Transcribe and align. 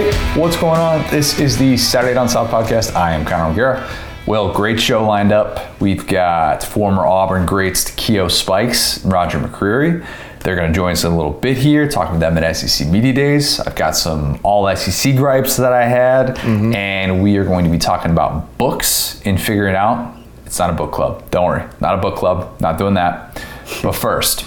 Hey, 0.00 0.40
what's 0.40 0.56
going 0.56 0.80
on? 0.80 1.04
This 1.10 1.38
is 1.38 1.58
the 1.58 1.76
Saturday 1.76 2.14
Down 2.14 2.26
South 2.26 2.50
podcast. 2.50 2.94
I 2.96 3.12
am 3.12 3.22
Connor 3.22 3.52
O'Gara. 3.52 3.96
Well, 4.24 4.50
great 4.50 4.80
show 4.80 5.06
lined 5.06 5.30
up. 5.30 5.78
We've 5.78 6.06
got 6.06 6.62
former 6.62 7.04
Auburn 7.04 7.44
greats 7.44 7.84
Takeo 7.84 8.28
Spikes 8.28 9.04
and 9.04 9.12
Roger 9.12 9.38
McCreary. 9.38 10.02
They're 10.40 10.56
going 10.56 10.72
to 10.72 10.74
join 10.74 10.92
us 10.92 11.04
in 11.04 11.12
a 11.12 11.14
little 11.14 11.34
bit 11.34 11.58
here, 11.58 11.86
talking 11.86 12.12
with 12.12 12.20
them 12.20 12.38
at 12.38 12.56
SEC 12.56 12.88
Media 12.88 13.12
Days. 13.12 13.60
I've 13.60 13.74
got 13.74 13.94
some 13.94 14.40
all 14.42 14.74
SEC 14.74 15.16
gripes 15.16 15.58
that 15.58 15.74
I 15.74 15.84
had, 15.84 16.36
mm-hmm. 16.36 16.74
and 16.74 17.22
we 17.22 17.36
are 17.36 17.44
going 17.44 17.66
to 17.66 17.70
be 17.70 17.76
talking 17.76 18.10
about 18.10 18.56
books 18.56 19.20
and 19.26 19.38
figuring 19.38 19.76
out 19.76 20.16
it's 20.46 20.58
not 20.58 20.70
a 20.70 20.72
book 20.72 20.92
club. 20.92 21.30
Don't 21.30 21.44
worry, 21.44 21.68
not 21.78 21.98
a 21.98 22.00
book 22.00 22.16
club, 22.16 22.58
not 22.58 22.78
doing 22.78 22.94
that. 22.94 23.44
But 23.82 23.92
first, 23.92 24.46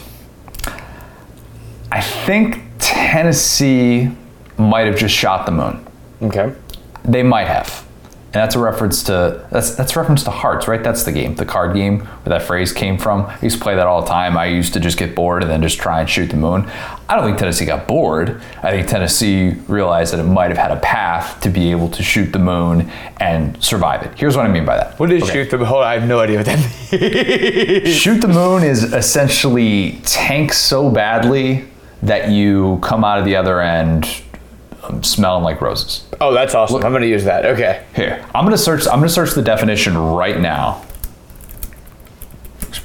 I 1.91 2.01
think 2.01 2.59
Tennessee 2.79 4.09
might 4.57 4.87
have 4.87 4.97
just 4.97 5.15
shot 5.15 5.45
the 5.45 5.51
moon. 5.51 5.85
Okay. 6.21 6.53
They 7.03 7.23
might 7.23 7.47
have. 7.47 7.85
And 8.27 8.41
that's 8.41 8.55
a 8.55 8.59
reference 8.59 9.03
to 9.03 9.45
that's 9.51 9.75
that's 9.75 9.95
reference 9.95 10.23
to 10.23 10.31
hearts, 10.31 10.67
right? 10.67 10.83
That's 10.83 11.03
the 11.03 11.11
game, 11.11 11.35
the 11.35 11.45
card 11.45 11.75
game 11.75 11.99
where 11.99 12.39
that 12.39 12.41
phrase 12.47 12.73
came 12.73 12.97
from. 12.97 13.27
I 13.27 13.37
used 13.43 13.57
to 13.59 13.63
play 13.63 13.75
that 13.75 13.85
all 13.85 14.01
the 14.01 14.07
time. 14.07 14.35
I 14.37 14.47
used 14.47 14.73
to 14.73 14.79
just 14.79 14.97
get 14.97 15.13
bored 15.13 15.43
and 15.43 15.51
then 15.51 15.61
just 15.61 15.77
try 15.77 15.99
and 15.99 16.09
shoot 16.09 16.31
the 16.31 16.37
moon. 16.37 16.67
I 17.07 17.15
don't 17.15 17.25
think 17.25 17.37
Tennessee 17.37 17.65
got 17.65 17.87
bored. 17.87 18.41
I 18.63 18.71
think 18.71 18.87
Tennessee 18.87 19.51
realized 19.67 20.13
that 20.13 20.19
it 20.19 20.23
might 20.23 20.47
have 20.49 20.57
had 20.57 20.71
a 20.71 20.79
path 20.79 21.41
to 21.41 21.49
be 21.51 21.69
able 21.69 21.89
to 21.89 22.01
shoot 22.01 22.33
the 22.33 22.39
moon 22.39 22.89
and 23.19 23.61
survive 23.63 24.01
it. 24.01 24.17
Here's 24.17 24.35
what 24.35 24.47
I 24.47 24.49
mean 24.49 24.65
by 24.65 24.77
that. 24.77 24.99
What 24.99 25.11
is 25.11 25.21
Okay. 25.21 25.33
shoot 25.43 25.51
the 25.51 25.59
moon? 25.59 25.67
I 25.67 25.93
have 25.99 26.07
no 26.09 26.19
idea 26.19 26.37
what 26.37 26.47
that 26.47 26.57
means. 26.57 27.95
Shoot 27.95 28.19
the 28.21 28.27
moon 28.27 28.63
is 28.63 28.93
essentially 28.93 29.99
tank 30.05 30.53
so 30.53 30.89
badly 30.89 31.65
that 32.01 32.31
you 32.31 32.79
come 32.81 33.03
out 33.03 33.19
of 33.19 33.25
the 33.25 33.35
other 33.35 33.61
end 33.61 34.07
um, 34.83 35.03
smelling 35.03 35.43
like 35.43 35.61
roses. 35.61 36.03
oh, 36.21 36.33
that's 36.33 36.53
awesome. 36.55 36.83
I'm 36.83 36.91
gonna 36.91 37.05
use 37.05 37.23
that. 37.25 37.45
Okay. 37.45 37.83
Here, 37.95 38.23
I'm 38.35 38.45
gonna 38.45 38.57
search. 38.57 38.85
I'm 38.87 38.99
gonna 38.99 39.09
search 39.09 39.31
the 39.33 39.41
definition 39.41 39.97
right 39.97 40.39
now. 40.39 40.83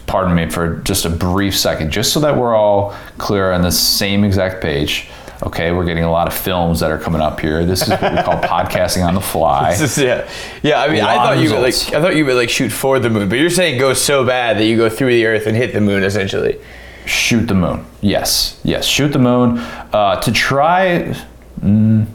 Pardon 0.06 0.34
me 0.34 0.48
for 0.48 0.76
just 0.84 1.04
a 1.04 1.10
brief 1.10 1.56
second, 1.56 1.90
just 1.90 2.12
so 2.12 2.20
that 2.20 2.36
we're 2.36 2.54
all 2.54 2.94
clear 3.18 3.52
on 3.52 3.62
the 3.62 3.70
same 3.72 4.24
exact 4.24 4.62
page. 4.62 5.08
Okay, 5.42 5.70
we're 5.70 5.84
getting 5.84 6.02
a 6.02 6.10
lot 6.10 6.26
of 6.26 6.34
films 6.34 6.80
that 6.80 6.90
are 6.90 6.98
coming 6.98 7.20
up 7.20 7.38
here. 7.38 7.64
This 7.64 7.82
is 7.82 7.90
what 7.90 8.00
we 8.02 8.22
call 8.22 8.34
podcasting 8.42 9.06
on 9.06 9.14
the 9.14 9.20
fly. 9.20 9.76
This 9.76 9.96
is- 9.98 10.04
yeah. 10.04 10.28
Yeah. 10.62 10.80
I 10.82 10.88
mean, 10.88 11.02
I 11.02 11.14
thought 11.16 11.38
you 11.38 11.50
would 11.52 11.60
like. 11.60 11.74
I 11.94 12.00
thought 12.00 12.16
you 12.16 12.24
would 12.26 12.34
like 12.36 12.50
shoot 12.50 12.70
for 12.70 12.98
the 12.98 13.08
moon, 13.10 13.28
but 13.28 13.38
you're 13.38 13.50
saying 13.50 13.78
go 13.78 13.92
so 13.94 14.24
bad 14.24 14.58
that 14.58 14.64
you 14.64 14.76
go 14.76 14.88
through 14.88 15.10
the 15.10 15.26
earth 15.26 15.46
and 15.46 15.56
hit 15.56 15.72
the 15.72 15.80
moon, 15.80 16.02
essentially. 16.02 16.58
Shoot 17.06 17.46
the 17.46 17.54
moon. 17.54 17.86
Yes, 18.00 18.58
yes. 18.64 18.84
Shoot 18.84 19.12
the 19.12 19.18
moon. 19.18 19.58
Uh, 19.58 20.20
to 20.20 20.32
try. 20.32 21.14
Mm, 21.60 22.06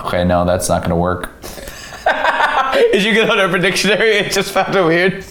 okay, 0.00 0.24
no, 0.24 0.44
that's 0.44 0.68
not 0.68 0.80
going 0.80 0.90
to 0.90 0.96
work. 0.96 1.40
Did 2.92 3.02
you 3.02 3.12
get 3.12 3.30
on 3.30 3.38
Urban 3.38 3.60
Dictionary? 3.60 4.10
It 4.12 4.32
just 4.32 4.52
found 4.52 4.74
it 4.74 4.84
weird. 4.84 5.24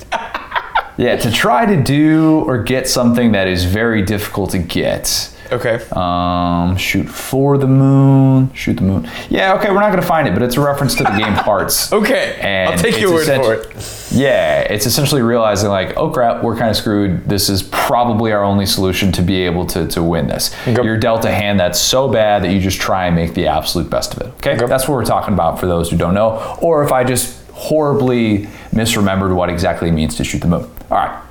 Yeah, 0.98 1.16
to 1.16 1.31
try 1.31 1.66
to 1.66 1.81
do 1.81 2.42
or 2.45 2.61
get 2.61 2.88
something 2.88 3.31
that 3.31 3.48
is 3.48 3.64
very 3.66 4.02
difficult 4.02 4.52
to 4.52 4.58
get. 4.59 5.36
Okay. 5.52 5.83
Um, 5.94 6.78
shoot 6.78 7.08
for 7.09 7.58
the 7.58 7.67
moon. 7.67 8.53
Shoot 8.53 8.75
the 8.78 8.83
moon. 8.83 9.09
Yeah, 9.30 9.55
okay, 9.55 9.69
we're 9.72 9.80
not 9.80 9.89
gonna 9.89 10.02
find 10.02 10.28
it, 10.28 10.33
but 10.33 10.44
it's 10.44 10.55
a 10.58 10.61
reference 10.61 10.95
to 10.95 11.03
the 11.03 11.09
game 11.11 11.33
Hearts. 11.33 11.92
Okay. 11.92 12.38
And 12.42 12.69
I'll 12.72 12.78
take 12.78 13.00
your 13.00 13.11
word 13.14 13.25
for 13.25 13.53
it. 13.55 14.11
Yeah, 14.11 14.61
it's 14.61 14.86
essentially 14.86 15.22
realizing 15.22 15.70
like, 15.70 15.95
oh 15.97 16.09
crap, 16.09 16.44
we're 16.44 16.55
kind 16.58 16.70
of 16.70 16.75
screwed. 16.75 17.27
This 17.27 17.50
is 17.50 17.64
probably 17.64 18.31
our 18.31 18.44
only 18.44 18.66
solution 18.66 19.11
to 19.14 19.22
be 19.22 19.42
able 19.45 19.66
to, 19.67 19.88
to 19.88 20.03
win 20.03 20.27
this. 20.27 20.53
Okay. 20.67 20.83
You're 20.83 20.97
dealt 20.97 21.25
a 21.25 21.31
hand 21.31 21.59
that's 21.59 21.80
so 21.80 22.08
bad 22.08 22.44
that 22.44 22.52
you 22.52 22.59
just 22.59 22.80
try 22.80 23.05
and 23.08 23.16
make 23.16 23.33
the 23.33 23.47
absolute 23.47 23.89
best 23.89 24.14
of 24.16 24.21
it. 24.21 24.27
Okay, 24.37 24.55
Okay. 24.55 24.66
that's 24.67 24.87
what 24.87 24.95
we're 24.95 25.05
talking 25.05 25.33
about 25.33 25.60
for 25.60 25.66
those 25.67 25.89
who 25.89 25.98
don't 25.98 26.14
know, 26.14 26.58
or 26.61 26.83
if 26.83 26.92
I 26.92 27.04
just 27.04 27.39
horribly 27.52 28.48
misremembered 28.73 29.36
what 29.36 29.49
exactly 29.49 29.89
it 29.89 29.93
means 29.93 30.16
to 30.16 30.23
shoot 30.23 30.39
the 30.42 30.48
moon. 30.48 30.70
All 30.92 30.98
right. 30.98 31.23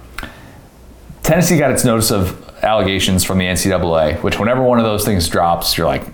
Tennessee 1.23 1.59
got 1.59 1.71
its 1.71 1.85
notice 1.85 2.11
of 2.11 2.48
allegations 2.69 3.25
from 3.25 3.39
the 3.39 3.47
NCAA, 3.47 4.23
which 4.23 4.39
whenever 4.39 4.63
one 4.63 4.79
of 4.79 4.85
those 4.85 5.05
things 5.05 5.27
drops, 5.29 5.77
you're 5.77 5.87
like, 5.87 6.05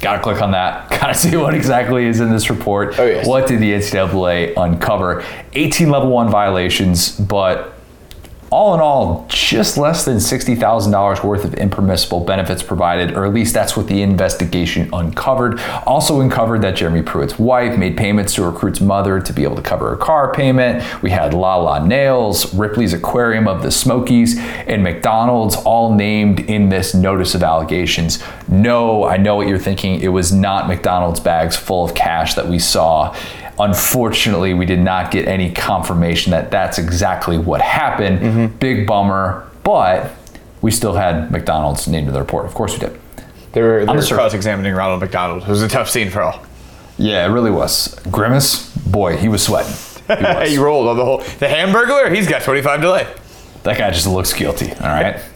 gotta 0.00 0.22
click 0.22 0.40
on 0.40 0.52
that, 0.52 0.88
gotta 1.00 1.14
see 1.14 1.36
what 1.36 1.54
exactly 1.54 2.06
is 2.06 2.20
in 2.20 2.30
this 2.30 2.48
report. 2.48 2.98
Oh, 2.98 3.04
yes. 3.04 3.26
What 3.26 3.46
did 3.46 3.60
the 3.60 3.72
NCAA 3.72 4.54
uncover? 4.56 5.24
18 5.52 5.90
level 5.90 6.10
one 6.10 6.30
violations, 6.30 7.18
but 7.18 7.74
all 8.50 8.74
in 8.74 8.80
all, 8.80 9.26
just 9.28 9.76
less 9.78 10.04
than 10.04 10.16
$60,000 10.16 11.22
worth 11.24 11.44
of 11.44 11.54
impermissible 11.54 12.20
benefits 12.20 12.62
provided, 12.62 13.16
or 13.16 13.24
at 13.24 13.32
least 13.32 13.54
that's 13.54 13.76
what 13.76 13.86
the 13.86 14.02
investigation 14.02 14.90
uncovered. 14.92 15.60
Also 15.86 16.20
uncovered 16.20 16.62
that 16.62 16.74
Jeremy 16.74 17.02
Pruitt's 17.02 17.38
wife 17.38 17.78
made 17.78 17.96
payments 17.96 18.34
to 18.34 18.42
recruit's 18.42 18.80
mother 18.80 19.20
to 19.20 19.32
be 19.32 19.44
able 19.44 19.54
to 19.54 19.62
cover 19.62 19.92
a 19.92 19.96
car 19.96 20.32
payment. 20.32 20.82
We 21.00 21.10
had 21.10 21.32
La 21.32 21.56
La 21.56 21.84
Nails, 21.84 22.52
Ripley's 22.52 22.92
Aquarium 22.92 23.46
of 23.46 23.62
the 23.62 23.70
Smokies, 23.70 24.38
and 24.38 24.82
McDonald's 24.82 25.54
all 25.56 25.94
named 25.94 26.40
in 26.40 26.70
this 26.70 26.92
notice 26.92 27.36
of 27.36 27.44
allegations. 27.44 28.20
No, 28.48 29.04
I 29.04 29.16
know 29.16 29.36
what 29.36 29.46
you're 29.46 29.58
thinking. 29.58 30.00
It 30.00 30.08
was 30.08 30.32
not 30.32 30.66
McDonald's 30.66 31.20
bags 31.20 31.56
full 31.56 31.84
of 31.84 31.94
cash 31.94 32.34
that 32.34 32.48
we 32.48 32.58
saw. 32.58 33.14
Unfortunately, 33.60 34.54
we 34.54 34.64
did 34.64 34.80
not 34.80 35.10
get 35.10 35.28
any 35.28 35.52
confirmation 35.52 36.30
that 36.32 36.50
that's 36.50 36.78
exactly 36.78 37.36
what 37.36 37.60
happened. 37.60 38.20
Mm-hmm. 38.20 38.56
Big 38.56 38.86
bummer, 38.86 39.48
but 39.62 40.10
we 40.62 40.70
still 40.70 40.94
had 40.94 41.30
McDonald's 41.30 41.86
named 41.86 42.08
in 42.08 42.14
the 42.14 42.20
report. 42.20 42.46
Of 42.46 42.54
course 42.54 42.72
we 42.72 42.78
did. 42.78 42.98
They 43.52 43.62
were, 43.62 43.84
they 43.84 43.92
were 43.92 44.02
cross-examining 44.02 44.72
Ronald 44.74 45.00
McDonald. 45.00 45.42
It 45.42 45.48
was 45.48 45.62
a 45.62 45.68
tough 45.68 45.90
scene 45.90 46.10
for 46.10 46.22
all. 46.22 46.42
Yeah, 46.98 47.26
it 47.26 47.30
really 47.30 47.50
was. 47.50 47.98
Grimace, 48.10 48.74
boy, 48.76 49.16
he 49.16 49.28
was 49.28 49.42
sweating. 49.42 49.72
He 50.06 50.22
was. 50.24 50.50
he 50.50 50.58
rolled 50.58 50.88
on 50.88 50.96
the 50.96 51.04
whole. 51.04 51.18
The 51.18 51.46
Hamburglar. 51.46 52.14
He's 52.14 52.28
got 52.28 52.42
25 52.42 52.80
to 52.82 52.90
life. 52.90 53.62
That 53.64 53.76
guy 53.76 53.90
just 53.90 54.06
looks 54.06 54.32
guilty, 54.32 54.70
all 54.72 54.88
right? 54.88 55.20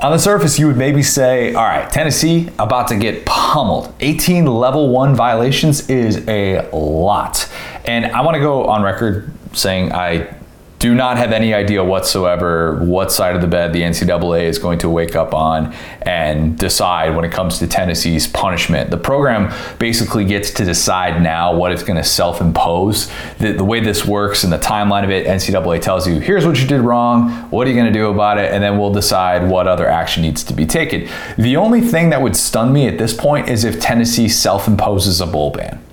On 0.00 0.12
the 0.12 0.18
surface, 0.18 0.58
you 0.58 0.66
would 0.66 0.76
maybe 0.76 1.02
say, 1.02 1.54
all 1.54 1.64
right, 1.64 1.88
Tennessee 1.88 2.50
about 2.58 2.88
to 2.88 2.96
get 2.96 3.24
pummeled. 3.24 3.94
18 4.00 4.44
level 4.44 4.90
one 4.90 5.14
violations 5.14 5.88
is 5.88 6.22
a 6.28 6.68
lot. 6.70 7.50
And 7.86 8.04
I 8.04 8.20
want 8.20 8.34
to 8.34 8.40
go 8.40 8.66
on 8.66 8.82
record 8.82 9.32
saying 9.54 9.92
I 9.92 10.35
do 10.78 10.94
not 10.94 11.16
have 11.16 11.32
any 11.32 11.54
idea 11.54 11.82
whatsoever 11.82 12.78
what 12.84 13.10
side 13.10 13.34
of 13.34 13.40
the 13.40 13.46
bed 13.46 13.72
the 13.72 13.80
NCAA 13.80 14.42
is 14.42 14.58
going 14.58 14.78
to 14.80 14.90
wake 14.90 15.16
up 15.16 15.32
on 15.32 15.72
and 16.02 16.58
decide 16.58 17.16
when 17.16 17.24
it 17.24 17.32
comes 17.32 17.58
to 17.58 17.66
Tennessee's 17.66 18.26
punishment. 18.26 18.90
The 18.90 18.98
program 18.98 19.54
basically 19.78 20.26
gets 20.26 20.50
to 20.52 20.64
decide 20.64 21.22
now 21.22 21.56
what 21.56 21.72
it's 21.72 21.82
going 21.82 21.96
to 21.96 22.04
self 22.04 22.40
impose. 22.42 23.10
The, 23.38 23.52
the 23.52 23.64
way 23.64 23.80
this 23.80 24.04
works 24.04 24.44
and 24.44 24.52
the 24.52 24.58
timeline 24.58 25.04
of 25.04 25.10
it, 25.10 25.26
NCAA 25.26 25.80
tells 25.80 26.06
you, 26.06 26.20
here's 26.20 26.46
what 26.46 26.60
you 26.60 26.66
did 26.66 26.82
wrong, 26.82 27.30
what 27.50 27.66
are 27.66 27.70
you 27.70 27.76
going 27.76 27.92
to 27.92 27.98
do 27.98 28.10
about 28.10 28.38
it, 28.38 28.52
and 28.52 28.62
then 28.62 28.78
we'll 28.78 28.92
decide 28.92 29.48
what 29.48 29.66
other 29.66 29.88
action 29.88 30.22
needs 30.22 30.44
to 30.44 30.52
be 30.52 30.66
taken. 30.66 31.08
The 31.38 31.56
only 31.56 31.80
thing 31.80 32.10
that 32.10 32.20
would 32.20 32.36
stun 32.36 32.72
me 32.72 32.86
at 32.86 32.98
this 32.98 33.14
point 33.14 33.48
is 33.48 33.64
if 33.64 33.80
Tennessee 33.80 34.28
self 34.28 34.68
imposes 34.68 35.20
a 35.22 35.26
bowl 35.26 35.50
ban. 35.50 35.85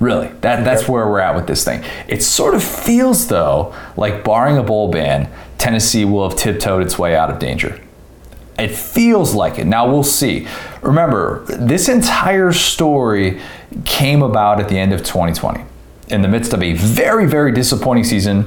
Really, 0.00 0.28
that, 0.40 0.64
that's 0.64 0.88
where 0.88 1.06
we're 1.06 1.20
at 1.20 1.36
with 1.36 1.46
this 1.46 1.62
thing. 1.62 1.84
It 2.08 2.22
sort 2.22 2.54
of 2.54 2.64
feels, 2.64 3.28
though, 3.28 3.74
like 3.96 4.24
barring 4.24 4.56
a 4.56 4.62
bowl 4.62 4.90
ban, 4.90 5.30
Tennessee 5.58 6.06
will 6.06 6.28
have 6.28 6.38
tiptoed 6.38 6.82
its 6.82 6.98
way 6.98 7.14
out 7.14 7.30
of 7.30 7.38
danger. 7.38 7.78
It 8.58 8.70
feels 8.70 9.34
like 9.34 9.58
it. 9.58 9.66
Now 9.66 9.90
we'll 9.90 10.02
see. 10.02 10.48
Remember, 10.82 11.44
this 11.46 11.88
entire 11.88 12.52
story 12.52 13.40
came 13.84 14.22
about 14.22 14.58
at 14.58 14.68
the 14.68 14.78
end 14.78 14.92
of 14.92 15.00
2020 15.00 15.64
in 16.08 16.22
the 16.22 16.28
midst 16.28 16.52
of 16.52 16.62
a 16.62 16.72
very, 16.72 17.26
very 17.26 17.52
disappointing 17.52 18.04
season. 18.04 18.44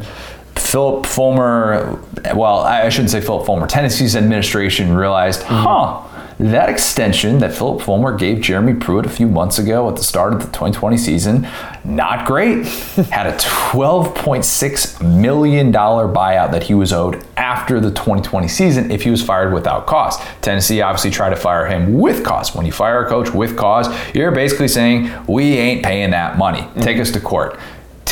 Philip 0.56 1.06
Fulmer, 1.06 2.00
well, 2.36 2.60
I 2.60 2.90
shouldn't 2.90 3.10
say 3.12 3.22
Philip 3.22 3.46
Fulmer, 3.46 3.68
Tennessee's 3.68 4.16
administration 4.16 4.94
realized, 4.94 5.42
mm-hmm. 5.42 5.56
huh, 5.56 6.13
that 6.40 6.70
extension 6.70 7.40
that 7.40 7.54
Philip 7.54 7.82
Fulmer 7.82 8.16
gave 8.18 8.42
Jeremy 8.42 8.74
Pruitt 8.74 9.06
a 9.06 9.10
few 9.10 9.28
months 9.28 9.60
ago 9.60 9.90
at 9.90 9.96
the 9.96 10.04
start 10.04 10.34
of 10.34 10.40
the 10.40 10.48
2020 10.48 10.98
season, 10.98 11.48
not 11.84 12.26
great. 12.26 12.66
Had 13.12 13.28
a 13.28 13.38
$12.6 13.38 15.20
million 15.20 15.72
buyout 15.72 16.52
that 16.52 16.64
he 16.64 16.74
was 16.74 16.92
owed 16.92 17.24
after 17.38 17.80
the 17.80 17.90
2020 17.90 18.48
season 18.48 18.92
if 18.92 19.04
he 19.04 19.10
was 19.10 19.22
fired 19.24 19.54
without 19.54 19.86
cause. 19.88 20.18
Tennessee 20.42 20.82
obviously 20.82 21.12
tried 21.12 21.30
to 21.32 21.36
fire 21.36 21.66
him 21.66 22.00
with 22.00 22.24
cause. 22.24 22.56
When 22.56 22.66
you 22.66 22.72
fire 22.72 23.06
a 23.06 23.10
coach 23.10 23.32
with 23.34 23.56
cause, 23.58 23.88
you're 24.14 24.32
basically 24.32 24.68
saying, 24.68 25.12
we 25.28 25.54
ain't 25.58 25.84
paying 25.84 26.12
that 26.12 26.38
money. 26.38 26.60
Mm-hmm. 26.60 26.82
Take 26.82 27.00
us 27.00 27.12
to 27.12 27.20
court. 27.20 27.60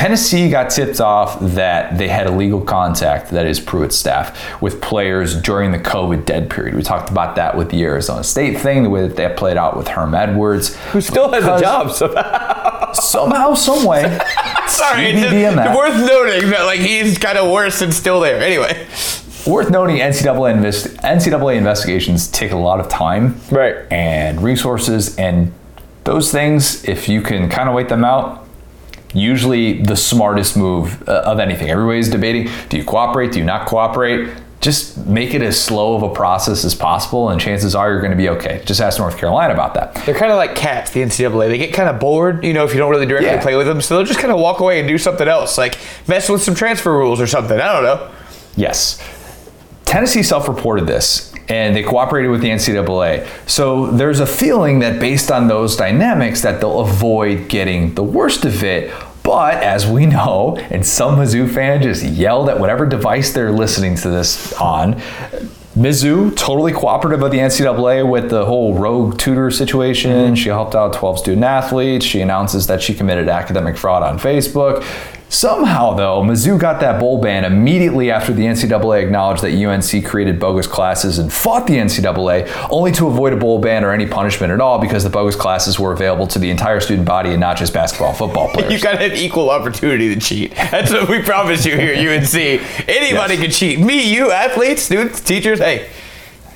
Tennessee 0.01 0.49
got 0.49 0.71
tipped 0.71 0.99
off 0.99 1.39
that 1.41 1.95
they 1.99 2.07
had 2.07 2.25
illegal 2.25 2.59
contact, 2.59 3.29
that 3.29 3.45
is 3.45 3.59
Pruitt's 3.59 3.95
staff, 3.95 4.59
with 4.59 4.81
players 4.81 5.39
during 5.39 5.71
the 5.71 5.77
COVID 5.77 6.25
dead 6.25 6.49
period. 6.49 6.73
We 6.73 6.81
talked 6.81 7.11
about 7.11 7.35
that 7.35 7.55
with 7.55 7.69
the 7.69 7.83
Arizona 7.83 8.23
State 8.23 8.57
thing, 8.57 8.81
the 8.81 8.89
way 8.89 9.07
that 9.07 9.15
that 9.17 9.37
played 9.37 9.57
out 9.57 9.77
with 9.77 9.87
Herm 9.87 10.15
Edwards. 10.15 10.75
Who 10.91 11.01
still 11.01 11.31
has 11.31 11.43
a 11.45 11.61
job 11.61 11.91
somehow. 11.91 12.93
Somehow, 12.93 13.53
some 13.53 13.85
way. 13.85 14.01
Sorry, 14.67 15.05
it's 15.11 15.19
TBD 15.19 15.49
on 15.51 15.55
just 15.55 15.77
worth 15.77 15.97
noting 16.09 16.49
that 16.49 16.63
like 16.65 16.79
he's 16.79 17.19
kind 17.19 17.37
of 17.37 17.51
worse 17.51 17.83
and 17.83 17.93
still 17.93 18.19
there. 18.19 18.41
Anyway, 18.41 18.87
Worth 19.45 19.69
noting, 19.69 19.97
NCAA, 19.97 20.53
invest- 20.55 20.87
NCAA 20.97 21.57
investigations 21.57 22.27
take 22.27 22.51
a 22.51 22.57
lot 22.57 22.79
of 22.79 22.89
time 22.89 23.39
Right. 23.51 23.75
and 23.91 24.41
resources, 24.41 25.15
and 25.17 25.53
those 26.05 26.31
things, 26.31 26.83
if 26.85 27.07
you 27.07 27.21
can 27.21 27.49
kind 27.49 27.69
of 27.69 27.75
wait 27.75 27.87
them 27.89 28.03
out, 28.03 28.40
usually 29.13 29.81
the 29.81 29.95
smartest 29.95 30.55
move 30.57 31.07
uh, 31.07 31.23
of 31.25 31.39
anything. 31.39 31.69
Everybody's 31.69 32.09
debating 32.09 32.49
do 32.69 32.77
you 32.77 32.83
cooperate, 32.83 33.31
do 33.31 33.39
you 33.39 33.45
not 33.45 33.67
cooperate? 33.67 34.29
Just 34.61 34.95
make 35.07 35.33
it 35.33 35.41
as 35.41 35.59
slow 35.59 35.95
of 35.95 36.03
a 36.03 36.09
process 36.13 36.63
as 36.63 36.75
possible, 36.75 37.29
and 37.29 37.41
chances 37.41 37.73
are 37.73 37.89
you're 37.89 37.99
going 37.99 38.11
to 38.11 38.17
be 38.17 38.29
okay. 38.29 38.61
Just 38.63 38.79
ask 38.79 38.99
North 38.99 39.17
Carolina 39.17 39.53
about 39.55 39.73
that. 39.73 39.95
They're 40.05 40.13
kind 40.13 40.31
of 40.31 40.37
like 40.37 40.53
cats, 40.53 40.91
the 40.91 41.01
NCAA. 41.01 41.47
They 41.47 41.57
get 41.57 41.73
kind 41.73 41.89
of 41.89 41.99
bored, 41.99 42.43
you 42.45 42.53
know, 42.53 42.63
if 42.63 42.71
you 42.71 42.77
don't 42.77 42.91
really 42.91 43.07
directly 43.07 43.29
Yeah. 43.31 43.41
play 43.41 43.55
with 43.55 43.65
them. 43.65 43.81
So 43.81 43.95
they'll 43.97 44.05
just 44.05 44.19
kind 44.19 44.31
of 44.31 44.39
walk 44.39 44.59
away 44.59 44.77
and 44.77 44.87
do 44.87 44.99
something 44.99 45.27
else, 45.27 45.57
like 45.57 45.79
mess 46.07 46.29
with 46.29 46.43
some 46.43 46.53
transfer 46.53 46.91
rules 46.95 47.19
or 47.19 47.25
something. 47.25 47.59
I 47.59 47.73
don't 47.73 47.83
know. 47.83 48.11
Yes. 48.55 49.01
Tennessee 49.85 50.21
self 50.21 50.47
reported 50.47 50.85
this 50.85 51.30
and 51.47 51.75
they 51.75 51.83
cooperated 51.83 52.31
with 52.31 52.41
the 52.41 52.49
NCAA. 52.49 53.27
So 53.47 53.87
there's 53.87 54.19
a 54.19 54.25
feeling 54.25 54.79
that 54.79 54.99
based 54.99 55.31
on 55.31 55.47
those 55.47 55.75
dynamics 55.75 56.41
that 56.41 56.61
they'll 56.61 56.81
avoid 56.81 57.49
getting 57.49 57.95
the 57.95 58.03
worst 58.03 58.45
of 58.45 58.63
it. 58.63 58.93
But 59.23 59.55
as 59.63 59.85
we 59.85 60.07
know, 60.07 60.57
and 60.71 60.85
some 60.85 61.17
Mizzou 61.17 61.53
fan 61.53 61.81
just 61.81 62.03
yelled 62.03 62.49
at 62.49 62.59
whatever 62.59 62.85
device 62.85 63.33
they're 63.33 63.51
listening 63.51 63.95
to 63.97 64.09
this 64.09 64.53
on, 64.53 64.95
Mizzou 65.75 66.35
totally 66.35 66.73
cooperative 66.73 67.21
with 67.21 67.31
the 67.31 67.37
NCAA 67.37 68.07
with 68.09 68.29
the 68.29 68.45
whole 68.45 68.73
rogue 68.73 69.17
tutor 69.17 69.49
situation. 69.51 70.11
Mm-hmm. 70.11 70.33
She 70.33 70.49
helped 70.49 70.75
out 70.75 70.93
12 70.93 71.19
student 71.19 71.45
athletes. 71.45 72.05
She 72.05 72.19
announces 72.19 72.67
that 72.67 72.81
she 72.81 72.93
committed 72.93 73.29
academic 73.29 73.77
fraud 73.77 74.03
on 74.03 74.19
Facebook. 74.19 74.83
Somehow, 75.31 75.93
though, 75.93 76.21
Mizzou 76.21 76.59
got 76.59 76.81
that 76.81 76.99
bowl 76.99 77.17
ban 77.21 77.45
immediately 77.45 78.11
after 78.11 78.33
the 78.33 78.43
NCAA 78.43 79.01
acknowledged 79.01 79.41
that 79.43 79.53
UNC 79.53 80.05
created 80.05 80.41
bogus 80.41 80.67
classes 80.67 81.19
and 81.19 81.31
fought 81.31 81.67
the 81.67 81.77
NCAA, 81.77 82.67
only 82.69 82.91
to 82.91 83.07
avoid 83.07 83.31
a 83.31 83.37
bowl 83.37 83.57
ban 83.57 83.85
or 83.85 83.93
any 83.93 84.05
punishment 84.05 84.51
at 84.51 84.59
all 84.59 84.77
because 84.77 85.05
the 85.05 85.09
bogus 85.09 85.37
classes 85.37 85.79
were 85.79 85.93
available 85.93 86.27
to 86.27 86.37
the 86.37 86.49
entire 86.49 86.81
student 86.81 87.07
body 87.07 87.29
and 87.29 87.39
not 87.39 87.55
just 87.55 87.73
basketball 87.73 88.09
and 88.09 88.17
football 88.17 88.49
players. 88.53 88.73
You 88.73 88.79
gotta 88.81 88.97
have 88.97 89.13
equal 89.13 89.49
opportunity 89.49 90.13
to 90.13 90.19
cheat. 90.19 90.53
That's 90.53 90.91
what 90.91 91.07
we 91.07 91.21
promise 91.21 91.65
you 91.65 91.77
here 91.77 91.93
at 91.93 91.99
UNC. 92.23 92.35
Anybody 92.89 93.35
Yes. 93.35 93.41
can 93.43 93.51
cheat. 93.51 93.79
Me, 93.79 94.13
you, 94.13 94.31
athletes, 94.31 94.81
students, 94.81 95.21
teachers. 95.21 95.59
Hey, 95.59 95.89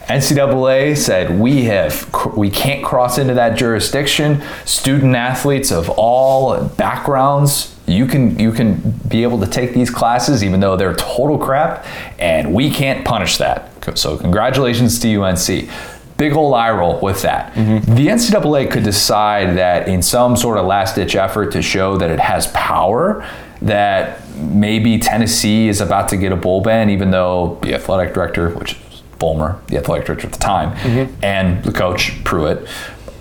NCAA 0.08 0.98
said 0.98 1.40
we 1.40 1.64
have 1.66 2.10
we 2.38 2.50
can't 2.50 2.84
cross 2.84 3.18
into 3.18 3.34
that 3.34 3.58
jurisdiction. 3.58 4.44
Student 4.66 5.16
athletes 5.16 5.72
of 5.72 5.90
all 5.90 6.64
backgrounds, 6.64 7.76
you 7.88 8.06
can 8.06 8.38
you 8.40 8.52
can 8.52 8.92
be 9.08 9.24
able 9.24 9.40
to 9.40 9.48
take 9.48 9.74
these 9.74 9.90
classes 9.90 10.44
even 10.44 10.60
though 10.60 10.78
they're 10.78 10.96
total 10.96 11.38
crap, 11.38 11.86
and 12.20 12.54
we 12.54 12.70
can't 12.70 13.06
punish 13.06 13.38
that. 13.38 13.72
So 13.98 14.18
congratulations 14.18 15.00
to 15.00 15.24
UNC. 15.24 15.70
Big 16.18 16.32
ol' 16.34 16.54
eye 16.54 16.72
roll 16.72 17.00
with 17.02 17.24
that. 17.24 17.54
Mm-hmm. 17.54 17.96
The 17.96 18.08
NCAA 18.08 18.72
could 18.72 18.84
decide 18.84 19.58
that 19.58 19.90
in 19.90 20.02
some 20.02 20.38
sort 20.38 20.58
of 20.58 20.66
last 20.66 20.96
ditch 20.96 21.16
effort 21.16 21.52
to 21.52 21.62
show 21.62 21.98
that 21.98 22.10
it 22.10 22.22
has 22.22 22.48
power, 22.48 23.28
that 23.62 24.22
maybe 24.38 24.98
Tennessee 24.98 25.68
is 25.68 25.82
about 25.82 26.08
to 26.10 26.18
get 26.18 26.32
a 26.32 26.38
bowl 26.38 26.62
ban, 26.62 26.90
even 26.90 27.12
though 27.12 27.60
the 27.64 27.74
athletic 27.74 28.14
director, 28.14 28.50
which 28.52 28.78
is 29.26 29.44
Fulmer, 29.46 29.60
the 29.68 29.78
athletic 29.78 30.06
director 30.06 30.28
at 30.28 30.34
the 30.34 30.40
time, 30.40 30.76
mm-hmm. 30.78 31.14
and 31.24 31.64
the 31.64 31.72
coach 31.72 32.24
Pruitt, 32.24 32.68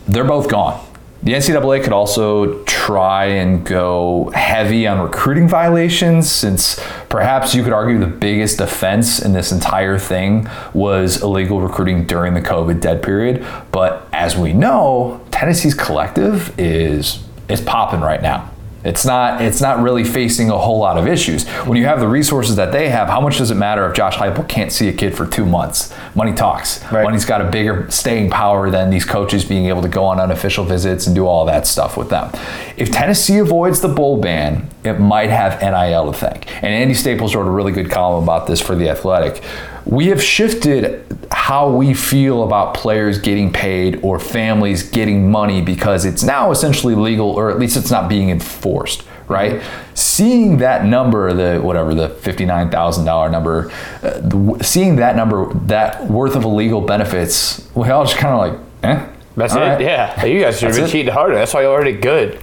they're 0.06 0.24
both 0.24 0.48
gone. 0.48 0.84
The 1.22 1.32
NCAA 1.32 1.82
could 1.82 1.94
also 1.94 2.62
try 2.64 3.24
and 3.24 3.64
go 3.64 4.30
heavy 4.34 4.86
on 4.86 5.00
recruiting 5.00 5.48
violations, 5.48 6.30
since 6.30 6.78
perhaps 7.08 7.54
you 7.54 7.64
could 7.64 7.72
argue 7.72 7.98
the 7.98 8.06
biggest 8.06 8.60
offense 8.60 9.22
in 9.22 9.32
this 9.32 9.50
entire 9.50 9.98
thing 9.98 10.46
was 10.74 11.22
illegal 11.22 11.62
recruiting 11.62 12.06
during 12.06 12.34
the 12.34 12.42
COVID 12.42 12.80
dead 12.82 13.02
period. 13.02 13.46
But 13.72 14.06
as 14.12 14.36
we 14.36 14.52
know, 14.52 15.24
Tennessee's 15.30 15.74
collective 15.74 16.52
is 16.58 17.24
is 17.48 17.62
popping 17.62 18.00
right 18.00 18.20
now. 18.20 18.50
It's 18.84 19.04
not 19.06 19.40
it's 19.40 19.62
not 19.62 19.80
really 19.80 20.04
facing 20.04 20.50
a 20.50 20.58
whole 20.58 20.78
lot 20.78 20.98
of 20.98 21.06
issues. 21.06 21.48
When 21.66 21.78
you 21.78 21.86
have 21.86 22.00
the 22.00 22.08
resources 22.08 22.56
that 22.56 22.70
they 22.70 22.90
have, 22.90 23.08
how 23.08 23.20
much 23.20 23.38
does 23.38 23.50
it 23.50 23.54
matter 23.54 23.88
if 23.88 23.96
Josh 23.96 24.16
Heupel 24.16 24.46
can't 24.46 24.70
see 24.70 24.88
a 24.88 24.92
kid 24.92 25.16
for 25.16 25.26
two 25.26 25.46
months? 25.46 25.92
Money 26.14 26.34
talks. 26.34 26.84
Right. 26.92 27.02
Money's 27.02 27.24
got 27.24 27.40
a 27.40 27.50
bigger 27.50 27.90
staying 27.90 28.30
power 28.30 28.70
than 28.70 28.90
these 28.90 29.06
coaches 29.06 29.44
being 29.44 29.66
able 29.66 29.80
to 29.82 29.88
go 29.88 30.04
on 30.04 30.20
unofficial 30.20 30.64
visits 30.64 31.06
and 31.06 31.16
do 31.16 31.26
all 31.26 31.46
that 31.46 31.66
stuff 31.66 31.96
with 31.96 32.10
them. 32.10 32.30
If 32.76 32.90
Tennessee 32.90 33.38
avoids 33.38 33.80
the 33.80 33.88
bowl 33.88 34.20
ban, 34.20 34.68
it 34.84 35.00
might 35.00 35.30
have 35.30 35.62
NIL 35.62 36.12
to 36.12 36.18
thank. 36.18 36.54
And 36.56 36.66
Andy 36.66 36.94
Staples 36.94 37.34
wrote 37.34 37.46
a 37.46 37.50
really 37.50 37.72
good 37.72 37.90
column 37.90 38.22
about 38.22 38.46
this 38.46 38.60
for 38.60 38.74
The 38.74 38.90
Athletic. 38.90 39.42
We 39.86 40.06
have 40.06 40.22
shifted 40.22 41.04
how 41.30 41.70
we 41.70 41.92
feel 41.94 42.42
about 42.42 42.74
players 42.74 43.18
getting 43.18 43.52
paid 43.52 44.00
or 44.02 44.18
families 44.18 44.82
getting 44.82 45.30
money 45.30 45.60
because 45.60 46.04
it's 46.04 46.22
now 46.22 46.50
essentially 46.50 46.94
legal, 46.94 47.30
or 47.30 47.50
at 47.50 47.58
least 47.58 47.76
it's 47.76 47.90
not 47.90 48.08
being 48.08 48.30
enforced, 48.30 49.02
right? 49.28 49.62
Seeing 49.94 50.56
that 50.58 50.84
number, 50.86 51.32
the 51.34 51.60
whatever 51.60 51.94
the 51.94 52.08
fifty-nine 52.08 52.70
thousand 52.70 53.04
dollar 53.04 53.28
number, 53.28 53.70
uh, 54.02 54.20
the, 54.20 54.58
seeing 54.62 54.96
that 54.96 55.16
number, 55.16 55.52
that 55.66 56.06
worth 56.06 56.34
of 56.34 56.44
illegal 56.44 56.80
benefits, 56.80 57.68
we 57.74 57.88
all 57.90 58.04
just 58.04 58.16
kind 58.16 58.34
of 58.34 58.40
like, 58.40 58.66
eh. 58.84 59.06
that's 59.36 59.52
all 59.52 59.62
it. 59.62 59.66
right. 59.66 59.80
Yeah, 59.82 60.24
you 60.24 60.40
guys 60.40 60.58
should 60.58 60.68
have 60.70 60.76
been 60.78 60.88
cheating 60.90 61.12
harder. 61.12 61.34
That's 61.34 61.52
why 61.52 61.62
you're 61.62 61.72
already 61.72 61.92
good. 61.92 62.40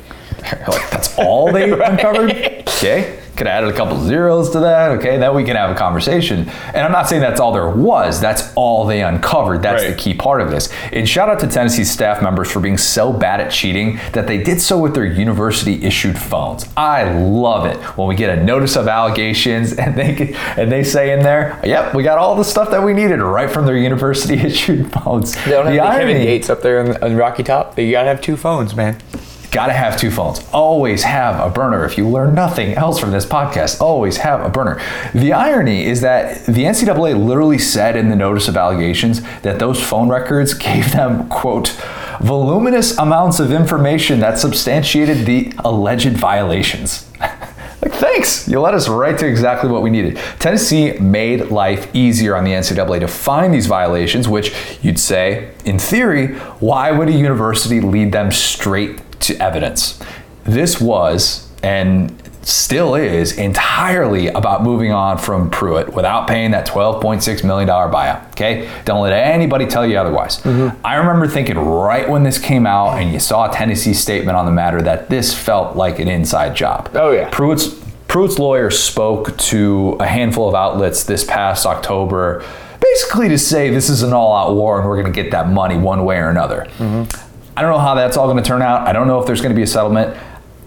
Like 0.68 0.90
that's 0.90 1.18
all 1.18 1.52
they 1.52 1.72
uncovered. 1.86 2.32
Okay, 2.68 3.21
could 3.42 3.48
added 3.48 3.72
a 3.72 3.74
couple 3.74 3.98
zeros 4.06 4.52
to 4.52 4.60
that. 4.60 4.92
Okay, 4.92 5.18
then 5.18 5.34
we 5.34 5.44
can 5.44 5.56
have 5.56 5.72
a 5.72 5.74
conversation. 5.76 6.48
And 6.76 6.78
I'm 6.86 6.92
not 6.92 7.10
saying 7.10 7.24
that's 7.24 7.40
all 7.40 7.52
there 7.52 7.68
was. 7.72 8.22
That's 8.22 8.54
all 8.54 8.86
they 8.86 9.02
uncovered. 9.02 9.64
That's 9.64 9.82
Right. 9.82 9.90
the 9.90 9.96
key 9.98 10.14
part 10.14 10.42
of 10.42 10.52
this. 10.52 10.70
And 10.94 11.10
shout 11.10 11.28
out 11.28 11.40
to 11.40 11.48
Tennessee 11.48 11.84
staff 11.84 12.22
members 12.22 12.52
for 12.52 12.60
being 12.60 12.78
so 12.78 13.12
bad 13.12 13.42
at 13.42 13.50
cheating 13.50 14.00
that 14.14 14.28
they 14.28 14.38
did 14.38 14.62
so 14.62 14.78
with 14.78 14.94
their 14.94 15.06
university 15.08 15.84
issued 15.84 16.20
phones. 16.20 16.68
I 16.78 17.12
love 17.14 17.66
it 17.66 17.78
when 17.98 18.08
we 18.08 18.14
get 18.14 18.38
a 18.38 18.44
notice 18.44 18.76
of 18.76 18.88
allegations 18.88 19.74
and 19.82 19.96
they 19.96 20.36
and 20.56 20.72
they 20.72 20.84
say 20.84 21.12
in 21.12 21.22
there, 21.24 21.60
"Yep, 21.64 21.96
we 21.96 22.04
got 22.04 22.20
all 22.20 22.36
the 22.36 22.44
stuff 22.44 22.70
that 22.70 22.84
we 22.84 22.94
needed 22.94 23.22
right 23.22 23.50
from 23.50 23.66
their 23.66 23.78
university 23.78 24.36
issued 24.50 24.92
phones." 24.92 25.34
They 25.46 25.52
don't 25.52 25.66
have 25.66 25.74
the 25.74 25.80
the 25.82 25.98
Kevin 25.98 26.22
Gates 26.22 26.50
up 26.52 26.62
there 26.62 26.80
on, 26.80 26.96
on 27.04 27.16
Rocky 27.16 27.42
Top. 27.42 27.80
You 27.80 27.90
gotta 27.92 28.08
have 28.08 28.22
two 28.22 28.38
phones, 28.38 28.76
man. 28.76 28.98
Gotta 29.52 29.74
have 29.74 29.98
two 29.98 30.12
phones. 30.12 30.40
Always 30.54 31.04
have 31.04 31.46
a 31.46 31.54
burner. 31.54 31.84
If 31.84 31.98
you 31.98 32.08
learn 32.08 32.34
nothing 32.34 32.74
else 32.76 33.00
from 33.00 33.12
this 33.12 33.26
podcast, 33.26 33.82
always 33.82 34.16
have 34.18 34.46
a 34.46 34.50
burner. 34.50 34.82
The 35.14 35.34
irony 35.34 35.84
is 35.84 36.00
that 36.02 36.46
the 36.46 36.64
NCAA 36.64 37.22
literally 37.22 37.58
said 37.58 37.98
in 37.98 38.08
the 38.08 38.16
notice 38.16 38.48
of 38.48 38.56
allegations 38.56 39.22
that 39.42 39.60
those 39.60 39.84
phone 39.84 40.08
records 40.08 40.54
gave 40.54 40.94
them, 40.94 41.28
quote, 41.28 41.78
voluminous 42.22 42.98
amounts 42.98 43.42
of 43.42 43.52
information 43.52 44.22
that 44.22 44.40
substantiated 44.40 45.26
the 45.26 45.52
alleged 45.60 46.14
violations. 46.14 47.10
Like, 47.84 47.94
thanks. 47.94 48.48
You 48.48 48.62
led 48.62 48.76
us 48.76 48.88
right 48.88 49.18
to 49.18 49.26
exactly 49.26 49.68
what 49.68 49.82
we 49.82 49.90
needed. 49.90 50.18
Tennessee 50.38 50.92
made 51.00 51.50
life 51.50 51.90
easier 51.96 52.36
on 52.36 52.44
the 52.44 52.52
NCAA 52.52 53.00
to 53.00 53.08
find 53.08 53.52
these 53.52 53.66
violations, 53.66 54.28
which 54.28 54.54
you'd 54.84 55.00
say, 55.00 55.50
in 55.66 55.80
theory, 55.80 56.36
why 56.60 56.92
would 56.92 57.08
a 57.08 57.12
university 57.12 57.82
lead 57.82 58.12
them 58.12 58.32
straight 58.32 59.02
to 59.22 59.38
evidence? 59.42 60.00
This 60.44 60.82
was, 60.82 61.50
and 61.64 62.18
still 62.44 62.96
is, 62.96 63.38
entirely 63.38 64.28
about 64.28 64.64
moving 64.64 64.92
on 64.92 65.18
from 65.18 65.50
Pruitt 65.50 65.94
without 65.94 66.28
paying 66.28 66.52
that 66.52 66.68
$12.6 66.68 67.44
million 67.44 67.68
buyout. 67.70 68.28
Okay? 68.32 68.70
Don't 68.86 69.02
let 69.02 69.14
anybody 69.14 69.68
tell 69.68 69.86
you 69.86 69.98
otherwise. 69.98 70.40
Mm-hmm. 70.40 70.86
I 70.86 70.96
remember 70.96 71.28
thinking 71.28 71.58
right 71.58 72.10
when 72.10 72.24
this 72.24 72.40
came 72.40 72.66
out 72.66 73.00
and 73.00 73.14
you 73.14 73.20
saw 73.20 73.48
Tennessee's 73.48 74.00
statement 74.00 74.36
on 74.36 74.46
the 74.46 74.52
matter 74.52 74.82
that 74.82 75.10
this 75.10 75.34
felt 75.34 75.76
like 75.76 76.00
an 76.00 76.08
inside 76.08 76.56
job. 76.56 76.90
Oh, 76.96 77.12
yeah. 77.12 77.30
Pruitt's 77.30 77.80
Pruitt's 78.12 78.40
lawyer 78.40 78.70
spoke 78.70 79.38
to 79.38 79.96
a 80.02 80.06
handful 80.06 80.50
of 80.50 80.54
outlets 80.54 81.06
this 81.06 81.24
past 81.24 81.66
October, 81.66 82.46
basically 82.82 83.30
to 83.30 83.38
say 83.38 83.70
this 83.70 83.90
is 83.90 84.04
an 84.04 84.12
all-out 84.12 84.54
war 84.54 84.78
and 84.78 84.90
we're 84.90 85.02
going 85.02 85.14
to 85.14 85.24
get 85.24 85.32
that 85.32 85.48
money 85.48 85.78
one 85.78 86.04
way 86.04 86.18
or 86.18 86.30
another. 86.30 86.68
Mm-hmm. 86.78 87.31
I 87.56 87.62
don't 87.62 87.72
know 87.72 87.80
how 87.80 87.96
that's 87.96 88.18
all 88.18 88.32
going 88.32 88.42
to 88.42 88.48
turn 88.48 88.62
out. 88.62 88.88
I 88.88 88.94
don't 88.94 89.08
know 89.08 89.20
if 89.20 89.28
there's 89.28 89.42
going 89.42 89.54
to 89.54 89.56
be 89.56 89.64
a 89.64 89.68
settlement. 89.68 90.18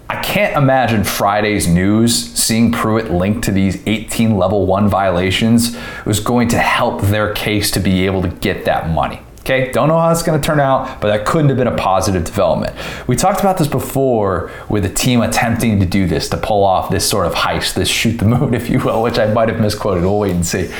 I 0.07 0.21
can't 0.21 0.55
imagine 0.55 1.03
Friday's 1.03 1.67
news 1.67 2.15
seeing 2.15 2.71
Pruitt 2.71 3.09
linked 3.09 3.43
to 3.45 3.51
these 3.51 3.81
18 3.87 4.37
level 4.37 4.67
one 4.67 4.87
violations 4.87 5.75
was 6.05 6.19
going 6.19 6.47
to 6.49 6.59
help 6.59 7.01
their 7.01 7.33
case 7.33 7.71
to 7.71 7.79
be 7.79 8.05
able 8.05 8.21
to 8.21 8.27
get 8.27 8.65
that 8.65 8.89
money. 8.89 9.19
Okay, 9.39 9.71
don't 9.71 9.87
know 9.87 9.99
how 9.99 10.11
it's 10.11 10.23
going 10.23 10.39
to 10.39 10.45
turn 10.45 10.59
out, 10.59 10.99
but 11.01 11.07
that 11.07 11.25
couldn't 11.25 11.49
have 11.49 11.57
been 11.57 11.67
a 11.67 11.75
positive 11.75 12.23
development. 12.23 12.75
We 13.07 13.15
talked 13.15 13.39
about 13.39 13.59
this 13.59 13.67
before 13.67 14.51
with 14.69 14.85
a 14.85 14.89
team 14.89 15.21
attempting 15.21 15.79
to 15.79 15.85
do 15.85 16.07
this, 16.07 16.29
to 16.29 16.37
pull 16.37 16.63
off 16.63 16.89
this 16.89 17.07
sort 17.07 17.27
of 17.27 17.33
heist, 17.33 17.75
this 17.75 17.87
shoot 17.87 18.17
the 18.17 18.25
moon, 18.25 18.53
if 18.55 18.69
you 18.69 18.79
will, 18.79 19.03
which 19.03 19.19
I 19.19 19.31
might 19.33 19.49
have 19.49 19.59
misquoted. 19.59 20.03
We'll 20.03 20.19
wait 20.19 20.35
and 20.35 20.45
see. 20.45 20.73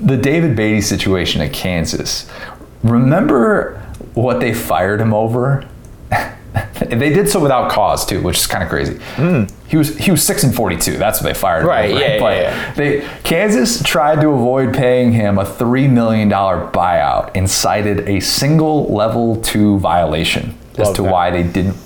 The 0.00 0.16
David 0.16 0.56
Beaty 0.56 0.80
situation 0.80 1.40
at 1.42 1.52
Kansas. 1.52 2.28
Remember 2.82 3.81
what 4.14 4.40
they 4.40 4.52
fired 4.54 5.00
him 5.00 5.12
over? 5.14 5.66
they 6.90 7.10
did 7.12 7.28
so 7.28 7.40
without 7.40 7.70
cause 7.70 8.04
too, 8.04 8.20
which 8.22 8.36
is 8.38 8.46
kind 8.46 8.62
of 8.62 8.68
crazy. 8.68 8.98
Hmm. 9.14 9.44
He 9.68 9.76
was 9.78 9.96
he 9.96 10.10
was 10.10 10.22
six 10.22 10.42
and 10.44 10.54
forty 10.54 10.76
two. 10.76 10.98
That's 10.98 11.20
what 11.20 11.32
they 11.32 11.38
fired 11.38 11.62
him 11.62 11.68
Right, 11.68 11.90
over. 11.90 12.00
yeah, 12.00 12.18
But 12.18 12.36
yeah, 12.36 12.42
yeah. 12.42 12.74
They 12.74 13.08
Kansas 13.24 13.82
tried 13.82 14.20
to 14.20 14.28
avoid 14.28 14.74
paying 14.74 15.12
him 15.12 15.38
a 15.38 15.46
three 15.46 15.88
million 15.88 16.28
dollar 16.28 16.70
buyout 16.70 17.30
and 17.34 17.48
cited 17.48 18.06
a 18.08 18.20
single 18.20 18.92
level 18.92 19.40
two 19.40 19.78
violation. 19.78 20.58
as 20.76 20.92
to 20.92 21.02
that. 21.02 21.10
why 21.12 21.30
they 21.30 21.42
didn't. 21.42 21.76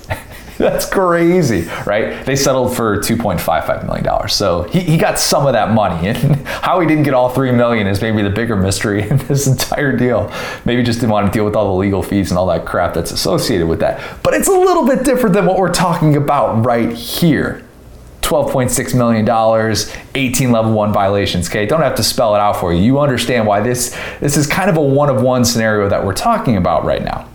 That's 0.58 0.88
crazy, 0.88 1.68
right? 1.84 2.24
They 2.24 2.34
settled 2.34 2.74
for 2.74 2.96
$2.55 2.96 3.86
million. 3.86 4.28
So 4.28 4.62
he, 4.62 4.80
he 4.80 4.96
got 4.96 5.18
some 5.18 5.46
of 5.46 5.52
that 5.52 5.72
money. 5.72 6.08
And 6.16 6.46
how 6.46 6.80
he 6.80 6.86
didn't 6.86 7.02
get 7.02 7.12
all 7.12 7.28
3 7.28 7.52
million 7.52 7.86
is 7.86 8.00
maybe 8.00 8.22
the 8.22 8.30
bigger 8.30 8.56
mystery 8.56 9.02
in 9.10 9.18
this 9.18 9.46
entire 9.46 9.94
deal. 9.94 10.32
Maybe 10.64 10.82
just 10.82 11.00
didn't 11.00 11.12
want 11.12 11.26
to 11.26 11.32
deal 11.32 11.44
with 11.44 11.54
all 11.54 11.66
the 11.66 11.78
legal 11.78 12.02
fees 12.02 12.30
and 12.30 12.38
all 12.38 12.46
that 12.46 12.64
crap 12.64 12.94
that's 12.94 13.10
associated 13.10 13.66
with 13.66 13.80
that. 13.80 14.22
But 14.22 14.32
it's 14.32 14.48
a 14.48 14.52
little 14.52 14.86
bit 14.86 15.04
different 15.04 15.34
than 15.34 15.44
what 15.44 15.58
we're 15.58 15.72
talking 15.72 16.16
about 16.16 16.64
right 16.64 16.92
here. 16.92 17.66
$12.6 18.22 18.94
million, 18.94 19.76
18 20.14 20.52
level 20.52 20.72
one 20.72 20.92
violations. 20.92 21.48
Okay, 21.48 21.66
don't 21.66 21.82
have 21.82 21.94
to 21.96 22.02
spell 22.02 22.34
it 22.34 22.40
out 22.40 22.56
for 22.56 22.72
you. 22.72 22.82
You 22.82 22.98
understand 22.98 23.46
why 23.46 23.60
this 23.60 23.96
this 24.18 24.36
is 24.36 24.48
kind 24.48 24.68
of 24.68 24.76
a 24.76 24.80
one 24.80 25.08
of 25.10 25.22
one 25.22 25.44
scenario 25.44 25.88
that 25.88 26.04
we're 26.04 26.14
talking 26.14 26.56
about 26.56 26.84
right 26.84 27.04
now. 27.04 27.28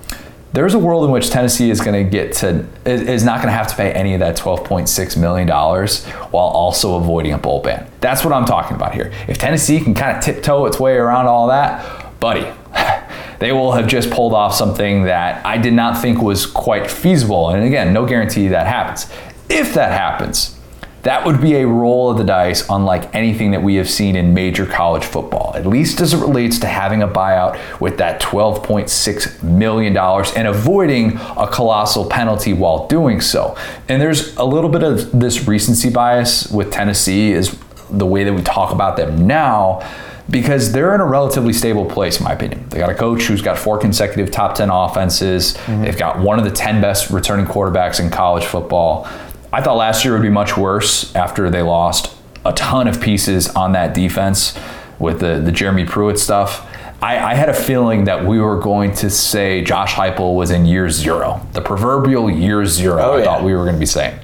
There's 0.53 0.73
a 0.73 0.79
world 0.79 1.05
in 1.05 1.11
which 1.11 1.29
Tennessee 1.29 1.69
is 1.69 1.79
going 1.79 2.03
to 2.03 2.09
get 2.09 2.33
to 2.37 2.65
is 2.85 3.23
not 3.23 3.37
going 3.37 3.47
to 3.47 3.53
have 3.53 3.67
to 3.67 3.75
pay 3.75 3.91
any 3.93 4.13
of 4.13 4.19
that 4.19 4.35
12.6 4.35 5.17
million 5.17 5.47
dollars 5.47 6.05
while 6.05 6.47
also 6.47 6.95
avoiding 6.95 7.31
a 7.31 7.37
bowl 7.37 7.61
ban. 7.61 7.89
That's 8.01 8.25
what 8.25 8.33
I'm 8.33 8.45
talking 8.45 8.75
about 8.75 8.93
here. 8.93 9.13
If 9.29 9.37
Tennessee 9.37 9.79
can 9.79 9.93
kind 9.93 10.17
of 10.17 10.21
tiptoe 10.21 10.65
its 10.65 10.77
way 10.77 10.95
around 10.95 11.27
all 11.27 11.47
that, 11.47 12.19
buddy, 12.19 12.45
they 13.39 13.53
will 13.53 13.71
have 13.71 13.87
just 13.87 14.11
pulled 14.11 14.33
off 14.33 14.53
something 14.53 15.03
that 15.03 15.45
I 15.45 15.57
did 15.57 15.73
not 15.73 16.01
think 16.01 16.21
was 16.21 16.45
quite 16.45 16.91
feasible. 16.91 17.51
And 17.51 17.63
again, 17.63 17.93
no 17.93 18.05
guarantee 18.05 18.49
that 18.49 18.67
happens. 18.67 19.09
If 19.49 19.73
that 19.75 19.93
happens, 19.93 20.59
that 21.03 21.25
would 21.25 21.41
be 21.41 21.55
a 21.55 21.67
roll 21.67 22.11
of 22.11 22.17
the 22.17 22.23
dice 22.23 22.63
unlike 22.69 23.13
anything 23.15 23.51
that 23.51 23.63
we 23.63 23.75
have 23.75 23.89
seen 23.89 24.15
in 24.15 24.33
major 24.33 24.65
college 24.65 25.03
football, 25.03 25.53
at 25.55 25.65
least 25.65 25.99
as 25.99 26.13
it 26.13 26.17
relates 26.17 26.59
to 26.59 26.67
having 26.67 27.01
a 27.01 27.07
buyout 27.07 27.59
with 27.79 27.97
that 27.97 28.21
$12.6 28.21 29.43
million 29.43 29.97
and 29.97 30.47
avoiding 30.47 31.17
a 31.37 31.47
colossal 31.47 32.05
penalty 32.07 32.53
while 32.53 32.87
doing 32.87 33.19
so. 33.19 33.55
And 33.89 34.01
there's 34.01 34.35
a 34.37 34.43
little 34.43 34.69
bit 34.69 34.83
of 34.83 35.19
this 35.19 35.47
recency 35.47 35.89
bias 35.89 36.51
with 36.51 36.71
Tennessee, 36.71 37.31
is 37.31 37.57
the 37.89 38.05
way 38.05 38.23
that 38.23 38.33
we 38.33 38.41
talk 38.41 38.71
about 38.71 38.95
them 38.95 39.27
now 39.27 39.81
because 40.29 40.71
they're 40.71 40.95
in 40.95 41.01
a 41.01 41.05
relatively 41.05 41.51
stable 41.51 41.85
place, 41.85 42.19
in 42.19 42.23
my 42.23 42.31
opinion. 42.31 42.65
They 42.69 42.77
got 42.77 42.89
a 42.89 42.95
coach 42.95 43.23
who's 43.23 43.41
got 43.41 43.57
four 43.57 43.77
consecutive 43.77 44.31
top 44.31 44.55
10 44.55 44.69
offenses. 44.69 45.55
Mm-hmm. 45.55 45.83
They've 45.83 45.97
got 45.97 46.19
one 46.19 46.39
of 46.39 46.45
the 46.45 46.51
10 46.51 46.79
best 46.79 47.09
returning 47.09 47.45
quarterbacks 47.45 47.99
in 47.99 48.09
college 48.09 48.45
football. 48.45 49.09
I 49.53 49.61
thought 49.61 49.75
last 49.75 50.05
year 50.05 50.13
would 50.13 50.21
be 50.21 50.29
much 50.29 50.55
worse 50.55 51.13
after 51.15 51.49
they 51.49 51.61
lost 51.61 52.15
a 52.45 52.53
ton 52.53 52.87
of 52.87 53.01
pieces 53.01 53.49
on 53.49 53.73
that 53.73 53.93
defense 53.93 54.57
with 54.97 55.19
the, 55.19 55.39
the 55.39 55.51
Jeremy 55.51 55.85
Pruitt 55.85 56.19
stuff. 56.19 56.67
I, 57.01 57.31
I 57.31 57.33
had 57.33 57.49
a 57.49 57.53
feeling 57.53 58.05
that 58.05 58.25
we 58.25 58.39
were 58.39 58.59
going 58.59 58.93
to 58.95 59.09
say 59.09 59.63
Josh 59.63 59.93
Heupel 59.93 60.35
was 60.35 60.51
in 60.51 60.65
year 60.65 60.89
zero, 60.89 61.45
the 61.53 61.61
proverbial 61.61 62.29
year 62.29 62.65
zero. 62.65 63.01
Oh, 63.01 63.13
I 63.13 63.17
yeah. 63.19 63.23
thought 63.25 63.43
we 63.43 63.53
were 63.53 63.63
going 63.63 63.75
to 63.75 63.79
be 63.79 63.85
saying. 63.85 64.19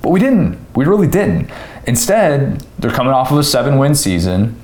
But 0.00 0.10
we 0.10 0.20
didn't. 0.20 0.58
We 0.74 0.86
really 0.86 1.06
didn't. 1.06 1.50
Instead, 1.86 2.60
they're 2.78 2.90
coming 2.90 3.12
off 3.12 3.30
of 3.30 3.38
a 3.38 3.44
seven 3.44 3.78
win 3.78 3.94
season. 3.94 4.60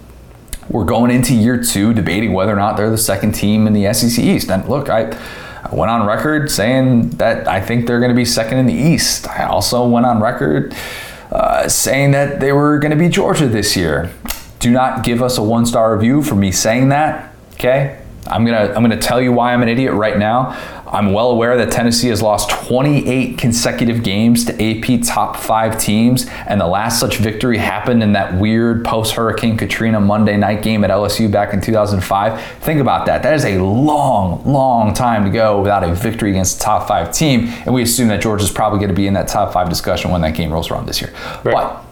We're 0.70 0.84
going 0.84 1.10
into 1.10 1.34
year 1.34 1.62
two 1.62 1.92
debating 1.92 2.32
whether 2.32 2.52
or 2.52 2.56
not 2.56 2.76
they're 2.76 2.90
the 2.90 2.98
second 2.98 3.32
team 3.32 3.66
in 3.66 3.72
the 3.74 3.92
SEC 3.92 4.22
East. 4.24 4.50
And 4.50 4.66
look, 4.68 4.88
I, 4.88 5.10
I 5.70 5.74
went 5.74 5.90
on 5.90 6.06
record 6.06 6.50
saying 6.50 7.10
that 7.10 7.46
I 7.46 7.60
think 7.60 7.86
they're 7.86 8.00
going 8.00 8.10
to 8.10 8.16
be 8.16 8.24
second 8.24 8.58
in 8.58 8.66
the 8.66 8.74
East. 8.74 9.28
I 9.28 9.44
also 9.44 9.86
went 9.86 10.04
on 10.04 10.20
record 10.20 10.74
uh, 11.30 11.68
saying 11.68 12.10
that 12.10 12.40
they 12.40 12.52
were 12.52 12.78
going 12.78 12.90
to 12.90 12.96
be 12.96 13.08
Georgia 13.08 13.46
this 13.46 13.76
year. 13.76 14.10
Do 14.58 14.70
not 14.70 15.04
give 15.04 15.22
us 15.22 15.38
a 15.38 15.42
one 15.42 15.64
star 15.66 15.94
review 15.94 16.22
for 16.22 16.34
me 16.34 16.50
saying 16.50 16.88
that. 16.88 17.32
Okay, 17.54 18.02
I'm 18.26 18.44
gonna 18.44 18.72
I'm 18.74 18.82
gonna 18.82 19.00
tell 19.00 19.20
you 19.20 19.32
why 19.32 19.52
I'm 19.52 19.62
an 19.62 19.68
idiot 19.68 19.92
right 19.92 20.18
now. 20.18 20.56
I'm 20.92 21.12
well 21.12 21.30
aware 21.30 21.56
that 21.56 21.70
Tennessee 21.70 22.08
has 22.08 22.20
lost 22.20 22.50
28 22.50 23.38
consecutive 23.38 24.02
games 24.02 24.44
to 24.46 24.52
AP 24.54 25.02
top 25.02 25.36
five 25.36 25.78
teams, 25.78 26.26
and 26.48 26.60
the 26.60 26.66
last 26.66 26.98
such 26.98 27.18
victory 27.18 27.58
happened 27.58 28.02
in 28.02 28.12
that 28.14 28.34
weird 28.34 28.84
post 28.84 29.14
Hurricane 29.14 29.56
Katrina 29.56 30.00
Monday 30.00 30.36
night 30.36 30.62
game 30.62 30.82
at 30.82 30.90
LSU 30.90 31.30
back 31.30 31.54
in 31.54 31.60
2005. 31.60 32.40
Think 32.60 32.80
about 32.80 33.06
that. 33.06 33.22
That 33.22 33.34
is 33.34 33.44
a 33.44 33.58
long, 33.58 34.44
long 34.44 34.92
time 34.92 35.24
to 35.24 35.30
go 35.30 35.60
without 35.60 35.84
a 35.84 35.94
victory 35.94 36.30
against 36.30 36.56
a 36.56 36.60
top 36.60 36.88
five 36.88 37.12
team, 37.12 37.48
and 37.64 37.72
we 37.72 37.82
assume 37.82 38.08
that 38.08 38.20
Georgia's 38.20 38.50
probably 38.50 38.80
going 38.80 38.88
to 38.90 38.94
be 38.94 39.06
in 39.06 39.14
that 39.14 39.28
top 39.28 39.52
five 39.52 39.68
discussion 39.68 40.10
when 40.10 40.20
that 40.22 40.34
game 40.34 40.52
rolls 40.52 40.70
around 40.70 40.86
this 40.86 41.00
year. 41.00 41.12
But 41.44 41.84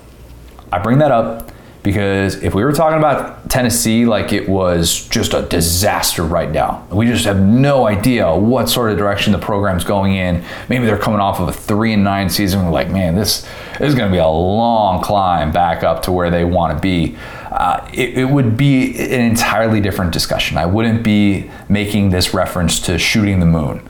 I 0.72 0.78
bring 0.80 0.98
that 0.98 1.12
up 1.12 1.52
because 1.82 2.42
if 2.42 2.54
we 2.54 2.64
were 2.64 2.72
talking 2.72 2.98
about 2.98 3.48
Tennessee 3.48 4.04
like 4.04 4.32
it 4.32 4.48
was 4.48 5.06
just 5.08 5.32
a 5.32 5.42
disaster 5.42 6.22
right 6.22 6.50
now, 6.50 6.86
we 6.90 7.06
just 7.06 7.24
have 7.24 7.40
no 7.40 7.86
idea 7.86 8.34
what 8.34 8.68
sort 8.68 8.90
of 8.90 8.98
direction 8.98 9.32
the 9.32 9.38
program's 9.38 9.84
going 9.84 10.14
in. 10.14 10.44
Maybe 10.68 10.86
they're 10.86 10.98
coming 10.98 11.20
off 11.20 11.40
of 11.40 11.48
a 11.48 11.52
three 11.52 11.92
and 11.92 12.04
nine 12.04 12.28
season. 12.30 12.64
We're 12.64 12.72
like, 12.72 12.90
man, 12.90 13.14
this, 13.14 13.42
this 13.78 13.88
is 13.88 13.94
going 13.94 14.10
to 14.10 14.14
be 14.14 14.18
a 14.18 14.26
long 14.26 15.02
climb 15.02 15.52
back 15.52 15.82
up 15.82 16.02
to 16.04 16.12
where 16.12 16.30
they 16.30 16.44
want 16.44 16.76
to 16.76 16.80
be. 16.80 17.16
Uh, 17.50 17.88
it, 17.94 18.18
it 18.18 18.24
would 18.26 18.56
be 18.56 18.94
an 18.98 19.22
entirely 19.22 19.80
different 19.80 20.12
discussion. 20.12 20.58
I 20.58 20.66
wouldn't 20.66 21.02
be 21.02 21.50
making 21.68 22.10
this 22.10 22.34
reference 22.34 22.80
to 22.80 22.98
shooting 22.98 23.40
the 23.40 23.46
moon. 23.46 23.80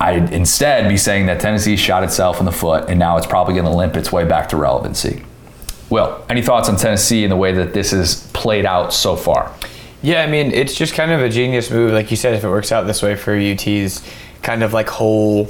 I'd 0.00 0.32
instead 0.32 0.88
be 0.88 0.96
saying 0.96 1.26
that 1.26 1.40
Tennessee 1.40 1.76
shot 1.76 2.02
itself 2.02 2.40
in 2.40 2.46
the 2.46 2.52
foot 2.52 2.88
and 2.88 2.98
now 2.98 3.16
it's 3.16 3.26
probably 3.26 3.54
going 3.54 3.66
to 3.66 3.70
limp 3.72 3.96
its 3.96 4.10
way 4.10 4.24
back 4.24 4.48
to 4.48 4.56
relevancy. 4.56 5.24
Will, 5.94 6.26
any 6.28 6.42
thoughts 6.42 6.68
on 6.68 6.74
Tennessee 6.74 7.22
and 7.22 7.30
the 7.30 7.36
way 7.36 7.52
that 7.52 7.72
this 7.72 7.92
has 7.92 8.26
played 8.32 8.66
out 8.66 8.92
so 8.92 9.14
far? 9.14 9.54
Yeah, 10.02 10.24
I 10.24 10.26
mean, 10.26 10.50
it's 10.50 10.74
just 10.74 10.92
kind 10.92 11.12
of 11.12 11.20
a 11.20 11.28
genius 11.28 11.70
move, 11.70 11.92
like 11.92 12.10
you 12.10 12.16
said, 12.16 12.34
if 12.34 12.42
it 12.42 12.48
works 12.48 12.72
out 12.72 12.88
this 12.88 13.00
way 13.00 13.14
for 13.14 13.32
UT's 13.32 14.02
kind 14.42 14.64
of 14.64 14.72
like 14.72 14.88
whole 14.88 15.46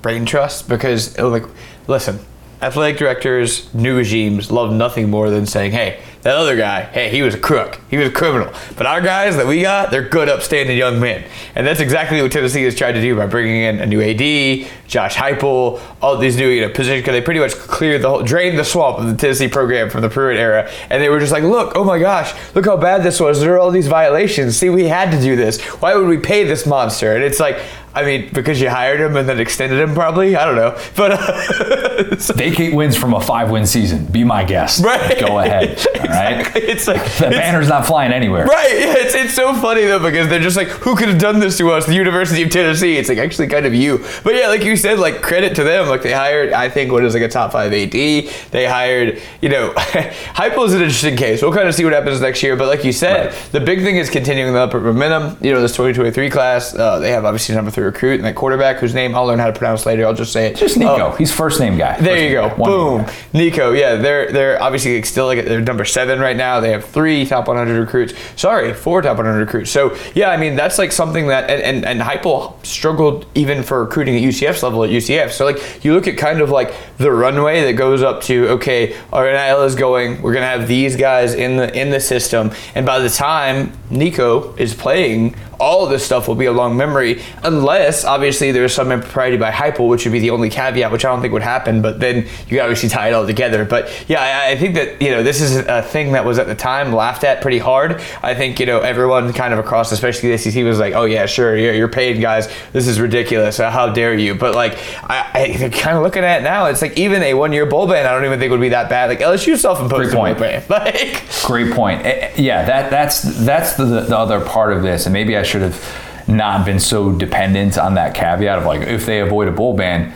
brain 0.00 0.24
trust. 0.24 0.68
Because, 0.68 1.18
like, 1.18 1.42
listen, 1.88 2.20
athletic 2.62 2.98
directors, 2.98 3.72
new 3.74 3.96
regimes 3.96 4.50
love 4.50 4.72
nothing 4.72 5.10
more 5.10 5.30
than 5.30 5.46
saying, 5.46 5.72
hey, 5.72 6.00
that 6.22 6.36
other 6.36 6.54
guy, 6.54 6.82
hey, 6.82 7.08
he 7.08 7.22
was 7.22 7.34
a 7.34 7.38
crook. 7.38 7.80
He 7.88 7.96
was 7.96 8.08
a 8.08 8.12
criminal. 8.12 8.52
But 8.76 8.84
our 8.84 9.00
guys 9.00 9.36
that 9.36 9.46
we 9.46 9.62
got, 9.62 9.90
they're 9.90 10.06
good, 10.06 10.28
upstanding 10.28 10.76
young 10.76 11.00
men. 11.00 11.24
And 11.54 11.66
that's 11.66 11.80
exactly 11.80 12.20
what 12.20 12.30
Tennessee 12.30 12.62
has 12.64 12.74
tried 12.74 12.92
to 12.92 13.00
do 13.00 13.16
by 13.16 13.26
bringing 13.26 13.62
in 13.62 13.78
a 13.78 13.86
new 13.86 14.02
AD, 14.02 14.70
Josh 14.86 15.14
Heupel, 15.14 15.80
all 16.02 16.18
these 16.18 16.36
new 16.36 16.48
you 16.48 16.60
know, 16.60 16.68
positions, 16.68 17.00
because 17.00 17.14
they 17.14 17.22
pretty 17.22 17.40
much 17.40 17.54
cleared 17.54 18.02
the 18.02 18.10
whole, 18.10 18.22
drained 18.22 18.58
the 18.58 18.64
swamp 18.64 18.98
of 18.98 19.06
the 19.06 19.16
Tennessee 19.16 19.48
program 19.48 19.88
from 19.88 20.02
the 20.02 20.10
Pruitt 20.10 20.36
era. 20.36 20.70
And 20.90 21.02
they 21.02 21.08
were 21.08 21.20
just 21.20 21.32
like, 21.32 21.44
look, 21.44 21.72
oh 21.74 21.84
my 21.84 21.98
gosh, 21.98 22.34
look 22.54 22.66
how 22.66 22.76
bad 22.76 23.02
this 23.02 23.18
was. 23.18 23.40
There 23.40 23.54
are 23.54 23.58
all 23.58 23.70
these 23.70 23.88
violations. 23.88 24.58
See, 24.58 24.68
we 24.68 24.88
had 24.88 25.10
to 25.12 25.20
do 25.22 25.36
this. 25.36 25.58
Why 25.80 25.94
would 25.94 26.06
we 26.06 26.18
pay 26.18 26.44
this 26.44 26.66
monster? 26.66 27.14
And 27.14 27.24
it's 27.24 27.40
like, 27.40 27.62
I 27.94 28.04
mean, 28.04 28.30
because 28.32 28.60
you 28.60 28.70
hired 28.70 29.00
him 29.00 29.16
and 29.16 29.28
then 29.28 29.40
extended 29.40 29.80
him, 29.80 29.94
probably. 29.94 30.36
I 30.36 30.44
don't 30.44 30.56
know, 30.56 30.78
but 30.96 31.12
uh, 31.12 32.16
so- 32.18 32.34
Vacate 32.34 32.74
wins 32.74 32.96
from 32.96 33.14
a 33.14 33.20
five 33.20 33.50
win 33.50 33.66
season. 33.66 34.06
Be 34.06 34.24
my 34.24 34.44
guest. 34.44 34.84
Right. 34.90 35.18
Go 35.20 35.38
ahead. 35.38 35.78
All 36.00 36.06
right. 36.06 36.38
Exactly. 36.40 36.62
It's 36.62 36.86
like 36.88 37.02
The 37.02 37.26
it's- 37.26 37.34
banner's 37.34 37.68
not 37.68 37.86
flying 37.86 38.12
anywhere. 38.12 38.46
Right, 38.46 38.72
yeah, 38.78 38.94
it's, 38.98 39.14
it's 39.14 39.34
so 39.34 39.54
funny 39.54 39.84
though 39.84 39.98
because 39.98 40.28
they're 40.28 40.40
just 40.40 40.56
like, 40.56 40.68
who 40.68 40.96
could 40.96 41.08
have 41.08 41.18
done 41.18 41.38
this 41.40 41.58
to 41.58 41.70
us? 41.70 41.86
The 41.86 41.94
University 41.94 42.42
of 42.42 42.50
Tennessee. 42.50 42.96
It's 42.96 43.08
like 43.08 43.18
actually 43.18 43.48
kind 43.48 43.66
of 43.66 43.74
you. 43.74 44.04
But 44.24 44.34
yeah, 44.34 44.48
like 44.48 44.62
you 44.64 44.76
said, 44.76 44.98
like 44.98 45.20
credit 45.22 45.54
to 45.56 45.64
them. 45.64 45.88
Like 45.88 46.02
they 46.02 46.12
hired, 46.12 46.52
I 46.52 46.68
think, 46.68 46.90
what 46.92 47.04
is 47.04 47.14
like 47.14 47.22
a 47.22 47.28
top 47.28 47.52
five 47.52 47.72
AD. 47.72 47.90
They 47.92 48.66
hired, 48.66 49.20
you 49.42 49.48
know, 49.48 49.72
Heupel 49.74 50.66
is 50.66 50.74
an 50.74 50.82
interesting 50.82 51.16
case. 51.16 51.42
We'll 51.42 51.52
kind 51.52 51.68
of 51.68 51.74
see 51.74 51.84
what 51.84 51.92
happens 51.92 52.20
next 52.20 52.42
year. 52.42 52.56
But 52.56 52.66
like 52.68 52.84
you 52.84 52.92
said, 52.92 53.26
Right. 53.26 53.48
the 53.52 53.60
big 53.60 53.80
thing 53.80 53.96
is 53.96 54.08
continuing 54.10 54.52
the 54.54 54.60
upward 54.60 54.84
momentum. 54.84 55.36
You 55.44 55.52
know, 55.52 55.60
this 55.60 55.72
2023 55.72 56.30
class, 56.30 56.74
uh, 56.74 56.98
they 56.98 57.10
have 57.10 57.24
obviously 57.24 57.54
number 57.54 57.70
three 57.70 57.79
recruit 57.82 58.14
and 58.14 58.24
that 58.24 58.34
quarterback 58.34 58.76
whose 58.78 58.94
name 58.94 59.14
I'll 59.14 59.26
learn 59.26 59.38
how 59.38 59.46
to 59.46 59.52
pronounce 59.58 59.86
later. 59.86 60.06
I'll 60.06 60.14
just 60.14 60.32
say 60.32 60.46
it. 60.48 60.56
Just 60.56 60.76
Nico. 60.76 60.90
Uh, 61.08 61.16
He's 61.16 61.32
first 61.32 61.60
name 61.60 61.76
guy. 61.76 61.98
there 62.00 62.14
First 62.14 62.22
you 62.24 62.30
go. 62.32 62.48
guy. 62.48 62.54
One 62.54 62.70
name 62.70 63.06
Boom. 63.06 63.14
Nico. 63.32 63.72
Yeah, 63.72 63.96
they're 63.96 64.32
they're 64.32 64.62
obviously 64.62 65.02
still 65.02 65.26
like 65.26 65.44
they're 65.44 65.60
number 65.60 65.84
seven 65.84 66.20
right 66.20 66.36
now. 66.36 66.60
They 66.60 66.70
have 66.72 66.84
three 66.84 67.24
top 67.26 67.48
100 67.48 67.78
recruits. 67.78 68.14
Sorry, 68.36 68.72
four 68.74 69.02
top 69.02 69.16
100 69.16 69.38
recruits. 69.38 69.70
So 69.70 69.96
yeah, 70.14 70.30
I 70.30 70.36
mean 70.36 70.56
that's 70.56 70.78
like 70.78 70.92
something 70.92 71.28
that 71.28 71.48
and 71.50 71.62
and, 71.62 71.84
and 71.86 72.00
Heupel 72.00 72.64
struggled 72.64 73.26
even 73.34 73.62
for 73.62 73.82
recruiting 73.84 74.16
at 74.16 74.22
UCF's 74.22 74.62
level 74.62 74.84
at 74.84 74.90
UCF. 74.90 75.30
So 75.30 75.44
like 75.44 75.84
you 75.84 75.94
look 75.94 76.06
at 76.06 76.16
kind 76.18 76.40
of 76.40 76.50
like 76.50 76.72
the 76.98 77.10
runway 77.10 77.62
that 77.64 77.74
goes 77.74 78.02
up 78.02 78.22
to 78.24 78.48
okay, 78.50 78.96
our 79.12 79.30
NIL 79.30 79.62
is 79.62 79.74
going. 79.74 80.20
We're 80.22 80.34
gonna 80.34 80.46
have 80.46 80.68
these 80.68 80.96
guys 80.96 81.34
in 81.34 81.56
the 81.56 81.74
in 81.78 81.90
the 81.90 82.00
system, 82.00 82.50
and 82.74 82.84
by 82.84 82.98
the 82.98 83.10
time 83.10 83.72
Nico 83.90 84.54
is 84.56 84.74
playing. 84.74 85.34
All 85.60 85.84
of 85.84 85.90
this 85.90 86.04
stuff 86.04 86.26
will 86.26 86.34
be 86.34 86.46
a 86.46 86.52
long 86.52 86.76
memory, 86.76 87.22
unless 87.44 88.04
obviously 88.04 88.50
there's 88.52 88.74
some 88.74 88.90
impropriety 88.90 89.36
by 89.36 89.50
Heupel, 89.50 89.88
which 89.88 90.04
would 90.04 90.12
be 90.12 90.18
the 90.20 90.30
only 90.30 90.48
caveat, 90.50 90.90
which 90.90 91.04
I 91.04 91.08
don't 91.10 91.20
think 91.20 91.32
would 91.32 91.42
happen. 91.42 91.82
But 91.82 92.00
then 92.00 92.26
you 92.48 92.60
obviously 92.60 92.88
tie 92.88 93.08
it 93.08 93.12
all 93.12 93.26
together. 93.26 93.64
But 93.64 93.90
yeah, 94.08 94.20
I, 94.22 94.52
I 94.52 94.56
think 94.56 94.74
that 94.74 95.00
you 95.02 95.10
know 95.10 95.22
this 95.22 95.40
is 95.40 95.56
a 95.56 95.82
thing 95.82 96.12
that 96.12 96.24
was 96.24 96.38
at 96.38 96.46
the 96.46 96.54
time 96.54 96.92
laughed 96.92 97.24
at 97.24 97.42
pretty 97.42 97.58
hard. 97.58 98.00
I 98.22 98.34
think 98.34 98.58
you 98.60 98.66
know 98.66 98.80
everyone 98.80 99.32
kind 99.32 99.52
of 99.52 99.58
across, 99.58 99.92
especially 99.92 100.30
the 100.30 100.38
SEC, 100.38 100.64
was 100.64 100.78
like, 100.78 100.94
"Oh 100.94 101.04
yeah, 101.04 101.26
sure, 101.26 101.56
you're, 101.56 101.74
you're 101.74 101.88
paid, 101.88 102.20
guys. 102.20 102.48
This 102.72 102.86
is 102.86 103.00
ridiculous. 103.00 103.60
Uh, 103.60 103.70
How 103.70 103.92
dare 103.92 104.14
you?" 104.14 104.34
But 104.34 104.54
like, 104.54 104.78
I, 105.04 105.54
I 105.62 105.68
kind 105.70 105.96
of 105.96 106.02
looking 106.02 106.24
at 106.24 106.40
it 106.40 106.44
now, 106.44 106.66
it's 106.66 106.82
like 106.82 106.96
even 106.98 107.22
a 107.22 107.34
one-year 107.34 107.66
bowl 107.66 107.86
ban, 107.86 108.06
I 108.06 108.12
don't 108.12 108.24
even 108.24 108.38
think 108.38 108.50
would 108.50 108.60
be 108.60 108.70
that 108.70 108.88
bad. 108.88 109.10
Like 109.10 109.20
LSU 109.20 109.56
self-imposed 109.56 110.10
Great 110.12 110.14
point. 110.14 110.38
bowl 110.38 110.48
ban. 110.48 110.62
Like, 110.70 111.22
Great 111.44 111.72
point. 111.74 112.04
Eh, 112.06 112.10
eh, 112.10 112.32
Yeah, 112.36 112.64
that 112.64 112.90
that's 112.90 113.22
that's 113.44 113.74
the, 113.74 113.84
the 113.84 114.16
other 114.16 114.40
part 114.40 114.72
of 114.72 114.82
this, 114.82 115.06
and 115.06 115.12
maybe 115.12 115.36
I 115.36 115.42
should 115.50 115.62
have 115.62 116.24
not 116.28 116.64
been 116.64 116.78
so 116.80 117.12
dependent 117.12 117.76
on 117.76 117.94
that 117.94 118.14
caveat 118.14 118.58
of 118.58 118.64
like 118.64 118.82
if 118.82 119.04
they 119.04 119.20
avoid 119.20 119.48
a 119.48 119.50
bowl 119.50 119.74
ban. 119.76 120.12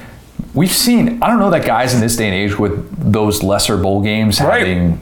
We've 0.54 0.72
seen, 0.72 1.20
I 1.22 1.26
don't 1.28 1.40
know 1.40 1.50
that 1.50 1.66
guys 1.66 1.94
in 1.94 2.00
this 2.00 2.16
day 2.16 2.26
and 2.26 2.34
age 2.34 2.56
with 2.58 3.12
those 3.12 3.42
lesser 3.42 3.76
bowl 3.76 4.00
games 4.02 4.40
Right. 4.40 4.60
having 4.60 5.00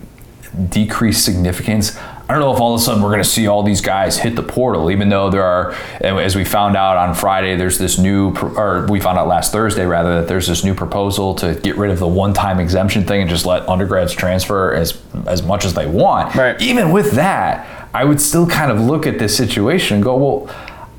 decreased 0.71 1.25
significance. 1.25 1.97
I 2.29 2.35
don't 2.35 2.41
know 2.41 2.55
if 2.55 2.61
all 2.61 2.75
of 2.75 2.81
a 2.81 2.85
sudden 2.85 3.03
we're 3.03 3.11
going 3.11 3.23
to 3.23 3.29
see 3.29 3.47
all 3.47 3.63
these 3.63 3.83
guys 3.83 4.17
hit 4.19 4.37
the 4.37 4.43
portal, 4.43 4.91
even 4.91 5.11
though 5.11 5.29
there 5.29 5.43
are, 5.45 5.75
as 6.01 6.35
we 6.37 6.45
found 6.45 6.77
out 6.77 6.97
on 6.97 7.15
Friday, 7.15 7.57
there's 7.57 7.79
this 7.79 7.99
new, 7.99 8.35
or 8.57 8.87
we 8.89 9.01
found 9.01 9.19
out 9.19 9.29
last 9.29 9.53
Thursday 9.53 9.85
rather, 9.85 10.21
that 10.21 10.29
there's 10.29 10.47
this 10.47 10.65
new 10.65 10.75
proposal 10.75 11.35
to 11.35 11.55
get 11.57 11.77
rid 11.77 11.91
of 11.91 11.99
the 11.99 12.07
one-time 12.09 12.59
exemption 12.59 13.05
thing 13.05 13.21
and 13.23 13.29
just 13.29 13.45
let 13.45 13.69
undergrads 13.69 14.13
transfer 14.15 14.73
as 14.73 14.99
as 15.27 15.43
much 15.43 15.65
as 15.67 15.75
they 15.75 15.87
want. 15.87 16.35
Right. 16.35 16.59
Even 16.63 16.91
with 16.93 17.13
that, 17.13 17.82
I 17.95 18.05
would 18.05 18.21
still 18.21 18.47
kind 18.47 18.71
of 18.71 18.81
look 18.81 19.07
at 19.07 19.19
this 19.19 19.37
situation 19.37 19.97
and 19.97 20.05
go, 20.05 20.17
well. 20.17 20.55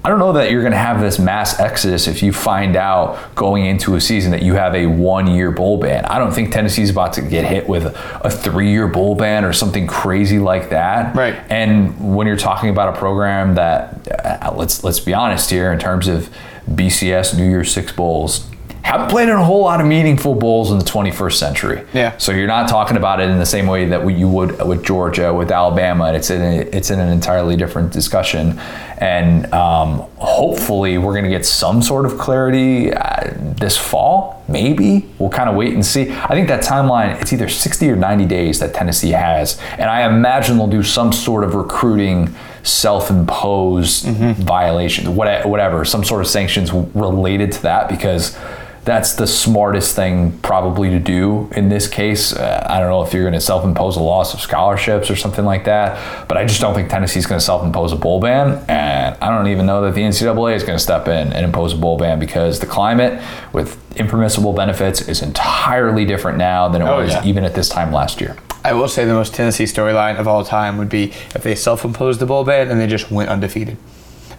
I 0.05 0.09
don't 0.09 0.19
know 0.19 0.33
that 0.33 0.51
you're 0.51 0.63
going 0.63 0.73
to 0.73 0.77
have 0.77 0.99
this 0.99 1.17
mass 1.17 1.61
exodus 1.61 2.09
if 2.09 2.21
you 2.21 2.33
find 2.33 2.75
out 2.75 3.35
going 3.35 3.65
into 3.65 3.95
a 3.95 4.01
season 4.01 4.31
that 4.31 4.41
you 4.41 4.55
have 4.55 4.75
a 4.75 4.85
one 4.85 5.27
year 5.27 5.49
bowl 5.49 5.77
ban. 5.77 6.03
I 6.03 6.19
don't 6.19 6.33
think 6.33 6.51
Tennessee's 6.51 6.89
about 6.89 7.13
to 7.13 7.21
get 7.21 7.45
hit 7.45 7.69
with 7.69 7.85
a 7.85 8.29
three 8.29 8.69
year 8.69 8.89
bowl 8.89 9.15
ban 9.15 9.45
or 9.45 9.53
something 9.53 9.87
crazy 9.87 10.39
like 10.39 10.71
that. 10.71 11.15
Right. 11.15 11.35
And 11.49 12.17
when 12.17 12.27
you're 12.27 12.35
talking 12.35 12.69
about 12.69 12.93
a 12.93 12.99
program 12.99 13.55
that, 13.55 14.09
uh, 14.43 14.53
let's 14.53 14.83
let's 14.83 14.99
be 14.99 15.13
honest 15.13 15.49
here, 15.49 15.71
in 15.71 15.79
terms 15.79 16.09
of 16.09 16.29
BCS 16.69 17.37
New 17.37 17.49
Year's 17.49 17.73
Six 17.73 17.93
bowls, 17.93 18.45
haven't 18.83 19.09
played 19.09 19.29
in 19.29 19.35
a 19.35 19.43
whole 19.43 19.61
lot 19.61 19.79
of 19.79 19.87
meaningful 19.87 20.35
bowls 20.35 20.69
in 20.71 20.77
the 20.77 20.83
21st 20.83 21.33
century. 21.33 21.85
Yeah. 21.93 22.17
So 22.17 22.31
you're 22.33 22.47
not 22.47 22.67
talking 22.67 22.97
about 22.97 23.21
it 23.21 23.29
in 23.29 23.39
the 23.39 23.45
same 23.45 23.65
way 23.65 23.85
that 23.85 24.05
you 24.09 24.27
would 24.27 24.61
with 24.67 24.83
Georgia, 24.83 25.33
with 25.33 25.51
Alabama. 25.51 26.11
It's 26.13 26.29
in 26.29 26.41
a, 26.41 26.55
it's 26.75 26.91
in 26.91 26.99
an 26.99 27.09
entirely 27.09 27.55
different 27.55 27.93
discussion, 27.93 28.59
and 28.97 29.51
um, 29.53 29.99
hopefully 30.17 30.97
we're 30.97 31.13
going 31.13 31.23
to 31.23 31.29
get 31.29 31.45
some 31.45 31.81
sort 31.81 32.05
of 32.05 32.17
clarity 32.17 32.93
uh, 32.93 33.33
this 33.57 33.77
fall. 33.77 34.43
Maybe 34.49 35.07
we'll 35.17 35.29
kind 35.29 35.49
of 35.49 35.55
wait 35.55 35.73
and 35.73 35.85
see. 35.85 36.11
I 36.11 36.27
think 36.29 36.49
that 36.49 36.61
timeline 36.63 37.19
it's 37.21 37.31
either 37.31 37.47
60 37.47 37.89
or 37.89 37.95
90 37.95 38.25
days 38.25 38.59
that 38.59 38.73
Tennessee 38.73 39.11
has, 39.11 39.59
and 39.77 39.89
I 39.89 40.05
imagine 40.05 40.57
they'll 40.57 40.67
do 40.67 40.83
some 40.83 41.13
sort 41.13 41.45
of 41.45 41.55
recruiting 41.55 42.35
self-imposed 42.63 44.05
violation, 44.37 45.15
what- 45.15 45.45
whatever, 45.45 45.83
some 45.85 46.03
sort 46.03 46.21
of 46.21 46.27
sanctions 46.27 46.71
related 46.73 47.51
to 47.53 47.61
that 47.63 47.89
because 47.89 48.37
that's 48.85 49.13
the 49.13 49.25
smartest 49.27 49.95
thing 49.95 50.37
probably 50.39 50.89
to 50.89 50.99
do 50.99 51.49
in 51.55 51.69
this 51.69 51.87
case. 51.87 52.33
Uh, 52.33 52.65
I 52.69 52.79
don't 52.79 52.89
know 52.89 53.01
if 53.03 53.13
you're 53.13 53.23
going 53.23 53.33
to 53.33 53.39
self-impose 53.41 53.95
a 53.95 54.01
loss 54.01 54.33
of 54.33 54.41
scholarships 54.41 55.09
or 55.09 55.15
something 55.15 55.45
like 55.45 55.65
that, 55.65 56.27
but 56.27 56.37
I 56.37 56.45
just 56.45 56.59
don't 56.59 56.73
think 56.73 56.89
Tennessee's 56.89 57.25
going 57.25 57.39
to 57.39 57.45
self-impose 57.45 57.91
a 57.93 57.95
bowl 57.95 58.19
ban, 58.19 58.63
and 58.67 59.15
I 59.21 59.29
don't 59.29 59.47
even 59.47 59.65
know 59.65 59.81
that 59.83 59.93
the 59.95 60.01
NCAA 60.01 60.55
is 60.55 60.63
going 60.63 60.77
to 60.77 60.83
step 60.83 61.07
in 61.07 61.31
and 61.33 61.45
impose 61.45 61.73
a 61.73 61.77
bowl 61.77 61.97
ban 61.97 62.19
because 62.19 62.59
the 62.59 62.65
climate 62.65 63.23
with 63.53 63.79
impermissible 63.97 64.53
benefits 64.53 65.01
is 65.07 65.21
entirely 65.21 66.03
different 66.05 66.37
now 66.37 66.67
than 66.67 66.81
it 66.81 66.85
Oh, 66.85 66.97
was 67.01 67.11
yeah. 67.11 67.23
even 67.23 67.45
at 67.45 67.55
this 67.55 67.69
time 67.69 67.91
last 67.93 68.19
year. 68.19 68.35
I 68.65 68.73
will 68.73 68.87
say 68.87 69.05
the 69.05 69.13
most 69.13 69.33
Tennessee 69.35 69.65
storyline 69.65 70.17
of 70.17 70.27
all 70.27 70.43
time 70.45 70.77
would 70.77 70.89
be 70.89 71.11
if 71.35 71.43
they 71.43 71.53
self-imposed 71.55 72.19
the 72.19 72.25
bowl 72.25 72.43
ban 72.43 72.69
and 72.71 72.79
they 72.79 72.87
just 72.87 73.11
went 73.11 73.29
undefeated. 73.29 73.77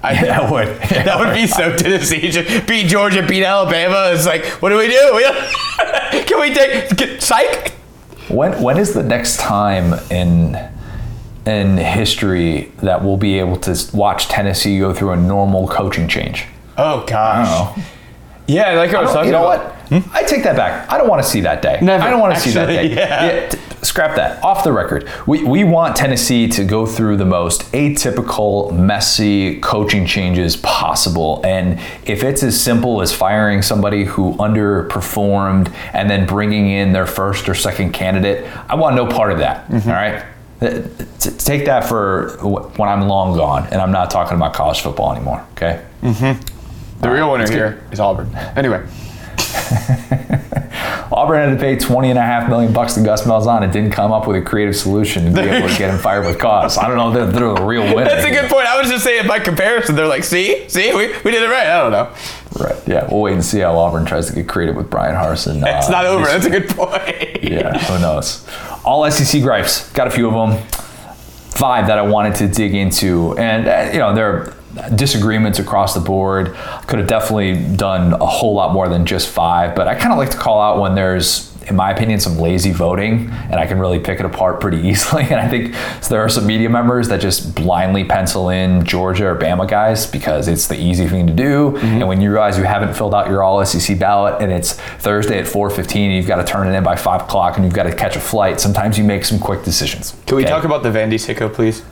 I, 0.05 0.15
That 0.25 0.51
would. 0.51 0.69
that 1.07 1.19
would 1.19 1.35
be 1.35 1.47
so 1.47 1.75
Tennessee. 1.77 2.31
Just 2.31 2.67
beat 2.67 2.87
Georgia, 2.89 3.27
beat 3.27 3.45
Alabama. 3.45 4.11
It's 4.13 4.27
like, 4.27 4.45
what 4.63 4.69
do 4.71 4.77
we 4.79 4.89
do? 4.89 5.13
We- 5.15 5.25
Can 6.25 6.41
we 6.41 6.55
take 6.55 6.97
get, 6.97 7.23
psych? 7.23 7.73
When 8.29 8.61
when 8.63 8.79
is 8.79 8.95
the 8.95 9.03
next 9.03 9.39
time 9.39 9.95
in 10.11 10.57
in 11.47 11.77
history 11.77 12.73
that 12.83 13.03
we'll 13.05 13.17
be 13.19 13.39
able 13.39 13.57
to 13.59 13.77
watch 13.93 14.29
Tennessee 14.29 14.79
go 14.79 14.95
through 14.95 15.11
a 15.13 15.17
normal 15.17 15.69
coaching 15.69 16.09
change? 16.09 16.47
Oh 16.79 17.05
gosh. 17.07 17.79
Yeah, 18.47 18.73
like 18.75 18.93
I 18.95 19.03
was 19.03 19.13
talking 19.13 19.27
you 19.27 19.33
know 19.33 19.47
about. 19.47 19.75
what? 19.75 19.84
I 20.13 20.23
take 20.25 20.43
that 20.45 20.57
back. 20.57 20.91
I 20.91 20.99
don't 20.99 21.09
want 21.09 21.23
to 21.23 21.29
see 21.29 21.41
that 21.43 21.63
day. 21.63 21.79
Never, 21.83 22.03
I 22.03 22.11
don't 22.11 22.21
want 22.21 22.35
to 22.35 22.41
see 22.41 22.51
that 22.53 22.69
actually, 22.71 22.89
day. 22.89 22.95
yeah. 22.95 23.49
t- 23.49 23.59
scrap 23.83 24.17
that. 24.17 24.43
Off 24.43 24.65
the 24.65 24.73
record. 24.73 25.09
We, 25.27 25.45
we 25.45 25.63
want 25.65 25.95
Tennessee 25.97 26.49
to 26.49 26.65
go 26.65 26.87
through 26.87 27.17
the 27.19 27.25
most 27.27 27.71
atypical, 27.73 28.73
messy 28.77 29.61
coaching 29.61 30.07
changes 30.07 30.57
possible. 30.57 31.41
And 31.45 31.79
if 32.05 32.25
it's 32.25 32.43
as 32.43 32.61
simple 32.61 33.03
as 33.03 33.13
firing 33.13 33.63
somebody 33.63 34.05
who 34.05 34.35
underperformed 34.35 35.73
and 35.93 36.09
then 36.11 36.27
bringing 36.27 36.69
in 36.71 36.93
their 36.93 37.07
first 37.07 37.49
or 37.49 37.55
second 37.55 37.93
candidate, 37.93 38.47
I 38.69 38.75
want 38.75 38.97
no 38.97 39.07
part 39.07 39.33
of 39.33 39.39
that. 39.39 39.69
Mm-hmm. 39.69 39.89
all 39.89 39.95
right? 39.95 40.25
T- 41.21 41.31
Take 41.31 41.67
that 41.67 41.85
for 41.85 42.37
wh- 42.41 42.79
when 42.79 42.89
I'm 42.89 43.03
long 43.07 43.37
gone 43.37 43.67
and 43.67 43.81
I'm 43.83 43.93
not 43.93 44.11
talking 44.11 44.37
about 44.37 44.55
college 44.55 44.81
football 44.81 45.13
anymore, 45.15 45.45
okay? 45.53 45.85
The 47.01 47.11
real 47.11 47.31
winner 47.31 47.51
here 47.51 47.83
is 47.93 48.01
Auburn. 48.01 48.35
Anyway, 48.57 48.83
Auburn 51.13 51.49
had 51.49 51.55
to 51.57 51.61
pay 51.61 51.77
20 51.77 52.11
and 52.11 52.19
a 52.19 52.23
half 52.23 52.49
million 52.49 52.73
bucks 52.73 52.95
to 52.95 53.03
Gus 53.03 53.23
Malzahn 53.23 53.63
and 53.63 53.73
didn't 53.73 53.93
come 53.93 54.11
up 54.11 54.27
with 54.27 54.37
a 54.37 54.43
creative 54.43 54.75
solution 54.75 55.25
to 55.27 55.31
be 55.31 55.49
able 55.49 55.69
to 55.69 55.79
get 55.79 55.91
him 55.91 55.99
fired 55.99 56.27
with 56.27 56.39
cause. 56.39 56.77
I 56.77 56.89
don't 56.89 56.97
know 56.97 57.13
they're, 57.13 57.27
they're 57.27 57.55
the 57.55 57.63
real 57.63 57.83
winner. 57.83 58.05
that's 58.05 58.25
a 58.25 58.31
good 58.31 58.51
point. 58.51 58.67
I 58.67 58.81
was 58.81 58.91
just 58.91 59.05
saying 59.05 59.29
by 59.29 59.39
comparison, 59.39 59.95
they're 59.95 60.09
like, 60.09 60.25
see, 60.25 60.69
see, 60.69 60.93
we, 60.93 61.09
we 61.23 61.31
did 61.31 61.43
it 61.43 61.49
right. 61.51 61.69
I 61.69 61.81
don't 61.81 61.93
know. 61.93 62.13
Right. 62.59 62.89
Yeah. 62.89 63.09
We'll 63.11 63.21
wait 63.21 63.35
and 63.35 63.45
see 63.45 63.61
how 63.61 63.79
Auburn 63.79 64.05
tries 64.07 64.27
to 64.29 64.35
get 64.35 64.49
creative 64.49 64.77
with 64.77 64.91
Bryan 64.91 65.15
Harsin. 65.15 65.63
It's 65.65 65.89
uh, 65.89 65.93
not 65.93 66.07
over. 66.07 66.25
That's 66.25 66.47
a 66.47 66.51
good 66.51 66.69
point. 66.69 67.43
yeah. 67.45 67.79
Who 67.79 68.01
knows? 68.01 68.47
All 68.85 69.09
SEC 69.11 69.43
gripes. 69.43 69.91
Got 69.93 70.09
a 70.09 70.11
few 70.11 70.29
of 70.29 70.35
them. 70.35 70.63
Five 71.51 71.87
that 71.87 71.99
I 71.99 72.03
wanted 72.03 72.35
to 72.37 72.49
dig 72.49 72.75
into, 72.75 73.39
and 73.39 73.69
uh, 73.69 73.91
you 73.93 74.01
know 74.01 74.13
there 74.13 74.54
disagreements 74.95 75.59
across 75.59 75.95
the 75.95 76.01
board. 76.01 76.55
Could 76.87 76.99
have 76.99 77.09
definitely 77.09 77.77
done 77.77 78.13
a 78.15 78.27
whole 78.27 78.55
lot 78.55 78.73
more 78.73 78.89
than 78.89 79.07
just 79.07 79.29
five, 79.29 79.75
but 79.75 79.89
I 79.89 79.95
kind 79.95 80.13
of 80.13 80.19
like 80.19 80.31
to 80.31 80.37
call 80.37 80.61
out 80.61 80.81
when 80.81 80.95
there's, 80.95 81.53
in 81.69 81.77
my 81.77 81.91
opinion, 81.91 82.21
some 82.21 82.39
lazy 82.39 82.73
voting, 82.73 83.31
and 83.31 83.55
I 83.55 83.67
can 83.67 83.79
really 83.79 83.99
pick 83.99 84.21
it 84.21 84.27
apart 84.27 84.61
pretty 84.61 84.79
easily. 84.89 85.23
And 85.23 85.37
I 85.37 85.49
think 85.49 85.75
there 86.09 86.21
are 86.21 86.29
some 86.29 86.47
media 86.47 86.69
members 86.69 87.09
that 87.09 87.21
just 87.21 87.55
blindly 87.55 88.05
pencil 88.05 88.51
in 88.51 88.85
Georgia 88.85 89.27
or 89.27 89.37
Bama 89.37 89.69
guys 89.69 90.07
because 90.07 90.49
it's 90.49 90.67
the 90.67 90.77
easy 90.77 91.07
thing 91.07 91.27
to 91.27 91.33
do. 91.33 91.71
Mm-hmm. 91.71 91.87
And 91.87 92.09
when 92.09 92.21
you 92.21 92.31
realize 92.31 92.59
you 92.59 92.65
haven't 92.65 92.95
filled 92.95 93.15
out 93.15 93.29
your 93.29 93.43
All 93.43 93.65
SEC 93.65 93.99
ballot 93.99 94.43
and 94.43 94.53
it's 94.53 94.75
Thursday 94.75 95.39
at 95.39 95.47
4:15, 95.47 95.97
and 95.97 96.15
you've 96.15 96.27
got 96.27 96.37
to 96.37 96.45
turn 96.45 96.67
it 96.67 96.77
in 96.77 96.85
by 96.85 96.97
five 96.97 97.23
o'clock, 97.23 97.57
and 97.57 97.65
you've 97.65 97.75
got 97.75 97.85
to 97.85 97.95
catch 97.95 98.17
a 98.17 98.21
flight. 98.21 98.61
Sometimes 98.61 98.99
you 98.99 99.05
make 99.05 99.25
some 99.25 99.39
quick 99.39 99.63
decisions. 99.65 100.17
Can 100.27 100.37
we 100.37 100.43
okay? 100.43 100.51
talk 100.51 100.65
about 100.65 100.83
the 100.83 100.91
Vandy 100.91 101.15
sicko, 101.15 101.53
please? 101.53 101.83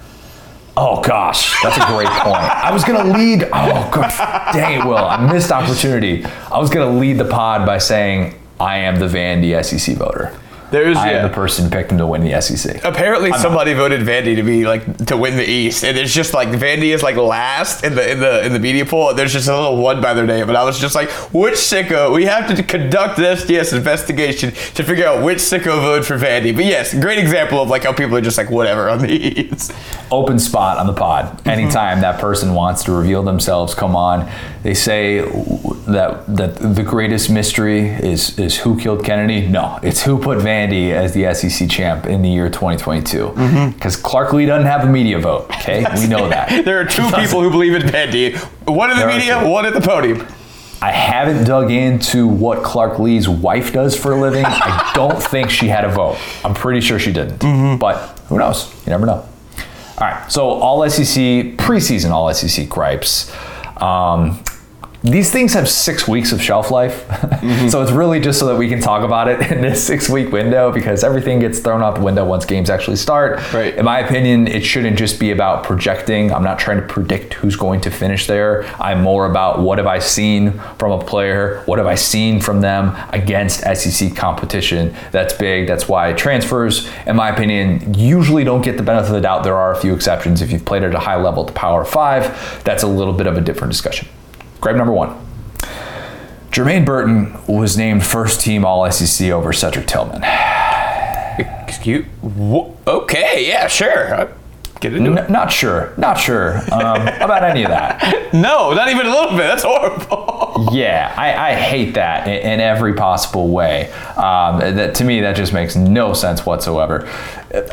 Oh 0.74 1.02
gosh, 1.02 1.54
that's 1.62 1.76
a 1.76 1.86
great 1.86 2.08
point. 2.08 2.36
I 2.42 2.72
was 2.72 2.82
gonna 2.84 3.16
lead. 3.16 3.44
Oh 3.44 3.90
gosh, 3.92 4.16
dang 4.54 4.80
it, 4.80 4.84
Will. 4.86 4.96
I 4.96 5.30
missed 5.30 5.52
opportunity. 5.52 6.24
I 6.24 6.58
was 6.58 6.70
gonna 6.70 6.90
lead 6.98 7.18
the 7.18 7.26
pod 7.26 7.66
by 7.66 7.78
saying 7.78 8.34
I 8.58 8.78
am 8.78 8.96
the 8.96 9.06
Vandy 9.06 9.62
SEC 9.64 9.96
voter. 9.96 10.34
There's 10.72 10.96
I 10.96 11.10
yeah. 11.10 11.16
am 11.18 11.28
the 11.28 11.34
person 11.34 11.66
who 11.66 11.70
picked 11.70 11.92
him 11.92 11.98
to 11.98 12.06
win 12.06 12.24
the 12.24 12.40
SEC. 12.40 12.82
Apparently, 12.82 13.30
somebody 13.34 13.74
voted 13.74 14.00
Vandy 14.00 14.34
to 14.36 14.42
be 14.42 14.64
like 14.64 15.06
to 15.06 15.18
win 15.18 15.36
the 15.36 15.48
East, 15.48 15.84
and 15.84 15.98
it's 15.98 16.14
just 16.14 16.32
like 16.32 16.48
Vandy 16.48 16.94
is 16.94 17.02
like 17.02 17.16
last 17.16 17.84
in 17.84 17.94
the 17.94 18.10
in 18.10 18.20
the 18.20 18.46
in 18.46 18.54
the 18.54 18.58
media 18.58 18.86
poll. 18.86 19.12
There's 19.12 19.34
just 19.34 19.48
a 19.48 19.54
little 19.54 19.76
one 19.76 20.00
by 20.00 20.14
their 20.14 20.26
name, 20.26 20.48
and 20.48 20.56
I 20.56 20.64
was 20.64 20.80
just 20.80 20.94
like, 20.94 21.10
which 21.30 21.56
sicko? 21.56 22.14
We 22.14 22.24
have 22.24 22.56
to 22.56 22.62
conduct 22.62 23.18
an 23.18 23.24
SDS 23.24 23.76
investigation 23.76 24.52
to 24.52 24.82
figure 24.82 25.06
out 25.06 25.22
which 25.22 25.38
sicko 25.38 25.78
voted 25.82 26.06
for 26.06 26.16
Vandy. 26.16 26.56
But 26.56 26.64
yes, 26.64 26.94
great 26.94 27.18
example 27.18 27.60
of 27.60 27.68
like 27.68 27.82
how 27.82 27.92
people 27.92 28.16
are 28.16 28.22
just 28.22 28.38
like 28.38 28.50
whatever 28.50 28.88
on 28.88 29.00
the 29.00 29.10
East. 29.12 29.74
Open 30.10 30.38
spot 30.38 30.78
on 30.78 30.86
the 30.86 30.94
pod. 30.94 31.26
Mm-hmm. 31.26 31.50
Anytime 31.50 32.00
that 32.00 32.18
person 32.18 32.54
wants 32.54 32.82
to 32.84 32.92
reveal 32.92 33.22
themselves, 33.22 33.74
come 33.74 33.94
on. 33.94 34.30
They 34.62 34.74
say 34.74 35.18
that 35.18 36.24
that 36.34 36.54
the 36.56 36.82
greatest 36.82 37.28
mystery 37.28 37.88
is 37.88 38.38
is 38.38 38.56
who 38.56 38.78
killed 38.78 39.04
Kennedy. 39.04 39.48
No, 39.48 39.78
it's 39.82 40.02
who 40.02 40.18
put 40.18 40.38
Vandy 40.38 40.61
as 40.70 41.12
the 41.14 41.32
SEC 41.34 41.68
champ 41.68 42.06
in 42.06 42.22
the 42.22 42.28
year 42.28 42.48
2022. 42.48 43.72
Because 43.74 43.96
Clark 43.96 44.32
Lee 44.32 44.46
doesn't 44.46 44.66
have 44.66 44.84
a 44.84 44.90
media 44.90 45.18
vote. 45.18 45.46
Okay, 45.50 45.84
we 45.96 46.06
know 46.06 46.28
that. 46.28 46.64
There 46.64 46.78
are 46.80 46.84
two 46.84 47.08
people 47.10 47.42
who 47.42 47.50
believe 47.50 47.74
in 47.74 47.82
Vandy. 47.82 48.36
One 48.68 48.90
in 48.90 48.96
the 48.96 49.04
There 49.06 49.16
media, 49.18 49.48
one 49.48 49.66
at 49.66 49.72
the 49.74 49.80
podium. 49.80 50.26
I 50.80 50.90
haven't 50.90 51.44
dug 51.44 51.70
into 51.70 52.26
what 52.26 52.62
Clark 52.64 52.98
Lee's 52.98 53.28
wife 53.28 53.72
does 53.72 53.96
for 53.96 54.12
a 54.12 54.20
living. 54.20 54.44
I 54.44 54.90
don't 54.94 55.22
think 55.30 55.48
she 55.50 55.68
had 55.68 55.84
a 55.84 55.88
vote. 55.88 56.18
I'm 56.44 56.54
pretty 56.54 56.80
sure 56.80 56.98
she 56.98 57.12
didn't. 57.12 57.78
But 57.78 58.18
who 58.28 58.38
knows? 58.38 58.72
You 58.84 58.90
never 58.90 59.06
know. 59.06 59.12
All 59.98 60.08
right. 60.08 60.30
So 60.30 60.48
all 60.48 60.88
SEC 60.90 61.04
preseason 61.56 62.10
all 62.10 62.32
SEC 62.34 62.68
gripes. 62.68 63.32
Um, 63.80 64.42
these 65.02 65.32
things 65.32 65.52
have 65.54 65.68
six 65.68 66.06
weeks 66.06 66.30
of 66.30 66.40
shelf 66.40 66.70
life. 66.70 67.06
Mm-hmm. 67.08 67.68
so 67.70 67.82
it's 67.82 67.90
really 67.90 68.20
just 68.20 68.38
so 68.38 68.46
that 68.46 68.56
we 68.56 68.68
can 68.68 68.80
talk 68.80 69.02
about 69.02 69.26
it 69.28 69.50
in 69.50 69.60
this 69.60 69.84
six 69.84 70.08
week 70.08 70.30
window 70.30 70.70
because 70.70 71.02
everything 71.02 71.40
gets 71.40 71.58
thrown 71.58 71.82
out 71.82 71.96
the 71.96 72.00
window 72.00 72.24
once 72.24 72.44
games 72.44 72.70
actually 72.70 72.96
start. 72.96 73.52
Right. 73.52 73.74
In 73.74 73.84
my 73.84 73.98
opinion, 73.98 74.46
it 74.46 74.64
shouldn't 74.64 74.96
just 74.96 75.18
be 75.18 75.32
about 75.32 75.64
projecting. 75.64 76.32
I'm 76.32 76.44
not 76.44 76.58
trying 76.58 76.80
to 76.80 76.86
predict 76.86 77.34
who's 77.34 77.56
going 77.56 77.80
to 77.82 77.90
finish 77.90 78.26
there. 78.26 78.64
I'm 78.80 79.02
more 79.02 79.28
about 79.28 79.60
what 79.60 79.78
have 79.78 79.88
I 79.88 79.98
seen 79.98 80.52
from 80.78 80.92
a 80.92 81.04
player? 81.04 81.62
What 81.66 81.78
have 81.78 81.86
I 81.86 81.96
seen 81.96 82.40
from 82.40 82.60
them 82.60 82.96
against 83.12 83.60
SEC 83.60 84.14
competition? 84.14 84.94
That's 85.10 85.34
big. 85.34 85.66
That's 85.66 85.88
why 85.88 86.12
transfers, 86.12 86.88
in 87.06 87.16
my 87.16 87.30
opinion, 87.30 87.94
usually 87.94 88.44
don't 88.44 88.62
get 88.62 88.76
the 88.76 88.82
benefit 88.84 89.08
of 89.08 89.14
the 89.14 89.20
doubt. 89.20 89.42
There 89.42 89.56
are 89.56 89.72
a 89.72 89.80
few 89.80 89.94
exceptions. 89.94 90.42
If 90.42 90.52
you've 90.52 90.64
played 90.64 90.84
at 90.84 90.94
a 90.94 91.00
high 91.00 91.20
level 91.20 91.44
to 91.44 91.52
Power 91.52 91.84
5, 91.84 92.62
that's 92.62 92.84
a 92.84 92.88
little 92.88 93.14
bit 93.14 93.26
of 93.26 93.36
a 93.36 93.40
different 93.40 93.72
discussion. 93.72 94.06
Gripe 94.62 94.76
number 94.76 94.92
one. 94.92 95.10
Jermaine 96.52 96.86
Burton 96.86 97.36
was 97.48 97.76
named 97.76 98.06
first 98.06 98.40
team 98.40 98.64
All 98.64 98.88
SEC 98.92 99.30
over 99.30 99.52
Cedric 99.52 99.88
Tillman. 99.88 100.22
Excuse? 101.66 102.06
Me. 102.22 102.72
Okay, 102.86 103.48
yeah, 103.48 103.66
sure. 103.66 104.32
Get 104.82 104.94
into 104.94 105.12
N- 105.12 105.18
it. 105.18 105.30
Not 105.30 105.52
sure. 105.52 105.92
Not 105.96 106.18
sure 106.18 106.56
um, 106.72 107.02
about 107.20 107.44
any 107.44 107.62
of 107.62 107.70
that. 107.70 108.34
No, 108.34 108.72
not 108.72 108.88
even 108.88 109.06
a 109.06 109.10
little 109.10 109.30
bit. 109.30 109.46
That's 109.46 109.62
horrible. 109.62 110.70
yeah, 110.72 111.14
I, 111.16 111.52
I 111.52 111.54
hate 111.54 111.94
that 111.94 112.26
in, 112.26 112.54
in, 112.54 112.60
every 112.60 112.94
possible 112.94 113.50
way. 113.50 113.92
Um, 114.16 114.58
that 114.58 114.96
to 114.96 115.04
me, 115.04 115.20
that 115.20 115.36
just 115.36 115.52
makes 115.52 115.76
no 115.76 116.14
sense 116.14 116.44
whatsoever. 116.44 117.08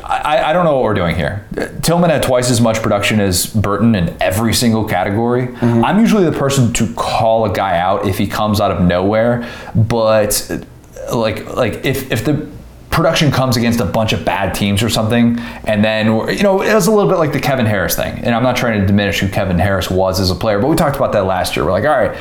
I, 0.03 0.43
I, 0.49 0.53
don't 0.53 0.65
know 0.65 0.75
what 0.75 0.83
we're 0.83 0.93
doing 0.93 1.15
here. 1.15 1.47
Tillman 1.81 2.11
had 2.11 2.21
twice 2.21 2.51
as 2.51 2.61
much 2.61 2.79
production 2.83 3.19
as 3.19 3.47
Burton 3.47 3.95
in 3.95 4.15
every 4.21 4.53
single 4.53 4.85
category. 4.85 5.47
Mm-hmm. 5.47 5.83
I'm 5.83 5.99
usually 5.99 6.25
the 6.25 6.37
person 6.37 6.71
to 6.73 6.93
call 6.93 7.45
a 7.45 7.53
guy 7.53 7.79
out 7.79 8.05
if 8.05 8.19
he 8.19 8.27
comes 8.27 8.61
out 8.61 8.69
of 8.69 8.83
nowhere, 8.83 9.49
but 9.73 10.63
like 11.11 11.55
like 11.55 11.85
if 11.85 12.11
if 12.11 12.23
the 12.23 12.47
production 12.99 13.31
comes 13.31 13.55
against 13.55 13.79
a 13.79 13.85
bunch 13.85 14.12
of 14.12 14.25
bad 14.25 14.53
teams 14.53 14.83
or 14.83 14.89
something, 14.89 15.39
and 15.63 15.83
then 15.83 16.07
you 16.07 16.43
know 16.43 16.62
it 16.62 16.73
was 16.73 16.88
a 16.88 16.91
little 16.91 17.09
bit 17.09 17.17
like 17.17 17.31
the 17.31 17.39
Kevin 17.39 17.65
Harris 17.65 17.95
thing. 17.95 18.19
And 18.19 18.35
I'm 18.35 18.43
not 18.43 18.57
trying 18.57 18.81
to 18.81 18.85
diminish 18.85 19.19
who 19.19 19.29
Kevin 19.29 19.57
Harris 19.57 19.89
was 19.89 20.19
as 20.19 20.29
a 20.29 20.35
player, 20.35 20.59
but 20.59 20.67
we 20.67 20.75
talked 20.75 20.97
about 20.97 21.13
that 21.13 21.25
last 21.25 21.55
year. 21.55 21.63
We're 21.63 21.71
like, 21.71 21.85
all 21.85 21.97
right, 21.97 22.15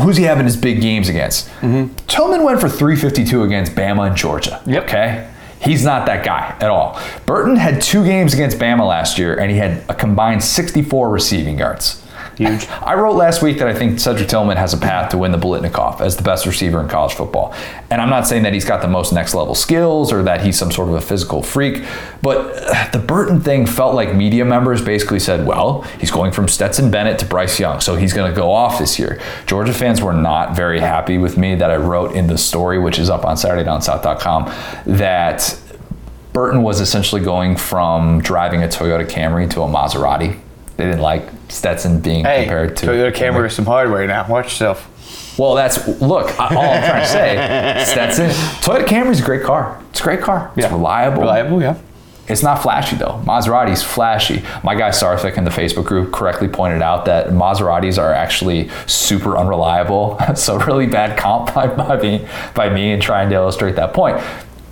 who's 0.00 0.16
he 0.16 0.22
having 0.22 0.44
his 0.44 0.56
big 0.56 0.80
games 0.80 1.08
against? 1.08 1.48
Mm-hmm. 1.60 1.94
Tillman 2.06 2.44
went 2.44 2.60
for 2.60 2.68
352 2.68 3.42
against 3.42 3.74
Bama 3.74 4.06
and 4.06 4.16
Georgia. 4.16 4.62
Yep. 4.66 4.84
Okay. 4.84 5.28
He's 5.60 5.84
not 5.84 6.06
that 6.06 6.24
guy 6.24 6.56
at 6.60 6.70
all. 6.70 7.00
Burton 7.24 7.56
had 7.56 7.80
two 7.80 8.04
games 8.04 8.34
against 8.34 8.58
Bama 8.58 8.86
last 8.86 9.16
year, 9.18 9.38
and 9.38 9.50
he 9.50 9.56
had 9.56 9.84
a 9.88 9.94
combined 9.94 10.42
64 10.42 11.08
receiving 11.10 11.58
yards. 11.58 12.01
Huge. 12.36 12.66
I 12.68 12.94
wrote 12.94 13.14
last 13.14 13.42
week 13.42 13.58
that 13.58 13.68
I 13.68 13.74
think 13.74 14.00
Cedric 14.00 14.28
Tillman 14.28 14.56
has 14.56 14.72
a 14.72 14.78
path 14.78 15.10
to 15.10 15.18
win 15.18 15.32
the 15.32 15.38
Biletnikoff 15.38 16.00
as 16.00 16.16
the 16.16 16.22
best 16.22 16.46
receiver 16.46 16.80
in 16.80 16.88
college 16.88 17.12
football. 17.12 17.54
And 17.90 18.00
I'm 18.00 18.08
not 18.08 18.26
saying 18.26 18.42
that 18.44 18.54
he's 18.54 18.64
got 18.64 18.80
the 18.80 18.88
most 18.88 19.12
next 19.12 19.34
level 19.34 19.54
skills 19.54 20.12
or 20.12 20.22
that 20.22 20.42
he's 20.42 20.58
some 20.58 20.72
sort 20.72 20.88
of 20.88 20.94
a 20.94 21.00
physical 21.00 21.42
freak, 21.42 21.84
but 22.22 22.38
uh, 22.56 22.90
the 22.90 22.98
Burton 22.98 23.40
thing 23.40 23.66
felt 23.66 23.94
like 23.94 24.14
media 24.14 24.44
members 24.44 24.82
basically 24.82 25.20
said, 25.20 25.46
well, 25.46 25.82
he's 26.00 26.10
going 26.10 26.32
from 26.32 26.48
Stetson 26.48 26.90
Bennett 26.90 27.18
to 27.18 27.26
Bryce 27.26 27.60
Young, 27.60 27.80
so 27.80 27.96
he's 27.96 28.12
going 28.12 28.30
to 28.30 28.36
go 28.36 28.50
off 28.50 28.78
this 28.78 28.98
year. 28.98 29.20
Georgia 29.46 29.74
fans 29.74 30.00
were 30.00 30.14
not 30.14 30.56
very 30.56 30.80
happy 30.80 31.18
with 31.18 31.36
me 31.36 31.54
that 31.56 31.70
I 31.70 31.76
wrote 31.76 32.16
in 32.16 32.28
the 32.28 32.38
story, 32.38 32.78
which 32.78 32.98
is 32.98 33.10
up 33.10 33.24
on 33.24 33.36
SaturdayDownSouth.com, 33.36 34.52
that 34.86 35.58
Burton 36.32 36.62
was 36.62 36.80
essentially 36.80 37.20
going 37.22 37.56
from 37.56 38.22
driving 38.22 38.62
a 38.62 38.68
Toyota 38.68 39.06
Camry 39.06 39.50
to 39.50 39.62
a 39.62 39.68
Maserati. 39.68 40.40
They 40.76 40.84
didn't 40.84 41.00
like 41.00 41.28
Stetson 41.48 42.00
being 42.00 42.24
hey, 42.24 42.44
compared 42.44 42.76
to 42.78 42.86
Toyota 42.86 43.12
Camry 43.12 43.42
with 43.42 43.52
some 43.52 43.66
hardware 43.66 44.06
now. 44.06 44.26
Watch 44.28 44.46
yourself. 44.46 44.88
Well, 45.38 45.54
that's 45.54 45.86
look. 46.00 46.38
all 46.40 46.48
I'm 46.48 46.84
trying 46.84 47.02
to 47.02 47.08
say, 47.08 47.84
Stetson, 47.86 48.30
Toyota 48.60 48.84
Camry 48.84 49.10
is 49.10 49.20
a 49.20 49.24
great 49.24 49.42
car. 49.42 49.82
It's 49.90 50.00
a 50.00 50.02
great 50.02 50.20
car. 50.20 50.52
It's 50.56 50.66
yeah. 50.66 50.72
reliable. 50.72 51.22
Reliable, 51.22 51.62
yeah. 51.62 51.78
It's 52.28 52.42
not 52.42 52.62
flashy 52.62 52.96
though. 52.96 53.20
Maserati's 53.26 53.82
flashy. 53.82 54.42
My 54.62 54.74
guy 54.74 54.90
Sarthik 54.90 55.36
in 55.36 55.44
the 55.44 55.50
Facebook 55.50 55.84
group 55.84 56.12
correctly 56.12 56.48
pointed 56.48 56.80
out 56.80 57.04
that 57.06 57.28
Maseratis 57.28 57.98
are 57.98 58.12
actually 58.12 58.70
super 58.86 59.36
unreliable. 59.36 60.18
so 60.36 60.58
really 60.58 60.86
bad 60.86 61.18
comp 61.18 61.52
by, 61.54 61.66
by 61.66 61.96
me 62.00 62.26
by 62.54 62.68
me 62.68 62.92
in 62.92 63.00
trying 63.00 63.28
to 63.30 63.34
illustrate 63.34 63.76
that 63.76 63.92
point. 63.92 64.22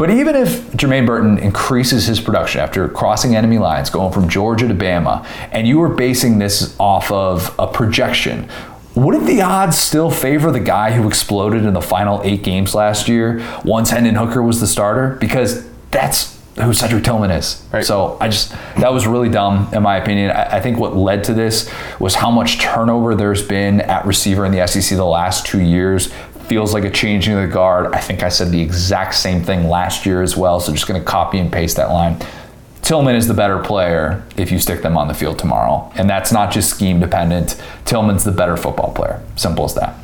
But 0.00 0.08
even 0.08 0.34
if 0.34 0.72
Jermaine 0.72 1.04
Burton 1.04 1.36
increases 1.36 2.06
his 2.06 2.20
production 2.20 2.62
after 2.62 2.88
crossing 2.88 3.36
enemy 3.36 3.58
lines, 3.58 3.90
going 3.90 4.14
from 4.14 4.30
Georgia 4.30 4.66
to 4.66 4.72
Bama, 4.72 5.26
and 5.52 5.68
you 5.68 5.78
were 5.78 5.90
basing 5.90 6.38
this 6.38 6.74
off 6.80 7.12
of 7.12 7.54
a 7.58 7.66
projection, 7.66 8.48
wouldn't 8.94 9.26
the 9.26 9.42
odds 9.42 9.76
still 9.76 10.10
favor 10.10 10.50
the 10.50 10.58
guy 10.58 10.92
who 10.92 11.06
exploded 11.06 11.66
in 11.66 11.74
the 11.74 11.82
final 11.82 12.22
eight 12.24 12.42
games 12.42 12.74
last 12.74 13.10
year 13.10 13.46
once 13.62 13.90
Hendon 13.90 14.14
Hooker 14.14 14.42
was 14.42 14.58
the 14.58 14.66
starter? 14.66 15.18
Because 15.20 15.68
that's 15.90 16.40
who 16.56 16.72
Cedric 16.72 17.04
Tillman 17.04 17.30
is. 17.30 17.62
Right. 17.70 17.84
So 17.84 18.16
I 18.20 18.28
just 18.28 18.52
that 18.78 18.92
was 18.92 19.06
really 19.06 19.28
dumb 19.28 19.68
in 19.72 19.82
my 19.82 19.98
opinion. 19.98 20.30
I, 20.30 20.56
I, 20.56 20.60
think 20.60 20.78
what 20.78 20.96
led 20.96 21.24
to 21.24 21.34
this 21.34 21.70
was 21.98 22.14
how 22.14 22.30
much 22.30 22.58
turnover 22.58 23.14
there's 23.14 23.42
been 23.42 23.80
at 23.82 24.04
receiver 24.06 24.44
in 24.44 24.52
the 24.52 24.66
SEC 24.66 24.96
the 24.96 25.04
last 25.04 25.46
two 25.46 25.60
years 25.60 26.12
feels 26.50 26.74
like 26.74 26.82
a 26.82 26.90
changing 26.90 27.32
of 27.34 27.42
the 27.42 27.46
guard. 27.46 27.94
I 27.94 28.00
think 28.00 28.24
I 28.24 28.28
said 28.28 28.50
the 28.50 28.60
exact 28.60 29.14
same 29.14 29.44
thing 29.44 29.68
last 29.68 30.04
year 30.04 30.20
as 30.20 30.36
well, 30.36 30.58
so 30.58 30.72
just 30.72 30.88
going 30.88 31.00
to 31.00 31.06
copy 31.06 31.38
and 31.38 31.50
paste 31.50 31.76
that 31.76 31.90
line. 31.90 32.16
Tillman 32.82 33.14
is 33.14 33.28
the 33.28 33.34
better 33.34 33.60
player 33.60 34.24
if 34.36 34.50
you 34.50 34.58
stick 34.58 34.82
them 34.82 34.98
on 34.98 35.06
the 35.06 35.14
field 35.14 35.38
tomorrow. 35.38 35.92
And 35.94 36.10
that's 36.10 36.32
not 36.32 36.52
just 36.52 36.68
scheme 36.68 36.98
dependent. 36.98 37.62
Tillman's 37.84 38.24
the 38.24 38.32
better 38.32 38.56
football 38.56 38.92
player. 38.92 39.22
Simple 39.36 39.64
as 39.64 39.76
that. 39.76 39.94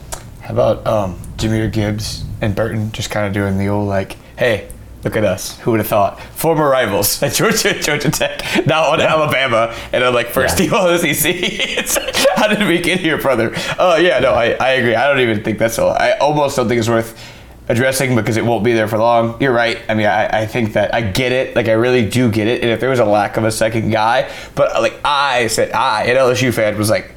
How 0.40 0.54
about 0.54 0.86
um, 0.86 1.18
Jahmyr 1.36 1.72
Gibbs 1.72 2.22
and 2.40 2.54
Burton 2.54 2.92
just 2.92 3.10
kind 3.10 3.26
of 3.26 3.32
doing 3.32 3.58
the 3.58 3.66
old 3.66 3.88
like, 3.88 4.16
hey, 4.38 4.68
Look 5.06 5.14
at 5.14 5.24
us. 5.24 5.56
Who 5.60 5.70
would 5.70 5.78
have 5.78 5.86
thought? 5.86 6.20
Former 6.20 6.68
rivals 6.68 7.22
at 7.22 7.32
Georgia, 7.32 7.78
Georgia 7.80 8.10
Tech, 8.10 8.66
now 8.66 8.90
on 8.90 8.98
yeah. 8.98 9.14
Alabama, 9.14 9.72
and 9.92 10.02
I'm 10.02 10.12
like 10.12 10.30
first 10.30 10.58
yeah. 10.58 10.66
team 10.66 10.74
All 10.74 10.98
SEC. 10.98 12.26
How 12.34 12.48
did 12.48 12.66
we 12.66 12.80
get 12.80 12.98
here, 12.98 13.16
brother? 13.16 13.52
Oh 13.78 13.92
uh, 13.92 13.96
yeah, 13.98 14.18
no, 14.18 14.32
I, 14.32 14.54
I 14.54 14.70
agree. 14.70 14.96
I 14.96 15.06
don't 15.06 15.20
even 15.20 15.44
think 15.44 15.60
that's 15.60 15.78
all. 15.78 15.90
I 15.90 16.18
almost 16.18 16.56
don't 16.56 16.66
think 16.66 16.80
it's 16.80 16.88
worth 16.88 17.16
addressing 17.68 18.16
because 18.16 18.36
it 18.36 18.44
won't 18.44 18.64
be 18.64 18.72
there 18.72 18.88
for 18.88 18.98
long. 18.98 19.40
You're 19.40 19.52
right. 19.52 19.80
I 19.88 19.94
mean, 19.94 20.06
I, 20.06 20.40
I 20.40 20.46
think 20.46 20.72
that 20.72 20.92
I 20.92 21.02
get 21.02 21.30
it. 21.30 21.54
Like, 21.54 21.68
I 21.68 21.72
really 21.74 22.08
do 22.08 22.28
get 22.28 22.48
it. 22.48 22.62
And 22.62 22.72
if 22.72 22.80
there 22.80 22.90
was 22.90 22.98
a 22.98 23.04
lack 23.04 23.36
of 23.36 23.44
a 23.44 23.52
second 23.52 23.90
guy, 23.90 24.28
but 24.56 24.82
like 24.82 24.98
I 25.04 25.46
said, 25.46 25.70
I, 25.70 26.06
an 26.06 26.16
LSU 26.16 26.52
fan, 26.52 26.76
was 26.76 26.90
like, 26.90 27.14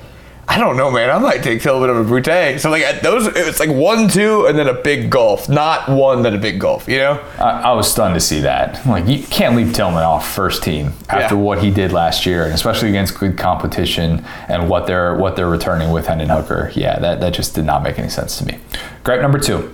I 0.50 0.58
don't 0.58 0.78
know, 0.78 0.90
man. 0.90 1.12
I 1.12 1.20
might 1.20 1.44
take 1.44 1.62
Tillman 1.62 1.92
over 1.92 2.04
Brute. 2.04 2.60
So 2.60 2.72
like 2.72 2.82
at 2.82 3.04
those, 3.04 3.28
it's 3.28 3.60
like 3.60 3.70
one, 3.70 4.08
two, 4.08 4.48
and 4.48 4.58
then 4.58 4.68
a 4.68 4.74
big 4.74 5.12
gulf, 5.12 5.48
not 5.48 5.88
one 5.88 6.24
then 6.24 6.34
a 6.34 6.40
big 6.40 6.60
gulf. 6.60 6.88
You 6.88 6.98
know? 6.98 7.24
I, 7.38 7.62
I 7.62 7.74
was 7.74 7.90
stunned 7.90 8.16
to 8.16 8.20
see 8.20 8.40
that. 8.40 8.84
Like 8.88 9.08
you 9.08 9.22
can't 9.22 9.56
leave 9.56 9.74
Tillman 9.74 10.02
off 10.02 10.34
first 10.34 10.64
team 10.64 10.94
after 11.08 11.36
yeah. 11.36 11.42
what 11.42 11.64
he 11.64 11.70
did 11.70 11.92
last 11.92 12.26
year, 12.26 12.46
and 12.46 12.54
especially 12.56 12.90
against 12.90 13.20
good 13.20 13.38
competition 13.38 14.26
and 14.48 14.68
what 14.68 14.88
they're 14.88 15.14
what 15.16 15.36
they're 15.36 15.48
returning 15.48 15.92
with 15.92 16.08
Hendon 16.08 16.30
Hooker. 16.30 16.72
Yeah, 16.74 16.98
that 16.98 17.20
that 17.20 17.36
just 17.36 17.54
did 17.54 17.66
not 17.66 17.84
make 17.84 18.00
any 18.00 18.10
sense 18.10 18.40
to 18.40 18.46
me. 18.46 18.58
Gripe 19.04 19.22
number 19.22 19.38
two. 19.38 19.72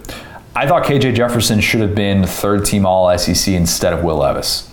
I 0.58 0.68
thought 0.68 0.84
KJ 0.84 1.16
Jefferson 1.16 1.62
should 1.62 1.82
have 1.82 1.96
been 1.96 2.26
third 2.26 2.66
team 2.66 2.86
All 2.86 3.18
SEC 3.18 3.54
instead 3.54 3.94
of 3.94 4.04
Will 4.04 4.18
Levis 4.18 4.70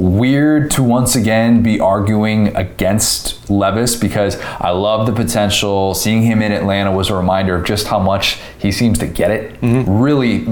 weird 0.00 0.70
to 0.70 0.82
once 0.82 1.14
again 1.14 1.62
be 1.62 1.78
arguing 1.78 2.56
against 2.56 3.50
Levis 3.50 3.94
because 3.96 4.40
I 4.40 4.70
love 4.70 5.06
the 5.06 5.12
potential. 5.12 5.94
Seeing 5.94 6.22
him 6.22 6.40
in 6.40 6.52
Atlanta 6.52 6.90
was 6.90 7.10
a 7.10 7.14
reminder 7.14 7.54
of 7.54 7.64
just 7.64 7.86
how 7.86 8.00
much 8.00 8.38
he 8.58 8.72
seems 8.72 8.98
to 9.00 9.06
get 9.06 9.30
it. 9.30 9.60
Mm-hmm. 9.60 10.00
Really, 10.00 10.46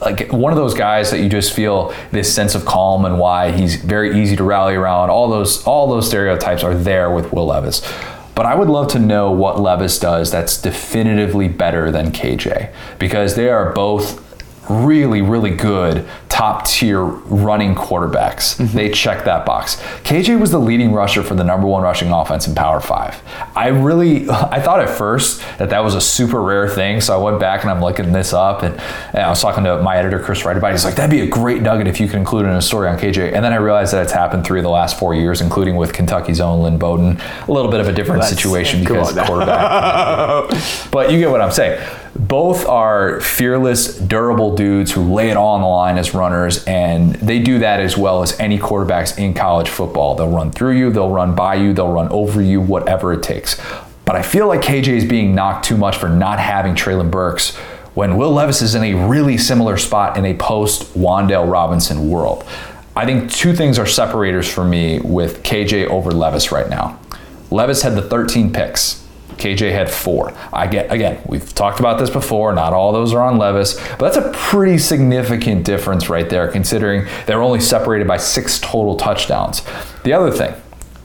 like 0.00 0.30
one 0.30 0.52
of 0.52 0.56
those 0.56 0.74
guys 0.74 1.10
that 1.10 1.20
you 1.20 1.30
just 1.30 1.52
feel 1.52 1.94
this 2.12 2.32
sense 2.32 2.54
of 2.54 2.66
calm 2.66 3.06
and 3.06 3.18
why 3.18 3.52
he's 3.52 3.76
very 3.76 4.20
easy 4.20 4.36
to 4.36 4.44
rally 4.44 4.74
around. 4.74 5.08
All 5.10 5.28
those 5.30 5.64
all 5.64 5.88
those 5.88 6.06
stereotypes 6.06 6.62
are 6.62 6.74
there 6.74 7.10
with 7.10 7.32
Will 7.32 7.46
Levis. 7.46 7.80
But 8.34 8.46
I 8.46 8.54
would 8.54 8.68
love 8.68 8.88
to 8.92 8.98
know 8.98 9.30
what 9.30 9.60
Levis 9.60 9.98
does 9.98 10.30
that's 10.30 10.60
definitively 10.60 11.48
better 11.48 11.90
than 11.90 12.10
KJ 12.10 12.72
because 12.98 13.34
they 13.34 13.50
are 13.50 13.72
both 13.72 14.29
really, 14.70 15.20
really 15.20 15.50
good 15.50 16.06
top 16.28 16.64
tier 16.64 17.02
running 17.02 17.74
quarterbacks. 17.74 18.56
Mm-hmm. 18.56 18.76
They 18.76 18.88
check 18.90 19.24
that 19.24 19.44
box. 19.44 19.76
KJ 20.04 20.40
was 20.40 20.52
the 20.52 20.58
leading 20.58 20.92
rusher 20.92 21.22
for 21.22 21.34
the 21.34 21.44
number 21.44 21.66
one 21.66 21.82
rushing 21.82 22.10
offense 22.12 22.46
in 22.46 22.54
Power 22.54 22.80
Five. 22.80 23.20
I 23.54 23.68
really, 23.68 24.30
I 24.30 24.60
thought 24.60 24.80
at 24.80 24.88
first 24.88 25.40
that 25.58 25.70
that 25.70 25.80
was 25.80 25.94
a 25.94 26.00
super 26.00 26.40
rare 26.40 26.68
thing. 26.68 27.00
So 27.00 27.18
I 27.18 27.22
went 27.22 27.40
back 27.40 27.62
and 27.62 27.70
I'm 27.70 27.80
looking 27.80 28.12
this 28.12 28.32
up, 28.32 28.62
and, 28.62 28.74
and 29.12 29.18
I 29.18 29.28
was 29.28 29.42
talking 29.42 29.64
to 29.64 29.82
my 29.82 29.96
editor 29.96 30.20
Chris 30.20 30.44
Wright 30.44 30.56
about. 30.56 30.68
it. 30.68 30.74
He's 30.74 30.84
like, 30.84 30.94
that'd 30.94 31.10
be 31.10 31.20
a 31.20 31.26
great 31.26 31.62
nugget 31.62 31.88
if 31.88 32.00
you 32.00 32.06
could 32.06 32.18
include 32.18 32.46
in 32.46 32.52
a 32.52 32.62
story 32.62 32.88
on 32.88 32.96
KJ. 32.96 33.34
And 33.34 33.44
then 33.44 33.52
I 33.52 33.56
realized 33.56 33.92
that 33.92 34.02
it's 34.04 34.12
happened 34.12 34.46
three 34.46 34.60
of 34.60 34.64
the 34.64 34.70
last 34.70 34.98
four 34.98 35.14
years, 35.14 35.40
including 35.40 35.76
with 35.76 35.92
Kentucky's 35.92 36.40
own 36.40 36.62
Lynn 36.62 36.78
Bowden. 36.78 37.20
A 37.20 37.52
little 37.52 37.70
bit 37.70 37.80
of 37.80 37.88
a 37.88 37.92
different 37.92 38.20
well, 38.20 38.28
situation 38.28 38.80
because 38.80 39.12
quarterback. 39.12 40.48
but 40.92 41.10
you 41.10 41.18
get 41.18 41.30
what 41.30 41.40
I'm 41.40 41.52
saying 41.52 41.80
both 42.16 42.66
are 42.66 43.20
fearless, 43.20 43.98
durable 43.98 44.54
dudes 44.54 44.92
who 44.92 45.12
lay 45.12 45.30
it 45.30 45.36
all 45.36 45.54
on 45.54 45.60
the 45.60 45.66
line 45.66 45.96
as 45.96 46.14
runners, 46.14 46.64
and 46.64 47.14
they 47.16 47.38
do 47.38 47.60
that 47.60 47.80
as 47.80 47.96
well 47.96 48.22
as 48.22 48.38
any 48.40 48.58
quarterbacks 48.58 49.16
in 49.18 49.32
college 49.34 49.68
football. 49.68 50.14
They'll 50.14 50.28
run 50.28 50.50
through 50.50 50.76
you, 50.76 50.90
they'll 50.90 51.10
run 51.10 51.34
by 51.34 51.54
you, 51.54 51.72
they'll 51.72 51.92
run 51.92 52.08
over 52.08 52.42
you, 52.42 52.60
whatever 52.60 53.12
it 53.12 53.22
takes. 53.22 53.60
but 54.04 54.16
I 54.16 54.22
feel 54.22 54.48
like 54.48 54.60
KJ 54.60 54.88
is 54.88 55.04
being 55.04 55.36
knocked 55.36 55.66
too 55.66 55.76
much 55.76 55.96
for 55.96 56.08
not 56.08 56.40
having 56.40 56.74
Treylon 56.74 57.12
Burks 57.12 57.56
when 57.94 58.16
Will 58.16 58.32
Levis 58.32 58.62
is 58.62 58.74
in 58.74 58.82
a 58.82 58.94
really 59.08 59.38
similar 59.38 59.76
spot 59.76 60.16
in 60.16 60.24
a 60.24 60.34
post 60.34 60.94
Wan'Dale 60.94 61.50
Robinson 61.50 62.08
world. 62.08 62.44
I 62.96 63.04
think 63.04 63.30
two 63.30 63.54
things 63.54 63.78
are 63.78 63.86
separators 63.86 64.52
for 64.52 64.64
me 64.64 65.00
with 65.00 65.42
KJ 65.42 65.86
over 65.86 66.10
Levis 66.10 66.50
right 66.50 66.68
now. 66.68 66.98
Levis 67.50 67.82
had 67.82 67.94
the 67.94 68.02
13 68.02 68.52
picks. 68.52 69.06
KJ 69.40 69.72
had 69.72 69.90
four. 69.90 70.32
I 70.52 70.66
get 70.66 70.92
again, 70.92 71.20
we've 71.26 71.54
talked 71.54 71.80
about 71.80 71.98
this 71.98 72.10
before. 72.10 72.52
Not 72.52 72.72
all 72.72 72.92
those 72.92 73.12
are 73.12 73.22
on 73.22 73.38
Levis, 73.38 73.74
but 73.98 74.12
that's 74.12 74.16
a 74.16 74.30
pretty 74.32 74.78
significant 74.78 75.64
difference 75.64 76.08
right 76.08 76.28
there, 76.28 76.48
considering 76.48 77.06
they're 77.26 77.42
only 77.42 77.60
separated 77.60 78.06
by 78.06 78.18
six 78.18 78.58
total 78.60 78.96
touchdowns. 78.96 79.62
The 80.04 80.12
other 80.12 80.30
thing, 80.30 80.54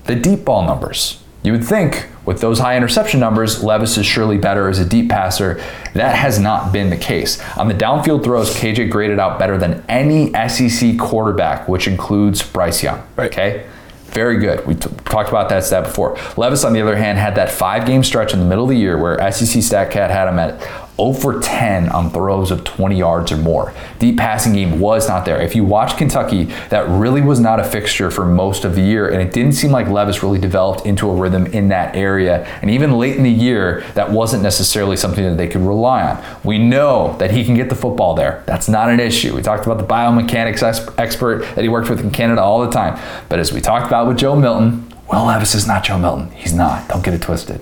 the 0.05 0.15
deep 0.15 0.45
ball 0.45 0.65
numbers. 0.65 1.21
You 1.43 1.51
would 1.51 1.63
think 1.63 2.07
with 2.25 2.41
those 2.41 2.57
high 2.57 2.75
interception 2.75 3.19
numbers, 3.19 3.63
Levis 3.63 3.97
is 3.99 4.05
surely 4.07 4.39
better 4.39 4.67
as 4.67 4.79
a 4.79 4.85
deep 4.85 5.09
passer. 5.09 5.63
That 5.93 6.15
has 6.15 6.39
not 6.39 6.73
been 6.73 6.89
the 6.89 6.97
case. 6.97 7.39
On 7.55 7.67
the 7.67 7.75
downfield 7.75 8.23
throws, 8.23 8.55
KJ 8.55 8.89
graded 8.89 9.19
out 9.19 9.37
better 9.37 9.55
than 9.55 9.85
any 9.87 10.33
SEC 10.49 10.97
quarterback, 10.97 11.67
which 11.69 11.87
includes 11.87 12.41
Bryce 12.41 12.81
Young. 12.81 13.03
Right. 13.15 13.31
Okay. 13.31 13.67
Very 14.15 14.39
good. 14.39 14.65
We 14.65 14.75
t- 14.75 14.89
talked 15.03 15.27
about 15.27 15.49
that 15.49 15.65
stat 15.65 15.83
before. 15.83 16.17
Levis, 16.37 16.63
on 16.63 16.71
the 16.71 16.81
other 16.81 16.95
hand, 16.95 17.17
had 17.17 17.35
that 17.35 17.51
five 17.51 17.85
game 17.85 18.01
stretch 18.01 18.33
in 18.33 18.39
the 18.39 18.45
middle 18.45 18.63
of 18.63 18.69
the 18.69 18.77
year 18.77 18.97
where 18.97 19.17
SEC 19.29 19.61
StatCat 19.61 20.09
had 20.09 20.29
him 20.29 20.39
at 20.39 20.61
0 20.97 21.13
for 21.13 21.39
10 21.39 21.89
on 21.89 22.09
throws 22.09 22.51
of 22.51 22.63
20 22.63 22.97
yards 22.97 23.31
or 23.31 23.37
more. 23.37 23.73
Deep 23.99 24.17
passing 24.17 24.53
game 24.53 24.79
was 24.79 25.07
not 25.07 25.25
there. 25.25 25.41
If 25.41 25.55
you 25.55 25.63
watch 25.63 25.97
Kentucky, 25.97 26.45
that 26.69 26.87
really 26.87 27.21
was 27.21 27.39
not 27.39 27.59
a 27.59 27.63
fixture 27.63 28.09
for 28.09 28.25
most 28.25 28.63
of 28.63 28.75
the 28.75 28.81
year, 28.81 29.09
and 29.09 29.21
it 29.21 29.33
didn't 29.33 29.53
seem 29.53 29.71
like 29.71 29.87
Levis 29.87 30.23
really 30.23 30.39
developed 30.39 30.85
into 30.85 31.09
a 31.09 31.15
rhythm 31.15 31.47
in 31.47 31.67
that 31.69 31.95
area. 31.95 32.45
And 32.61 32.71
even 32.71 32.93
late 32.93 33.17
in 33.17 33.23
the 33.23 33.31
year, 33.31 33.83
that 33.95 34.11
wasn't 34.11 34.43
necessarily 34.43 34.95
something 34.95 35.23
that 35.23 35.37
they 35.37 35.47
could 35.47 35.61
rely 35.61 36.03
on. 36.03 36.23
We 36.43 36.57
know 36.57 37.15
that 37.17 37.31
he 37.31 37.43
can 37.43 37.55
get 37.55 37.69
the 37.69 37.75
football 37.75 38.15
there. 38.15 38.43
That's 38.45 38.69
not 38.69 38.89
an 38.89 38.99
issue. 38.99 39.35
We 39.35 39.41
talked 39.41 39.65
about 39.65 39.77
the 39.77 39.85
biomechanics 39.85 40.63
expert 40.97 41.45
that 41.55 41.61
he 41.61 41.69
worked 41.69 41.89
with 41.89 41.99
in 41.99 42.11
Canada 42.11 42.41
all 42.41 42.61
the 42.65 42.71
time. 42.71 42.99
But 43.29 43.39
as 43.39 43.51
we 43.51 43.61
talked 43.61 43.87
about 43.87 44.07
with 44.07 44.17
Joe 44.17 44.35
Milton, 44.35 44.91
well, 45.09 45.25
Levis 45.25 45.53
is 45.55 45.67
not 45.67 45.83
Joe 45.83 45.99
Milton. 45.99 46.31
He's 46.31 46.53
not. 46.53 46.87
Don't 46.87 47.03
get 47.03 47.13
it 47.13 47.21
twisted 47.21 47.61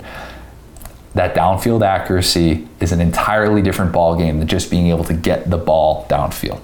that 1.15 1.36
downfield 1.36 1.86
accuracy 1.86 2.67
is 2.80 2.91
an 2.91 2.99
entirely 2.99 3.62
different 3.62 3.91
ball 3.91 4.15
game 4.15 4.39
than 4.39 4.47
just 4.47 4.71
being 4.71 4.88
able 4.88 5.04
to 5.06 5.13
get 5.13 5.49
the 5.49 5.58
ball 5.58 6.06
downfield. 6.10 6.60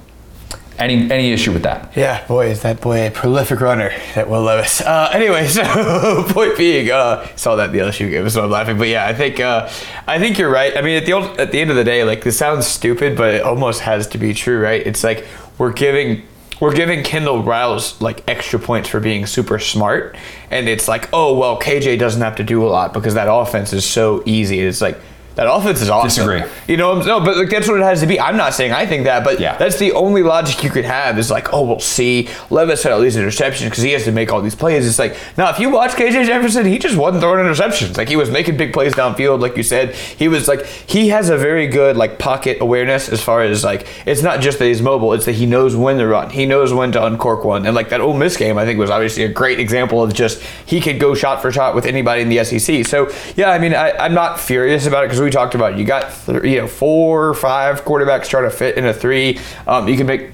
Any 0.80 1.12
any 1.12 1.34
issue 1.34 1.52
with 1.52 1.64
that? 1.64 1.92
Yeah, 1.98 2.26
boy, 2.26 2.48
is 2.48 2.62
that 2.62 2.80
boy 2.80 3.08
a 3.08 3.12
prolific 3.12 3.60
runner, 3.60 3.92
that 4.16 4.30
Will 4.30 4.44
Levis. 4.44 4.80
Uh, 4.80 5.10
anyway, 5.12 5.46
so 5.48 6.24
point 6.30 6.58
being, 6.58 6.90
uh, 6.90 7.28
saw 7.36 7.58
that 7.58 7.74
the 7.74 7.80
LSU 7.80 8.10
game, 8.10 8.30
so 8.30 8.46
I'm 8.46 8.50
laughing. 8.50 8.78
But 8.78 8.88
yeah, 8.88 9.06
I 9.06 9.14
think 9.14 9.42
uh, 9.42 9.70
I 10.08 10.20
think 10.20 10.38
you're 10.38 10.50
right. 10.50 10.78
I 10.78 10.82
mean, 10.82 10.96
at 10.96 11.06
the 11.06 11.12
old, 11.12 11.38
at 11.38 11.52
the 11.52 11.60
end 11.60 11.70
of 11.70 11.76
the 11.76 11.84
day, 11.84 12.06
like 12.06 12.24
this 12.24 12.38
sounds 12.38 12.66
stupid, 12.66 13.18
but 13.18 13.34
it 13.34 13.44
almost 13.44 13.82
has 13.82 14.08
to 14.08 14.18
be 14.18 14.34
true, 14.34 14.62
right? 14.62 14.82
It's 14.88 15.04
like 15.04 15.28
we're 15.58 15.74
giving 15.74 16.24
we're 16.60 16.76
giving 16.76 17.04
Kendal 17.04 17.42
Briles 17.44 18.00
like 18.02 18.24
extra 18.28 18.60
points 18.60 18.90
for 18.90 19.00
being 19.00 19.26
super 19.26 19.60
smart, 19.60 20.18
and 20.52 20.68
it's 20.68 20.88
like, 20.88 21.10
oh 21.14 21.38
well, 21.38 21.60
KJ 21.60 22.00
doesn't 22.00 22.22
have 22.22 22.36
to 22.38 22.44
do 22.44 22.66
a 22.66 22.70
lot 22.70 22.94
because 22.94 23.14
that 23.14 23.32
offense 23.32 23.74
is 23.74 23.86
so 23.86 24.24
easy. 24.26 24.60
It's 24.60 24.82
like 24.82 25.00
that 25.40 25.50
offense 25.50 25.82
is 25.82 25.90
awesome. 25.90 26.28
Disagree. 26.28 26.52
You 26.68 26.76
know, 26.76 27.02
no, 27.02 27.22
but 27.22 27.38
like, 27.38 27.50
that's 27.50 27.66
what 27.70 27.80
it 27.80 27.84
has 27.84 28.02
to 28.02 28.08
be. 28.08 28.20
I'm 28.20 28.36
not 28.36 28.54
saying 28.54 28.74
I 28.74 28.86
think 28.86 29.06
that, 29.06 29.24
but 29.24 29.40
Yeah. 29.40 29.56
that's 29.58 29.78
the 29.80 29.94
only 29.94 30.22
logic 30.22 30.62
you 30.66 30.70
could 30.70 30.84
have 30.84 31.18
is 31.18 31.32
like, 31.32 31.54
oh, 31.54 31.64
we'll 31.66 31.80
see. 31.80 32.28
Levis 32.50 32.84
had 32.84 32.92
all 32.92 33.00
these 33.00 33.16
interceptions 33.16 33.66
because 33.70 33.82
he 33.82 33.92
has 33.94 34.04
to 34.04 34.12
make 34.12 34.34
all 34.34 34.42
these 34.42 34.54
plays. 34.54 34.86
It's 34.86 35.00
like, 35.00 35.16
now 35.38 35.50
if 35.50 35.58
you 35.58 35.70
watch 35.70 35.92
KJ 35.92 36.26
Jefferson, 36.26 36.66
he 36.66 36.78
just 36.78 36.98
wasn't 36.98 37.22
throwing 37.24 37.40
interceptions. 37.46 37.96
Like 37.98 38.10
he 38.10 38.18
was 38.18 38.30
making 38.30 38.58
big 38.58 38.74
plays 38.74 38.94
downfield, 38.94 39.40
like 39.40 39.56
you 39.56 39.64
said. 39.64 39.96
He 39.96 40.28
was 40.28 40.50
like, 40.50 40.66
he 40.66 41.08
has 41.08 41.30
a 41.30 41.38
very 41.38 41.68
good 41.68 41.96
like 41.96 42.20
pocket 42.20 42.58
awareness 42.60 43.08
as 43.08 43.22
far 43.24 43.42
as 43.42 43.64
like, 43.64 43.88
it's 44.06 44.22
not 44.22 44.42
just 44.42 44.60
that 44.60 44.66
he's 44.66 44.82
mobile, 44.82 45.14
it's 45.14 45.24
that 45.26 45.36
he 45.36 45.46
knows 45.46 45.74
when 45.74 46.00
to 46.00 46.06
run. 46.08 46.32
He 46.32 46.46
knows 46.46 46.74
when 46.74 46.92
to 46.92 47.06
uncork 47.06 47.46
one. 47.46 47.66
And 47.66 47.74
like 47.76 47.88
that 47.90 48.02
Ole 48.02 48.14
Miss 48.18 48.36
game, 48.36 48.58
I 48.58 48.66
think 48.66 48.78
was 48.78 48.90
obviously 48.90 49.24
a 49.24 49.30
great 49.30 49.62
example 49.62 50.04
of 50.04 50.14
just 50.14 50.42
he 50.66 50.82
could 50.82 51.00
go 51.00 51.14
shot 51.16 51.42
for 51.42 51.50
shot 51.50 51.76
with 51.76 51.86
anybody 51.86 52.22
in 52.24 52.28
the 52.30 52.44
SEC. 52.44 52.86
So 52.86 53.10
yeah, 53.38 53.52
I 53.52 53.58
mean, 53.60 53.74
I, 53.74 53.92
I'm 53.92 54.14
not 54.14 54.38
furious 54.38 54.86
about 54.86 55.06
it 55.06 55.08
because 55.08 55.22
we 55.22 55.29
talked 55.32 55.56
about 55.56 55.78
you 55.78 55.86
got 55.86 56.12
th- 56.26 56.44
you 56.44 56.58
know 56.58 56.68
four 56.68 57.28
or 57.28 57.34
five 57.34 57.84
quarterbacks 57.84 58.28
trying 58.28 58.44
to 58.44 58.50
fit 58.50 58.78
in 58.78 58.86
a 58.86 58.94
three. 58.94 59.40
Um, 59.68 59.88
you 59.88 59.98
can 59.98 60.08
make 60.08 60.32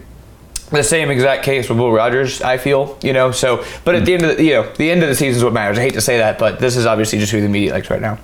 the 0.71 0.83
same 0.83 1.09
exact 1.09 1.43
case 1.43 1.69
with 1.69 1.77
Will 1.77 1.91
Rogers. 1.91 2.41
I 2.41 2.57
feel 2.57 2.97
you 3.01 3.13
know. 3.13 3.31
So, 3.31 3.63
but 3.83 3.95
at 3.95 4.05
the 4.05 4.13
end 4.13 4.25
of 4.25 4.37
the 4.37 4.43
you 4.43 4.53
know 4.53 4.71
the 4.73 4.89
end 4.89 5.03
of 5.03 5.09
the 5.09 5.15
season 5.15 5.37
is 5.37 5.43
what 5.43 5.53
matters. 5.53 5.77
I 5.77 5.81
hate 5.81 5.93
to 5.93 6.01
say 6.01 6.17
that, 6.17 6.39
but 6.39 6.59
this 6.59 6.75
is 6.75 6.85
obviously 6.85 7.19
just 7.19 7.31
who 7.31 7.41
the 7.41 7.49
media 7.49 7.71
likes 7.73 7.89
right 7.89 8.01
now. 8.01 8.19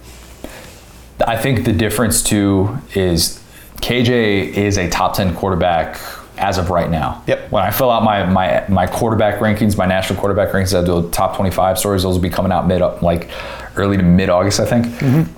I 1.26 1.38
think 1.38 1.66
the 1.66 1.74
difference 1.74 2.24
too 2.24 2.78
is 2.96 3.42
KJ 3.78 4.54
is 4.54 4.78
a 4.78 4.90
top 4.90 5.16
10 5.16 5.36
quarterback 5.36 6.00
as 6.38 6.58
of 6.58 6.70
right 6.70 6.90
now. 6.90 7.24
Yep. 7.28 7.52
When 7.52 7.64
I 7.64 7.72
fill 7.72 7.92
out 7.92 8.04
my 8.04 8.26
my 8.26 8.66
my 8.68 8.88
quarterback 8.88 9.40
rankings, 9.40 9.78
my 9.78 9.86
national 9.86 10.20
quarterback 10.20 10.50
rankings, 10.50 10.80
I 10.80 10.84
do 10.84 11.10
top 11.10 11.36
25 11.36 11.78
stories. 11.78 12.04
Those 12.04 12.16
will 12.16 12.22
be 12.22 12.30
coming 12.30 12.52
out 12.52 12.68
mid 12.68 12.82
up 12.82 13.02
like 13.02 13.30
early 13.76 13.98
to 13.98 14.04
mid 14.04 14.30
August, 14.30 14.60
I 14.60 14.66
think. 14.66 15.38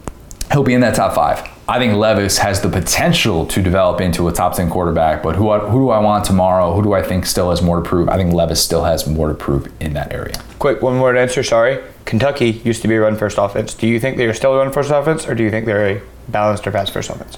He'll 0.52 0.64
be 0.64 0.74
in 0.74 0.82
that 0.82 0.96
top 0.96 1.16
five. 1.16 1.50
I 1.68 1.80
think 1.80 1.96
Levis 1.96 2.38
has 2.40 2.62
the 2.62 2.68
potential 2.68 3.46
to 3.48 3.62
develop 3.62 4.02
into 4.02 4.28
a 4.28 4.34
top 4.34 4.56
10 4.56 4.70
quarterback, 4.70 5.24
but 5.24 5.38
who, 5.38 5.50
I, 5.50 5.60
who 5.60 5.80
do 5.80 5.90
I 5.92 6.00
want 6.00 6.26
tomorrow? 6.26 6.74
Who 6.74 6.84
do 6.84 6.94
I 6.94 7.02
think 7.02 7.26
still 7.26 7.50
has 7.52 7.62
more 7.62 7.82
to 7.82 7.82
prove? 7.82 8.10
I 8.10 8.18
think 8.18 8.34
Levis 8.34 8.62
still 8.62 8.84
has 8.84 9.08
more 9.08 9.30
to 9.30 9.34
prove 9.34 9.72
in 9.82 9.94
that 9.94 10.12
area. 10.12 10.36
Quick 10.60 10.82
one 10.82 11.00
word 11.00 11.16
answer. 11.16 11.42
Sorry, 11.42 11.82
Kentucky 12.04 12.62
used 12.66 12.82
to 12.82 12.90
be 12.90 12.96
a 12.96 13.02
run 13.02 13.16
first 13.16 13.38
offense. 13.38 13.74
Do 13.74 13.88
you 13.88 14.00
think 14.00 14.18
they 14.18 14.26
are 14.26 14.34
still 14.34 14.54
a 14.54 14.58
run 14.58 14.74
first 14.74 14.92
offense, 14.92 15.26
or 15.26 15.36
do 15.36 15.44
you 15.44 15.50
think 15.50 15.66
they're 15.66 15.98
a 15.98 16.02
balanced 16.28 16.68
or 16.68 16.72
pass 16.72 16.90
first 16.90 17.10
offense? 17.10 17.38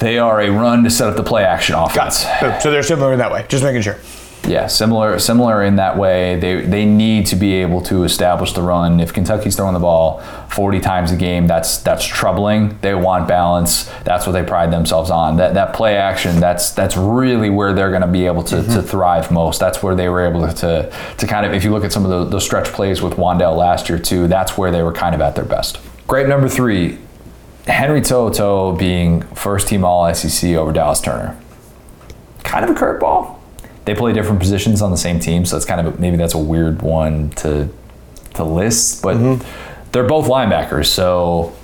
They 0.00 0.18
are 0.18 0.40
a 0.40 0.50
run 0.50 0.82
to 0.82 0.90
set 0.90 1.08
up 1.08 1.16
the 1.16 1.22
play 1.22 1.44
action 1.44 1.76
offense. 1.76 2.26
So, 2.40 2.58
so 2.58 2.70
they're 2.72 2.82
similar 2.82 3.12
in 3.12 3.20
that 3.20 3.30
way. 3.30 3.46
Just 3.48 3.62
making 3.62 3.82
sure. 3.82 3.98
Yeah, 4.46 4.66
similar 4.66 5.18
similar 5.18 5.62
in 5.62 5.76
that 5.76 5.96
way. 5.96 6.38
They 6.38 6.60
they 6.60 6.84
need 6.84 7.26
to 7.26 7.36
be 7.36 7.54
able 7.54 7.80
to 7.82 8.04
establish 8.04 8.52
the 8.52 8.62
run. 8.62 9.00
If 9.00 9.12
Kentucky's 9.12 9.56
throwing 9.56 9.74
the 9.74 9.80
ball 9.80 10.20
40 10.50 10.80
times 10.80 11.10
a 11.10 11.16
game, 11.16 11.46
that's 11.46 11.78
that's 11.78 12.04
troubling. 12.04 12.78
They 12.80 12.94
want 12.94 13.26
balance. 13.26 13.84
That's 14.04 14.26
what 14.26 14.32
they 14.32 14.42
pride 14.42 14.70
themselves 14.70 15.10
on. 15.10 15.36
That 15.36 15.54
that 15.54 15.74
play 15.74 15.96
action, 15.96 16.40
that's 16.40 16.70
that's 16.70 16.96
really 16.96 17.48
where 17.48 17.72
they're 17.72 17.90
going 17.90 18.02
to 18.02 18.08
be 18.08 18.26
able 18.26 18.42
to, 18.44 18.56
to 18.56 18.62
mm-hmm. 18.62 18.86
thrive 18.86 19.30
most. 19.30 19.60
That's 19.60 19.82
where 19.82 19.94
they 19.94 20.08
were 20.08 20.26
able 20.26 20.46
to 20.46 20.92
to 21.18 21.26
kind 21.26 21.46
of 21.46 21.54
if 21.54 21.64
you 21.64 21.70
look 21.70 21.84
at 21.84 21.92
some 21.92 22.04
of 22.04 22.10
the, 22.10 22.24
those 22.24 22.44
stretch 22.44 22.68
plays 22.68 23.00
with 23.00 23.14
Wan'Dale 23.14 23.56
last 23.56 23.88
year 23.88 23.98
too, 23.98 24.28
that's 24.28 24.58
where 24.58 24.70
they 24.70 24.82
were 24.82 24.92
kind 24.92 25.14
of 25.14 25.20
at 25.20 25.34
their 25.34 25.44
best. 25.44 25.78
Great 26.06 26.28
number 26.28 26.50
3, 26.50 26.98
Henry 27.66 28.02
To'oTo'o 28.02 28.78
being 28.78 29.22
first 29.34 29.68
team 29.68 29.84
all 29.84 30.12
SEC 30.14 30.50
over 30.50 30.70
Dallas 30.70 31.00
Turner 31.00 31.38
kind 32.54 32.70
of 32.70 32.76
a 32.76 32.78
curveball. 32.78 33.33
They 33.84 33.94
play 33.94 34.12
different 34.12 34.40
positions 34.40 34.80
on 34.80 34.90
the 34.90 34.96
same 34.96 35.20
team, 35.20 35.44
so 35.44 35.56
it's 35.56 35.66
kind 35.66 35.86
of 35.86 36.00
maybe 36.00 36.16
that's 36.16 36.34
a 36.34 36.38
weird 36.38 36.82
one 36.82 37.30
to 37.30 37.68
to 38.34 38.44
list. 38.44 39.02
But 39.02 39.16
mm-hmm. 39.16 39.90
they're 39.92 40.06
both 40.06 40.26
linebackers, 40.26 40.86
so 40.86 41.54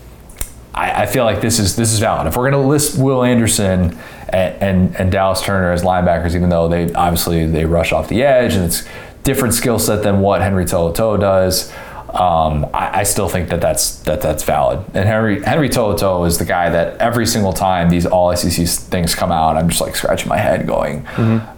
I, 0.74 1.02
I 1.02 1.06
feel 1.06 1.24
like 1.24 1.40
this 1.40 1.58
is 1.58 1.76
this 1.76 1.92
is 1.92 1.98
valid. 1.98 2.26
If 2.26 2.36
we're 2.36 2.50
going 2.50 2.62
to 2.62 2.68
list 2.68 2.98
Will 2.98 3.24
Anderson 3.24 3.98
and, 4.28 4.62
and 4.62 4.96
and 4.96 5.12
Dallas 5.12 5.40
Turner 5.40 5.72
as 5.72 5.82
linebackers, 5.82 6.34
even 6.34 6.48
though 6.48 6.68
they 6.68 6.92
obviously 6.92 7.46
they 7.46 7.64
rush 7.64 7.92
off 7.92 8.08
the 8.08 8.22
edge 8.22 8.54
and 8.54 8.64
it's 8.64 8.86
different 9.22 9.54
skill 9.54 9.78
set 9.78 10.02
than 10.02 10.20
what 10.20 10.40
Henry 10.40 10.64
To'oTo'o 10.64 11.20
does. 11.20 11.72
Um, 12.14 12.66
I, 12.74 13.00
I 13.00 13.02
still 13.04 13.28
think 13.28 13.50
that 13.50 13.60
that's 13.60 13.96
that 14.00 14.20
that's 14.20 14.42
valid. 14.42 14.80
And 14.94 15.08
Henry 15.08 15.42
Henry 15.42 15.68
To'oTo'o 15.68 16.26
is 16.26 16.38
the 16.38 16.44
guy 16.44 16.68
that 16.70 16.96
every 16.98 17.26
single 17.26 17.52
time 17.52 17.88
these 17.90 18.04
all 18.06 18.34
SEC 18.34 18.66
things 18.66 19.14
come 19.14 19.30
out, 19.30 19.56
I'm 19.56 19.68
just 19.68 19.80
like 19.80 19.94
scratching 19.96 20.28
my 20.28 20.38
head, 20.38 20.66
going. 20.66 21.06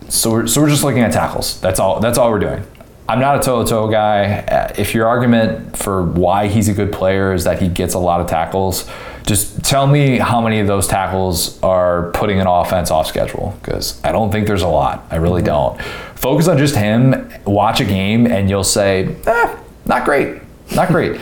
So 0.09 0.31
we're, 0.31 0.47
so 0.47 0.61
we're 0.61 0.69
just 0.69 0.85
looking 0.85 1.03
at 1.03 1.13
tackles. 1.13 1.59
That's 1.61 1.81
all. 1.81 2.01
That's 2.01 2.19
all 2.19 2.31
we're 2.31 2.39
doing. 2.39 2.63
I'm 3.09 3.19
not 3.19 3.37
a 3.37 3.51
To'oTo'o 3.51 3.91
guy. 3.91 4.41
Uh, 4.41 4.73
If 4.77 4.95
your 4.95 5.07
argument 5.07 5.77
for 5.77 6.05
why 6.05 6.49
he's 6.49 6.69
a 6.69 6.75
good 6.75 6.93
player 6.93 7.33
is 7.33 7.45
that 7.45 7.61
he 7.61 7.69
gets 7.69 7.95
a 7.95 7.99
lot 7.99 8.21
of 8.21 8.27
tackles, 8.29 8.89
just 9.27 9.65
tell 9.65 9.87
me 9.87 10.19
how 10.19 10.41
many 10.41 10.61
of 10.61 10.67
those 10.67 10.87
tackles 10.87 11.61
are 11.63 12.11
putting 12.13 12.41
an 12.41 12.47
offense 12.47 12.91
off 12.91 13.07
schedule. 13.07 13.57
Because 13.63 14.01
I 14.05 14.13
don't 14.13 14.31
think 14.31 14.47
there's 14.47 14.63
a 14.63 14.69
lot. 14.69 15.05
I 15.11 15.17
really 15.17 15.43
don't. 15.43 15.81
Focus 16.15 16.47
on 16.47 16.59
just 16.59 16.77
him. 16.77 17.31
Watch 17.47 17.81
a 17.81 17.85
game, 17.85 18.27
and 18.27 18.49
you'll 18.51 18.65
say, 18.65 19.17
eh, 19.27 19.57
not 19.87 20.05
great. 20.05 20.42
Not 20.75 20.89
great. 20.89 21.21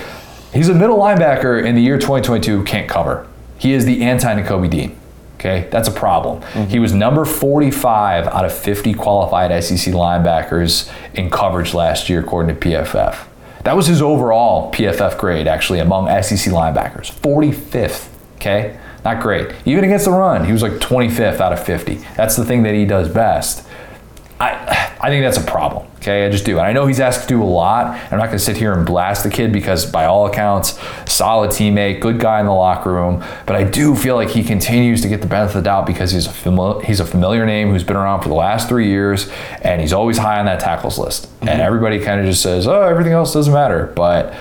He's 0.53 0.69
a 0.69 0.75
middle 0.75 0.99
linebacker 0.99 1.65
in 1.65 1.75
the 1.75 1.83
year 1.83 1.97
2022 1.97 2.65
can't 2.65 2.89
cover. 2.89 3.27
He 3.59 3.73
is 3.73 3.85
the 3.85 4.03
anti 4.03 4.35
Nakobe 4.35 4.71
Dean. 4.71 4.97
Okay, 5.35 5.69
that's 5.71 5.89
a 5.89 5.93
problem. 5.93 6.43
Mm-hmm. 6.43 6.71
He 6.71 6.79
was 6.79 6.93
number 6.93 7.25
45 7.25 8.27
out 8.27 8.45
of 8.45 8.53
50 8.53 8.93
qualified 8.93 9.65
SEC 9.65 9.95
linebackers 9.95 10.93
in 11.15 11.31
coverage 11.31 11.73
last 11.73 12.11
year, 12.11 12.21
according 12.21 12.55
to 12.55 12.69
PFF. 12.69 13.27
That 13.65 13.75
was 13.75 13.87
his 13.87 14.03
overall 14.03 14.71
PFF 14.73 15.19
grade, 15.19 15.47
actually, 15.47 15.79
among 15.79 16.09
SEC 16.23 16.53
linebackers. 16.53 17.11
45th. 17.21 18.09
Okay, 18.37 18.79
not 19.03 19.23
great. 19.23 19.55
Even 19.65 19.85
against 19.85 20.05
the 20.05 20.11
run, 20.11 20.45
he 20.45 20.53
was 20.53 20.63
like 20.63 20.73
25th 20.73 21.41
out 21.41 21.53
of 21.53 21.65
50. 21.65 21.97
That's 22.17 22.37
the 22.37 22.45
thing 22.45 22.63
that 22.65 22.75
he 22.75 22.85
does 22.85 23.09
best. 23.09 23.67
I, 24.41 24.97
I 24.99 25.09
think 25.11 25.23
that's 25.23 25.37
a 25.37 25.49
problem. 25.49 25.87
Okay, 25.97 26.25
I 26.25 26.31
just 26.31 26.47
do. 26.47 26.59
And 26.59 26.67
I 26.67 26.73
know 26.73 26.87
he's 26.87 26.99
asked 26.99 27.23
to 27.23 27.29
do 27.29 27.43
a 27.43 27.45
lot. 27.45 27.89
I'm 28.11 28.19
not 28.19 28.27
going 28.27 28.39
to 28.39 28.45
sit 28.45 28.57
here 28.57 28.73
and 28.73 28.87
blast 28.87 29.23
the 29.23 29.29
kid 29.29 29.53
because, 29.53 29.85
by 29.85 30.07
all 30.07 30.27
accounts, 30.27 30.79
solid 31.07 31.51
teammate, 31.51 32.01
good 32.01 32.19
guy 32.19 32.41
in 32.41 32.47
the 32.47 32.53
locker 32.53 32.91
room. 32.91 33.23
But 33.45 33.57
I 33.57 33.65
do 33.65 33.95
feel 33.95 34.17
like 34.17 34.31
he 34.31 34.43
continues 34.43 35.03
to 35.03 35.09
get 35.09 35.21
the 35.21 35.27
benefit 35.27 35.57
of 35.57 35.65
the 35.65 35.69
doubt 35.69 35.87
because 35.87 36.13
he's 36.13 36.27
a 36.27 36.33
familiar, 36.33 36.83
he's 36.87 37.01
a 37.01 37.05
familiar 37.05 37.45
name 37.45 37.69
who's 37.69 37.85
been 37.85 37.97
around 37.97 38.23
for 38.23 38.31
the 38.31 38.35
last 38.35 38.67
three 38.67 38.89
years, 38.89 39.31
and 39.61 39.83
he's 39.83 39.93
always 39.93 40.17
high 40.17 40.39
on 40.39 40.47
that 40.47 40.61
tackles 40.61 40.99
list. 40.99 41.27
Mm-hmm. 41.27 41.49
And 41.49 41.61
everybody 41.61 42.01
kind 42.01 42.19
of 42.19 42.25
just 42.25 42.43
says, 42.43 42.67
"Oh, 42.67 42.81
everything 42.81 43.13
else 43.13 43.35
doesn't 43.35 43.53
matter." 43.53 43.93
But 43.95 44.35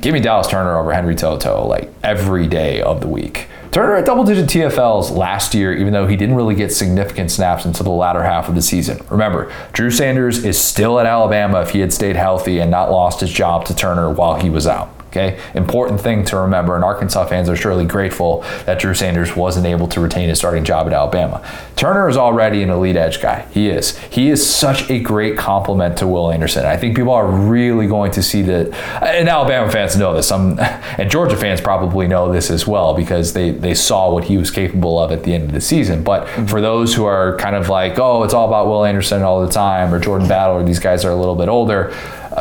give 0.00 0.14
me 0.14 0.20
Dallas 0.20 0.46
Turner 0.46 0.78
over 0.78 0.94
Henry 0.94 1.14
To'oTo'o 1.14 1.68
like 1.68 1.92
every 2.02 2.46
day 2.46 2.80
of 2.80 3.02
the 3.02 3.08
week. 3.08 3.48
Turner 3.76 3.96
had 3.96 4.06
double 4.06 4.24
digit 4.24 4.46
TFLs 4.46 5.14
last 5.14 5.52
year, 5.52 5.76
even 5.76 5.92
though 5.92 6.06
he 6.06 6.16
didn't 6.16 6.34
really 6.34 6.54
get 6.54 6.72
significant 6.72 7.30
snaps 7.30 7.66
until 7.66 7.84
the 7.84 7.90
latter 7.90 8.22
half 8.22 8.48
of 8.48 8.54
the 8.54 8.62
season. 8.62 8.98
Remember, 9.10 9.52
Drew 9.74 9.90
Sanders 9.90 10.46
is 10.46 10.58
still 10.58 10.98
at 10.98 11.04
Alabama 11.04 11.60
if 11.60 11.68
he 11.68 11.80
had 11.80 11.92
stayed 11.92 12.16
healthy 12.16 12.58
and 12.58 12.70
not 12.70 12.90
lost 12.90 13.20
his 13.20 13.30
job 13.30 13.66
to 13.66 13.76
Turner 13.76 14.08
while 14.08 14.36
he 14.36 14.48
was 14.48 14.66
out. 14.66 14.95
Okay, 15.16 15.40
important 15.54 15.98
thing 15.98 16.26
to 16.26 16.36
remember, 16.36 16.74
and 16.74 16.84
Arkansas 16.84 17.24
fans 17.24 17.48
are 17.48 17.56
surely 17.56 17.86
grateful 17.86 18.42
that 18.66 18.78
Drew 18.78 18.92
Sanders 18.92 19.34
wasn't 19.34 19.64
able 19.64 19.88
to 19.88 20.00
retain 20.00 20.28
his 20.28 20.36
starting 20.36 20.62
job 20.62 20.86
at 20.86 20.92
Alabama. 20.92 21.42
Turner 21.74 22.06
is 22.10 22.18
already 22.18 22.62
an 22.62 22.68
elite 22.68 22.96
edge 22.96 23.22
guy. 23.22 23.46
He 23.50 23.70
is. 23.70 23.96
He 24.10 24.28
is 24.28 24.46
such 24.46 24.90
a 24.90 25.00
great 25.00 25.38
complement 25.38 25.96
to 25.98 26.06
Will 26.06 26.30
Anderson. 26.30 26.66
I 26.66 26.76
think 26.76 26.96
people 26.96 27.14
are 27.14 27.26
really 27.26 27.86
going 27.86 28.12
to 28.12 28.22
see 28.22 28.42
that, 28.42 28.74
and 29.02 29.26
Alabama 29.26 29.72
fans 29.72 29.96
know 29.96 30.12
this. 30.12 30.28
Some, 30.28 30.58
and 30.98 31.10
Georgia 31.10 31.36
fans 31.36 31.62
probably 31.62 32.06
know 32.06 32.30
this 32.30 32.50
as 32.50 32.66
well 32.66 32.92
because 32.92 33.32
they 33.32 33.52
they 33.52 33.72
saw 33.72 34.12
what 34.12 34.24
he 34.24 34.36
was 34.36 34.50
capable 34.50 34.98
of 34.98 35.12
at 35.12 35.24
the 35.24 35.32
end 35.32 35.44
of 35.44 35.52
the 35.52 35.62
season. 35.62 36.04
But 36.04 36.26
mm-hmm. 36.26 36.44
for 36.44 36.60
those 36.60 36.94
who 36.94 37.06
are 37.06 37.38
kind 37.38 37.56
of 37.56 37.70
like, 37.70 37.98
oh, 37.98 38.22
it's 38.22 38.34
all 38.34 38.48
about 38.48 38.66
Will 38.66 38.84
Anderson 38.84 39.22
all 39.22 39.46
the 39.46 39.50
time, 39.50 39.94
or 39.94 39.98
Jordan 39.98 40.28
Battle, 40.28 40.56
or 40.56 40.62
these 40.62 40.78
guys 40.78 41.06
are 41.06 41.10
a 41.10 41.16
little 41.16 41.36
bit 41.36 41.48
older 41.48 41.94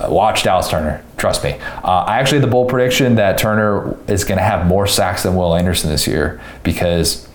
watch 0.09 0.43
Dallas 0.43 0.69
Turner. 0.69 1.03
Trust 1.17 1.43
me. 1.43 1.53
Uh, 1.83 2.05
I 2.07 2.19
actually 2.19 2.39
had 2.39 2.43
the 2.47 2.51
bold 2.51 2.69
prediction 2.69 3.15
that 3.15 3.37
Turner 3.37 3.97
is 4.07 4.23
going 4.23 4.37
to 4.37 4.43
have 4.43 4.67
more 4.67 4.87
sacks 4.87 5.23
than 5.23 5.35
Will 5.35 5.55
Anderson 5.55 5.89
this 5.89 6.07
year 6.07 6.41
because 6.63 7.27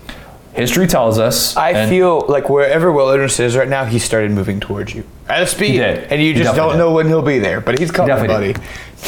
history 0.53 0.87
tells 0.87 1.17
us. 1.17 1.55
I 1.57 1.87
feel 1.87 2.25
like 2.27 2.49
wherever 2.49 2.91
Will 2.91 3.11
Anderson 3.11 3.45
is 3.45 3.55
right 3.55 3.69
now, 3.69 3.85
he 3.85 3.99
started 3.99 4.31
moving 4.31 4.59
towards 4.59 4.93
you 4.93 5.03
at 5.27 5.41
a 5.41 5.47
speed, 5.47 5.81
and 5.81 6.21
you 6.21 6.33
just 6.33 6.55
don't 6.55 6.73
did. 6.73 6.77
know 6.77 6.91
when 6.91 7.07
he'll 7.07 7.21
be 7.21 7.39
there. 7.39 7.61
But 7.61 7.79
he's 7.79 7.91
coming, 7.91 8.15
he 8.17 8.27
buddy. 8.27 8.53
Did. 8.53 8.61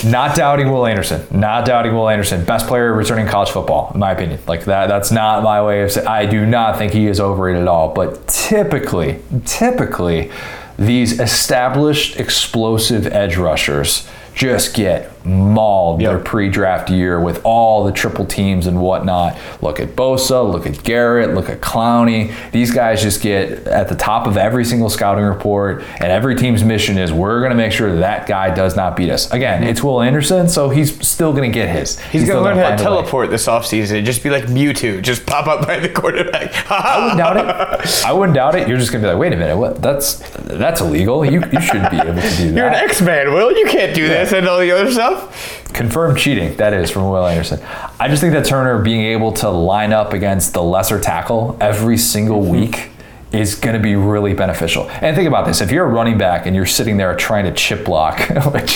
Not 0.06 0.36
doubting 0.36 0.72
Will 0.72 0.88
Anderson. 0.88 1.26
Not 1.38 1.66
doubting 1.66 1.94
Will 1.94 2.10
Anderson. 2.10 2.44
Best 2.46 2.68
player 2.68 2.94
returning 2.94 3.28
college 3.28 3.52
football, 3.52 3.92
in 3.94 4.00
my 4.00 4.12
opinion. 4.12 4.40
Like 4.48 4.66
that. 4.66 4.88
That's 4.88 5.12
not 5.12 5.44
my 5.44 5.64
way 5.64 5.84
of 5.84 5.92
saying. 5.92 6.08
I 6.08 6.26
do 6.26 6.46
not 6.46 6.78
think 6.78 6.94
he 6.94 7.06
is 7.06 7.20
overrated 7.20 7.62
at 7.62 7.68
all. 7.68 7.94
But 7.94 8.28
typically, 8.28 9.20
typically 9.46 10.32
these 10.78 11.20
established 11.20 12.20
explosive 12.20 13.08
edge 13.08 13.38
rushers 13.38 14.08
just 14.34 14.74
get 14.74 15.12
mauled 15.26 16.02
yep. 16.02 16.12
their 16.12 16.20
pre-draft 16.20 16.90
year 16.90 17.20
with 17.20 17.44
all 17.46 17.84
the 17.84 17.92
triple 17.92 18.26
teams 18.26 18.68
and 18.68 18.82
whatnot. 18.82 19.38
Look 19.62 19.80
at 19.80 19.90
Bosa, 19.90 20.50
look 20.50 20.66
at 20.66 20.84
Garrett, 20.84 21.34
look 21.34 21.50
at 21.50 21.62
Clowney. 21.62 22.34
These 22.52 22.72
guys 22.72 23.02
just 23.02 23.22
get 23.22 23.68
at 23.68 23.88
the 23.88 23.96
top 23.96 24.28
of 24.28 24.38
every 24.38 24.66
single 24.66 24.90
scouting 24.90 25.24
report, 25.24 25.84
and 26.00 26.12
every 26.12 26.36
team's 26.36 26.64
mission 26.64 26.98
is 26.98 27.14
we're 27.14 27.40
going 27.40 27.52
to 27.52 27.56
make 27.56 27.72
sure 27.72 27.96
that, 27.98 28.28
guy 28.28 28.54
does 28.54 28.76
not 28.76 28.96
beat 28.96 29.10
us. 29.10 29.32
Again, 29.32 29.64
it's 29.64 29.84
Will 29.84 30.02
Anderson, 30.02 30.48
so 30.48 30.70
he's 30.70 31.06
still 31.06 31.32
going 31.32 31.50
to 31.50 31.54
get 31.54 31.70
his. 31.70 32.00
He's, 32.00 32.22
he's 32.22 32.30
going 32.30 32.38
to 32.38 32.44
learn 32.44 32.58
how 32.58 32.76
to 32.76 32.82
teleport 32.82 33.30
this 33.30 33.48
offseason. 33.48 33.98
And 33.98 34.06
just 34.06 34.24
be 34.24 34.30
like 34.30 34.46
Mewtwo, 34.46 35.02
just 35.02 35.26
pop 35.26 35.48
up 35.48 35.68
by 35.68 35.80
the 35.80 35.90
quarterback. 35.90 36.54
I 36.72 37.00
wouldn't 37.00 37.18
doubt 37.18 37.38
it. 37.38 38.06
I 38.06 38.14
wouldn't 38.14 38.36
doubt 38.36 38.56
it. 38.56 38.68
You're 38.68 38.78
just 38.78 38.92
going 38.92 39.02
to 39.02 39.08
be 39.08 39.12
like, 39.12 39.20
wait 39.20 39.34
a 39.34 39.38
minute, 39.38 39.58
what? 39.58 39.82
That's 39.82 40.16
that's 40.44 40.82
illegal. 40.82 41.26
You 41.26 41.44
you 41.52 41.62
shouldn't 41.62 41.92
be 41.92 41.98
able 41.98 42.22
to 42.22 42.38
do 42.38 42.52
that. 42.52 42.54
You're 42.56 42.68
an 42.68 42.76
X-Man, 42.76 43.34
Will. 43.34 43.52
You 43.52 43.66
can't 43.66 43.94
do 43.94 44.04
yeah. 44.04 44.10
this 44.10 44.34
and 44.34 44.48
all 44.48 44.60
the 44.60 44.72
other 44.72 44.92
stuff 44.92 45.13
stuff. 45.14 45.74
Confirmed 45.74 46.18
cheating, 46.18 46.56
that 46.58 46.74
is 46.74 46.92
from 46.92 47.10
Will 47.10 47.26
Anderson. 47.26 47.60
I 48.00 48.08
just 48.08 48.22
think 48.22 48.34
that 48.34 48.46
Turner 48.46 48.82
being 48.82 49.02
able 49.02 49.32
to 49.34 49.50
line 49.50 49.92
up 49.92 50.14
against 50.14 50.54
the 50.54 50.62
lesser 50.62 51.00
tackle 51.00 51.58
every 51.60 51.98
single 51.98 52.42
mm-hmm. 52.42 52.52
week 52.52 52.90
is 53.32 53.56
going 53.56 53.76
to 53.76 53.82
be 53.82 53.96
really 53.96 54.36
beneficial. 54.36 54.88
And 55.02 55.16
think 55.16 55.28
about 55.28 55.48
this: 55.48 55.62
if 55.62 55.72
you're 55.72 55.86
a 55.86 55.90
running 55.90 56.20
back 56.20 56.46
and 56.46 56.56
you're 56.56 56.68
sitting 56.68 56.98
there 56.98 57.16
trying 57.16 57.46
to 57.46 57.52
chip 57.52 57.86
block, 57.86 58.20
which 58.54 58.76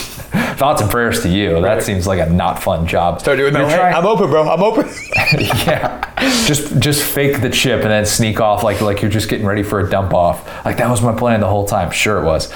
thoughts 0.57 0.81
and 0.81 0.89
prayers 0.89 1.21
to 1.21 1.29
you, 1.29 1.61
that 1.61 1.83
seems 1.83 2.07
like 2.07 2.19
a 2.19 2.29
not 2.31 2.61
fun 2.61 2.87
job. 2.87 3.19
Start 3.19 3.37
doing 3.37 3.53
that. 3.53 3.75
Trying, 3.75 3.93
I'm 3.93 4.05
open, 4.07 4.29
bro. 4.31 4.49
I'm 4.49 4.63
open. 4.63 4.89
yeah, 5.37 6.11
just 6.47 6.79
just 6.79 7.03
fake 7.03 7.41
the 7.41 7.51
chip 7.51 7.81
and 7.81 7.91
then 7.91 8.07
sneak 8.07 8.39
off 8.39 8.63
like 8.63 8.81
like 8.81 9.03
you're 9.03 9.11
just 9.11 9.29
getting 9.29 9.45
ready 9.45 9.61
for 9.61 9.79
a 9.79 9.87
dump 9.87 10.15
off. 10.15 10.65
Like 10.65 10.77
that 10.77 10.89
was 10.89 11.03
my 11.03 11.15
plan 11.15 11.41
the 11.41 11.47
whole 11.47 11.67
time. 11.67 11.91
Sure, 11.91 12.19
it 12.19 12.25
was. 12.25 12.51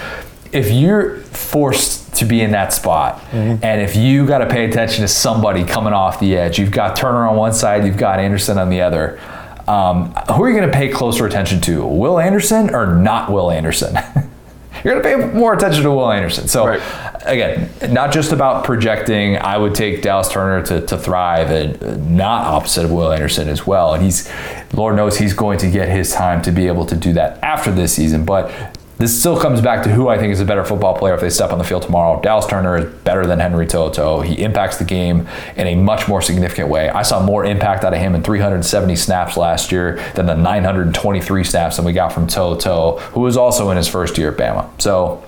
If 0.51 0.71
you're 0.71 1.17
forced 1.17 2.01
to 2.15 2.25
be 2.25 2.41
in 2.41 2.51
that 2.51 2.71
spot. 2.71 3.19
Mm-hmm. 3.31 3.63
And 3.63 3.81
if 3.81 3.95
you 3.95 4.25
got 4.25 4.39
to 4.39 4.47
pay 4.47 4.65
attention 4.65 5.01
to 5.01 5.07
somebody 5.07 5.63
coming 5.63 5.93
off 5.93 6.19
the 6.19 6.37
edge, 6.37 6.59
you've 6.59 6.71
got 6.71 6.95
Turner 6.95 7.27
on 7.27 7.35
one 7.35 7.53
side, 7.53 7.85
you've 7.85 7.97
got 7.97 8.19
Anderson 8.19 8.57
on 8.57 8.69
the 8.69 8.81
other. 8.81 9.19
Um, 9.67 10.13
who 10.33 10.43
are 10.43 10.49
you 10.49 10.57
going 10.57 10.69
to 10.69 10.75
pay 10.75 10.89
closer 10.89 11.25
attention 11.25 11.61
to, 11.61 11.85
Will 11.85 12.19
Anderson 12.19 12.73
or 12.75 12.95
not 12.95 13.31
Will 13.31 13.51
Anderson? 13.51 13.95
You're 14.83 14.99
going 14.99 15.19
to 15.19 15.27
pay 15.27 15.37
more 15.37 15.53
attention 15.53 15.83
to 15.83 15.91
Will 15.91 16.11
Anderson. 16.11 16.47
So, 16.47 16.65
right. 16.65 16.81
again, 17.25 17.69
not 17.93 18.11
just 18.11 18.31
about 18.31 18.65
projecting. 18.65 19.37
I 19.37 19.57
would 19.57 19.75
take 19.75 20.01
Dallas 20.01 20.29
Turner 20.29 20.65
to, 20.65 20.85
to 20.87 20.97
thrive, 20.97 21.51
and 21.51 22.17
not 22.17 22.47
opposite 22.47 22.85
of 22.85 22.91
Will 22.91 23.11
Anderson 23.11 23.47
as 23.47 23.67
well. 23.67 23.93
And 23.93 24.03
he's, 24.03 24.31
Lord 24.73 24.95
knows, 24.95 25.19
he's 25.19 25.33
going 25.33 25.59
to 25.59 25.69
get 25.69 25.89
his 25.89 26.11
time 26.11 26.41
to 26.43 26.51
be 26.51 26.65
able 26.65 26.87
to 26.87 26.95
do 26.95 27.13
that 27.13 27.37
after 27.43 27.71
this 27.71 27.93
season. 27.93 28.25
But 28.25 28.79
this 29.01 29.19
still 29.19 29.39
comes 29.39 29.61
back 29.61 29.83
to 29.83 29.89
who 29.89 30.09
I 30.09 30.19
think 30.19 30.31
is 30.31 30.41
a 30.41 30.45
better 30.45 30.63
football 30.63 30.95
player 30.95 31.15
if 31.15 31.21
they 31.21 31.29
step 31.31 31.51
on 31.51 31.57
the 31.57 31.63
field 31.63 31.81
tomorrow. 31.81 32.21
Dallas 32.21 32.45
Turner 32.45 32.77
is 32.77 32.85
better 33.01 33.25
than 33.25 33.39
Henry 33.39 33.65
To'oTo'o. 33.65 34.23
He 34.23 34.43
impacts 34.43 34.77
the 34.77 34.83
game 34.83 35.27
in 35.55 35.65
a 35.65 35.73
much 35.73 36.07
more 36.07 36.21
significant 36.21 36.69
way. 36.69 36.87
I 36.87 37.01
saw 37.01 37.19
more 37.19 37.43
impact 37.43 37.83
out 37.83 37.95
of 37.95 37.99
him 37.99 38.13
in 38.13 38.21
370 38.21 38.95
snaps 38.95 39.37
last 39.37 39.71
year 39.71 39.95
than 40.13 40.27
the 40.27 40.35
923 40.35 41.43
snaps 41.43 41.77
that 41.77 41.83
we 41.83 41.93
got 41.93 42.13
from 42.13 42.27
To'oTo'o, 42.27 42.99
who 42.99 43.21
was 43.21 43.37
also 43.37 43.71
in 43.71 43.77
his 43.77 43.87
first 43.87 44.19
year 44.19 44.33
at 44.33 44.37
Bama. 44.37 44.69
So 44.79 45.23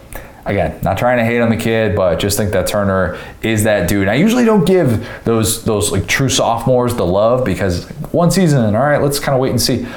again, 0.46 0.80
not 0.84 1.00
trying 1.00 1.18
to 1.18 1.26
hate 1.26 1.42
on 1.42 1.50
the 1.50 1.58
kid, 1.58 1.96
but 1.96 2.20
just 2.20 2.38
think 2.38 2.52
that 2.52 2.68
Turner 2.68 3.20
is 3.42 3.64
that 3.64 3.90
dude. 3.90 4.08
I 4.08 4.14
usually 4.14 4.46
don't 4.46 4.66
give 4.66 5.10
those 5.24 5.64
those 5.64 5.92
like 5.92 6.06
true 6.06 6.30
sophomores 6.30 6.96
the 6.96 7.08
love 7.08 7.44
because 7.44 7.88
one 8.12 8.30
season, 8.30 8.76
all 8.76 8.84
right, 8.84 9.02
let's 9.02 9.18
kind 9.18 9.34
of 9.34 9.42
wait 9.42 9.50
and 9.50 9.60
see. 9.60 9.88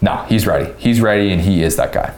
No, 0.00 0.24
he's 0.30 0.46
ready. 0.46 0.72
He's 0.78 1.02
ready, 1.02 1.30
and 1.30 1.42
he 1.42 1.62
is 1.62 1.76
that 1.76 1.92
guy. 1.92 2.14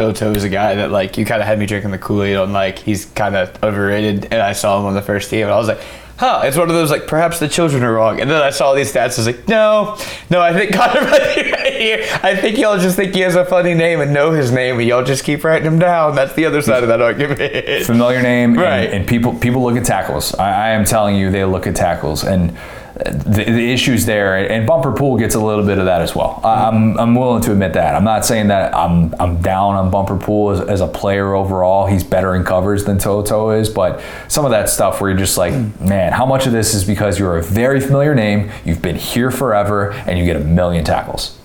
To'oTo'o 0.00 0.34
is 0.34 0.44
a 0.44 0.48
guy 0.48 0.74
that 0.76 0.90
like 0.90 1.18
you 1.18 1.26
kind 1.26 1.42
of 1.42 1.46
had 1.46 1.58
me 1.58 1.66
drinking 1.66 1.90
the 1.90 1.98
Kool 1.98 2.22
Aid 2.22 2.36
on 2.36 2.52
like 2.52 2.78
he's 2.78 3.04
kind 3.04 3.36
of 3.36 3.62
overrated, 3.62 4.24
and 4.32 4.40
I 4.40 4.52
saw 4.52 4.78
him 4.78 4.86
on 4.86 4.94
the 4.94 5.02
first 5.02 5.28
team, 5.28 5.42
and 5.42 5.50
I 5.50 5.58
was 5.58 5.68
like, 5.68 5.80
huh, 6.16 6.42
it's 6.44 6.56
one 6.56 6.70
of 6.70 6.74
those 6.74 6.90
like 6.90 7.06
perhaps 7.06 7.38
the 7.38 7.48
children 7.48 7.82
are 7.82 7.92
wrong, 7.92 8.18
and 8.18 8.30
then 8.30 8.40
I 8.40 8.48
saw 8.48 8.72
these 8.74 8.90
stats, 8.90 9.18
I 9.18 9.22
was 9.22 9.26
like, 9.26 9.46
no, 9.46 9.98
no, 10.30 10.40
I 10.40 10.54
think 10.54 10.72
Connor 10.74 11.02
right 11.02 11.72
here, 11.74 12.06
I 12.22 12.34
think 12.34 12.56
y'all 12.56 12.78
just 12.78 12.96
think 12.96 13.14
he 13.14 13.20
has 13.20 13.34
a 13.34 13.44
funny 13.44 13.74
name 13.74 14.00
and 14.00 14.14
know 14.14 14.30
his 14.30 14.50
name, 14.50 14.78
and 14.78 14.88
y'all 14.88 15.04
just 15.04 15.22
keep 15.22 15.44
writing 15.44 15.66
him 15.66 15.78
down. 15.78 16.14
That's 16.14 16.32
the 16.32 16.46
other 16.46 16.62
side 16.62 16.82
of 16.82 16.88
that 16.88 17.02
argument. 17.02 17.84
Familiar 17.84 18.22
name, 18.22 18.54
right? 18.54 18.84
And, 18.84 18.94
and 18.94 19.06
people 19.06 19.34
people 19.34 19.62
look 19.62 19.76
at 19.76 19.84
tackles. 19.84 20.34
I, 20.34 20.68
I 20.68 20.70
am 20.70 20.86
telling 20.86 21.16
you, 21.16 21.30
they 21.30 21.44
look 21.44 21.66
at 21.66 21.76
tackles 21.76 22.24
and 22.24 22.56
the, 23.04 23.44
the, 23.44 23.72
issues 23.72 24.06
there, 24.06 24.50
and 24.50 24.66
Bumper 24.66 24.92
Pool 24.92 25.18
gets 25.18 25.34
a 25.34 25.40
little 25.40 25.64
bit 25.64 25.78
of 25.78 25.86
that 25.86 26.00
as 26.02 26.14
well. 26.14 26.40
I'm, 26.44 26.98
I'm 26.98 27.14
willing 27.14 27.42
to 27.42 27.52
admit 27.52 27.74
that. 27.74 27.94
I'm 27.94 28.04
not 28.04 28.24
saying 28.24 28.48
that 28.48 28.74
I'm, 28.74 29.14
I'm 29.20 29.40
down 29.40 29.74
on 29.74 29.90
Bumper 29.90 30.16
Pool 30.16 30.50
as, 30.50 30.60
as 30.60 30.80
a 30.80 30.86
player 30.86 31.34
overall. 31.34 31.86
He's 31.86 32.04
better 32.04 32.34
in 32.34 32.44
covers 32.44 32.84
than 32.84 32.98
To'oTo'o 32.98 33.60
is, 33.60 33.68
but 33.68 34.02
some 34.28 34.44
of 34.44 34.50
that 34.50 34.68
stuff 34.68 35.00
where 35.00 35.10
you're 35.10 35.18
just 35.18 35.38
like, 35.38 35.52
man, 35.80 36.12
how 36.12 36.26
much 36.26 36.46
of 36.46 36.52
this 36.52 36.74
is 36.74 36.84
because 36.84 37.18
you're 37.18 37.38
a 37.38 37.42
very 37.42 37.80
familiar 37.80 38.14
name, 38.14 38.50
you've 38.64 38.82
been 38.82 38.96
here 38.96 39.30
forever, 39.30 39.92
and 39.92 40.18
you 40.18 40.24
get 40.24 40.36
a 40.36 40.44
million 40.44 40.84
tackles? 40.84 41.38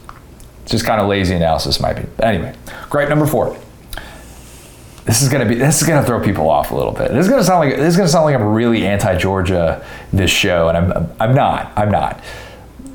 It's 0.64 0.72
just 0.72 0.86
kind 0.86 1.00
of 1.00 1.08
lazy 1.08 1.36
analysis, 1.36 1.80
might 1.80 1.94
be. 1.94 2.24
Anyway, 2.24 2.56
great 2.90 3.10
number 3.10 3.26
four 3.28 3.58
this 5.06 5.22
is 5.22 5.30
gonna 5.30 5.46
be 5.46 5.56
this 5.56 5.82
is 5.82 5.88
gonna 5.88 6.06
throw 6.06 6.20
people 6.20 6.50
off 6.50 6.72
a 6.72 6.76
little 6.76 6.92
bit. 6.92 7.12
This 7.12 7.26
is 7.26 7.30
gonna 7.30 7.44
sound 7.44 7.68
like 7.68 7.78
this 7.78 7.90
is 7.90 7.98
gonna 7.98 8.10
sound 8.10 8.26
like 8.26 8.36
I'm 8.36 8.44
really 8.44 8.86
anti-Georgia 8.86 9.86
this 10.12 10.32
show, 10.32 10.68
and 10.68 10.78
I'm 10.78 11.12
I'm 11.20 11.36
not. 11.36 11.72
I'm 11.76 11.92
not. 11.92 12.22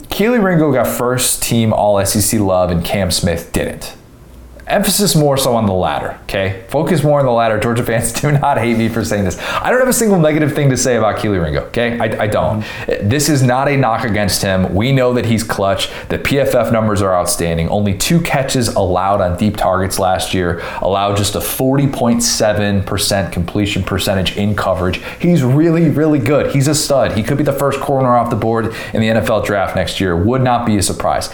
Kelee 0.08 0.42
Ringo 0.42 0.72
got 0.72 0.88
first 0.88 1.42
team 1.42 1.72
All 1.72 2.04
SEC 2.04 2.40
love, 2.40 2.70
and 2.70 2.84
Cam 2.84 3.10
Smith 3.10 3.52
didn't 3.52 3.94
emphasis 4.70 5.16
more 5.16 5.36
so 5.36 5.54
on 5.56 5.66
the 5.66 5.72
latter, 5.72 6.18
okay? 6.22 6.64
Focus 6.68 7.02
more 7.02 7.20
on 7.20 7.26
the 7.26 7.32
latter. 7.32 7.58
Georgia 7.58 7.84
fans 7.84 8.12
do 8.20 8.32
not 8.32 8.58
hate 8.58 8.78
me 8.78 8.88
for 8.88 9.04
saying 9.04 9.24
this. 9.24 9.38
I 9.38 9.70
don't 9.70 9.80
have 9.80 9.88
a 9.88 9.92
single 9.92 10.18
negative 10.18 10.54
thing 10.54 10.70
to 10.70 10.76
say 10.76 10.96
about 10.96 11.16
Kelee 11.16 11.42
Ringo, 11.42 11.62
okay? 11.66 11.98
I, 11.98 12.24
I 12.24 12.26
don't. 12.26 12.64
This 13.02 13.28
is 13.28 13.42
not 13.42 13.68
a 13.68 13.76
knock 13.76 14.04
against 14.04 14.42
him. 14.42 14.74
We 14.74 14.92
know 14.92 15.12
that 15.14 15.26
he's 15.26 15.42
clutch. 15.42 15.90
The 16.08 16.18
PFF 16.18 16.72
numbers 16.72 17.02
are 17.02 17.14
outstanding. 17.14 17.68
Only 17.68 17.96
two 17.96 18.20
catches 18.20 18.68
allowed 18.68 19.20
on 19.20 19.36
deep 19.36 19.56
targets 19.56 19.98
last 19.98 20.32
year, 20.32 20.60
allowed 20.80 21.16
just 21.16 21.34
a 21.34 21.40
40.7% 21.40 23.32
completion 23.32 23.82
percentage 23.82 24.36
in 24.36 24.54
coverage. 24.54 25.02
He's 25.20 25.42
really, 25.42 25.90
really 25.90 26.18
good. 26.18 26.52
He's 26.54 26.68
a 26.68 26.74
stud. 26.74 27.16
He 27.16 27.22
could 27.22 27.38
be 27.38 27.44
the 27.44 27.52
first 27.52 27.80
corner 27.80 28.16
off 28.16 28.30
the 28.30 28.36
board 28.36 28.66
in 28.94 29.00
the 29.00 29.08
NFL 29.08 29.44
draft 29.44 29.76
next 29.76 30.00
year. 30.00 30.16
Would 30.16 30.42
not 30.42 30.66
be 30.66 30.76
a 30.76 30.82
surprise. 30.82 31.30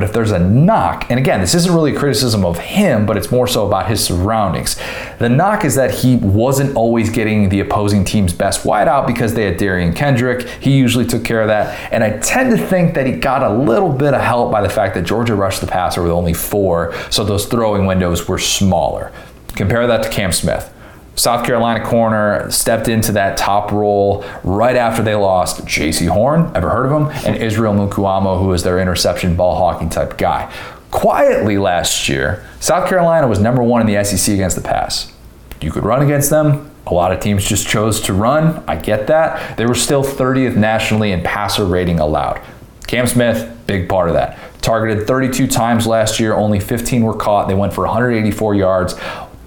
But 0.00 0.08
if 0.08 0.14
there's 0.14 0.30
a 0.30 0.38
knock, 0.38 1.10
and 1.10 1.20
again, 1.20 1.42
this 1.42 1.54
isn't 1.54 1.74
really 1.74 1.94
a 1.94 1.98
criticism 1.98 2.42
of 2.42 2.58
him, 2.58 3.04
but 3.04 3.18
it's 3.18 3.30
more 3.30 3.46
so 3.46 3.66
about 3.66 3.86
his 3.86 4.02
surroundings. 4.02 4.80
The 5.18 5.28
knock 5.28 5.62
is 5.62 5.74
that 5.74 5.90
he 5.90 6.16
wasn't 6.16 6.74
always 6.74 7.10
getting 7.10 7.50
the 7.50 7.60
opposing 7.60 8.06
team's 8.06 8.32
best 8.32 8.64
wideout 8.64 9.06
because 9.06 9.34
they 9.34 9.44
had 9.44 9.58
Derion 9.58 9.94
Kendrick. 9.94 10.48
He 10.48 10.74
usually 10.74 11.04
took 11.04 11.22
care 11.22 11.42
of 11.42 11.48
that. 11.48 11.92
And 11.92 12.02
I 12.02 12.18
tend 12.20 12.56
to 12.56 12.66
think 12.66 12.94
that 12.94 13.04
he 13.06 13.12
got 13.12 13.42
a 13.42 13.52
little 13.54 13.92
bit 13.92 14.14
of 14.14 14.22
help 14.22 14.50
by 14.50 14.62
the 14.62 14.70
fact 14.70 14.94
that 14.94 15.02
Georgia 15.02 15.34
rushed 15.34 15.60
the 15.60 15.66
passer 15.66 16.02
with 16.02 16.12
only 16.12 16.32
four, 16.32 16.94
so 17.10 17.22
those 17.22 17.44
throwing 17.44 17.84
windows 17.84 18.26
were 18.26 18.38
smaller. 18.38 19.12
Compare 19.48 19.86
that 19.86 20.02
to 20.04 20.08
Cam 20.08 20.32
Smith. 20.32 20.72
South 21.16 21.44
Carolina 21.44 21.84
corner 21.84 22.50
stepped 22.50 22.88
into 22.88 23.12
that 23.12 23.36
top 23.36 23.72
role 23.72 24.24
right 24.42 24.76
after 24.76 25.02
they 25.02 25.14
lost 25.14 25.64
Jaycee 25.66 26.08
Horn, 26.08 26.50
ever 26.54 26.70
heard 26.70 26.86
of 26.86 26.92
him, 26.92 27.26
and 27.26 27.42
Israel 27.42 27.74
Mukuamu, 27.74 28.38
who 28.38 28.52
is 28.52 28.62
their 28.62 28.78
interception 28.78 29.36
ball 29.36 29.56
hawking 29.56 29.90
type 29.90 30.16
guy. 30.16 30.52
Quietly 30.90 31.58
last 31.58 32.08
year, 32.08 32.44
South 32.58 32.88
Carolina 32.88 33.28
was 33.28 33.38
number 33.38 33.62
one 33.62 33.80
in 33.80 33.86
the 33.86 34.02
SEC 34.02 34.32
against 34.32 34.56
the 34.56 34.62
pass. 34.62 35.12
You 35.60 35.70
could 35.70 35.84
run 35.84 36.02
against 36.02 36.30
them. 36.30 36.70
A 36.86 36.94
lot 36.94 37.12
of 37.12 37.20
teams 37.20 37.46
just 37.46 37.68
chose 37.68 38.00
to 38.02 38.14
run. 38.14 38.64
I 38.66 38.76
get 38.76 39.06
that. 39.08 39.56
They 39.56 39.66
were 39.66 39.74
still 39.74 40.02
30th 40.02 40.56
nationally 40.56 41.12
in 41.12 41.22
passer 41.22 41.64
rating 41.64 42.00
allowed. 42.00 42.40
Cam 42.86 43.06
Smith, 43.06 43.48
big 43.66 43.88
part 43.88 44.08
of 44.08 44.14
that. 44.14 44.38
Targeted 44.62 45.06
32 45.06 45.46
times 45.46 45.86
last 45.86 46.18
year, 46.18 46.34
only 46.34 46.58
15 46.58 47.02
were 47.02 47.14
caught. 47.14 47.46
They 47.46 47.54
went 47.54 47.72
for 47.72 47.84
184 47.84 48.54
yards, 48.54 48.94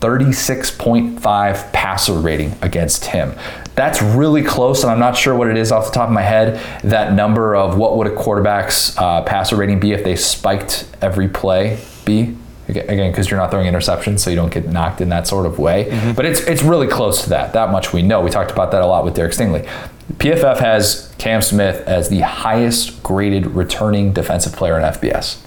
36.5 0.03 1.71
passer 1.71 2.13
rating 2.13 2.53
against 2.61 3.05
him. 3.05 3.33
That's 3.75 4.01
really 4.01 4.43
close, 4.43 4.83
and 4.83 4.91
I'm 4.91 4.99
not 4.99 5.15
sure 5.15 5.33
what 5.33 5.47
it 5.47 5.55
is 5.55 5.71
off 5.71 5.85
the 5.85 5.93
top 5.93 6.09
of 6.09 6.13
my 6.13 6.21
head. 6.21 6.59
That 6.83 7.13
number 7.13 7.55
of 7.55 7.77
what 7.77 7.95
would 7.95 8.07
a 8.07 8.13
quarterback's 8.13 8.97
uh, 8.97 9.21
passer 9.23 9.55
rating 9.55 9.79
be 9.79 9.93
if 9.93 10.03
they 10.03 10.17
spiked 10.17 10.85
every 11.01 11.29
play 11.29 11.79
be? 12.03 12.35
Again, 12.67 13.11
because 13.11 13.29
you're 13.29 13.39
not 13.39 13.49
throwing 13.49 13.71
interceptions, 13.71 14.19
so 14.19 14.29
you 14.29 14.35
don't 14.35 14.53
get 14.53 14.67
knocked 14.67 14.99
in 14.99 15.07
that 15.09 15.25
sort 15.25 15.45
of 15.45 15.57
way. 15.57 15.85
Mm-hmm. 15.85 16.11
But 16.13 16.25
it's 16.25 16.41
it's 16.41 16.63
really 16.63 16.87
close 16.87 17.23
to 17.23 17.29
that. 17.29 17.53
That 17.53 17.71
much 17.71 17.93
we 17.93 18.01
know. 18.01 18.21
We 18.21 18.29
talked 18.29 18.51
about 18.51 18.71
that 18.71 18.81
a 18.81 18.85
lot 18.85 19.05
with 19.05 19.15
Derek 19.15 19.31
Stingley. 19.31 19.65
PFF 20.13 20.59
has 20.59 21.13
Cam 21.17 21.41
Smith 21.41 21.81
as 21.87 22.09
the 22.09 22.21
highest 22.21 23.03
graded 23.03 23.47
returning 23.47 24.11
defensive 24.11 24.53
player 24.53 24.77
in 24.77 24.83
FBS. 24.83 25.39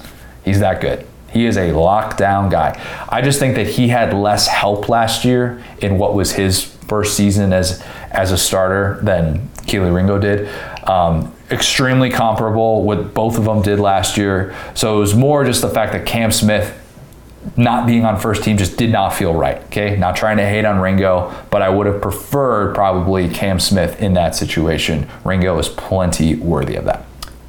He's 0.45 0.61
that 0.61 0.81
good. 0.81 1.07
He 1.37 1.45
is 1.45 1.59
a 1.59 1.69
lockdown 1.69 2.51
guy. 2.51 2.81
I 3.11 3.21
just 3.21 3.39
think 3.39 3.57
that 3.57 3.67
he 3.67 3.89
had 3.89 4.15
less 4.15 4.47
help 4.47 4.89
last 4.89 5.23
year 5.23 5.63
in 5.83 5.99
what 5.99 6.15
was 6.15 6.33
his 6.33 6.65
first 6.65 7.15
season 7.15 7.53
as 7.53 7.85
as 8.11 8.33
a 8.33 8.39
starter 8.39 8.99
than 9.03 9.47
Kelee 9.67 9.95
Ringo 9.95 10.19
did. 10.19 10.49
Um, 10.85 11.35
extremely 11.51 12.09
comparable 12.09 12.85
what 12.85 13.13
both 13.13 13.37
of 13.37 13.45
them 13.45 13.61
did 13.61 13.79
last 13.79 14.17
year. 14.17 14.55
So 14.75 14.97
it 14.97 15.01
was 15.01 15.15
more 15.15 15.45
just 15.45 15.61
the 15.61 15.69
fact 15.69 15.93
that 15.93 16.07
Cam 16.07 16.33
Smith 16.33 16.75
not 17.55 17.87
being 17.87 18.07
on 18.07 18.19
first 18.19 18.43
team 18.43 18.57
just 18.57 18.79
did 18.79 18.91
not 18.91 19.11
feel 19.11 19.35
right. 19.35 19.59
Okay, 19.65 19.95
not 19.99 20.17
trying 20.17 20.39
to 20.39 20.47
hate 20.47 20.65
on 20.65 20.81
Ringo, 20.81 21.35
but 21.51 21.61
I 21.61 21.69
would 21.69 21.87
have 21.87 22.01
preferred 22.01 22.75
probably 22.75 23.29
Cam 23.29 23.61
Smith 23.61 24.01
in 24.01 24.15
that 24.15 24.35
situation. 24.35 25.07
Ringo 25.23 25.59
is 25.59 25.69
plenty 25.69 26.35
worthy 26.35 26.77
of 26.77 26.87
that. 26.87 27.06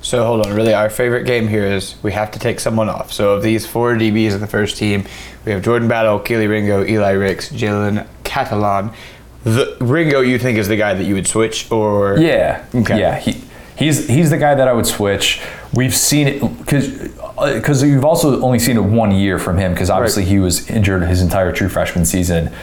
So 0.08 0.24
hold 0.24 0.46
on, 0.46 0.54
really, 0.54 0.74
our 0.74 0.90
favorite 0.90 1.26
game 1.26 1.50
here 1.50 1.66
is 1.66 1.96
we 2.02 2.14
have 2.14 2.32
to 2.32 2.40
take 2.40 2.62
someone 2.62 2.88
off. 2.88 3.12
So 3.12 3.34
of 3.34 3.44
these 3.44 3.66
four 3.66 3.94
DBs 3.96 4.32
in 4.32 4.40
the 4.40 4.48
first 4.48 4.78
team, 4.78 5.04
we 5.44 5.52
have 5.52 5.62
Jordan 5.62 5.90
Battle, 5.90 6.18
Kelee 6.18 6.48
Ringo, 6.48 6.86
Eli 6.86 7.12
Ricks, 7.12 7.50
Jalen 7.50 8.08
Catalon. 8.24 8.96
The 9.44 9.76
Ringo, 9.82 10.22
you 10.22 10.40
think 10.40 10.60
is 10.60 10.70
the 10.70 10.78
guy 10.78 10.94
that 10.94 11.04
you 11.04 11.14
would 11.14 11.28
switch, 11.28 11.70
or 11.70 12.18
yeah, 12.20 12.66
okay. 12.74 12.98
yeah, 12.98 13.20
he, 13.20 13.44
he's 13.76 14.08
he's 14.08 14.30
the 14.30 14.38
guy 14.38 14.56
that 14.56 14.70
I 14.70 14.72
would 14.72 14.86
switch. 14.86 15.42
We've 15.74 15.94
seen 15.94 16.30
it 16.30 16.58
because 16.58 16.88
because 17.54 17.84
uh, 17.84 17.86
you've 17.86 18.06
also 18.06 18.42
only 18.42 18.60
seen 18.60 18.78
it 18.78 18.84
one 18.86 19.12
year 19.12 19.38
from 19.38 19.58
him 19.58 19.74
because 19.74 19.90
obviously 19.90 20.24
right. 20.24 20.32
he 20.32 20.40
was 20.40 20.70
injured 20.70 21.04
his 21.04 21.22
entire 21.22 21.52
true 21.52 21.68
freshman 21.68 22.06
season 22.06 22.54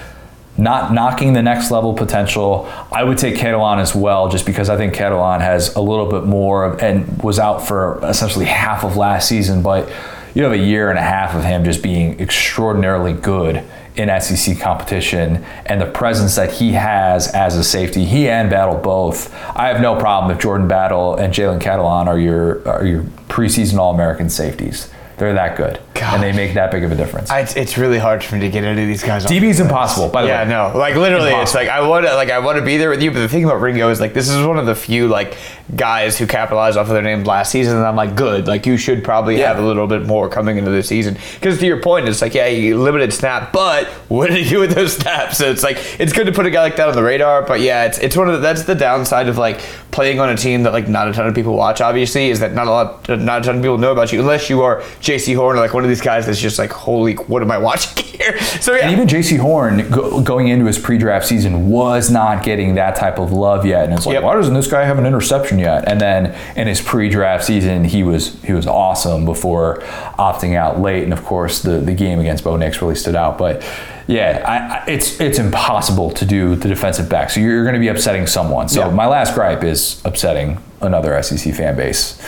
not 0.56 0.92
knocking 0.92 1.32
the 1.32 1.42
next 1.42 1.70
level 1.70 1.94
potential. 1.94 2.70
I 2.92 3.02
would 3.02 3.18
take 3.18 3.34
Catalon 3.34 3.78
as 3.78 3.94
well, 3.94 4.28
just 4.28 4.46
because 4.46 4.68
I 4.68 4.76
think 4.76 4.94
Catalon 4.94 5.40
has 5.40 5.74
a 5.74 5.80
little 5.80 6.06
bit 6.06 6.24
more 6.24 6.80
and 6.82 7.22
was 7.22 7.38
out 7.38 7.66
for 7.66 8.00
essentially 8.04 8.44
half 8.44 8.84
of 8.84 8.96
last 8.96 9.28
season, 9.28 9.62
but 9.62 9.90
you 10.34 10.42
have 10.42 10.52
a 10.52 10.58
year 10.58 10.90
and 10.90 10.98
a 10.98 11.02
half 11.02 11.34
of 11.34 11.44
him 11.44 11.64
just 11.64 11.82
being 11.82 12.20
extraordinarily 12.20 13.12
good 13.12 13.64
in 13.96 14.20
SEC 14.20 14.58
competition 14.58 15.44
and 15.66 15.80
the 15.80 15.86
presence 15.86 16.34
that 16.34 16.52
he 16.52 16.72
has 16.72 17.28
as 17.28 17.56
a 17.56 17.62
safety, 17.62 18.04
he 18.04 18.28
and 18.28 18.50
Battle 18.50 18.76
both. 18.76 19.32
I 19.56 19.68
have 19.68 19.80
no 19.80 19.96
problem 19.96 20.34
if 20.34 20.42
Jordan 20.42 20.66
Battle 20.66 21.14
and 21.14 21.32
Jalen 21.32 21.60
Catalon 21.60 22.06
are 22.06 22.18
your 22.18 22.66
are 22.68 22.84
your 22.84 23.02
preseason 23.28 23.78
All 23.78 23.94
American 23.94 24.28
safeties. 24.28 24.90
They're 25.16 25.32
that 25.34 25.56
good, 25.56 25.80
and 25.96 26.20
they 26.20 26.32
make 26.32 26.54
that 26.54 26.72
big 26.72 26.82
of 26.82 26.90
a 26.90 26.96
difference. 26.96 27.30
I, 27.30 27.40
it's 27.40 27.78
really 27.78 27.98
hard 27.98 28.24
for 28.24 28.34
me 28.34 28.40
to 28.40 28.48
get 28.48 28.64
into 28.64 28.84
these 28.84 29.02
guys. 29.02 29.24
DB 29.24 29.44
is 29.44 29.60
impossible. 29.60 30.08
By 30.08 30.22
the 30.22 30.28
yeah, 30.28 30.42
way, 30.42 30.48
no, 30.48 30.76
like 30.76 30.96
literally, 30.96 31.28
impossible. 31.28 31.42
it's 31.42 31.54
like 31.54 31.68
I 31.68 31.86
want 31.86 32.04
to, 32.06 32.14
like 32.14 32.30
I 32.30 32.40
want 32.40 32.58
to 32.58 32.64
be 32.64 32.76
there 32.76 32.90
with 32.90 33.00
you. 33.00 33.12
But 33.12 33.20
the 33.20 33.28
thing 33.28 33.44
about 33.44 33.60
Ringo 33.60 33.88
is 33.90 34.00
like 34.00 34.12
this 34.12 34.28
is 34.28 34.44
one 34.44 34.58
of 34.58 34.66
the 34.66 34.74
few 34.74 35.06
like 35.06 35.36
guys 35.76 36.18
who 36.18 36.26
capitalized 36.26 36.76
off 36.76 36.88
of 36.88 36.94
their 36.94 37.02
names 37.02 37.26
last 37.26 37.52
season, 37.52 37.76
and 37.76 37.86
I'm 37.86 37.96
like, 37.96 38.16
good. 38.16 38.48
Like 38.48 38.66
you 38.66 38.76
should 38.76 39.04
probably 39.04 39.38
yeah. 39.38 39.48
have 39.48 39.58
a 39.58 39.66
little 39.66 39.86
bit 39.86 40.06
more 40.06 40.28
coming 40.28 40.58
into 40.58 40.72
the 40.72 40.82
season. 40.82 41.16
Because 41.34 41.58
to 41.60 41.66
your 41.66 41.80
point, 41.80 42.08
it's 42.08 42.20
like 42.20 42.34
yeah, 42.34 42.48
you 42.48 42.80
limited 42.80 43.12
snap, 43.12 43.52
but 43.52 43.86
what 44.08 44.30
did 44.30 44.42
he 44.44 44.48
do 44.48 44.60
with 44.60 44.72
those 44.72 44.96
snaps? 44.96 45.38
So 45.38 45.48
it's 45.50 45.62
like 45.62 45.78
it's 46.00 46.12
good 46.12 46.26
to 46.26 46.32
put 46.32 46.46
a 46.46 46.50
guy 46.50 46.62
like 46.62 46.76
that 46.76 46.88
on 46.88 46.94
the 46.96 47.02
radar. 47.04 47.42
But 47.42 47.60
yeah, 47.60 47.84
it's 47.84 47.98
it's 47.98 48.16
one 48.16 48.28
of 48.28 48.34
the, 48.34 48.40
that's 48.40 48.64
the 48.64 48.74
downside 48.74 49.28
of 49.28 49.38
like 49.38 49.60
playing 49.92 50.18
on 50.18 50.28
a 50.28 50.36
team 50.36 50.64
that 50.64 50.72
like 50.72 50.88
not 50.88 51.06
a 51.06 51.12
ton 51.12 51.28
of 51.28 51.34
people 51.36 51.54
watch. 51.54 51.80
Obviously, 51.80 52.30
is 52.30 52.40
that 52.40 52.52
not 52.52 52.66
a 52.66 52.70
lot, 52.70 53.08
not 53.08 53.42
a 53.42 53.44
ton 53.44 53.56
of 53.56 53.62
people 53.62 53.78
know 53.78 53.92
about 53.92 54.12
you 54.12 54.18
unless 54.18 54.50
you 54.50 54.62
are 54.62 54.80
Jaycee 55.00 55.36
Horn 55.36 55.56
or 55.56 55.60
like 55.60 55.72
one 55.72 55.84
one 55.84 55.90
of 55.90 55.94
these 55.94 56.04
guys 56.04 56.24
that's 56.24 56.40
just 56.40 56.58
like, 56.58 56.72
holy, 56.72 57.12
what 57.14 57.42
am 57.42 57.50
I 57.50 57.58
watching 57.58 58.04
here? 58.18 58.38
So 58.40 58.74
yeah. 58.74 58.88
And 58.88 58.92
even 58.92 59.06
Jaycee 59.06 59.38
Horn 59.38 59.88
go, 59.90 60.22
going 60.22 60.48
into 60.48 60.64
his 60.64 60.78
pre-draft 60.78 61.26
season 61.26 61.68
was 61.68 62.10
not 62.10 62.42
getting 62.42 62.76
that 62.76 62.96
type 62.96 63.18
of 63.18 63.32
love 63.32 63.66
yet, 63.66 63.84
and 63.84 63.92
it's 63.92 64.06
like, 64.06 64.14
yep. 64.14 64.22
why 64.22 64.34
doesn't 64.34 64.54
this 64.54 64.70
guy 64.70 64.84
have 64.84 64.98
an 64.98 65.04
interception 65.04 65.53
yet? 65.58 65.88
And 65.88 66.00
then 66.00 66.36
in 66.56 66.66
his 66.66 66.80
pre-draft 66.80 67.44
season, 67.44 67.84
he 67.84 68.02
was 68.02 68.40
he 68.42 68.52
was 68.52 68.66
awesome 68.66 69.24
before 69.24 69.78
opting 70.18 70.56
out 70.56 70.80
late, 70.80 71.04
and 71.04 71.12
of 71.12 71.24
course 71.24 71.62
the 71.62 71.78
the 71.78 71.94
game 71.94 72.20
against 72.20 72.44
Bo 72.44 72.56
Nix 72.56 72.80
really 72.80 72.96
stood 72.96 73.16
out, 73.16 73.38
but. 73.38 73.64
Yeah, 74.06 74.82
I, 74.86 74.90
it's 74.90 75.18
it's 75.18 75.38
impossible 75.38 76.10
to 76.10 76.26
do 76.26 76.56
the 76.56 76.68
defensive 76.68 77.08
back. 77.08 77.30
So 77.30 77.40
you're, 77.40 77.52
you're 77.52 77.64
going 77.64 77.72
to 77.72 77.80
be 77.80 77.88
upsetting 77.88 78.26
someone. 78.26 78.68
So 78.68 78.90
my 78.90 79.06
last 79.06 79.34
gripe 79.34 79.64
is 79.64 80.02
upsetting 80.04 80.58
another 80.82 81.22
SEC 81.22 81.54
fan 81.54 81.74
base. 81.74 82.20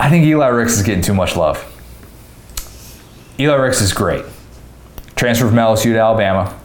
I 0.00 0.08
think 0.08 0.24
Eli 0.24 0.48
Ricks 0.48 0.72
is 0.72 0.82
getting 0.82 1.02
too 1.02 1.12
much 1.12 1.36
love. 1.36 1.62
Eli 3.38 3.56
Ricks 3.56 3.82
is 3.82 3.92
great. 3.92 4.24
Transfer 5.16 5.46
from 5.46 5.56
LSU 5.56 5.92
to 5.92 5.98
Alabama. 5.98 6.58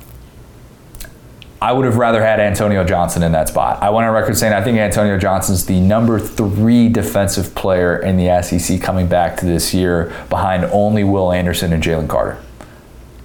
I 1.62 1.72
would 1.74 1.86
have 1.86 1.98
rather 1.98 2.24
had 2.24 2.40
Antonio 2.40 2.84
Johnson 2.84 3.22
in 3.22 3.34
that 3.34 3.48
spot. 3.48 3.84
I 3.84 3.92
went 3.92 4.08
on 4.08 4.14
record 4.16 4.36
saying 4.36 4.52
I 4.52 4.64
think 4.64 4.80
Antonio 4.80 5.20
Johnson's 5.20 5.68
the 5.68 5.80
number 5.80 6.20
three 6.20 6.90
defensive 6.90 7.54
player 7.54 8.00
in 8.00 8.18
the 8.18 8.42
SEC 8.42 8.82
coming 8.82 9.08
back 9.08 9.38
to 9.38 9.46
this 9.46 9.72
year 9.72 10.12
behind 10.30 10.66
only 10.66 11.04
Will 11.04 11.32
Anderson 11.32 11.72
and 11.72 11.84
Jalen 11.84 12.10
Carter. 12.10 12.40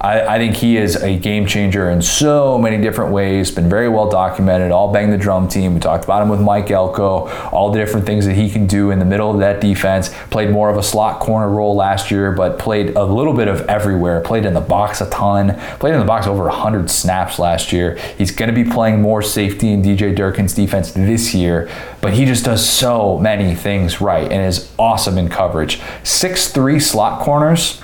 I, 0.00 0.34
I, 0.34 0.38
think 0.38 0.56
he 0.56 0.76
is 0.76 0.94
a 0.96 1.18
game 1.18 1.46
changer 1.46 1.88
in 1.88 2.02
so 2.02 2.58
many 2.58 2.82
different 2.82 3.12
ways. 3.12 3.50
Been 3.50 3.70
very 3.70 3.88
well 3.88 4.10
documented. 4.10 4.70
All 4.70 4.92
bang 4.92 5.10
the 5.10 5.16
drum 5.16 5.48
team. 5.48 5.72
We 5.72 5.80
talked 5.80 6.04
about 6.04 6.22
him 6.22 6.28
with 6.28 6.40
Mike 6.40 6.70
Elko. 6.70 7.28
All 7.50 7.70
the 7.70 7.78
different 7.78 8.04
things 8.04 8.26
that 8.26 8.34
he 8.34 8.50
can 8.50 8.66
do 8.66 8.90
in 8.90 8.98
the 8.98 9.06
middle 9.06 9.30
of 9.30 9.38
that 9.38 9.62
defense. 9.62 10.14
Played 10.30 10.50
more 10.50 10.68
of 10.68 10.76
a 10.76 10.82
slot 10.82 11.20
corner 11.20 11.48
role 11.48 11.74
last 11.74 12.10
year, 12.10 12.30
but 12.30 12.58
played 12.58 12.94
a 12.94 13.04
little 13.04 13.32
bit 13.32 13.48
of 13.48 13.62
everywhere. 13.62 14.20
Played 14.20 14.44
in 14.44 14.52
the 14.52 14.60
box 14.60 15.00
a 15.00 15.08
ton. 15.08 15.58
Played 15.78 15.94
in 15.94 16.00
the 16.00 16.06
box 16.06 16.26
over 16.26 16.42
100 16.44 16.90
snaps 16.90 17.38
last 17.38 17.72
year. 17.72 17.96
He's 18.18 18.30
going 18.30 18.54
to 18.54 18.64
be 18.64 18.70
playing 18.70 19.00
more 19.00 19.22
safety 19.22 19.72
in 19.72 19.82
DJ 19.82 20.14
Durkin's 20.14 20.52
defense 20.52 20.92
this 20.92 21.34
year, 21.34 21.70
but 22.02 22.12
he 22.12 22.26
just 22.26 22.44
does 22.44 22.68
so 22.68 23.18
many 23.18 23.54
things 23.54 24.02
right 24.02 24.30
and 24.30 24.46
is 24.46 24.70
awesome 24.78 25.16
in 25.16 25.30
coverage. 25.30 25.80
Six 26.04 26.52
three 26.52 26.80
slot 26.80 27.22
corners 27.22 27.82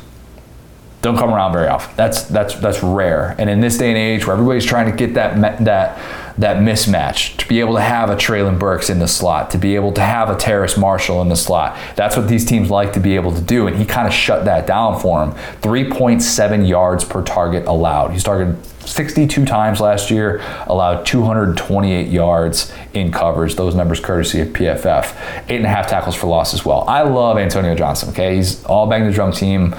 don't 1.02 1.16
come 1.16 1.30
around 1.34 1.52
very 1.52 1.66
often. 1.66 1.94
That's 1.96 2.22
that's 2.22 2.54
that's 2.54 2.82
rare. 2.82 3.34
And 3.36 3.50
in 3.50 3.60
this 3.60 3.76
day 3.76 3.88
and 3.88 3.98
age, 3.98 4.24
where 4.24 4.34
everybody's 4.34 4.64
trying 4.64 4.90
to 4.90 4.96
get 4.96 5.14
that 5.14 5.64
that 5.64 5.98
that 6.38 6.58
mismatch, 6.58 7.36
to 7.36 7.48
be 7.48 7.60
able 7.60 7.74
to 7.74 7.80
have 7.80 8.08
a 8.08 8.16
Treylon 8.16 8.58
Burks 8.58 8.88
in 8.88 9.00
the 9.00 9.08
slot, 9.08 9.50
to 9.50 9.58
be 9.58 9.74
able 9.74 9.92
to 9.92 10.00
have 10.00 10.30
a 10.30 10.36
Terrace 10.36 10.78
Marshall 10.78 11.20
in 11.20 11.28
the 11.28 11.36
slot, 11.36 11.76
that's 11.96 12.16
what 12.16 12.28
these 12.28 12.44
teams 12.44 12.70
like 12.70 12.92
to 12.94 13.00
be 13.00 13.16
able 13.16 13.34
to 13.34 13.40
do. 13.40 13.66
And 13.66 13.76
he 13.76 13.84
kind 13.84 14.06
of 14.06 14.14
shut 14.14 14.44
that 14.46 14.66
down 14.66 14.98
for 14.98 15.22
him. 15.22 15.32
3.7 15.60 16.66
yards 16.66 17.04
per 17.04 17.22
target 17.22 17.66
allowed. 17.66 18.12
He's 18.12 18.22
targeted 18.22 18.64
62 18.86 19.44
times 19.44 19.80
last 19.80 20.10
year, 20.10 20.40
allowed 20.66 21.04
228 21.04 22.08
yards 22.08 22.72
in 22.94 23.12
coverage. 23.12 23.56
Those 23.56 23.74
numbers 23.74 24.00
courtesy 24.00 24.40
of 24.40 24.48
PFF. 24.48 25.14
Eight 25.48 25.56
and 25.56 25.66
a 25.66 25.68
half 25.68 25.88
tackles 25.88 26.14
for 26.14 26.28
loss 26.28 26.54
as 26.54 26.64
well. 26.64 26.84
I 26.88 27.02
love 27.02 27.38
Antonio 27.38 27.74
Johnson. 27.74 28.10
Okay, 28.10 28.36
he's 28.36 28.64
all 28.64 28.86
bang 28.86 29.04
the 29.04 29.12
drum 29.12 29.32
team 29.32 29.74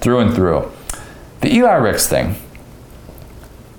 through 0.00 0.20
and 0.20 0.34
through. 0.34 0.70
The 1.40 1.54
Eli 1.54 1.74
Ricks 1.74 2.06
thing, 2.06 2.36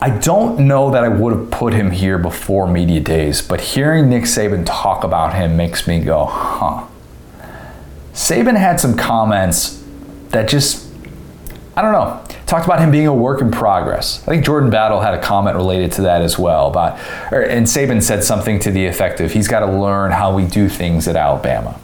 I 0.01 0.09
don't 0.09 0.59
know 0.61 0.91
that 0.91 1.03
I 1.03 1.09
would 1.09 1.33
have 1.33 1.51
put 1.51 1.73
him 1.73 1.91
here 1.91 2.17
before 2.17 2.67
media 2.67 3.01
days, 3.01 3.41
but 3.41 3.59
hearing 3.59 4.09
Nick 4.09 4.23
Saban 4.23 4.63
talk 4.65 5.03
about 5.03 5.33
him 5.33 5.57
makes 5.57 5.87
me 5.87 5.99
go, 5.99 6.25
huh. 6.25 6.85
Saban 8.13 8.57
had 8.57 8.79
some 8.79 8.95
comments 8.95 9.83
that 10.29 10.47
just, 10.47 10.87
I 11.75 11.81
don't 11.81 11.91
know, 11.91 12.23
talked 12.45 12.65
about 12.65 12.79
him 12.79 12.91
being 12.91 13.07
a 13.07 13.13
work 13.13 13.41
in 13.41 13.51
progress. 13.51 14.23
I 14.23 14.31
think 14.31 14.45
Jordan 14.45 14.69
Battle 14.69 15.01
had 15.01 15.13
a 15.13 15.21
comment 15.21 15.55
related 15.57 15.91
to 15.93 16.01
that 16.03 16.21
as 16.21 16.39
well. 16.39 16.67
About, 16.67 16.97
or, 17.31 17.41
and 17.41 17.65
Saban 17.65 18.01
said 18.01 18.23
something 18.23 18.59
to 18.59 18.71
the 18.71 18.85
effect 18.85 19.19
of 19.19 19.33
he's 19.33 19.47
got 19.47 19.61
to 19.61 19.71
learn 19.71 20.11
how 20.11 20.33
we 20.33 20.45
do 20.45 20.69
things 20.69 21.07
at 21.07 21.15
Alabama. 21.15 21.79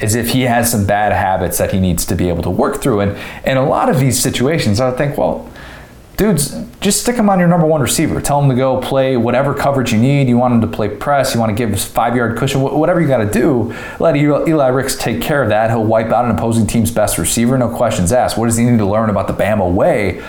As 0.00 0.14
if 0.14 0.30
he 0.30 0.42
has 0.42 0.70
some 0.70 0.86
bad 0.86 1.12
habits 1.12 1.58
that 1.58 1.72
he 1.72 1.80
needs 1.80 2.06
to 2.06 2.14
be 2.14 2.28
able 2.28 2.42
to 2.44 2.50
work 2.50 2.80
through. 2.80 3.00
And 3.00 3.18
in 3.44 3.56
a 3.56 3.68
lot 3.68 3.88
of 3.88 3.98
these 3.98 4.18
situations, 4.18 4.80
I 4.80 4.92
think, 4.92 5.18
well, 5.18 5.50
dudes, 6.16 6.56
just 6.80 7.00
stick 7.02 7.16
him 7.16 7.30
on 7.30 7.38
your 7.38 7.48
number 7.48 7.66
one 7.66 7.80
receiver. 7.80 8.20
Tell 8.20 8.40
him 8.42 8.48
to 8.48 8.54
go 8.54 8.80
play 8.80 9.16
whatever 9.16 9.54
coverage 9.54 9.92
you 9.92 9.98
need. 9.98 10.28
You 10.28 10.36
want 10.36 10.54
him 10.54 10.60
to 10.60 10.66
play 10.66 10.88
press. 10.88 11.34
You 11.34 11.40
want 11.40 11.50
to 11.50 11.54
give 11.56 11.70
him 11.70 11.76
five 11.76 12.14
yard 12.14 12.36
cushion. 12.36 12.60
Whatever 12.60 13.00
you 13.00 13.08
got 13.08 13.18
to 13.18 13.30
do, 13.30 13.74
let 13.98 14.16
Eli 14.16 14.68
Ricks 14.68 14.96
take 14.96 15.22
care 15.22 15.42
of 15.42 15.48
that. 15.48 15.70
He'll 15.70 15.84
wipe 15.84 16.12
out 16.12 16.24
an 16.24 16.30
opposing 16.32 16.66
team's 16.66 16.90
best 16.90 17.18
receiver. 17.18 17.56
No 17.56 17.74
questions 17.74 18.12
asked. 18.12 18.36
What 18.36 18.46
does 18.46 18.56
he 18.56 18.64
need 18.64 18.78
to 18.78 18.86
learn 18.86 19.10
about 19.10 19.26
the 19.26 19.32
Bama 19.32 19.72
way? 19.72 20.24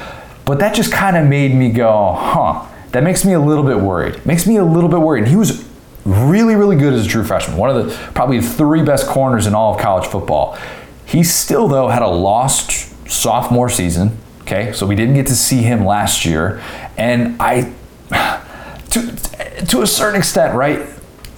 But 0.45 0.59
that 0.59 0.73
just 0.73 0.91
kind 0.91 1.17
of 1.17 1.27
made 1.27 1.53
me 1.53 1.69
go, 1.69 2.15
huh. 2.17 2.65
That 2.91 3.03
makes 3.03 3.23
me 3.23 3.33
a 3.33 3.39
little 3.39 3.63
bit 3.63 3.79
worried. 3.79 4.25
Makes 4.25 4.47
me 4.47 4.57
a 4.57 4.65
little 4.65 4.89
bit 4.89 4.99
worried. 4.99 5.27
He 5.27 5.35
was 5.35 5.68
really, 6.09 6.55
really 6.55 6.75
good 6.75 6.93
as 6.93 7.05
a 7.05 7.09
true 7.09 7.23
freshman. 7.23 7.57
One 7.57 7.69
of 7.69 7.85
the 7.85 7.95
probably 8.13 8.41
three 8.41 8.83
best 8.83 9.07
corners 9.07 9.47
in 9.47 9.55
all 9.55 9.75
of 9.75 9.81
college 9.81 10.07
football. 10.07 10.57
He 11.05 11.23
still, 11.23 11.67
though, 11.67 11.87
had 11.87 12.01
a 12.01 12.07
lost 12.07 13.09
sophomore 13.09 13.69
season 13.69 14.17
Okay, 14.51 14.73
so 14.73 14.87
we 14.87 14.95
didn't 14.95 15.13
get 15.13 15.27
to 15.27 15.35
see 15.35 15.61
him 15.61 15.85
last 15.85 16.25
year, 16.25 16.59
and 16.97 17.39
I, 17.39 17.71
to 18.89 19.65
to 19.67 19.81
a 19.83 19.87
certain 19.87 20.17
extent, 20.17 20.55
right? 20.55 20.89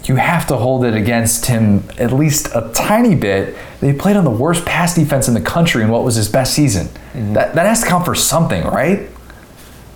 You 0.05 0.15
have 0.15 0.47
to 0.47 0.55
hold 0.55 0.85
it 0.85 0.93
against 0.93 1.47
him 1.47 1.83
at 1.97 2.13
least 2.13 2.47
a 2.55 2.71
tiny 2.73 3.15
bit. 3.15 3.57
They 3.81 3.91
played 3.91 4.15
on 4.15 4.23
the 4.23 4.31
worst 4.31 4.63
pass 4.63 4.95
defense 4.95 5.27
in 5.27 5.33
the 5.33 5.41
country 5.41 5.83
in 5.83 5.89
what 5.89 6.05
was 6.05 6.15
his 6.15 6.29
best 6.29 6.53
season. 6.53 6.87
Mm-hmm. 6.87 7.33
That 7.33 7.53
that 7.55 7.65
has 7.65 7.81
to 7.81 7.89
count 7.89 8.05
for 8.05 8.15
something, 8.15 8.63
right? 8.63 9.09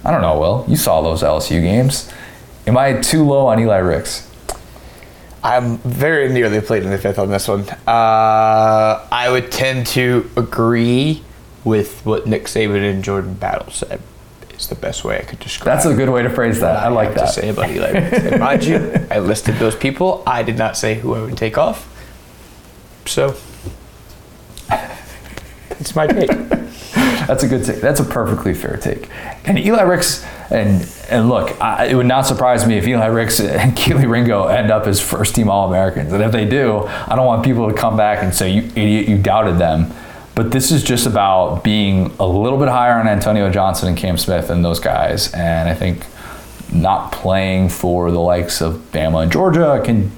I 0.04 0.12
don't 0.12 0.22
know, 0.22 0.38
Will. 0.38 0.66
You 0.68 0.76
saw 0.76 1.00
those 1.00 1.24
LSU 1.24 1.62
games. 1.62 2.12
Am 2.68 2.78
I 2.78 3.00
too 3.00 3.26
low 3.26 3.48
on 3.48 3.62
Eli 3.62 3.78
Ricks? 3.78 4.25
I'm 5.46 5.78
very 5.78 6.28
nearly 6.34 6.60
played 6.60 6.82
in 6.82 6.90
the 6.90 6.98
fifth 6.98 7.20
on 7.20 7.30
this 7.30 7.48
one. 7.48 7.70
Uh, 7.86 9.08
I 9.12 9.30
would 9.30 9.52
tend 9.52 9.86
to 9.88 10.28
agree 10.36 11.24
with 11.64 12.04
what 12.04 12.26
Nick 12.26 12.46
Saban 12.46 12.90
and 12.90 13.04
Jordan 13.04 13.36
Battle 13.36 13.72
said. 13.72 14.02
Is 14.58 14.68
the 14.70 14.76
best 14.76 15.04
way 15.04 15.20
I 15.20 15.22
could 15.22 15.40
describe. 15.40 15.66
That's 15.66 15.86
a 15.86 15.94
good 15.94 16.10
way 16.10 16.24
to 16.24 16.30
phrase 16.30 16.62
that. 16.62 16.78
I, 16.78 16.86
I 16.86 16.88
like 16.88 17.14
that. 17.16 17.26
To 17.26 17.32
say 17.32 17.50
about 17.50 17.70
Eli. 17.70 18.38
Mind 18.38 18.64
you, 18.64 19.06
I 19.12 19.20
listed 19.20 19.56
those 19.56 19.76
people. 19.76 20.24
I 20.26 20.44
did 20.44 20.58
not 20.58 20.78
say 20.78 20.96
who 20.96 21.14
I 21.14 21.22
would 21.22 21.38
take 21.38 21.58
off. 21.58 21.92
So 23.06 23.36
it's 25.72 25.96
my 25.96 26.08
take. 26.08 26.32
That's 27.28 27.44
a 27.44 27.48
good 27.48 27.66
take. 27.66 27.82
That's 27.82 28.00
a 28.00 28.06
perfectly 28.06 28.54
fair 28.54 28.78
take. 28.78 29.10
And 29.46 29.58
Eli 29.58 29.82
Ricks, 29.82 30.24
and 30.50 30.88
and 31.10 31.30
look, 31.30 31.60
I, 31.62 31.86
it 31.86 31.96
would 31.96 32.06
not 32.06 32.26
surprise 32.26 32.66
me 32.68 32.78
if 32.78 32.88
Eli 32.88 33.06
Ricks 33.08 33.40
and 33.40 33.72
Kelee 33.78 34.10
Ringo 34.10 34.48
end 34.48 34.72
up 34.72 34.88
as 34.88 35.00
first 35.00 35.36
team 35.36 35.50
All 35.50 35.68
Americans. 35.68 36.14
And 36.14 36.24
if 36.24 36.32
they 36.32 36.46
do, 36.46 36.86
I 36.88 37.16
don't 37.16 37.26
want 37.26 37.44
people 37.44 37.70
to 37.70 37.76
come 37.76 37.98
back 37.98 38.24
and 38.24 38.34
say, 38.34 38.50
you 38.50 38.64
idiot, 38.76 39.08
you 39.08 39.18
doubted 39.18 39.58
them. 39.58 39.94
But 40.36 40.52
this 40.52 40.72
is 40.72 40.84
just 40.84 41.08
about 41.08 41.64
being 41.64 42.14
a 42.20 42.28
little 42.28 42.60
bit 42.60 42.68
higher 42.68 43.00
on 43.00 43.08
Antonio 43.08 43.50
Johnson 43.50 43.88
and 43.88 43.98
Cam 43.98 44.18
Smith 44.18 44.50
and 44.50 44.66
those 44.66 44.82
guys. 44.82 45.34
And 45.34 45.70
I 45.70 45.74
think 45.74 46.06
not 46.74 47.12
playing 47.12 47.70
for 47.70 48.12
the 48.12 48.20
likes 48.20 48.62
of 48.62 48.76
Bama 48.92 49.24
and 49.24 49.32
Georgia 49.32 49.82
can 49.86 50.12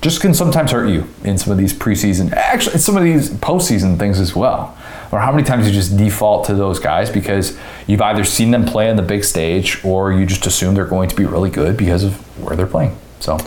just 0.00 0.20
can 0.20 0.34
sometimes 0.34 0.72
hurt 0.72 0.88
you 0.88 1.06
in 1.22 1.38
some 1.38 1.50
of 1.50 1.58
these 1.58 1.72
preseason, 1.72 2.30
actually 2.32 2.78
some 2.78 2.96
of 2.96 3.04
these 3.04 3.30
postseason 3.30 3.98
things 3.98 4.20
as 4.20 4.36
well. 4.36 4.76
Or 5.14 5.20
how 5.20 5.30
many 5.30 5.44
times 5.44 5.64
you 5.64 5.72
just 5.72 5.96
default 5.96 6.46
to 6.46 6.56
those 6.56 6.80
guys 6.80 7.08
because 7.08 7.56
you've 7.86 8.02
either 8.02 8.24
seen 8.24 8.50
them 8.50 8.64
play 8.64 8.90
on 8.90 8.96
the 8.96 9.02
big 9.02 9.22
stage 9.22 9.80
or 9.84 10.12
you 10.12 10.26
just 10.26 10.44
assume 10.44 10.74
they're 10.74 10.86
going 10.86 11.08
to 11.08 11.14
be 11.14 11.24
really 11.24 11.50
good 11.50 11.76
because 11.76 12.02
of 12.02 12.14
where 12.42 12.56
they're 12.56 12.66
playing. 12.66 12.96
So 13.20 13.38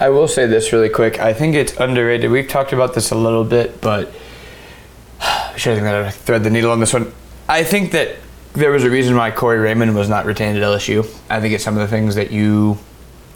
I 0.00 0.08
will 0.08 0.26
say 0.26 0.46
this 0.46 0.72
really 0.72 0.88
quick. 0.88 1.20
I 1.20 1.32
think 1.32 1.54
it's 1.54 1.78
underrated. 1.78 2.32
We've 2.32 2.48
talked 2.48 2.72
about 2.72 2.94
this 2.94 3.12
a 3.12 3.14
little 3.14 3.44
bit, 3.44 3.80
but 3.80 4.12
should 5.56 5.78
I 5.78 6.02
think 6.02 6.14
thread 6.16 6.42
the 6.42 6.50
needle 6.50 6.72
on 6.72 6.80
this 6.80 6.92
one. 6.92 7.12
I 7.48 7.62
think 7.62 7.92
that 7.92 8.16
there 8.54 8.72
was 8.72 8.82
a 8.82 8.90
reason 8.90 9.14
why 9.14 9.30
Corey 9.30 9.60
Raymond 9.60 9.94
was 9.94 10.08
not 10.08 10.24
retained 10.26 10.58
at 10.58 10.64
LSU. 10.64 11.06
I 11.30 11.40
think 11.40 11.54
it's 11.54 11.62
some 11.62 11.74
of 11.74 11.80
the 11.80 11.88
things 11.88 12.16
that 12.16 12.32
you 12.32 12.76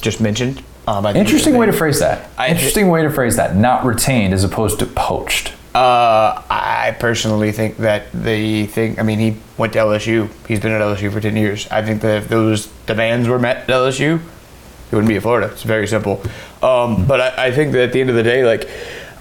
just 0.02 0.20
mentioned. 0.20 0.64
Um, 0.88 1.06
Interesting 1.06 1.56
way 1.56 1.66
to 1.66 1.72
phrase 1.72 2.00
that. 2.00 2.28
I, 2.36 2.48
Interesting 2.48 2.88
way 2.88 3.04
to 3.04 3.10
phrase 3.10 3.36
that. 3.36 3.54
Not 3.54 3.84
retained 3.84 4.34
as 4.34 4.42
opposed 4.42 4.80
to 4.80 4.86
poached. 4.86 5.52
Uh, 5.74 6.42
I 6.48 6.96
personally 6.98 7.52
think 7.52 7.76
that 7.78 8.10
the 8.12 8.66
thing. 8.66 8.98
I 8.98 9.02
mean, 9.02 9.18
he 9.18 9.36
went 9.56 9.74
to 9.74 9.80
LSU. 9.80 10.28
He's 10.46 10.60
been 10.60 10.72
at 10.72 10.80
LSU 10.80 11.12
for 11.12 11.20
ten 11.20 11.36
years. 11.36 11.68
I 11.70 11.82
think 11.82 12.00
that 12.02 12.22
if 12.22 12.28
those 12.28 12.66
demands 12.86 13.28
were 13.28 13.38
met 13.38 13.58
at 13.58 13.68
LSU, 13.68 14.18
he 14.18 14.96
wouldn't 14.96 15.08
be 15.08 15.16
at 15.16 15.22
Florida. 15.22 15.48
It's 15.52 15.62
very 15.62 15.86
simple. 15.86 16.22
Um, 16.62 17.06
but 17.06 17.20
I, 17.20 17.46
I 17.48 17.52
think 17.52 17.72
that 17.72 17.82
at 17.82 17.92
the 17.92 18.00
end 18.00 18.10
of 18.10 18.16
the 18.16 18.22
day, 18.22 18.44
like 18.44 18.68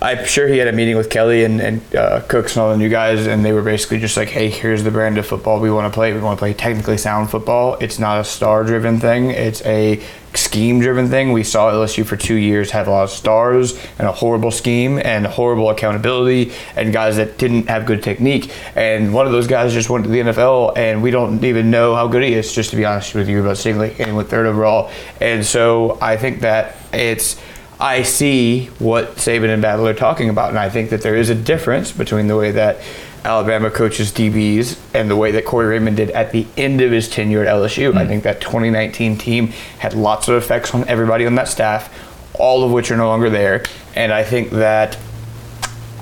I'm 0.02 0.26
sure 0.26 0.48
he 0.48 0.58
had 0.58 0.68
a 0.68 0.74
meeting 0.74 0.96
with 0.96 1.10
Kelly 1.10 1.44
and, 1.44 1.60
and 1.60 1.96
uh, 1.96 2.22
Cooks 2.22 2.56
and 2.56 2.62
all 2.62 2.72
the 2.72 2.78
new 2.78 2.90
guys, 2.90 3.26
and 3.26 3.44
they 3.44 3.52
were 3.52 3.64
basically 3.64 4.00
just 4.00 4.16
like, 4.16 4.30
hey, 4.30 4.50
here's 4.50 4.84
the 4.84 4.92
brand 4.92 5.18
of 5.18 5.26
football 5.26 5.60
we 5.60 5.72
want 5.72 5.92
to 5.92 5.96
play. 5.96 6.14
We 6.14 6.20
want 6.20 6.38
to 6.38 6.42
play 6.42 6.54
technically 6.54 6.98
sound 6.98 7.32
football. 7.32 7.76
It's 7.80 7.98
not 7.98 8.22
a 8.22 8.24
star 8.24 8.64
driven 8.64 9.00
thing, 9.00 9.32
it's 9.32 9.66
a 9.66 10.04
scheme 10.36 10.80
driven 10.80 11.10
thing. 11.10 11.32
We 11.32 11.44
saw 11.44 11.72
LSU 11.72 12.06
for 12.06 12.16
two 12.16 12.36
years 12.36 12.70
have 12.72 12.88
a 12.88 12.92
lot 12.92 13.04
of 13.06 13.10
stars 13.10 13.74
and 13.98 14.08
a 14.08 14.12
horrible 14.12 14.52
scheme 14.52 15.00
and 15.00 15.26
horrible 15.26 15.70
accountability 15.72 16.54
and 16.76 16.94
guys 16.94 17.18
that 17.18 17.40
didn't 17.40 17.68
have 17.68 17.88
good 17.88 18.04
technique. 18.04 18.52
And 18.76 19.14
one 19.16 19.26
of 19.26 19.32
those 19.32 19.48
guys 19.48 19.74
just 19.74 19.90
went 19.90 20.04
to 20.04 20.12
the 20.12 20.20
NFL, 20.20 20.78
and 20.78 21.02
we 21.02 21.10
don't 21.10 21.44
even 21.44 21.72
know 21.72 21.96
how 21.96 22.08
good 22.08 22.22
he 22.22 22.34
is, 22.34 22.54
just 22.54 22.70
to 22.70 22.76
be 22.76 22.86
honest 22.86 23.16
with 23.16 23.28
you, 23.28 23.42
about 23.42 23.56
Stingley, 23.56 24.00
and 24.00 24.16
with 24.16 24.30
third 24.30 24.46
overall. 24.46 24.92
And 25.20 25.44
so 25.44 25.98
I 26.02 26.18
think 26.18 26.42
that 26.42 26.76
it's 26.94 27.42
I 27.80 28.04
see 28.04 28.68
what 28.80 29.16
Saban 29.18 29.54
and 29.54 29.62
Battle 29.62 29.88
are 29.88 29.94
talking 29.94 30.30
about, 30.30 30.50
and 30.50 30.58
I 30.58 30.70
think 30.70 30.90
that 30.90 31.02
there 31.02 31.16
is 31.16 31.30
a 31.30 31.36
difference 31.36 31.92
between 31.92 32.28
the 32.28 32.36
way 32.36 32.52
that 32.52 32.78
Alabama 33.24 33.70
coaches 33.70 34.12
DBs 34.12 34.80
and 34.94 35.10
the 35.10 35.16
way 35.16 35.32
that 35.32 35.46
Corey 35.46 35.68
Raymond 35.68 35.98
did 35.98 36.10
at 36.12 36.32
the 36.32 36.48
end 36.56 36.82
of 36.82 36.92
his 36.92 37.10
tenure 37.10 37.44
at 37.44 37.48
LSU. 37.48 37.90
Mm-hmm. 37.90 37.98
I 37.98 38.08
think 38.08 38.24
that 38.24 38.42
2019 38.42 39.18
team 39.18 39.48
had 39.80 39.94
lots 39.94 40.28
of 40.28 40.36
effects 40.36 40.74
on 40.74 40.88
everybody 40.88 41.26
on 41.26 41.36
that 41.36 41.48
staff, 41.48 41.94
all 42.34 42.64
of 42.64 42.72
which 42.72 42.90
are 42.90 42.98
no 42.98 43.08
longer 43.08 43.30
there, 43.30 43.64
and 43.96 44.12
I 44.12 44.24
think 44.24 44.52
that 44.52 44.98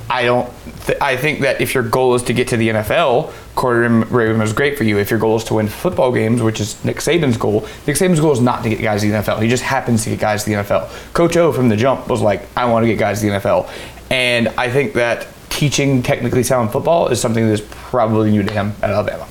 I 0.09 0.23
don't. 0.23 0.49
Th- 0.85 0.97
I 1.01 1.17
think 1.17 1.39
that 1.41 1.61
if 1.61 1.73
your 1.73 1.83
goal 1.83 2.15
is 2.15 2.23
to 2.23 2.33
get 2.33 2.47
to 2.49 2.57
the 2.57 2.69
NFL, 2.69 3.33
Corey 3.55 3.87
Raymond 3.87 4.43
is 4.43 4.53
great 4.53 4.77
for 4.77 4.83
you. 4.83 4.97
If 4.99 5.09
your 5.09 5.19
goal 5.19 5.35
is 5.37 5.43
to 5.45 5.55
win 5.55 5.67
football 5.67 6.11
games, 6.11 6.41
which 6.41 6.59
is 6.59 6.83
Nick 6.85 6.97
Saban's 6.97 7.37
goal, 7.37 7.61
Nick 7.87 7.95
Saban's 7.95 8.19
goal 8.19 8.31
is 8.31 8.41
not 8.41 8.63
to 8.63 8.69
get 8.69 8.81
guys 8.81 9.01
to 9.01 9.09
the 9.09 9.17
NFL. 9.17 9.41
He 9.41 9.49
just 9.49 9.63
happens 9.63 10.03
to 10.03 10.11
get 10.11 10.19
guys 10.19 10.43
to 10.43 10.49
the 10.51 10.55
NFL. 10.57 11.13
Coach 11.13 11.37
O 11.37 11.51
from 11.51 11.69
the 11.69 11.77
jump 11.77 12.07
was 12.07 12.21
like, 12.21 12.47
I 12.55 12.65
want 12.65 12.83
to 12.83 12.87
get 12.87 12.99
guys 12.99 13.21
to 13.21 13.27
the 13.27 13.33
NFL. 13.33 13.69
And 14.11 14.49
I 14.49 14.69
think 14.69 14.93
that 14.93 15.27
teaching 15.49 16.03
technically 16.03 16.43
sound 16.43 16.71
football 16.71 17.07
is 17.07 17.19
something 17.19 17.47
that's 17.47 17.63
probably 17.69 18.29
new 18.31 18.43
to 18.43 18.51
him 18.51 18.73
at 18.81 18.89
Alabama. 18.89 19.27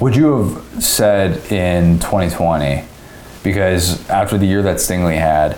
Would 0.00 0.14
you 0.14 0.42
have 0.42 0.84
said 0.84 1.50
in 1.50 1.98
2020, 2.00 2.84
because 3.42 4.08
after 4.10 4.36
the 4.36 4.44
year 4.44 4.62
that 4.62 4.76
Stingley 4.76 5.16
had, 5.16 5.56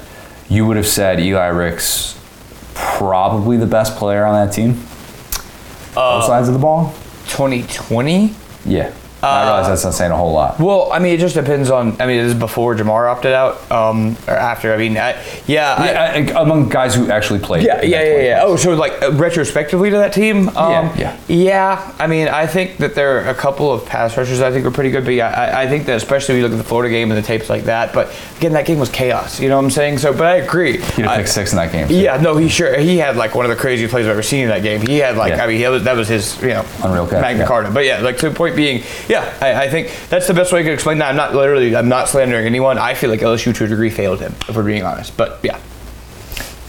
you 0.48 0.64
would 0.66 0.76
have 0.76 0.86
said 0.86 1.18
Eli 1.18 1.46
Ricks 1.46 2.17
probably 2.78 3.56
the 3.56 3.66
best 3.66 3.96
player 3.96 4.24
on 4.24 4.34
that 4.46 4.52
team? 4.54 4.70
Uh, 5.96 6.18
Both 6.20 6.26
sides 6.26 6.48
of 6.48 6.54
the 6.54 6.60
ball? 6.60 6.94
2020? 7.28 8.34
Yeah. 8.64 8.92
Uh, 9.22 9.26
I 9.26 9.42
realize 9.44 9.68
that's 9.68 9.84
not 9.84 9.94
saying 9.94 10.12
a 10.12 10.16
whole 10.16 10.32
lot. 10.32 10.60
Well, 10.60 10.92
I 10.92 10.98
mean, 11.00 11.14
it 11.14 11.18
just 11.18 11.34
depends 11.34 11.70
on. 11.70 12.00
I 12.00 12.06
mean, 12.06 12.18
this 12.18 12.32
is 12.32 12.38
before 12.38 12.76
Ja'Marr 12.76 13.10
opted 13.10 13.32
out, 13.32 13.70
um, 13.70 14.16
or 14.28 14.34
after. 14.34 14.72
I 14.72 14.76
mean, 14.76 14.96
I, 14.96 15.12
yeah, 15.46 15.84
yeah 15.84 16.34
I, 16.36 16.42
among 16.42 16.68
guys 16.68 16.94
who 16.94 17.10
actually 17.10 17.40
played. 17.40 17.64
Yeah, 17.64 17.82
yeah, 17.82 18.02
yeah, 18.02 18.22
yeah. 18.22 18.40
Oh, 18.42 18.56
so 18.56 18.74
like 18.74 19.02
uh, 19.02 19.12
retrospectively 19.12 19.90
to 19.90 19.96
that 19.96 20.12
team. 20.12 20.48
Um, 20.50 20.70
yeah, 20.70 20.96
yeah. 20.96 21.18
Yeah, 21.28 21.94
I 21.98 22.06
mean, 22.06 22.28
I 22.28 22.46
think 22.46 22.76
that 22.76 22.94
there 22.94 23.18
are 23.18 23.30
a 23.30 23.34
couple 23.34 23.72
of 23.72 23.84
pass 23.86 24.16
rushers 24.16 24.40
I 24.40 24.52
think 24.52 24.64
are 24.66 24.70
pretty 24.70 24.90
good, 24.90 25.04
but 25.04 25.14
yeah, 25.14 25.28
I, 25.28 25.62
I 25.62 25.68
think 25.68 25.86
that 25.86 25.96
especially 25.96 26.34
when 26.34 26.42
you 26.42 26.48
look 26.48 26.58
at 26.58 26.62
the 26.62 26.68
Florida 26.68 26.90
game 26.90 27.10
and 27.10 27.18
the 27.18 27.26
tapes 27.26 27.48
like 27.48 27.64
that. 27.64 27.92
But 27.92 28.14
again, 28.36 28.52
that 28.52 28.66
game 28.66 28.78
was 28.78 28.88
chaos. 28.88 29.40
You 29.40 29.48
know 29.48 29.56
what 29.56 29.64
I'm 29.64 29.70
saying? 29.70 29.98
So, 29.98 30.12
but 30.12 30.26
I 30.26 30.36
agree. 30.36 30.78
He 30.78 31.02
had 31.02 31.16
pick 31.16 31.26
six 31.26 31.52
in 31.52 31.56
that 31.56 31.72
game. 31.72 31.88
Yeah, 31.90 32.18
no, 32.18 32.36
he 32.36 32.48
sure 32.48 32.78
he 32.78 32.98
had 32.98 33.16
like 33.16 33.34
one 33.34 33.44
of 33.44 33.50
the 33.50 33.56
craziest 33.56 33.90
plays 33.90 34.06
I've 34.06 34.12
ever 34.12 34.22
seen 34.22 34.44
in 34.44 34.48
that 34.50 34.62
game. 34.62 34.80
He 34.80 34.98
had 34.98 35.16
like, 35.16 35.30
yeah. 35.30 35.44
I 35.44 35.46
mean, 35.46 35.70
was, 35.70 35.84
that 35.84 35.96
was 35.96 36.08
his, 36.08 36.40
you 36.40 36.48
know, 36.48 36.64
unreal 36.84 37.08
catch, 37.08 37.22
Magna 37.22 37.42
yeah. 37.42 37.48
Carta. 37.48 37.70
But 37.70 37.84
yeah, 37.84 38.00
like 38.00 38.18
to 38.18 38.28
the 38.28 38.34
point 38.34 38.54
being, 38.54 38.82
yeah, 39.08 39.36
I, 39.40 39.64
I 39.64 39.68
think 39.68 39.92
that's 40.08 40.26
the 40.26 40.34
best 40.34 40.52
way 40.52 40.60
I 40.60 40.62
can 40.62 40.72
explain 40.72 40.98
that. 40.98 41.08
I'm 41.08 41.16
not 41.16 41.34
literally, 41.34 41.74
I'm 41.74 41.88
not 41.88 42.08
slandering 42.08 42.46
anyone. 42.46 42.78
I 42.78 42.94
feel 42.94 43.10
like 43.10 43.20
LSU 43.20 43.54
to 43.54 43.64
a 43.64 43.66
degree 43.66 43.90
failed 43.90 44.20
him, 44.20 44.34
if 44.48 44.56
we're 44.56 44.64
being 44.64 44.82
honest. 44.82 45.16
But 45.16 45.40
yeah. 45.42 45.60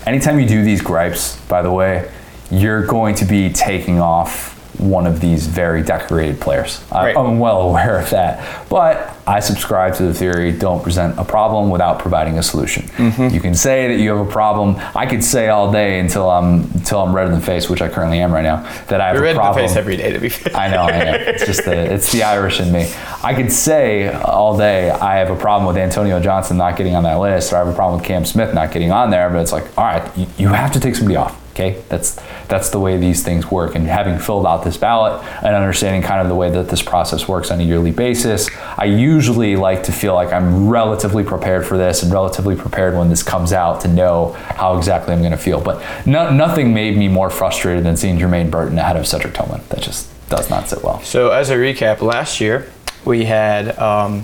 Anytime 0.06 0.40
you 0.40 0.48
do 0.48 0.64
these 0.64 0.82
gripes, 0.82 1.38
by 1.48 1.62
the 1.62 1.72
way, 1.72 2.10
you're 2.50 2.86
going 2.86 3.16
to 3.16 3.26
be 3.26 3.52
taking 3.52 4.00
off 4.00 4.59
one 4.80 5.06
of 5.06 5.20
these 5.20 5.48
very 5.48 5.82
decorated 5.84 6.40
players. 6.40 6.82
I- 6.92 7.06
Right. 7.06 7.18
I'm 7.18 7.40
well 7.40 7.62
aware 7.62 8.00
of 8.00 8.10
that. 8.12 8.44
But 8.70 9.16
I 9.28 9.40
subscribe 9.40 9.96
to 9.96 10.04
the 10.04 10.14
theory 10.14 10.52
don't 10.52 10.82
present 10.84 11.18
a 11.20 11.24
problem 11.24 11.70
without 11.70 12.00
providing 12.00 12.38
a 12.40 12.44
solution. 12.44 12.84
Mm-hmm. 12.98 13.28
You 13.34 13.40
can 13.40 13.54
say 13.56 13.88
that 13.90 14.02
you 14.02 14.10
have 14.16 14.28
a 14.28 14.32
problem. 14.32 14.76
I 14.96 15.06
could 15.06 15.24
say 15.24 15.50
all 15.50 15.72
day 15.72 16.00
until 16.00 16.30
I'm 16.30 16.62
until 16.74 17.02
I'm 17.02 17.16
red 17.16 17.28
in 17.28 17.34
the 17.34 17.42
face, 17.46 17.70
which 17.70 17.82
I 17.82 17.90
currently 17.90 18.20
am 18.20 18.32
right 18.34 18.44
now, 18.44 18.64
that 18.88 19.02
I 19.02 19.08
have 19.08 19.16
You're 19.16 19.24
a 19.24 19.28
red 19.28 19.32
in 19.32 19.36
the 19.38 19.42
problem. 19.42 19.68
face 19.68 19.76
every 19.78 19.98
day, 19.98 20.12
to 20.14 20.20
be 20.20 20.30
fair. 20.30 20.56
I 20.56 20.68
know, 20.70 20.82
I 20.84 21.04
know. 21.04 21.14
It's 21.14 21.46
just 21.46 21.66
the 21.66 21.94
it's 21.94 22.12
the 22.12 22.24
Irish 22.24 22.60
in 22.60 22.72
me. 22.72 22.92
I 23.24 23.34
could 23.34 23.52
say 23.52 24.12
all 24.14 24.58
day 24.58 24.90
I 24.92 25.18
have 25.18 25.30
a 25.30 25.36
problem 25.36 25.68
with 25.68 25.78
Antonio 25.78 26.20
Johnson 26.20 26.58
not 26.58 26.76
getting 26.78 26.96
on 26.96 27.04
that 27.04 27.20
list, 27.20 27.52
or 27.54 27.58
I 27.58 27.60
have 27.60 27.68
a 27.68 27.74
problem 27.74 28.00
with 28.00 28.08
Cam 28.08 28.26
Smith 28.26 28.54
not 28.54 28.72
getting 28.72 28.92
on 28.92 29.10
there. 29.10 29.30
But 29.30 29.40
it's 29.42 29.52
like, 29.52 29.66
all 29.78 29.86
right, 29.86 30.18
you, 30.18 30.28
you 30.38 30.48
have 30.50 30.72
to 30.74 30.80
take 30.80 30.96
somebody 30.96 31.16
off. 31.18 31.36
Okay, 31.60 31.82
that's 31.90 32.18
that's 32.48 32.70
the 32.70 32.80
way 32.80 32.96
these 32.96 33.22
things 33.22 33.52
work. 33.52 33.76
And 33.76 33.86
having 33.86 34.18
filled 34.18 34.46
out 34.46 34.64
this 34.64 34.78
ballot 34.78 35.22
and 35.44 35.54
understanding 35.54 36.02
kind 36.02 36.22
of 36.22 36.30
the 36.30 36.36
way 36.36 36.50
that 36.50 36.70
this 36.70 36.82
process 36.82 37.28
works 37.28 37.52
on 37.52 37.60
a 37.60 37.64
yearly 37.64 37.92
basis, 37.92 38.50
I 38.78 38.86
usually 38.86 39.58
like 39.58 39.84
to 39.84 39.92
feel 39.92 40.14
like 40.14 40.32
I'm 40.32 40.70
relatively 40.70 41.26
prepared 41.26 41.66
for 41.66 41.78
this 41.78 42.02
and 42.02 42.14
relatively 42.14 42.56
prepared 42.56 42.96
when 42.96 43.10
this 43.10 43.24
comes 43.24 43.52
out 43.52 43.82
to 43.82 43.90
know 43.90 44.32
how 44.32 44.78
exactly 44.78 45.14
I'm 45.14 45.20
going 45.20 45.32
to 45.32 45.38
feel. 45.38 45.60
But 45.60 45.84
no, 46.06 46.32
nothing 46.32 46.74
made 46.74 46.96
me 46.96 47.10
more 47.10 47.30
frustrated 47.30 47.84
than 47.84 47.98
seeing 47.98 48.18
Jermaine 48.18 48.50
Burton 48.50 48.80
ahead 48.80 48.96
of 48.96 49.06
Cedric 49.06 49.34
Tillman. 49.34 49.60
That 49.68 49.82
just 49.82 50.10
does 50.30 50.50
not 50.50 50.70
sit 50.70 50.82
well. 50.82 51.02
So 51.02 51.32
as 51.32 51.50
a 51.50 51.58
recap, 51.58 52.00
last 52.00 52.40
year 52.40 52.72
we 53.04 53.26
had 53.26 53.78
um, 53.78 54.24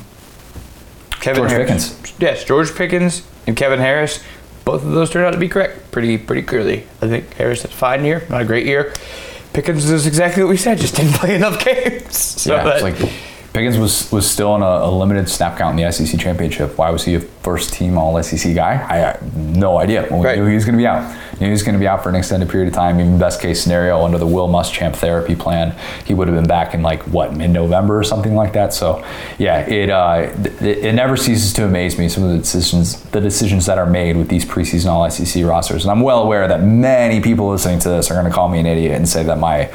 Kevin 1.19 1.41
George 1.41 1.51
Harris. 1.51 1.89
Pickens. 1.89 2.13
Yes, 2.17 2.45
George 2.45 2.73
Pickens 2.73 3.27
and 3.45 3.57
Kevin 3.57 3.79
Harris. 3.79 4.23
Both 4.65 4.83
of 4.83 4.91
those 4.91 5.09
turned 5.11 5.25
out 5.27 5.31
to 5.31 5.37
be 5.39 5.47
correct, 5.47 5.91
pretty 5.91 6.17
pretty 6.17 6.41
clearly. 6.41 6.87
I 7.01 7.07
think 7.07 7.33
Harris 7.35 7.61
had 7.61 7.71
a 7.71 7.73
fine 7.75 8.03
year, 8.03 8.25
not 8.29 8.41
a 8.41 8.45
great 8.45 8.65
year. 8.65 8.93
Pickens 9.53 9.89
is 9.89 10.05
exactly 10.07 10.43
what 10.43 10.49
we 10.49 10.57
said, 10.57 10.79
just 10.79 10.95
didn't 10.95 11.13
play 11.21 11.35
enough 11.35 11.63
games. 11.63 12.17
So 12.45 12.55
yeah, 12.55 12.63
that- 12.63 12.83
it's 12.83 12.83
like 13.01 13.11
Pickens 13.53 13.77
was 13.77 14.11
was 14.11 14.29
still 14.29 14.53
in 14.57 14.61
a, 14.61 14.65
a 14.65 14.91
limited 14.91 15.29
snap 15.29 15.57
count 15.57 15.79
in 15.79 15.85
the 15.85 15.91
SEC 15.91 16.19
championship. 16.19 16.77
Why 16.77 16.89
was 16.89 17.05
he 17.05 17.15
a 17.15 17.21
first 17.21 17.71
team 17.73 17.97
All 17.97 18.21
SEC 18.21 18.53
guy? 18.53 18.85
I 18.89 18.97
had 18.97 19.37
no 19.37 19.77
idea. 19.79 20.03
When 20.09 20.19
we 20.19 20.25
Right. 20.25 20.37
knew 20.37 20.45
he 20.47 20.55
was 20.55 20.65
going 20.65 20.73
to 20.73 20.81
be 20.81 20.85
out. 20.87 21.15
He 21.39 21.49
was 21.49 21.63
going 21.63 21.73
to 21.73 21.79
be 21.79 21.87
out 21.87 22.03
for 22.03 22.09
an 22.09 22.15
extended 22.15 22.49
period 22.49 22.69
of 22.69 22.73
time. 22.73 22.99
Even 22.99 23.17
best 23.17 23.41
case 23.41 23.61
scenario 23.61 24.03
under 24.03 24.17
the 24.17 24.27
Will 24.27 24.47
Muschamp 24.47 24.95
therapy 24.95 25.35
plan, 25.35 25.75
he 26.05 26.13
would 26.13 26.27
have 26.27 26.35
been 26.35 26.47
back 26.47 26.73
in 26.73 26.81
like 26.81 27.03
what 27.03 27.35
mid 27.35 27.49
November 27.49 27.99
or 27.99 28.03
something 28.03 28.35
like 28.35 28.53
that. 28.53 28.73
So 28.73 29.05
yeah, 29.37 29.59
it, 29.67 29.89
uh, 29.89 30.31
it 30.61 30.85
it 30.85 30.95
never 30.95 31.17
ceases 31.17 31.53
to 31.53 31.65
amaze 31.65 31.97
me 31.97 32.09
some 32.09 32.23
of 32.23 32.31
the 32.31 32.37
decisions 32.37 33.01
the 33.11 33.21
decisions 33.21 33.65
that 33.65 33.77
are 33.77 33.85
made 33.85 34.17
with 34.17 34.29
these 34.29 34.45
preseason 34.45 34.87
All 34.87 35.09
SEC 35.09 35.43
rosters. 35.45 35.83
And 35.83 35.91
I'm 35.91 36.01
well 36.01 36.21
aware 36.21 36.47
that 36.47 36.63
many 36.63 37.21
people 37.21 37.49
listening 37.49 37.79
to 37.79 37.89
this 37.89 38.09
are 38.11 38.13
going 38.13 38.25
to 38.25 38.31
call 38.31 38.49
me 38.49 38.59
an 38.59 38.65
idiot 38.65 38.93
and 38.93 39.07
say 39.07 39.23
that 39.23 39.37
my 39.37 39.69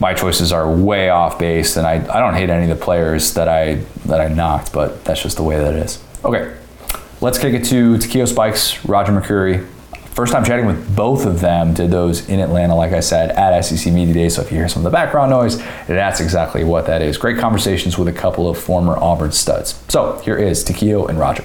my 0.00 0.12
choices 0.12 0.52
are 0.52 0.70
way 0.70 1.08
off 1.10 1.38
base, 1.38 1.76
and 1.76 1.86
I, 1.86 1.94
I 1.94 2.20
don't 2.20 2.34
hate 2.34 2.50
any 2.50 2.70
of 2.70 2.78
the 2.78 2.84
players 2.84 3.34
that 3.34 3.48
I 3.48 3.76
that 4.06 4.20
I 4.20 4.28
knocked, 4.28 4.72
but 4.72 5.04
that's 5.04 5.22
just 5.22 5.36
the 5.36 5.42
way 5.42 5.58
that 5.58 5.74
it 5.74 5.84
is. 5.84 6.02
Okay, 6.24 6.54
let's 7.20 7.38
kick 7.38 7.54
it 7.54 7.64
to 7.66 7.98
Takeo 7.98 8.24
Spikes, 8.24 8.84
Roger 8.84 9.12
McCreary. 9.12 9.66
First 10.14 10.32
time 10.32 10.44
chatting 10.44 10.66
with 10.66 10.94
both 10.94 11.26
of 11.26 11.40
them. 11.40 11.74
Did 11.74 11.90
those 11.90 12.28
in 12.28 12.38
Atlanta, 12.38 12.76
like 12.76 12.92
I 12.92 13.00
said, 13.00 13.32
at 13.32 13.60
SEC 13.62 13.92
Media 13.92 14.14
Day. 14.14 14.28
So 14.28 14.42
if 14.42 14.52
you 14.52 14.58
hear 14.58 14.68
some 14.68 14.86
of 14.86 14.92
the 14.92 14.96
background 14.96 15.32
noise, 15.32 15.58
that's 15.88 16.20
exactly 16.20 16.62
what 16.62 16.86
that 16.86 17.02
is. 17.02 17.18
Great 17.18 17.36
conversations 17.36 17.98
with 17.98 18.06
a 18.06 18.12
couple 18.12 18.48
of 18.48 18.56
former 18.56 18.96
Auburn 18.96 19.32
studs. 19.32 19.82
So 19.88 20.20
here 20.20 20.36
is 20.36 20.62
Takeo 20.62 21.06
and 21.06 21.18
Roger. 21.18 21.44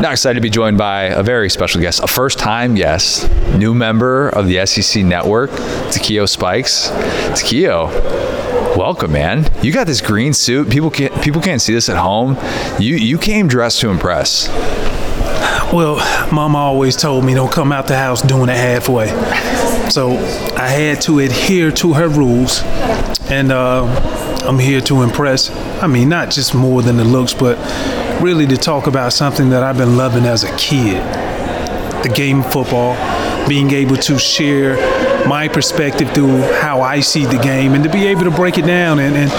Now 0.00 0.10
excited 0.10 0.34
to 0.34 0.40
be 0.40 0.50
joined 0.50 0.76
by 0.76 1.04
a 1.04 1.22
very 1.22 1.48
special 1.48 1.80
guest, 1.80 2.02
a 2.02 2.08
first-time 2.08 2.74
guest, 2.74 3.30
new 3.54 3.74
member 3.74 4.30
of 4.30 4.48
the 4.48 4.66
SEC 4.66 5.04
Network, 5.04 5.52
Takeo 5.92 6.26
Spikes. 6.26 6.88
Takeo, 7.40 7.86
welcome, 8.76 9.12
man. 9.12 9.48
You 9.62 9.72
got 9.72 9.86
this 9.86 10.00
green 10.00 10.32
suit. 10.32 10.68
People 10.68 10.90
can't 10.90 11.14
people 11.22 11.40
can't 11.40 11.62
see 11.62 11.74
this 11.74 11.88
at 11.88 11.96
home. 11.96 12.36
You 12.80 12.96
you 12.96 13.18
came 13.18 13.46
dressed 13.46 13.80
to 13.82 13.88
impress. 13.88 14.48
Well, 15.72 15.96
Mama 16.32 16.58
always 16.58 16.96
told 16.96 17.24
me 17.24 17.34
don't 17.34 17.52
come 17.52 17.72
out 17.72 17.86
the 17.86 17.96
house 17.96 18.22
doing 18.22 18.48
it 18.48 18.56
halfway. 18.56 19.08
So 19.90 20.10
I 20.56 20.68
had 20.68 21.00
to 21.02 21.20
adhere 21.20 21.70
to 21.72 21.92
her 21.94 22.08
rules, 22.08 22.62
and 23.30 23.52
uh, 23.52 23.84
I'm 24.46 24.58
here 24.58 24.80
to 24.82 25.02
impress. 25.02 25.50
I 25.82 25.86
mean, 25.86 26.08
not 26.08 26.30
just 26.30 26.54
more 26.54 26.82
than 26.82 26.96
the 26.96 27.04
looks, 27.04 27.34
but 27.34 27.58
really 28.22 28.46
to 28.46 28.56
talk 28.56 28.86
about 28.86 29.12
something 29.12 29.50
that 29.50 29.62
I've 29.62 29.78
been 29.78 29.96
loving 29.96 30.24
as 30.26 30.44
a 30.44 30.56
kid 30.56 31.02
the 32.02 32.08
game 32.08 32.40
of 32.40 32.52
football, 32.52 32.96
being 33.48 33.70
able 33.72 33.96
to 33.96 34.18
share 34.18 34.76
my 35.26 35.48
perspective 35.48 36.10
through 36.12 36.40
how 36.60 36.80
I 36.80 37.00
see 37.00 37.26
the 37.26 37.38
game, 37.38 37.74
and 37.74 37.84
to 37.84 37.90
be 37.90 38.06
able 38.06 38.24
to 38.24 38.30
break 38.30 38.58
it 38.58 38.66
down 38.66 38.98
and, 38.98 39.14
and, 39.16 39.30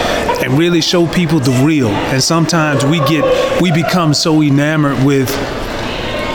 and 0.43 0.57
really 0.57 0.81
show 0.81 1.07
people 1.07 1.39
the 1.39 1.63
real. 1.65 1.89
And 1.89 2.21
sometimes 2.21 2.85
we 2.85 2.99
get 2.99 3.61
we 3.61 3.71
become 3.71 4.13
so 4.13 4.41
enamored 4.41 5.03
with 5.03 5.29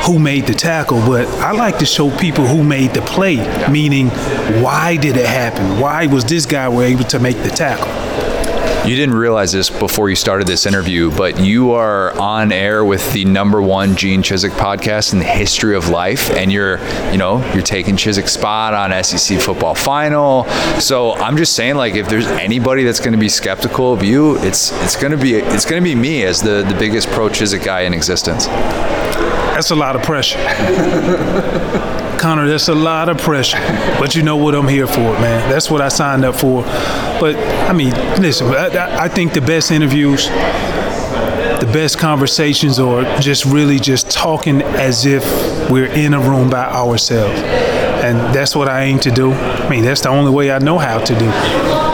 who 0.07 0.21
made 0.21 0.47
the 0.47 0.55
tackle, 0.55 1.01
but 1.01 1.27
I 1.41 1.51
like 1.51 1.79
to 1.79 1.87
show 1.87 2.17
people 2.17 2.47
who 2.47 2.63
made 2.63 2.95
the 2.95 3.03
play, 3.03 3.37
meaning 3.69 4.09
why 4.63 4.97
did 4.97 5.17
it 5.17 5.27
happen? 5.27 5.81
Why 5.81 6.07
was 6.07 6.25
this 6.25 6.47
guy 6.47 6.67
able 6.67 7.05
to 7.05 7.19
make 7.19 7.37
the 7.43 7.51
tackle? 7.51 7.91
You 8.89 8.95
didn't 8.95 9.17
realize 9.17 9.51
this 9.51 9.69
before 9.69 10.09
you 10.11 10.15
started 10.15 10.47
this 10.47 10.65
interview, 10.65 11.11
but 11.11 11.41
you 11.41 11.73
are 11.73 12.17
on 12.21 12.53
air 12.53 12.85
with 12.85 13.13
the 13.13 13.25
number 13.25 13.61
one 13.61 13.97
Gene 13.97 14.23
Chizik 14.23 14.51
podcast 14.51 15.13
in 15.13 15.19
the 15.19 15.25
history 15.25 15.75
of 15.75 15.89
life, 15.89 16.31
and 16.31 16.53
you're, 16.53 16.79
you 17.11 17.19
know, 17.19 17.45
you're 17.53 17.65
taking 17.65 17.97
Chizik's 17.97 18.31
spot 18.31 18.75
on 18.75 19.03
SEC 19.03 19.41
football 19.41 19.75
final. 19.75 20.45
So 20.79 21.15
I'm 21.15 21.37
just 21.37 21.57
saying, 21.57 21.75
like, 21.75 21.97
if 21.97 22.09
there's 22.09 22.29
anybody 22.29 22.85
that's 22.85 23.01
going 23.01 23.11
to 23.15 23.19
be 23.19 23.29
skeptical 23.29 23.93
of 23.93 24.05
you, 24.05 24.39
it's 24.45 24.71
it's 24.85 24.95
going 24.95 25.11
to 25.11 25.19
be 25.19 25.35
it's 25.35 25.65
going 25.65 25.83
to 25.83 25.85
be 25.85 25.97
me 25.97 26.23
as 26.23 26.41
the 26.41 26.63
the 26.63 26.77
biggest 26.79 27.09
pro 27.09 27.29
Chizik 27.29 27.65
guy 27.65 27.81
in 27.81 27.93
existence. 27.93 28.47
That's 29.57 29.71
a 29.71 29.75
lot 29.75 29.97
of 29.97 30.03
pressure. 30.03 30.37
Connor, 32.19 32.47
that's 32.47 32.69
a 32.69 32.75
lot 32.75 33.09
of 33.09 33.17
pressure. 33.17 33.57
But 33.99 34.15
you 34.15 34.23
know 34.23 34.37
what 34.37 34.55
I'm 34.55 34.69
here 34.69 34.87
for, 34.87 35.01
man. 35.01 35.49
That's 35.49 35.71
what 35.71 35.81
I 35.81 35.89
signed 35.89 36.27
up 36.27 36.35
for. 36.37 36.63
But, 37.19 37.37
I 37.67 37.73
mean, 37.73 37.93
listen, 38.21 38.49
I, 38.49 39.05
I- 39.05 39.09
think 39.09 39.33
the 39.33 39.41
best 39.41 39.71
interviews, 39.71 40.27
the 40.29 41.71
best 41.73 41.99
conversations 41.99 42.79
are 42.79 43.03
just 43.19 43.47
really 43.47 43.79
just 43.79 44.11
talking 44.11 44.61
as 44.61 45.07
if 45.07 45.25
we're 45.71 45.87
in 45.87 46.13
a 46.13 46.21
room 46.21 46.51
by 46.51 46.67
ourselves. 46.67 47.41
And 47.41 48.19
that's 48.35 48.55
what 48.55 48.69
I 48.69 48.83
aim 48.83 48.99
to 49.01 49.11
do. 49.11 49.33
I 49.33 49.71
mean, 49.71 49.85
that's 49.85 50.03
the 50.03 50.11
only 50.11 50.33
way 50.33 50.51
I 50.51 50.59
know 50.59 50.77
how 50.77 50.99
to 50.99 51.19
do. 51.19 51.86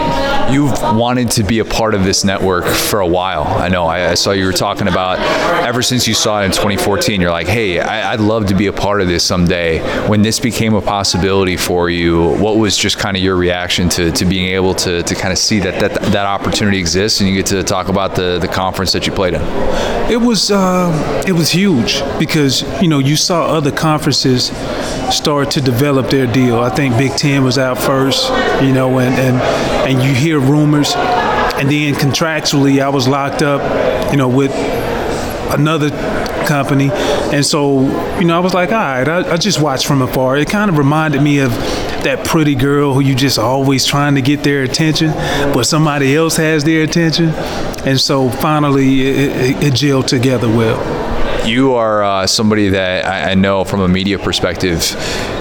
You've 0.50 0.72
wanted 0.82 1.30
to 1.32 1.42
be 1.42 1.60
a 1.60 1.64
part 1.64 1.94
of 1.94 2.04
this 2.04 2.24
network 2.24 2.64
for 2.64 3.00
a 3.00 3.06
while. 3.06 3.44
I 3.44 3.68
know. 3.68 3.86
I, 3.86 4.10
I 4.10 4.14
saw 4.14 4.32
you 4.32 4.44
were 4.44 4.52
talking 4.52 4.88
about 4.88 5.18
ever 5.66 5.82
since 5.82 6.06
you 6.06 6.14
saw 6.14 6.42
it 6.42 6.46
in 6.46 6.50
2014. 6.50 7.20
You're 7.20 7.30
like, 7.30 7.46
hey, 7.46 7.80
I, 7.80 8.12
I'd 8.12 8.20
love 8.20 8.46
to 8.46 8.54
be 8.54 8.66
a 8.66 8.72
part 8.72 9.00
of 9.00 9.08
this 9.08 9.24
someday. 9.24 9.80
When 10.08 10.22
this 10.22 10.40
became 10.40 10.74
a 10.74 10.82
possibility 10.82 11.56
for 11.56 11.88
you, 11.88 12.34
what 12.36 12.56
was 12.56 12.76
just 12.76 12.98
kind 12.98 13.16
of 13.16 13.22
your 13.22 13.36
reaction 13.36 13.88
to, 13.90 14.10
to 14.12 14.24
being 14.24 14.48
able 14.48 14.74
to, 14.76 15.02
to 15.02 15.14
kind 15.14 15.32
of 15.32 15.38
see 15.38 15.60
that, 15.60 15.80
that 15.80 16.02
that 16.12 16.26
opportunity 16.26 16.78
exists 16.78 17.20
and 17.20 17.28
you 17.28 17.36
get 17.36 17.46
to 17.46 17.62
talk 17.62 17.88
about 17.88 18.14
the, 18.14 18.38
the 18.38 18.48
conference 18.48 18.92
that 18.92 19.06
you 19.06 19.12
played 19.12 19.34
in? 19.34 19.42
It 20.10 20.20
was 20.20 20.50
uh, 20.50 21.24
it 21.26 21.32
was 21.32 21.50
huge 21.50 22.02
because 22.18 22.62
you 22.82 22.88
know 22.88 22.98
you 22.98 23.16
saw 23.16 23.46
other 23.46 23.70
conferences 23.70 24.46
start 25.10 25.50
to 25.52 25.60
develop 25.60 26.10
their 26.10 26.26
deal. 26.26 26.60
I 26.60 26.70
think 26.70 26.96
Big 26.98 27.12
Ten 27.12 27.44
was 27.44 27.58
out 27.58 27.78
first, 27.78 28.28
you 28.62 28.72
know, 28.72 28.98
and 28.98 29.14
and 29.14 29.36
and 29.86 30.02
you 30.02 30.14
hear 30.14 30.38
rumors, 30.38 30.94
and 30.94 31.70
then 31.70 31.94
contractually 31.94 32.82
I 32.82 32.88
was 32.88 33.06
locked 33.08 33.42
up, 33.42 33.60
you 34.10 34.16
know, 34.16 34.28
with 34.28 34.52
another 35.52 35.90
company, 36.46 36.90
and 36.90 37.44
so 37.44 37.82
you 38.18 38.24
know 38.24 38.36
I 38.36 38.40
was 38.40 38.54
like, 38.54 38.70
all 38.70 38.76
right, 38.76 39.08
I, 39.08 39.32
I 39.32 39.36
just 39.36 39.60
watched 39.60 39.86
from 39.86 40.02
afar. 40.02 40.36
It 40.36 40.48
kind 40.48 40.70
of 40.70 40.78
reminded 40.78 41.22
me 41.22 41.38
of 41.40 41.50
that 42.02 42.26
pretty 42.26 42.54
girl 42.54 42.94
who 42.94 43.00
you 43.00 43.14
just 43.14 43.38
always 43.38 43.84
trying 43.84 44.16
to 44.16 44.22
get 44.22 44.42
their 44.42 44.62
attention, 44.62 45.12
but 45.52 45.64
somebody 45.64 46.16
else 46.16 46.36
has 46.36 46.64
their 46.64 46.82
attention, 46.82 47.28
and 47.86 48.00
so 48.00 48.28
finally 48.28 49.02
it, 49.08 49.16
it, 49.16 49.62
it 49.64 49.72
gelled 49.74 50.06
together 50.06 50.48
well. 50.48 50.80
You 51.46 51.74
are 51.74 52.02
uh, 52.02 52.26
somebody 52.26 52.68
that 52.70 53.04
I, 53.04 53.32
I 53.32 53.34
know 53.34 53.64
from 53.64 53.80
a 53.80 53.88
media 53.88 54.18
perspective, 54.18 54.80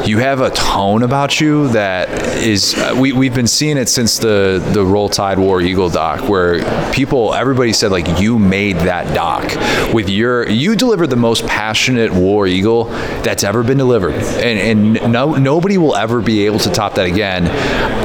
you 0.06 0.18
have 0.18 0.42
a 0.42 0.50
tone 0.50 1.04
about 1.04 1.40
you 1.40 1.68
that 1.70 2.10
is, 2.38 2.74
uh, 2.76 2.96
we, 2.98 3.12
we've 3.12 3.36
been 3.36 3.48
seeing 3.48 3.78
it 3.78 3.88
since 3.88 4.18
the, 4.18 4.64
the 4.74 4.84
Roll 4.84 5.10
Tide 5.10 5.38
War 5.38 5.62
Eagle 5.62 5.90
doc, 5.90 6.28
where 6.28 6.92
people, 6.92 7.34
everybody 7.34 7.74
said, 7.74 7.92
like, 7.92 8.20
you 8.20 8.40
made 8.40 8.78
that 8.78 9.14
doc 9.14 9.94
with 9.94 10.10
your, 10.10 10.48
you 10.50 10.76
delivered 10.76 11.08
the 11.08 11.16
most 11.16 11.46
passionate 11.46 12.12
War 12.12 12.48
Eagle 12.48 12.86
that's 13.24 13.44
ever 13.44 13.64
been 13.64 13.78
delivered. 13.78 14.16
And, 14.16 14.96
and 14.98 15.12
no, 15.12 15.36
nobody 15.36 15.78
will 15.78 15.96
ever 15.96 16.22
be 16.22 16.46
able 16.46 16.60
to 16.60 16.72
top 16.72 16.96
that 16.96 17.06
again. 17.06 17.48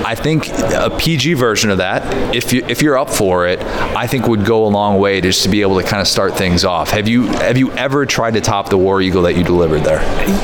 I 0.06 0.14
think 0.14 0.48
a 0.48 0.94
PG 0.96 1.34
version 1.34 1.70
of 1.70 1.78
that, 1.78 2.34
if 2.34 2.52
you 2.52 2.64
if 2.68 2.80
you're 2.80 2.96
up 2.96 3.10
for 3.10 3.48
it, 3.48 3.60
I 3.60 4.06
think 4.06 4.28
would 4.28 4.44
go 4.44 4.64
a 4.64 4.68
long 4.68 5.00
way 5.00 5.20
just 5.20 5.42
to 5.42 5.48
be 5.48 5.62
able 5.62 5.80
to 5.80 5.86
kind 5.86 6.00
of 6.00 6.06
start 6.06 6.36
things 6.36 6.64
off. 6.64 6.90
Have 6.90 7.08
you 7.08 7.26
have 7.26 7.58
you 7.58 7.72
ever 7.72 8.06
tried 8.06 8.34
to 8.34 8.40
top 8.40 8.68
the 8.68 8.78
War 8.78 9.00
Eagle 9.02 9.22
that 9.22 9.34
you 9.34 9.42
delivered 9.42 9.80
there? 9.80 9.98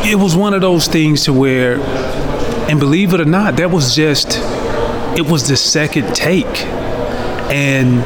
It 0.04 0.16
was 0.16 0.34
one 0.34 0.52
of 0.52 0.62
those 0.62 0.88
things 0.88 1.24
to 1.26 1.32
where, 1.42 1.80
and 2.70 2.78
believe 2.78 3.12
it 3.14 3.20
or 3.20 3.24
not, 3.24 3.56
that 3.56 3.68
was 3.68 3.96
just 3.96 4.38
it 5.18 5.26
was 5.28 5.48
the 5.48 5.56
second 5.56 6.14
take, 6.14 6.64
and 7.50 7.98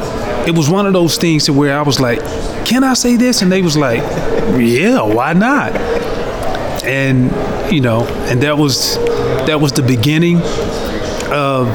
it 0.49 0.55
was 0.57 0.70
one 0.70 0.87
of 0.87 0.95
those 0.95 1.18
things 1.18 1.45
to 1.45 1.53
where 1.53 1.78
I 1.78 1.82
was 1.82 2.01
like, 2.01 2.20
"Can 2.64 2.82
I 2.82 2.95
say 2.95 3.16
this?" 3.16 3.43
And 3.43 3.53
they 3.53 3.61
was 3.61 3.76
like, 3.76 4.01
"Yeah, 4.59 5.03
why 5.03 5.34
not?" 5.34 5.76
And 6.82 7.30
you 7.70 7.82
know, 7.82 8.07
and 8.30 8.41
that 8.43 8.57
was 8.57 8.97
that 9.47 9.61
was 9.61 9.72
the 9.72 9.82
beginning 9.82 10.41
of 11.30 11.66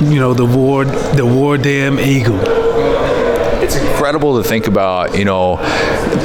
you 0.00 0.20
know 0.20 0.32
the 0.32 0.46
war 0.46 0.84
the 0.84 1.26
war 1.26 1.58
damn 1.58 1.98
eagle 1.98 2.59
it's 3.70 3.78
incredible 3.78 4.42
to 4.42 4.48
think 4.48 4.66
about, 4.66 5.16
you 5.16 5.24
know, 5.24 5.56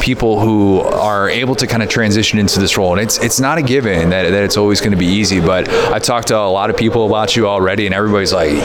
people 0.01 0.39
who 0.39 0.79
are 0.79 1.29
able 1.29 1.53
to 1.53 1.67
kind 1.67 1.83
of 1.83 1.89
transition 1.89 2.39
into 2.39 2.59
this 2.59 2.75
role. 2.75 2.93
And 2.93 3.01
it's 3.01 3.19
it's 3.19 3.39
not 3.39 3.59
a 3.59 3.61
given 3.61 4.09
that, 4.09 4.31
that 4.31 4.43
it's 4.43 4.57
always 4.57 4.81
going 4.81 4.93
to 4.93 4.97
be 4.97 5.05
easy. 5.05 5.39
But 5.39 5.69
I've 5.69 6.01
talked 6.01 6.29
to 6.29 6.37
a 6.37 6.49
lot 6.49 6.71
of 6.71 6.77
people 6.77 7.05
about 7.05 7.35
you 7.35 7.47
already, 7.47 7.85
and 7.85 7.93
everybody's 7.93 8.33
like, 8.33 8.55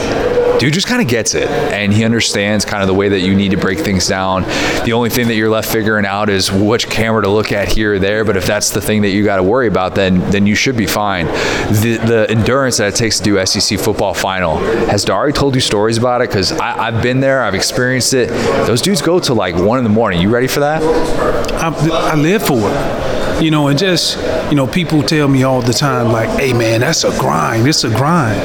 dude 0.59 0.73
just 0.73 0.87
kind 0.87 1.01
of 1.01 1.07
gets 1.07 1.35
it. 1.35 1.47
And 1.47 1.93
he 1.93 2.03
understands 2.03 2.65
kind 2.65 2.81
of 2.81 2.87
the 2.87 2.93
way 2.93 3.09
that 3.09 3.19
you 3.19 3.35
need 3.35 3.51
to 3.51 3.57
break 3.57 3.79
things 3.79 4.07
down. 4.07 4.43
The 4.83 4.93
only 4.93 5.09
thing 5.09 5.27
that 5.27 5.35
you're 5.35 5.49
left 5.49 5.71
figuring 5.71 6.05
out 6.05 6.29
is 6.29 6.51
which 6.51 6.87
camera 6.89 7.21
to 7.21 7.29
look 7.29 7.51
at 7.51 7.67
here 7.67 7.95
or 7.95 7.99
there. 7.99 8.25
But 8.25 8.35
if 8.35 8.47
that's 8.47 8.71
the 8.71 8.81
thing 8.81 9.03
that 9.03 9.09
you 9.09 9.23
got 9.23 9.37
to 9.37 9.43
worry 9.43 9.67
about, 9.67 9.93
then 9.93 10.19
then 10.31 10.47
you 10.47 10.55
should 10.55 10.75
be 10.75 10.87
fine. 10.87 11.27
The, 11.27 11.99
the 12.03 12.27
endurance 12.29 12.77
that 12.77 12.93
it 12.93 12.95
takes 12.95 13.19
to 13.19 13.23
do 13.23 13.45
SEC 13.45 13.79
football 13.79 14.15
final, 14.15 14.57
has 14.87 15.05
Dari 15.05 15.33
told 15.33 15.53
you 15.53 15.61
stories 15.61 15.97
about 15.97 16.21
it? 16.21 16.29
Because 16.29 16.51
I've 16.53 17.03
been 17.03 17.19
there, 17.19 17.43
I've 17.43 17.55
experienced 17.55 18.15
it 18.15 18.29
those 18.71 18.81
dudes 18.81 19.01
go 19.01 19.19
to 19.19 19.33
like 19.33 19.53
one 19.53 19.79
in 19.79 19.83
the 19.83 19.89
morning. 19.89 20.21
You 20.21 20.29
ready 20.29 20.47
for 20.47 20.61
that? 20.61 20.81
I, 20.81 22.13
I 22.13 22.15
live 22.15 22.41
for 22.41 22.57
it. 22.57 23.43
You 23.43 23.51
know, 23.51 23.67
and 23.67 23.77
just, 23.77 24.17
you 24.49 24.55
know, 24.55 24.65
people 24.65 25.03
tell 25.03 25.27
me 25.27 25.43
all 25.43 25.61
the 25.61 25.73
time, 25.73 26.07
like, 26.07 26.29
hey 26.39 26.53
man, 26.53 26.79
that's 26.79 27.03
a 27.03 27.09
grind. 27.19 27.67
It's 27.67 27.83
a 27.83 27.89
grind. 27.89 28.39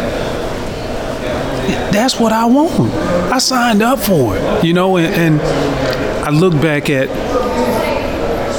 That's 1.94 2.18
what 2.18 2.32
I 2.32 2.44
want. 2.46 2.92
I 3.32 3.38
signed 3.38 3.82
up 3.82 4.00
for 4.00 4.36
it. 4.36 4.64
You 4.64 4.72
know, 4.72 4.96
and, 4.96 5.14
and 5.14 5.40
I 6.26 6.30
look 6.30 6.54
back 6.54 6.90
at 6.90 7.06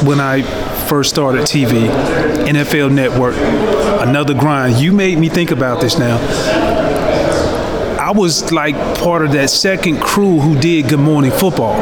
when 0.05 0.21
I 0.21 0.43
first 0.87 1.09
started 1.09 1.41
TV, 1.41 1.89
NFL 2.45 2.93
Network, 2.93 3.35
another 4.07 4.33
grind. 4.33 4.77
You 4.77 4.93
made 4.93 5.17
me 5.17 5.27
think 5.27 5.51
about 5.51 5.81
this 5.81 5.99
now. 5.99 6.76
I 8.07 8.11
was 8.11 8.53
like 8.53 8.73
part 8.99 9.25
of 9.25 9.33
that 9.33 9.49
second 9.49 9.99
crew 9.99 10.39
who 10.39 10.57
did 10.57 10.87
Good 10.87 10.97
Morning 11.01 11.29
Football. 11.29 11.75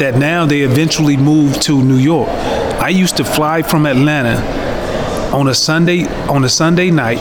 That 0.00 0.16
now 0.16 0.44
they 0.44 0.60
eventually 0.60 1.16
moved 1.16 1.62
to 1.62 1.82
New 1.82 1.96
York. 1.96 2.28
I 2.28 2.90
used 2.90 3.16
to 3.16 3.24
fly 3.24 3.62
from 3.62 3.86
Atlanta 3.86 4.36
on 5.34 5.48
a 5.48 5.54
Sunday 5.54 6.04
on 6.28 6.44
a 6.44 6.50
Sunday 6.50 6.90
night, 6.90 7.16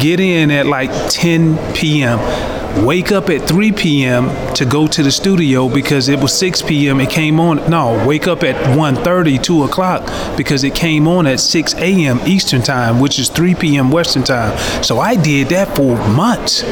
get 0.00 0.18
in 0.18 0.50
at 0.50 0.64
like 0.64 0.90
10 1.10 1.74
p.m 1.74 2.57
wake 2.84 3.12
up 3.12 3.30
at 3.30 3.46
3 3.48 3.72
p.m. 3.72 4.54
to 4.54 4.64
go 4.64 4.86
to 4.86 5.02
the 5.02 5.10
studio 5.10 5.68
because 5.68 6.08
it 6.08 6.20
was 6.20 6.36
6 6.38 6.62
p.m. 6.62 7.00
It 7.00 7.10
came 7.10 7.40
on. 7.40 7.68
No, 7.70 8.04
wake 8.06 8.26
up 8.26 8.42
at 8.42 8.56
1:30, 8.76 9.42
2 9.42 9.64
o'clock 9.64 10.36
because 10.36 10.64
it 10.64 10.74
came 10.74 11.08
on 11.08 11.26
at 11.26 11.40
6 11.40 11.74
a.m. 11.74 12.20
Eastern 12.26 12.62
time, 12.62 13.00
which 13.00 13.18
is 13.18 13.28
3 13.28 13.54
p.m. 13.54 13.90
Western 13.90 14.22
time. 14.22 14.56
So 14.82 15.00
I 15.00 15.16
did 15.16 15.48
that 15.48 15.76
for 15.76 15.96
months. 16.08 16.62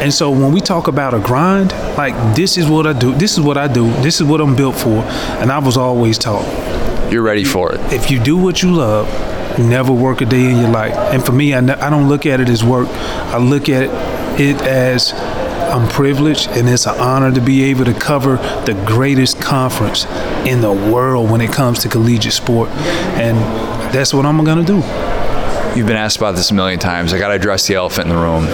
And 0.00 0.12
so 0.12 0.30
when 0.30 0.52
we 0.52 0.60
talk 0.60 0.88
about 0.88 1.14
a 1.14 1.18
grind, 1.18 1.72
like 1.96 2.14
this 2.34 2.56
is 2.56 2.68
what 2.68 2.86
I 2.86 2.92
do. 2.92 3.14
This 3.14 3.32
is 3.32 3.40
what 3.40 3.58
I 3.58 3.68
do. 3.68 3.90
This 4.02 4.20
is 4.20 4.26
what 4.26 4.40
I'm 4.40 4.56
built 4.56 4.76
for. 4.76 5.02
And 5.40 5.52
I 5.52 5.58
was 5.58 5.76
always 5.76 6.18
taught. 6.18 6.46
You're 7.12 7.22
ready 7.22 7.44
for 7.44 7.74
it. 7.74 7.80
If 7.92 8.10
you 8.10 8.20
do 8.20 8.36
what 8.36 8.62
you 8.62 8.72
love, 8.72 9.08
never 9.58 9.92
work 9.92 10.20
a 10.20 10.26
day 10.26 10.50
in 10.50 10.58
your 10.58 10.70
life. 10.70 10.94
And 11.12 11.24
for 11.24 11.32
me, 11.32 11.54
I, 11.54 11.58
I 11.58 11.90
don't 11.90 12.08
look 12.08 12.24
at 12.24 12.40
it 12.40 12.48
as 12.48 12.62
work. 12.64 12.88
I 12.88 13.38
look 13.38 13.68
at 13.68 13.82
it, 13.82 13.90
it 14.38 14.60
as 14.62 15.12
I'm 15.12 15.88
privileged 15.88 16.48
and 16.50 16.68
it's 16.68 16.86
an 16.86 16.98
honor 16.98 17.32
to 17.32 17.40
be 17.40 17.64
able 17.64 17.84
to 17.84 17.94
cover 17.94 18.36
the 18.66 18.80
greatest 18.86 19.40
conference 19.40 20.04
in 20.46 20.60
the 20.60 20.72
world 20.72 21.30
when 21.30 21.40
it 21.40 21.52
comes 21.52 21.80
to 21.80 21.88
collegiate 21.88 22.32
sport. 22.32 22.70
And 23.16 23.38
that's 23.94 24.12
what 24.12 24.26
I'm 24.26 24.42
going 24.44 24.64
to 24.64 24.72
do. 24.72 24.78
You've 25.76 25.86
been 25.86 25.96
asked 25.96 26.16
about 26.16 26.34
this 26.34 26.50
a 26.50 26.54
million 26.54 26.80
times. 26.80 27.12
I 27.12 27.18
got 27.18 27.28
to 27.28 27.34
address 27.34 27.66
the 27.66 27.74
elephant 27.74 28.08
in 28.08 28.16
the 28.16 28.20
room 28.20 28.46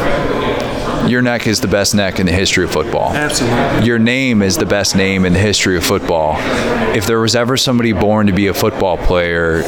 your 1.08 1.22
neck 1.22 1.46
is 1.46 1.60
the 1.60 1.68
best 1.68 1.94
neck 1.94 2.18
in 2.18 2.26
the 2.26 2.32
history 2.32 2.64
of 2.64 2.70
football. 2.70 3.12
Absolutely. 3.12 3.86
Your 3.86 3.98
name 3.98 4.42
is 4.42 4.56
the 4.56 4.66
best 4.66 4.96
name 4.96 5.24
in 5.24 5.32
the 5.32 5.38
history 5.38 5.76
of 5.76 5.84
football. 5.84 6.34
If 6.96 7.06
there 7.06 7.20
was 7.20 7.36
ever 7.36 7.56
somebody 7.56 7.92
born 7.92 8.26
to 8.26 8.32
be 8.32 8.48
a 8.48 8.54
football 8.54 8.96
player, 8.96 9.62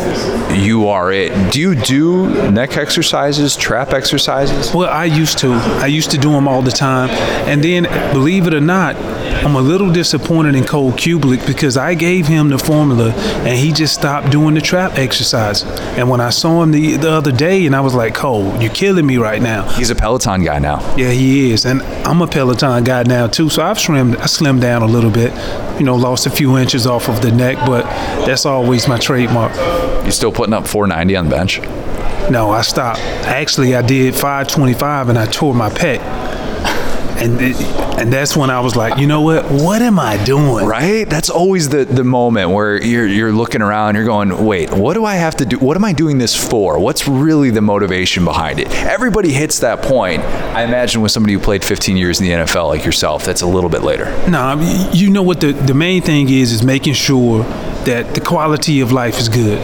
you 0.53 0.89
are 0.89 1.13
it. 1.13 1.53
Do 1.53 1.61
you 1.61 1.75
do 1.75 2.51
neck 2.51 2.77
exercises, 2.77 3.57
trap 3.57 3.93
exercises? 3.93 4.75
Well, 4.75 4.89
I 4.89 5.05
used 5.05 5.39
to. 5.39 5.53
I 5.53 5.87
used 5.87 6.11
to 6.11 6.19
do 6.19 6.31
them 6.33 6.49
all 6.49 6.63
the 6.63 6.71
time. 6.71 7.11
And 7.49 7.63
then, 7.63 7.85
believe 8.13 8.47
it 8.47 8.55
or 8.55 8.61
not, 8.61 8.97
I'm 9.45 9.55
a 9.55 9.61
little 9.61 9.91
disappointed 9.91 10.55
in 10.55 10.65
Cole 10.65 10.93
Cubelic 10.93 11.47
because 11.47 11.77
I 11.77 11.95
gave 11.95 12.27
him 12.27 12.49
the 12.49 12.59
formula 12.59 13.13
and 13.13 13.57
he 13.57 13.73
just 13.73 13.95
stopped 13.95 14.31
doing 14.31 14.55
the 14.55 14.61
trap 14.61 14.99
exercise. 14.99 15.63
And 15.97 16.09
when 16.11 16.21
I 16.21 16.31
saw 16.31 16.63
him 16.63 16.73
the, 16.73 16.97
the 16.97 17.11
other 17.11 17.33
day, 17.33 17.65
and 17.67 17.75
I 17.75 17.81
was 17.81 17.95
like, 17.95 18.15
Cole, 18.15 18.61
you're 18.61 18.73
killing 18.73 19.07
me 19.07 19.17
right 19.17 19.41
now. 19.41 19.69
He's 19.71 19.91
a 19.91 19.95
Peloton 19.95 20.43
guy 20.45 20.59
now. 20.59 20.81
Yeah, 20.97 21.11
he 21.11 21.53
is. 21.53 21.65
And 21.65 21.83
I'm 22.05 22.21
a 22.21 22.27
Peloton 22.27 22.85
guy 22.85 23.05
now 23.05 23.27
too. 23.27 23.49
So 23.49 23.63
I've 23.63 23.79
slimmed, 23.79 24.17
I 24.17 24.25
slimmed 24.25 24.61
down 24.61 24.83
a 24.83 24.87
little 24.87 25.11
bit, 25.11 25.33
you 25.79 25.87
know, 25.87 25.95
lost 25.95 26.27
a 26.27 26.31
few 26.31 26.59
inches 26.59 26.87
off 26.87 27.09
of 27.09 27.23
the 27.23 27.31
neck, 27.31 27.57
but 27.67 27.85
that's 28.27 28.45
always 28.45 28.89
my 28.89 28.99
trademark. 28.99 29.55
You 30.05 30.11
still 30.11 30.33
putting 30.33 30.55
up 30.55 30.67
490 30.67 31.17
on 31.17 31.25
the 31.25 31.31
bench? 31.31 31.61
No, 32.31 32.51
I 32.51 32.63
stopped. 32.63 33.01
Actually, 33.01 33.75
I 33.75 33.83
did 33.83 34.15
525 34.15 35.09
and 35.09 35.19
I 35.19 35.27
tore 35.27 35.55
my 35.55 35.71
pec 35.71 36.01
and 37.19 37.41
it, 37.41 37.61
and 37.99 38.13
that's 38.13 38.37
when 38.37 38.51
I 38.51 38.61
was 38.61 38.77
like, 38.77 38.99
you 38.99 39.07
know 39.07 39.23
what? 39.23 39.45
What 39.51 39.83
am 39.83 39.99
I 39.99 40.23
doing? 40.25 40.67
Right? 40.67 41.09
That's 41.09 41.31
always 41.31 41.69
the 41.69 41.85
the 41.85 42.05
moment 42.05 42.51
where 42.51 42.83
you're 42.83 43.07
you're 43.07 43.33
looking 43.33 43.63
around, 43.63 43.97
you're 43.97 44.05
going, 44.05 44.45
wait, 44.45 44.73
what 44.73 44.95
do 44.95 45.05
I 45.05 45.17
have 45.17 45.37
to 45.37 45.45
do? 45.47 45.59
What 45.59 45.77
am 45.77 45.85
I 45.85 45.93
doing 45.93 46.19
this 46.19 46.35
for? 46.37 46.79
What's 46.79 47.09
really 47.09 47.51
the 47.51 47.61
motivation 47.61 48.25
behind 48.25 48.61
it? 48.61 48.71
Everybody 48.85 49.33
hits 49.33 49.59
that 49.61 49.83
point. 49.83 50.23
I 50.23 50.63
imagine 50.63 51.03
with 51.03 51.13
somebody 51.13 51.33
who 51.35 51.41
played 51.41 51.65
15 51.65 51.97
years 51.97 52.21
in 52.21 52.27
the 52.27 52.33
NFL 52.33 52.69
like 52.69 52.85
yourself, 52.85 53.25
that's 53.25 53.43
a 53.43 53.47
little 53.47 53.71
bit 53.71 53.83
later. 53.83 54.07
No, 54.29 54.55
you 54.93 55.11
know 55.11 55.23
what 55.23 55.41
the 55.41 55.53
the 55.53 55.75
main 55.75 56.03
thing 56.03 56.29
is 56.29 56.53
is 56.53 56.63
making 56.63 56.95
sure 56.95 57.43
that 57.85 58.15
the 58.15 58.21
quality 58.21 58.81
of 58.81 58.93
life 58.93 59.19
is 59.19 59.29
good. 59.29 59.59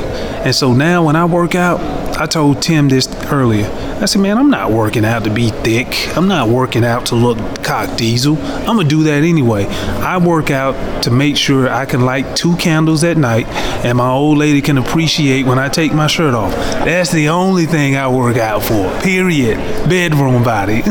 And 0.44 0.54
so 0.54 0.72
now 0.72 1.04
when 1.04 1.16
I 1.16 1.24
work 1.24 1.54
out, 1.54 1.80
I 2.18 2.26
told 2.26 2.62
Tim 2.62 2.88
this 2.88 3.08
earlier. 3.26 3.66
I 4.00 4.06
said, 4.06 4.20
man, 4.20 4.36
I'm 4.38 4.50
not 4.50 4.72
working 4.72 5.04
out 5.04 5.24
to 5.24 5.30
be 5.30 5.50
thick. 5.50 6.16
I'm 6.16 6.28
not 6.28 6.48
working 6.48 6.84
out 6.84 7.06
to 7.06 7.14
look 7.14 7.38
cock 7.62 7.96
diesel. 7.96 8.36
I'm 8.36 8.76
gonna 8.76 8.88
do 8.88 9.04
that 9.04 9.22
anyway. 9.22 9.66
I 9.66 10.18
work 10.18 10.50
out 10.50 11.02
to 11.04 11.10
make 11.10 11.36
sure 11.36 11.68
I 11.68 11.86
can 11.86 12.04
light 12.04 12.36
two 12.36 12.56
candles 12.56 13.04
at 13.04 13.16
night 13.16 13.46
and 13.84 13.98
my 13.98 14.08
old 14.08 14.38
lady 14.38 14.60
can 14.60 14.78
appreciate 14.78 15.46
when 15.46 15.58
I 15.58 15.68
take 15.68 15.92
my 15.92 16.06
shirt 16.06 16.34
off. 16.34 16.52
That's 16.84 17.12
the 17.12 17.28
only 17.28 17.66
thing 17.66 17.96
I 17.96 18.08
work 18.08 18.36
out 18.36 18.62
for. 18.62 18.90
Period. 19.00 19.56
Bedroom 19.88 20.42
body. 20.42 20.80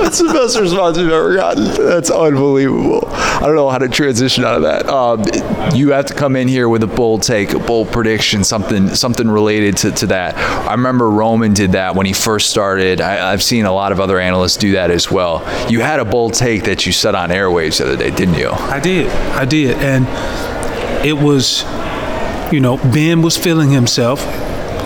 That's 0.00 0.18
the 0.18 0.30
best 0.32 0.58
response 0.58 0.98
we've 0.98 1.10
ever 1.10 1.34
gotten. 1.34 1.64
That's 1.64 2.10
unbelievable. 2.10 3.06
I 3.06 3.40
don't 3.40 3.56
know 3.56 3.70
how 3.70 3.78
to 3.78 3.88
transition 3.88 4.44
out 4.44 4.56
of 4.56 4.62
that. 4.62 4.88
Um, 4.88 5.24
you 5.74 5.92
have 5.92 6.06
to 6.06 6.14
come 6.14 6.36
in 6.36 6.48
here 6.48 6.68
with 6.68 6.82
a 6.82 6.86
bold 6.86 7.22
take, 7.22 7.52
a 7.52 7.58
bold 7.58 7.90
prediction, 7.90 8.44
something 8.44 8.88
something 8.94 9.28
related 9.28 9.76
to, 9.78 9.90
to 9.92 10.06
that. 10.08 10.36
I 10.36 10.72
remember 10.72 11.10
Roman 11.10 11.54
did 11.54 11.72
that 11.72 11.79
when 11.94 12.06
he 12.06 12.12
first 12.12 12.50
started. 12.50 13.00
I, 13.00 13.32
I've 13.32 13.42
seen 13.42 13.64
a 13.64 13.72
lot 13.72 13.92
of 13.92 14.00
other 14.00 14.20
analysts 14.20 14.56
do 14.56 14.72
that 14.72 14.90
as 14.90 15.10
well. 15.10 15.40
You 15.70 15.80
had 15.80 16.00
a 16.00 16.04
bold 16.04 16.34
take 16.34 16.64
that 16.64 16.86
you 16.86 16.92
said 16.92 17.14
on 17.14 17.30
airwaves 17.30 17.78
the 17.78 17.86
other 17.86 17.96
day, 17.96 18.10
didn't 18.10 18.34
you? 18.34 18.50
I 18.50 18.78
did. 18.80 19.08
I 19.08 19.44
did. 19.44 19.76
And 19.78 20.06
it 21.04 21.14
was, 21.14 21.62
you 22.52 22.60
know, 22.60 22.76
Ben 22.76 23.22
was 23.22 23.36
feeling 23.36 23.70
himself 23.70 24.24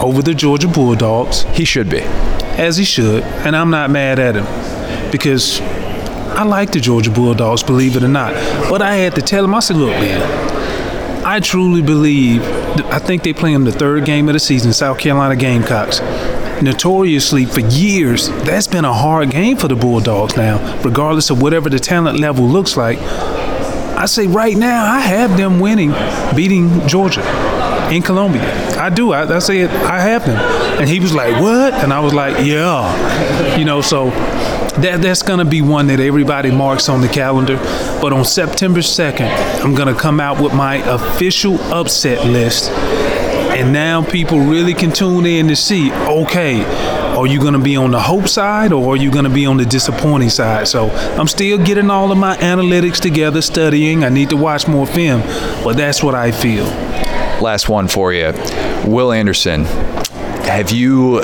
over 0.00 0.22
the 0.22 0.34
Georgia 0.34 0.68
Bulldogs. 0.68 1.42
He 1.52 1.64
should 1.64 1.90
be. 1.90 2.00
As 2.00 2.76
he 2.76 2.84
should. 2.84 3.22
And 3.22 3.56
I'm 3.56 3.70
not 3.70 3.90
mad 3.90 4.18
at 4.18 4.36
him 4.36 5.10
because 5.10 5.60
I 5.60 6.42
like 6.42 6.72
the 6.72 6.80
Georgia 6.80 7.10
Bulldogs, 7.10 7.62
believe 7.62 7.96
it 7.96 8.02
or 8.02 8.08
not. 8.08 8.34
But 8.68 8.82
I 8.82 8.96
had 8.96 9.14
to 9.14 9.22
tell 9.22 9.44
him, 9.44 9.54
I 9.54 9.60
said, 9.60 9.76
look, 9.76 9.90
man, 9.90 11.24
I 11.24 11.40
truly 11.40 11.80
believe, 11.80 12.42
I 12.86 12.98
think 12.98 13.22
they 13.22 13.32
play 13.32 13.52
him 13.52 13.64
the 13.64 13.72
third 13.72 14.04
game 14.04 14.28
of 14.28 14.34
the 14.34 14.40
season, 14.40 14.72
South 14.72 14.98
Carolina 14.98 15.36
Gamecocks. 15.36 16.00
Notoriously, 16.64 17.44
for 17.44 17.60
years, 17.60 18.28
that's 18.44 18.66
been 18.66 18.86
a 18.86 18.92
hard 18.92 19.30
game 19.30 19.58
for 19.58 19.68
the 19.68 19.76
Bulldogs 19.76 20.34
now, 20.34 20.80
regardless 20.82 21.28
of 21.28 21.42
whatever 21.42 21.68
the 21.68 21.78
talent 21.78 22.18
level 22.18 22.46
looks 22.46 22.74
like. 22.74 22.98
I 22.98 24.06
say 24.06 24.26
right 24.26 24.56
now, 24.56 24.90
I 24.90 25.00
have 25.00 25.36
them 25.36 25.60
winning, 25.60 25.92
beating 26.34 26.86
Georgia 26.88 27.20
in 27.92 28.00
Columbia. 28.02 28.42
I 28.78 28.88
do. 28.88 29.12
I, 29.12 29.36
I 29.36 29.38
say 29.40 29.60
it. 29.60 29.70
I 29.70 30.00
have 30.00 30.24
them. 30.24 30.38
And 30.80 30.88
he 30.88 31.00
was 31.00 31.14
like, 31.14 31.40
"What?" 31.40 31.74
And 31.74 31.92
I 31.92 32.00
was 32.00 32.14
like, 32.14 32.44
"Yeah." 32.44 33.56
You 33.56 33.66
know, 33.66 33.82
so 33.82 34.10
that 34.80 35.00
that's 35.02 35.22
gonna 35.22 35.44
be 35.44 35.60
one 35.62 35.86
that 35.88 36.00
everybody 36.00 36.50
marks 36.50 36.88
on 36.88 37.00
the 37.00 37.08
calendar. 37.08 37.56
But 38.00 38.12
on 38.12 38.24
September 38.24 38.80
2nd, 38.80 39.28
I'm 39.62 39.74
gonna 39.74 39.94
come 39.94 40.18
out 40.18 40.40
with 40.42 40.54
my 40.54 40.76
official 40.76 41.60
upset 41.72 42.26
list. 42.26 42.70
And 43.54 43.72
now 43.72 44.02
people 44.02 44.40
really 44.40 44.74
can 44.74 44.90
tune 44.90 45.26
in 45.26 45.46
to 45.46 45.54
see, 45.54 45.92
okay, 45.92 46.64
are 47.16 47.24
you 47.24 47.38
going 47.38 47.52
to 47.52 47.60
be 47.60 47.76
on 47.76 47.92
the 47.92 48.00
hope 48.00 48.26
side 48.26 48.72
or 48.72 48.94
are 48.94 48.96
you 48.96 49.12
going 49.12 49.24
to 49.24 49.30
be 49.30 49.46
on 49.46 49.56
the 49.56 49.64
disappointing 49.64 50.28
side? 50.28 50.66
So 50.66 50.90
I'm 50.90 51.28
still 51.28 51.56
getting 51.58 51.88
all 51.88 52.10
of 52.10 52.18
my 52.18 52.36
analytics 52.38 53.00
together, 53.00 53.40
studying. 53.40 54.02
I 54.02 54.08
need 54.08 54.30
to 54.30 54.36
watch 54.36 54.66
more 54.66 54.88
film, 54.88 55.20
but 55.62 55.76
that's 55.76 56.02
what 56.02 56.16
I 56.16 56.32
feel. 56.32 56.64
Last 57.40 57.68
one 57.68 57.86
for 57.86 58.12
you. 58.12 58.32
Will 58.84 59.12
Anderson, 59.12 59.66
have 60.46 60.72
you 60.72 61.22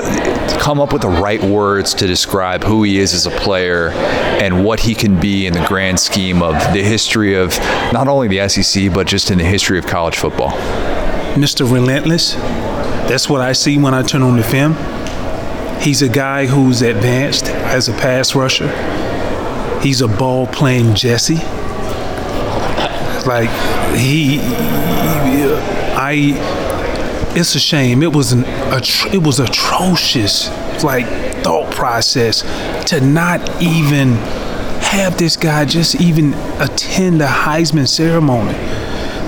come 0.57 0.79
up 0.79 0.93
with 0.93 1.01
the 1.01 1.09
right 1.09 1.43
words 1.43 1.93
to 1.95 2.07
describe 2.07 2.63
who 2.63 2.83
he 2.83 2.97
is 2.97 3.13
as 3.13 3.25
a 3.25 3.31
player 3.31 3.89
and 3.89 4.63
what 4.63 4.79
he 4.79 4.95
can 4.95 5.19
be 5.19 5.47
in 5.47 5.53
the 5.53 5.65
grand 5.67 5.99
scheme 5.99 6.41
of 6.41 6.53
the 6.73 6.81
history 6.81 7.35
of 7.35 7.57
not 7.91 8.07
only 8.07 8.29
the 8.29 8.47
SEC, 8.47 8.93
but 8.93 9.05
just 9.05 9.31
in 9.31 9.37
the 9.37 9.43
history 9.43 9.77
of 9.77 9.85
college 9.85 10.17
football? 10.17 10.51
Mr. 11.35 11.71
Relentless. 11.71 12.33
That's 12.33 13.29
what 13.29 13.41
I 13.41 13.53
see 13.53 13.77
when 13.77 13.93
I 13.93 14.03
turn 14.03 14.21
on 14.21 14.37
the 14.37 14.43
film. 14.43 14.75
He's 15.81 16.01
a 16.01 16.09
guy 16.09 16.45
who's 16.45 16.81
advanced 16.81 17.45
as 17.47 17.87
a 17.87 17.93
pass 17.93 18.35
rusher. 18.35 18.69
He's 19.81 20.01
a 20.01 20.07
ball 20.07 20.45
playing 20.47 20.93
Jesse. 20.95 21.35
Like 23.25 23.49
he, 23.97 24.39
I, 25.95 26.33
it's 27.35 27.55
a 27.55 27.59
shame. 27.59 28.03
It 28.03 28.13
was 28.13 28.33
an, 28.33 28.43
it 29.13 29.23
was 29.23 29.39
atrocious, 29.39 30.49
like 30.83 31.05
thought 31.43 31.71
process 31.73 32.41
to 32.89 33.01
not 33.01 33.41
even 33.61 34.09
have 34.81 35.17
this 35.17 35.37
guy 35.37 35.65
just 35.65 35.99
even 36.01 36.33
attend 36.59 37.21
the 37.21 37.25
Heisman 37.25 37.87
ceremony 37.87 38.53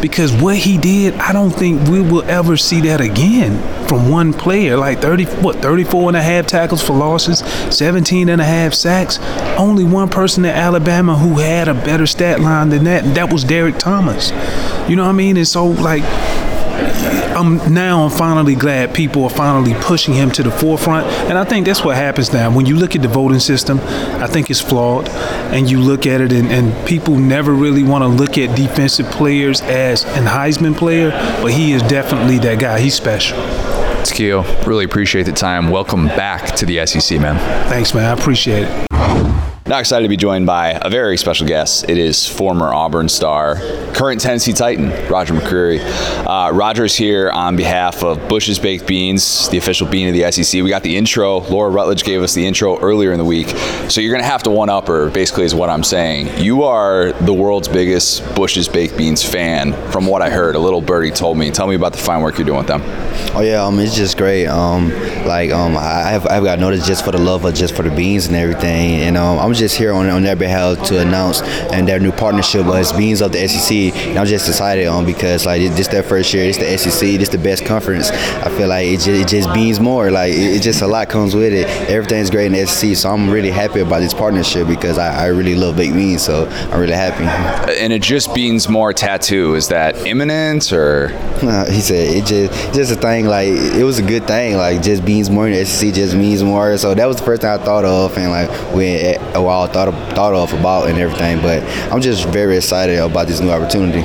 because 0.03 0.33
what 0.33 0.57
he 0.57 0.77
did, 0.77 1.13
I 1.13 1.31
don't 1.31 1.51
think 1.51 1.87
we 1.87 2.01
will 2.01 2.23
ever 2.23 2.57
see 2.57 2.81
that 2.81 2.99
again 2.99 3.57
from 3.87 4.09
one 4.09 4.33
player. 4.33 4.75
Like 4.75 4.99
30, 4.99 5.23
what, 5.41 5.61
34 5.61 6.09
and 6.09 6.17
a 6.17 6.21
half 6.21 6.45
tackles 6.45 6.83
for 6.83 6.91
losses, 6.91 7.39
17 7.73 8.27
and 8.27 8.41
a 8.41 8.43
half 8.43 8.73
sacks. 8.73 9.17
Only 9.57 9.85
one 9.85 10.09
person 10.09 10.43
in 10.43 10.51
Alabama 10.51 11.17
who 11.17 11.39
had 11.39 11.69
a 11.69 11.73
better 11.73 12.05
stat 12.05 12.41
line 12.41 12.67
than 12.67 12.83
that, 12.83 13.05
and 13.05 13.15
that 13.15 13.31
was 13.31 13.45
Derrick 13.45 13.77
Thomas. 13.77 14.31
You 14.89 14.97
know 14.97 15.03
what 15.03 15.11
I 15.11 15.13
mean? 15.13 15.37
And 15.37 15.47
so, 15.47 15.67
like, 15.67 16.03
I'm 17.33 17.73
now 17.73 18.03
I'm 18.03 18.11
finally 18.11 18.55
glad 18.55 18.93
people 18.93 19.23
are 19.23 19.29
finally 19.29 19.73
pushing 19.81 20.13
him 20.13 20.29
to 20.31 20.43
the 20.43 20.51
forefront, 20.51 21.07
and 21.29 21.37
I 21.37 21.43
think 21.43 21.65
that's 21.65 21.83
what 21.83 21.95
happens 21.95 22.31
now. 22.31 22.55
When 22.55 22.65
you 22.65 22.75
look 22.75 22.95
at 22.95 23.01
the 23.01 23.07
voting 23.07 23.39
system, 23.39 23.79
I 23.79 24.27
think 24.27 24.49
it's 24.49 24.61
flawed, 24.61 25.09
and 25.09 25.69
you 25.69 25.79
look 25.79 26.05
at 26.05 26.21
it, 26.21 26.31
and, 26.31 26.51
and 26.51 26.87
people 26.87 27.17
never 27.17 27.53
really 27.53 27.83
want 27.83 28.03
to 28.03 28.07
look 28.07 28.37
at 28.37 28.55
defensive 28.55 29.07
players 29.07 29.61
as 29.61 30.05
an 30.05 30.25
Heisman 30.25 30.77
player, 30.77 31.09
but 31.41 31.51
he 31.51 31.73
is 31.73 31.81
definitely 31.83 32.37
that 32.39 32.59
guy. 32.59 32.79
He's 32.79 32.93
special. 32.95 33.37
It's 33.99 34.11
Keo, 34.11 34.43
really 34.65 34.85
appreciate 34.85 35.23
the 35.23 35.31
time. 35.31 35.69
Welcome 35.69 36.07
back 36.07 36.55
to 36.57 36.65
the 36.65 36.85
SEC, 36.85 37.19
man. 37.19 37.37
Thanks, 37.69 37.93
man. 37.93 38.05
I 38.05 38.19
appreciate 38.19 38.67
it. 38.67 38.92
Now 39.65 39.79
excited 39.79 40.03
to 40.03 40.09
be 40.09 40.17
joined 40.17 40.45
by 40.45 40.77
a 40.81 40.89
very 40.89 41.15
special 41.15 41.47
guest. 41.47 41.89
It 41.89 41.97
is 41.97 42.27
former 42.27 42.73
Auburn 42.73 43.07
star, 43.07 43.55
current 43.93 44.19
Tennessee 44.19 44.51
Titan, 44.51 44.89
Roger 45.09 45.33
McCreary. 45.33 45.79
Uh, 46.27 46.51
Roger's 46.51 46.97
here 46.97 47.31
on 47.31 47.55
behalf 47.55 48.03
of 48.03 48.27
Bush's 48.27 48.59
Baked 48.59 48.85
Beans, 48.85 49.47
the 49.47 49.57
official 49.57 49.87
bean 49.87 50.09
of 50.09 50.15
the 50.15 50.29
SEC. 50.29 50.61
We 50.61 50.69
got 50.69 50.83
the 50.83 50.97
intro. 50.97 51.39
Laura 51.39 51.69
Rutledge 51.69 52.03
gave 52.03 52.21
us 52.21 52.33
the 52.33 52.45
intro 52.45 52.77
earlier 52.81 53.13
in 53.13 53.17
the 53.17 53.23
week. 53.23 53.47
So 53.87 54.01
you're 54.01 54.11
going 54.11 54.21
to 54.21 54.29
have 54.29 54.43
to 54.43 54.49
one 54.49 54.67
up 54.67 54.87
her, 54.87 55.09
basically, 55.09 55.45
is 55.45 55.55
what 55.55 55.69
I'm 55.69 55.83
saying. 55.83 56.43
You 56.43 56.63
are 56.63 57.13
the 57.13 57.33
world's 57.33 57.69
biggest 57.69 58.35
Bush's 58.35 58.67
Baked 58.67 58.97
Beans 58.97 59.23
fan, 59.23 59.71
from 59.93 60.07
what 60.07 60.21
I 60.21 60.29
heard. 60.29 60.55
A 60.55 60.59
little 60.59 60.81
birdie 60.81 61.11
told 61.11 61.37
me. 61.37 61.51
Tell 61.51 61.67
me 61.67 61.75
about 61.75 61.93
the 61.93 61.99
fine 61.99 62.21
work 62.21 62.37
you're 62.37 62.45
doing 62.45 62.57
with 62.57 62.67
them. 62.67 62.81
Oh, 63.33 63.41
yeah, 63.41 63.63
um, 63.63 63.79
it's 63.79 63.95
just 63.95 64.17
great. 64.17 64.47
Um, 64.47 64.89
like, 65.25 65.51
um, 65.51 65.77
I 65.77 66.09
have, 66.09 66.27
I've 66.27 66.43
got 66.43 66.59
noticed 66.59 66.85
just 66.85 67.05
for 67.05 67.11
the 67.11 67.17
love 67.17 67.45
of 67.45 67.53
just 67.53 67.73
for 67.73 67.83
the 67.83 67.95
beans 67.95 68.27
and 68.27 68.35
everything. 68.35 68.95
And 68.95 69.15
um, 69.15 69.39
I'm 69.39 69.52
just 69.53 69.75
here 69.75 69.93
on, 69.93 70.09
on 70.09 70.23
their 70.23 70.35
behalf 70.35 70.83
to 70.87 70.99
announce 70.99 71.41
and 71.71 71.87
their 71.87 71.99
new 71.99 72.11
partnership 72.11 72.65
was 72.65 72.91
Beans 72.93 73.21
of 73.21 73.31
the 73.31 73.47
SEC. 73.47 73.95
And 74.07 74.19
I'm 74.19 74.25
just 74.25 74.47
excited 74.47 74.87
on 74.87 75.05
because 75.05 75.45
like 75.45 75.61
this 75.61 75.87
their 75.87 76.03
first 76.03 76.33
year. 76.33 76.45
It's 76.45 76.57
the 76.57 76.77
SEC. 76.77 77.19
This 77.19 77.29
the 77.29 77.37
best 77.37 77.65
conference. 77.65 78.11
I 78.11 78.49
feel 78.49 78.67
like 78.67 78.87
it 78.87 78.97
just, 78.97 79.07
it 79.07 79.27
just 79.27 79.53
beans 79.53 79.79
more. 79.79 80.11
Like 80.11 80.33
it, 80.33 80.57
it, 80.57 80.61
just 80.61 80.81
a 80.81 80.87
lot 80.87 81.09
comes 81.09 81.35
with 81.35 81.53
it. 81.53 81.67
Everything's 81.89 82.29
great 82.29 82.47
in 82.47 82.53
the 82.53 82.65
SEC. 82.65 82.95
So 82.95 83.09
I'm 83.09 83.29
really 83.29 83.51
happy 83.51 83.79
about 83.79 83.99
this 83.99 84.13
partnership 84.13 84.67
because 84.67 84.97
I, 84.97 85.25
I 85.25 85.27
really 85.27 85.55
love 85.55 85.77
baked 85.77 85.93
beans. 85.93 86.23
So 86.23 86.47
I'm 86.71 86.79
really 86.79 86.93
happy. 86.93 87.23
And 87.79 87.91
it 87.91 88.01
just 88.01 88.33
beans 88.33 88.69
more 88.69 88.93
tattoo. 88.93 89.55
Is 89.55 89.67
that 89.69 90.05
imminent 90.05 90.71
or? 90.71 91.09
he 91.69 91.81
said 91.81 92.15
it 92.15 92.25
just 92.25 92.73
just 92.73 92.91
a 92.91 92.95
thing. 92.95 93.25
Like 93.25 93.47
it 93.47 93.83
was 93.83 93.99
a 93.99 94.03
good 94.03 94.25
thing. 94.27 94.55
Like 94.55 94.81
just 94.81 95.05
beans 95.05 95.29
more 95.29 95.47
in 95.47 95.53
the 95.53 95.65
SEC 95.65 95.93
just 95.93 96.15
means 96.15 96.43
more. 96.43 96.77
So 96.77 96.93
that 96.93 97.05
was 97.05 97.17
the 97.17 97.23
first 97.23 97.41
thing 97.41 97.51
I 97.51 97.57
thought 97.57 97.85
of 97.85 98.17
and 98.17 98.31
like 98.31 98.49
eh, 98.49 99.17
all 99.47 99.67
thought 99.67 99.87
of, 99.87 99.95
thought 100.13 100.33
of 100.33 100.53
about 100.53 100.89
and 100.89 100.97
everything. 100.97 101.41
But 101.41 101.63
I'm 101.91 102.01
just 102.01 102.27
very 102.27 102.57
excited 102.57 102.99
about 102.99 103.27
this 103.27 103.39
new 103.39 103.51
opportunity 103.51 104.01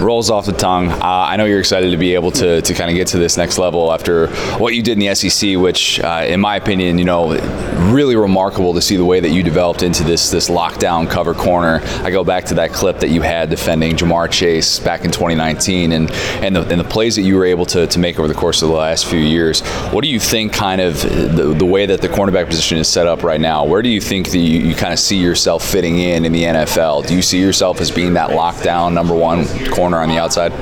rolls 0.00 0.30
off 0.30 0.46
the 0.46 0.52
tongue. 0.52 0.88
Uh, 0.88 0.98
I 1.02 1.36
know 1.36 1.44
you're 1.44 1.60
excited 1.60 1.90
to 1.90 1.96
be 1.96 2.14
able 2.14 2.30
to, 2.32 2.62
to 2.62 2.74
kind 2.74 2.90
of 2.90 2.96
get 2.96 3.08
to 3.08 3.18
this 3.18 3.36
next 3.36 3.58
level 3.58 3.92
after 3.92 4.28
what 4.58 4.74
you 4.74 4.82
did 4.82 4.92
in 4.92 5.06
the 5.06 5.14
SEC, 5.14 5.56
which, 5.56 6.00
uh, 6.00 6.24
in 6.26 6.40
my 6.40 6.56
opinion, 6.56 6.98
you 6.98 7.04
know, 7.04 7.34
really 7.92 8.16
remarkable 8.16 8.74
to 8.74 8.82
see 8.82 8.96
the 8.96 9.04
way 9.04 9.20
that 9.20 9.30
you 9.30 9.42
developed 9.42 9.82
into 9.82 10.04
this 10.04 10.30
this 10.30 10.48
lockdown 10.48 11.08
cover 11.10 11.34
corner. 11.34 11.80
I 12.02 12.10
go 12.10 12.24
back 12.24 12.44
to 12.46 12.54
that 12.54 12.72
clip 12.72 13.00
that 13.00 13.10
you 13.10 13.22
had 13.22 13.50
defending 13.50 13.96
Ja'Marr 13.96 14.30
Chase 14.30 14.78
back 14.78 15.04
in 15.04 15.10
2019, 15.10 15.92
and 15.92 16.10
and 16.40 16.56
the, 16.56 16.62
and 16.68 16.80
the 16.80 16.84
plays 16.84 17.16
that 17.16 17.22
you 17.22 17.36
were 17.36 17.44
able 17.44 17.66
to, 17.66 17.86
to 17.86 17.98
make 17.98 18.18
over 18.18 18.28
the 18.28 18.34
course 18.34 18.62
of 18.62 18.68
the 18.68 18.74
last 18.74 19.06
few 19.06 19.18
years. 19.18 19.60
What 19.90 20.02
do 20.02 20.08
you 20.08 20.20
think, 20.20 20.52
kind 20.52 20.80
of 20.80 21.02
the, 21.02 21.54
the 21.56 21.66
way 21.66 21.86
that 21.86 22.00
the 22.00 22.08
cornerback 22.08 22.46
position 22.46 22.78
is 22.78 22.88
set 22.88 23.06
up 23.06 23.22
right 23.22 23.40
now? 23.40 23.64
Where 23.64 23.82
do 23.82 23.88
you 23.88 24.00
think 24.00 24.30
that 24.30 24.38
you, 24.38 24.60
you 24.60 24.74
kind 24.74 24.92
of 24.92 24.98
see 24.98 25.16
yourself 25.16 25.64
fitting 25.64 25.98
in 25.98 26.24
in 26.24 26.32
the 26.32 26.44
NFL? 26.44 27.06
Do 27.06 27.14
you 27.14 27.22
see 27.22 27.40
yourself 27.40 27.80
as 27.80 27.90
being 27.90 28.14
that 28.14 28.30
lockdown 28.30 28.92
number 28.92 29.14
one 29.14 29.46
corner? 29.70 29.81
Corner 29.82 29.98
on 29.98 30.08
the 30.08 30.16
outside? 30.16 30.52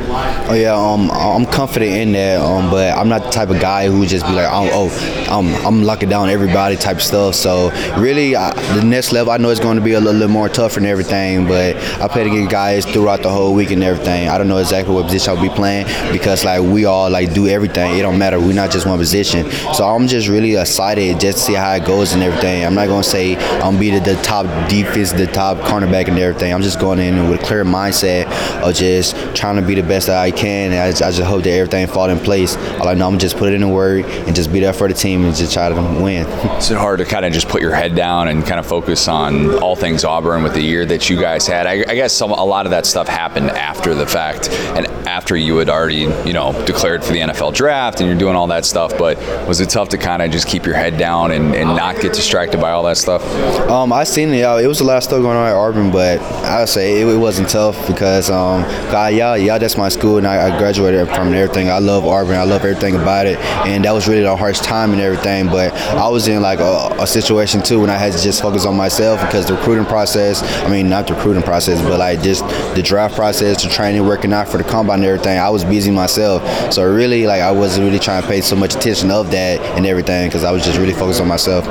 Oh 0.49 0.55
yeah, 0.55 0.75
um, 0.75 1.11
I'm 1.11 1.45
confident 1.45 1.93
in 1.93 2.13
that, 2.13 2.41
um, 2.41 2.71
but 2.71 2.97
I'm 2.97 3.11
not 3.11 3.25
the 3.25 3.31
type 3.31 3.51
of 3.51 3.61
guy 3.61 3.87
who 3.87 4.07
just 4.07 4.25
be 4.25 4.33
like, 4.33 4.49
oh, 4.51 4.71
oh 4.73 4.89
I'm, 5.29 5.55
I'm 5.67 5.83
locking 5.83 6.09
down 6.09 6.31
everybody 6.31 6.77
type 6.77 7.03
stuff. 7.03 7.35
So 7.35 7.71
really, 7.99 8.35
I, 8.35 8.55
the 8.75 8.83
next 8.83 9.13
level, 9.13 9.31
I 9.31 9.37
know 9.37 9.51
it's 9.51 9.61
going 9.61 9.77
to 9.77 9.85
be 9.85 9.93
a 9.93 10.01
little, 10.01 10.21
little 10.21 10.33
more 10.33 10.49
tougher 10.49 10.79
and 10.79 10.87
everything, 10.87 11.47
but 11.47 11.77
I 12.01 12.09
play 12.09 12.23
against 12.23 12.51
guys 12.51 12.87
throughout 12.87 13.21
the 13.21 13.29
whole 13.29 13.55
week 13.55 13.71
and 13.71 13.83
everything. 13.83 14.31
I 14.31 14.39
don't 14.39 14.49
know 14.49 14.57
exactly 14.57 14.95
what 14.95 15.05
position 15.05 15.37
I'll 15.37 15.43
be 15.43 15.51
playing 15.51 15.87
because 16.13 16.43
like 16.43 16.63
we 16.63 16.87
all 16.87 17.11
like 17.11 17.35
do 17.35 17.47
everything. 17.47 17.99
It 17.99 18.03
don't 18.03 18.19
matter. 18.19 18.41
We're 18.41 18.55
not 18.55 18.71
just 18.71 18.87
one 18.87 18.99
position. 18.99 19.51
So 19.75 19.85
I'm 19.87 20.09
just 20.09 20.29
really 20.29 20.57
excited 20.57 21.21
just 21.21 21.39
to 21.39 21.45
see 21.45 21.55
how 21.55 21.73
it 21.75 21.85
goes 21.85 22.15
and 22.15 22.23
everything. 22.23 22.65
I'm 22.65 22.75
not 22.75 22.89
gonna 22.89 23.05
say 23.05 23.37
I'm 23.61 23.79
be 23.79 23.91
the, 23.91 24.01
the 24.01 24.23
top 24.23 24.47
defense, 24.71 25.13
the 25.13 25.27
top 25.27 25.59
cornerback 25.59 26.09
and 26.09 26.19
everything. 26.19 26.55
I'm 26.55 26.63
just 26.63 26.81
going 26.81 27.01
in 27.01 27.29
with 27.29 27.43
a 27.43 27.45
clear 27.45 27.65
mindset 27.65 28.25
of 28.63 28.75
just 28.75 29.10
trying 29.35 29.57
to 29.57 29.63
be 29.63 29.75
the 29.75 29.83
best 29.83 30.07
that 30.07 30.19
I 30.19 30.31
can. 30.31 30.73
And 30.73 30.81
I 30.81 30.91
just, 30.91 31.03
I 31.03 31.11
just 31.11 31.23
hope 31.23 31.43
that 31.45 31.51
everything 31.51 31.87
fall 31.87 32.09
in 32.09 32.19
place. 32.19 32.57
All 32.79 32.89
I 32.89 32.95
know, 32.95 33.09
I'm 33.09 33.19
just 33.19 33.37
put 33.37 33.49
it 33.49 33.55
in 33.55 33.61
the 33.63 33.69
work 33.69 34.05
and 34.07 34.35
just 34.35 34.53
be 34.53 34.61
there 34.61 34.73
for 34.73 34.89
the 34.89 34.95
team 34.95 35.25
and 35.25 35.35
just 35.35 35.53
try 35.53 35.69
to 35.69 35.75
win. 35.75 36.27
Is 36.59 36.71
it 36.71 36.79
hard 36.79 36.99
to 36.99 37.05
kind 37.05 37.25
of 37.25 37.33
just 37.33 37.49
put 37.49 37.63
your 37.63 37.75
head 37.75 37.95
down 37.95 38.29
and 38.29 38.45
kind 38.45 38.61
of 38.61 38.67
focus 38.67 39.09
on 39.09 39.59
all 39.63 39.77
things 39.77 40.05
Auburn 40.05 40.43
with 40.43 40.55
the 40.55 40.63
year 40.63 40.85
that 40.87 41.09
you 41.09 41.21
guys 41.21 41.47
had? 41.47 41.67
I, 41.67 41.85
I 41.89 41.95
guess 41.95 42.13
some, 42.13 42.31
a 42.31 42.45
lot 42.45 42.67
of 42.67 42.71
that 42.71 42.87
stuff 42.87 43.09
happened 43.09 43.51
after 43.51 43.95
the 43.95 44.07
fact 44.07 44.51
and 44.51 44.87
after 45.07 45.37
you 45.37 45.57
had 45.57 45.69
already, 45.69 46.09
you 46.27 46.33
know, 46.33 46.53
declared 46.67 47.05
for 47.05 47.13
the 47.13 47.19
NFL 47.21 47.55
draft 47.55 48.01
and 48.01 48.09
you're 48.09 48.19
doing 48.19 48.37
all 48.37 48.47
that 48.49 48.65
stuff. 48.65 48.97
But 48.97 49.19
was 49.47 49.61
it 49.61 49.71
tough 49.71 49.89
to 49.91 49.99
kind 49.99 50.23
of 50.23 50.31
just 50.31 50.47
keep 50.47 50.65
your 50.65 50.75
head 50.75 50.97
down 50.97 51.33
and, 51.33 51.55
and 51.55 51.69
not 51.77 52.01
get 52.01 52.13
distracted 52.13 52.61
by 52.61 52.71
all 52.71 52.83
that 52.85 52.97
stuff? 52.97 53.23
Um, 53.69 53.93
I 53.93 54.05
seen 54.05 54.31
it. 54.31 54.41
It 54.41 54.67
was 54.67 54.81
a 54.81 54.85
lot 54.85 54.99
of 54.99 55.05
stuff 55.05 55.21
going 55.21 55.37
on 55.37 55.49
at 55.49 55.55
Auburn, 55.55 55.91
but 55.91 56.21
I 56.21 56.61
would 56.61 56.69
say 56.69 57.01
it, 57.01 57.07
it 57.07 57.17
wasn't 57.17 57.49
tough 57.49 57.87
because 57.87 58.31
um, 58.31 58.63
Y'all, 59.09 59.37
y'all, 59.37 59.59
that's 59.59 59.77
my 59.77 59.89
school, 59.89 60.19
and 60.19 60.27
I, 60.27 60.49
I 60.49 60.59
graduated 60.59 61.09
from 61.09 61.33
everything. 61.33 61.71
I 61.71 61.79
love 61.79 62.05
Auburn. 62.05 62.37
I 62.37 62.43
love 62.43 62.65
everything 62.65 62.97
about 62.97 63.27
it, 63.27 63.39
and 63.67 63.85
that 63.85 63.93
was 63.93 64.07
really 64.07 64.23
the 64.23 64.37
hardest 64.37 64.65
time 64.65 64.93
and 64.93 65.01
everything. 65.01 65.47
But 65.47 65.73
I 65.73 66.09
was 66.09 66.29
in 66.29 66.43
like 66.43 66.61
a, 66.61 66.89
a 66.99 67.07
situation 67.07 67.63
too 67.63 67.81
when 67.81 67.91
I 67.91 67.97
had 67.97 68.13
to 68.13 68.23
just 68.23 68.43
focus 68.43 68.67
on 68.67 68.77
myself 68.77 69.21
because 69.21 69.47
the 69.47 69.55
recruiting 69.55 69.87
process. 69.87 70.43
I 70.65 70.69
mean, 70.69 70.89
not 70.89 71.07
the 71.07 71.15
recruiting 71.15 71.43
process, 71.43 71.81
but 71.83 71.99
like 71.99 72.23
just 72.23 72.47
the 72.75 72.83
draft 72.83 73.15
process, 73.15 73.63
the 73.63 73.71
training, 73.71 74.07
working 74.07 74.33
out 74.33 74.49
for 74.49 74.59
the 74.59 74.65
combine 74.65 74.99
and 74.99 75.05
everything. 75.05 75.39
I 75.39 75.51
was 75.51 75.65
busy 75.65 75.91
myself, 75.91 76.73
so 76.73 76.85
really 76.85 77.27
like 77.27 77.41
I 77.41 77.53
wasn't 77.53 77.87
really 77.87 77.99
trying 77.99 78.23
to 78.23 78.29
pay 78.29 78.41
so 78.41 78.57
much 78.57 78.75
attention 78.75 79.11
of 79.11 79.31
that 79.31 79.61
and 79.77 79.87
everything 79.87 80.29
because 80.29 80.45
I 80.45 80.51
was 80.51 80.65
just 80.65 80.79
really 80.79 80.95
focused 80.95 81.21
on 81.21 81.29
myself. 81.29 81.67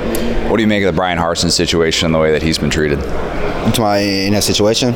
What 0.49 0.57
do 0.57 0.63
you 0.63 0.67
make 0.67 0.83
of 0.83 0.93
the 0.93 0.97
Bryan 0.97 1.17
Harsin 1.17 1.51
situation 1.51 2.07
and 2.07 2.15
the 2.15 2.19
way 2.19 2.31
that 2.31 2.41
he's 2.41 2.57
been 2.57 2.69
treated? 2.69 2.99
To 2.99 3.81
my 3.81 3.99
in 3.99 4.33
that 4.33 4.43
situation. 4.43 4.95